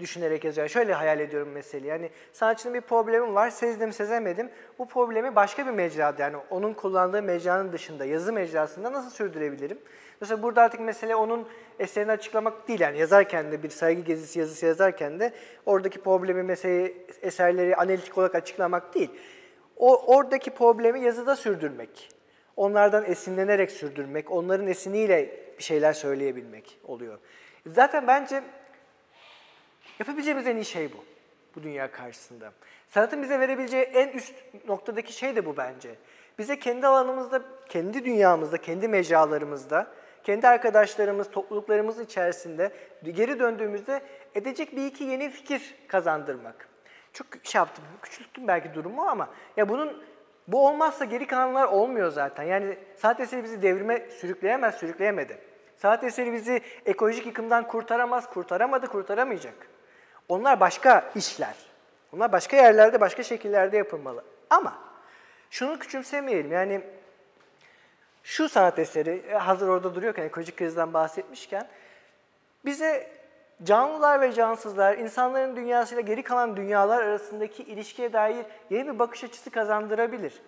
düşünerek 0.00 0.44
yazıyorum. 0.44 0.70
Şöyle 0.70 0.94
hayal 0.94 1.20
ediyorum 1.20 1.48
meseleyi. 1.48 1.90
Yani 1.90 2.10
sanatçının 2.32 2.74
bir 2.74 2.80
problemi 2.80 3.34
var, 3.34 3.50
sezdim 3.50 3.92
sezemedim. 3.92 4.50
Bu 4.78 4.88
problemi 4.88 5.36
başka 5.36 5.66
bir 5.66 5.70
mecrada 5.70 6.22
yani 6.22 6.36
onun 6.50 6.74
kullandığı 6.74 7.22
mecranın 7.22 7.72
dışında, 7.72 8.04
yazı 8.04 8.32
mecrasında 8.32 8.92
nasıl 8.92 9.10
sürdürebilirim? 9.10 9.78
Mesela 10.20 10.42
burada 10.42 10.62
artık 10.62 10.80
mesele 10.80 11.16
onun 11.16 11.48
eserini 11.78 12.12
açıklamak 12.12 12.68
değil. 12.68 12.80
Yani 12.80 12.98
yazarken 12.98 13.52
de 13.52 13.62
bir 13.62 13.70
saygı 13.70 14.00
gezisi 14.00 14.38
yazısı 14.38 14.66
yazarken 14.66 15.20
de 15.20 15.32
oradaki 15.66 16.00
problemi, 16.00 16.42
meseleyi, 16.42 17.06
eserleri 17.22 17.76
analitik 17.76 18.18
olarak 18.18 18.34
açıklamak 18.34 18.94
değil. 18.94 19.10
O 19.76 20.16
oradaki 20.16 20.50
problemi 20.50 21.00
yazıda 21.00 21.36
sürdürmek. 21.36 22.08
Onlardan 22.56 23.04
esinlenerek 23.04 23.70
sürdürmek, 23.70 24.30
onların 24.30 24.66
esiniyle 24.66 25.30
bir 25.58 25.62
şeyler 25.62 25.92
söyleyebilmek 25.92 26.80
oluyor. 26.84 27.18
Zaten 27.72 28.06
bence 28.06 28.42
yapabileceğimiz 29.98 30.46
en 30.46 30.56
iyi 30.56 30.64
şey 30.64 30.92
bu. 30.92 31.04
Bu 31.56 31.62
dünya 31.62 31.90
karşısında. 31.90 32.52
Sanatın 32.88 33.22
bize 33.22 33.40
verebileceği 33.40 33.82
en 33.84 34.08
üst 34.08 34.34
noktadaki 34.68 35.12
şey 35.12 35.36
de 35.36 35.46
bu 35.46 35.56
bence. 35.56 35.94
Bize 36.38 36.58
kendi 36.58 36.86
alanımızda, 36.86 37.42
kendi 37.68 38.04
dünyamızda, 38.04 38.58
kendi 38.58 38.88
mecralarımızda, 38.88 39.86
kendi 40.24 40.48
arkadaşlarımız, 40.48 41.30
topluluklarımız 41.30 42.00
içerisinde 42.00 42.72
geri 43.04 43.38
döndüğümüzde 43.38 44.02
edecek 44.34 44.76
bir 44.76 44.86
iki 44.86 45.04
yeni 45.04 45.30
fikir 45.30 45.74
kazandırmak. 45.88 46.68
Çok 47.12 47.26
şey 47.42 47.58
yaptım, 47.58 47.84
küçülttüm 48.02 48.48
belki 48.48 48.74
durumu 48.74 49.02
ama 49.02 49.28
ya 49.56 49.68
bunun 49.68 50.02
bu 50.48 50.68
olmazsa 50.68 51.04
geri 51.04 51.26
kalanlar 51.26 51.66
olmuyor 51.68 52.10
zaten. 52.10 52.44
Yani 52.44 52.78
sanat 52.96 53.20
eseri 53.20 53.44
bizi 53.44 53.62
devrime 53.62 54.10
sürükleyemez, 54.10 54.74
sürükleyemedi. 54.74 55.49
Sanat 55.82 56.04
eseri 56.04 56.32
bizi 56.32 56.62
ekolojik 56.86 57.26
yıkımdan 57.26 57.66
kurtaramaz, 57.66 58.30
kurtaramadı, 58.30 58.86
kurtaramayacak. 58.86 59.54
Onlar 60.28 60.60
başka 60.60 61.10
işler. 61.14 61.54
Onlar 62.12 62.32
başka 62.32 62.56
yerlerde, 62.56 63.00
başka 63.00 63.22
şekillerde 63.22 63.76
yapılmalı. 63.76 64.24
Ama 64.50 64.78
şunu 65.50 65.78
küçümsemeyelim. 65.78 66.52
Yani 66.52 66.80
şu 68.22 68.48
sanat 68.48 68.78
eseri 68.78 69.22
e, 69.28 69.34
hazır 69.34 69.68
orada 69.68 69.94
duruyorken 69.94 70.22
ekolojik 70.24 70.56
krizden 70.56 70.94
bahsetmişken 70.94 71.68
bize 72.64 73.10
canlılar 73.62 74.20
ve 74.20 74.32
cansızlar, 74.32 74.98
insanların 74.98 75.56
dünyasıyla 75.56 76.00
geri 76.00 76.22
kalan 76.22 76.56
dünyalar 76.56 77.02
arasındaki 77.02 77.62
ilişkiye 77.62 78.12
dair 78.12 78.46
yeni 78.70 78.94
bir 78.94 78.98
bakış 78.98 79.24
açısı 79.24 79.50
kazandırabilir. 79.50 80.42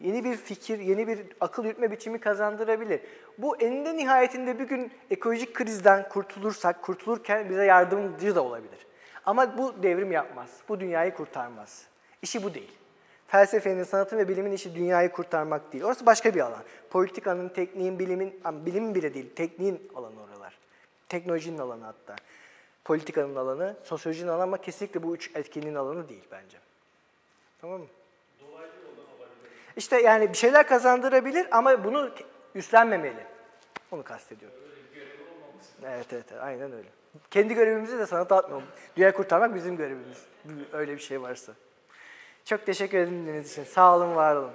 Yeni 0.00 0.24
bir 0.24 0.36
fikir, 0.36 0.78
yeni 0.78 1.08
bir 1.08 1.20
akıl 1.40 1.64
yürütme 1.64 1.90
biçimi 1.90 2.20
kazandırabilir. 2.20 3.00
Bu 3.38 3.56
eninde 3.56 3.96
nihayetinde 3.96 4.58
bir 4.58 4.64
gün 4.64 4.92
ekolojik 5.10 5.54
krizden 5.54 6.08
kurtulursak, 6.08 6.82
kurtulurken 6.82 7.50
bize 7.50 7.64
yardımcı 7.64 8.34
da 8.34 8.44
olabilir. 8.44 8.86
Ama 9.26 9.58
bu 9.58 9.82
devrim 9.82 10.12
yapmaz, 10.12 10.50
bu 10.68 10.80
dünyayı 10.80 11.14
kurtarmaz. 11.14 11.86
İşi 12.22 12.42
bu 12.42 12.54
değil. 12.54 12.72
Felsefenin, 13.26 13.82
sanatın 13.82 14.18
ve 14.18 14.28
bilimin 14.28 14.52
işi 14.52 14.74
dünyayı 14.74 15.12
kurtarmak 15.12 15.72
değil. 15.72 15.84
Orası 15.84 16.06
başka 16.06 16.34
bir 16.34 16.40
alan. 16.40 16.62
Politikanın, 16.90 17.48
tekniğin, 17.48 17.98
bilimin, 17.98 18.40
ama 18.44 18.66
bilimin 18.66 18.94
bile 18.94 19.14
değil, 19.14 19.34
tekniğin 19.36 19.90
alanı 19.94 20.22
oralar. 20.22 20.58
Teknolojinin 21.08 21.58
alanı 21.58 21.84
hatta. 21.84 22.16
Politikanın 22.84 23.36
alanı, 23.36 23.76
sosyolojinin 23.84 24.28
alanı 24.28 24.42
ama 24.42 24.58
kesinlikle 24.58 25.02
bu 25.02 25.14
üç 25.14 25.30
etkinliğin 25.34 25.74
alanı 25.74 26.08
değil 26.08 26.24
bence. 26.30 26.58
Tamam 27.60 27.80
mı? 27.80 27.86
İşte 29.80 30.00
yani 30.00 30.28
bir 30.28 30.36
şeyler 30.36 30.66
kazandırabilir 30.66 31.46
ama 31.50 31.84
bunu 31.84 32.10
üstlenmemeli. 32.54 33.26
Onu 33.90 34.02
kastediyorum. 34.02 34.58
Evet 35.84 36.06
evet 36.12 36.24
aynen 36.40 36.72
öyle. 36.72 36.88
Kendi 37.30 37.54
görevimizi 37.54 37.98
de 37.98 38.06
sanata 38.06 38.36
atmayalım. 38.36 38.68
Dünya 38.96 39.12
kurtarmak 39.12 39.54
bizim 39.54 39.76
görevimiz. 39.76 40.18
Öyle 40.72 40.94
bir 40.94 40.98
şey 40.98 41.22
varsa. 41.22 41.52
Çok 42.44 42.66
teşekkür 42.66 42.98
ederim 42.98 43.14
dinlediğiniz 43.14 43.52
için. 43.52 43.64
Sağ 43.64 43.96
olun, 43.96 44.16
var 44.16 44.36
olun. 44.36 44.52